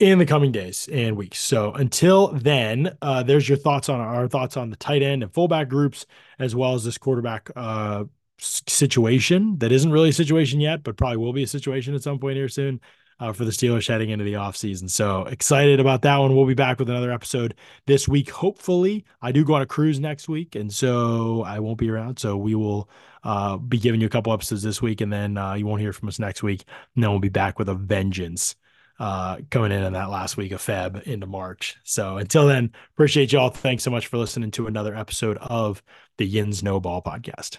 in 0.00 0.18
the 0.18 0.26
coming 0.26 0.50
days 0.50 0.88
and 0.92 1.16
weeks. 1.16 1.38
So 1.38 1.72
until 1.72 2.32
then, 2.32 2.96
uh, 3.00 3.22
there's 3.22 3.48
your 3.48 3.58
thoughts 3.58 3.88
on 3.88 4.00
our 4.00 4.26
thoughts 4.26 4.56
on 4.56 4.70
the 4.70 4.76
tight 4.76 5.02
end 5.04 5.22
and 5.22 5.32
fullback 5.32 5.68
groups, 5.68 6.04
as 6.40 6.56
well 6.56 6.74
as 6.74 6.82
this 6.84 6.98
quarterback 6.98 7.48
uh, 7.54 8.06
situation 8.42 9.58
that 9.58 9.72
isn't 9.72 9.92
really 9.92 10.10
a 10.10 10.12
situation 10.12 10.60
yet, 10.60 10.82
but 10.82 10.96
probably 10.96 11.18
will 11.18 11.32
be 11.32 11.42
a 11.42 11.48
situation 11.48 11.94
at 11.94 12.02
some 12.02 12.18
point 12.18 12.36
here 12.36 12.48
soon 12.48 12.80
uh, 13.22 13.32
for 13.32 13.44
the 13.44 13.50
Steelers 13.50 13.86
heading 13.86 14.10
into 14.10 14.24
the 14.24 14.32
offseason. 14.34 14.90
So 14.90 15.24
excited 15.26 15.78
about 15.78 16.02
that 16.02 16.16
one. 16.16 16.34
We'll 16.34 16.46
be 16.46 16.54
back 16.54 16.80
with 16.80 16.90
another 16.90 17.12
episode 17.12 17.54
this 17.86 18.08
week. 18.08 18.30
Hopefully, 18.30 19.04
I 19.20 19.30
do 19.30 19.44
go 19.44 19.54
on 19.54 19.62
a 19.62 19.66
cruise 19.66 20.00
next 20.00 20.28
week, 20.28 20.56
and 20.56 20.72
so 20.72 21.42
I 21.42 21.60
won't 21.60 21.78
be 21.78 21.88
around. 21.88 22.18
So 22.18 22.36
we 22.36 22.56
will 22.56 22.90
uh, 23.22 23.58
be 23.58 23.78
giving 23.78 24.00
you 24.00 24.08
a 24.08 24.10
couple 24.10 24.32
episodes 24.32 24.62
this 24.62 24.82
week, 24.82 25.00
and 25.00 25.12
then 25.12 25.36
uh, 25.36 25.54
you 25.54 25.66
won't 25.66 25.80
hear 25.80 25.92
from 25.92 26.08
us 26.08 26.18
next 26.18 26.42
week. 26.42 26.64
And 26.96 27.04
then 27.04 27.10
we'll 27.10 27.20
be 27.20 27.28
back 27.28 27.60
with 27.60 27.68
a 27.68 27.74
vengeance 27.74 28.56
uh, 28.98 29.38
coming 29.50 29.72
in 29.72 29.84
in 29.84 29.92
that 29.92 30.10
last 30.10 30.36
week 30.36 30.52
of 30.52 30.60
Feb 30.60 31.02
into 31.04 31.26
March. 31.26 31.76
So 31.84 32.18
until 32.18 32.46
then, 32.46 32.72
appreciate 32.94 33.32
y'all. 33.32 33.50
Thanks 33.50 33.84
so 33.84 33.90
much 33.90 34.08
for 34.08 34.18
listening 34.18 34.50
to 34.52 34.66
another 34.66 34.96
episode 34.96 35.38
of 35.38 35.82
the 36.18 36.26
Yins 36.26 36.62
No 36.62 36.80
Ball 36.80 37.02
podcast. 37.02 37.58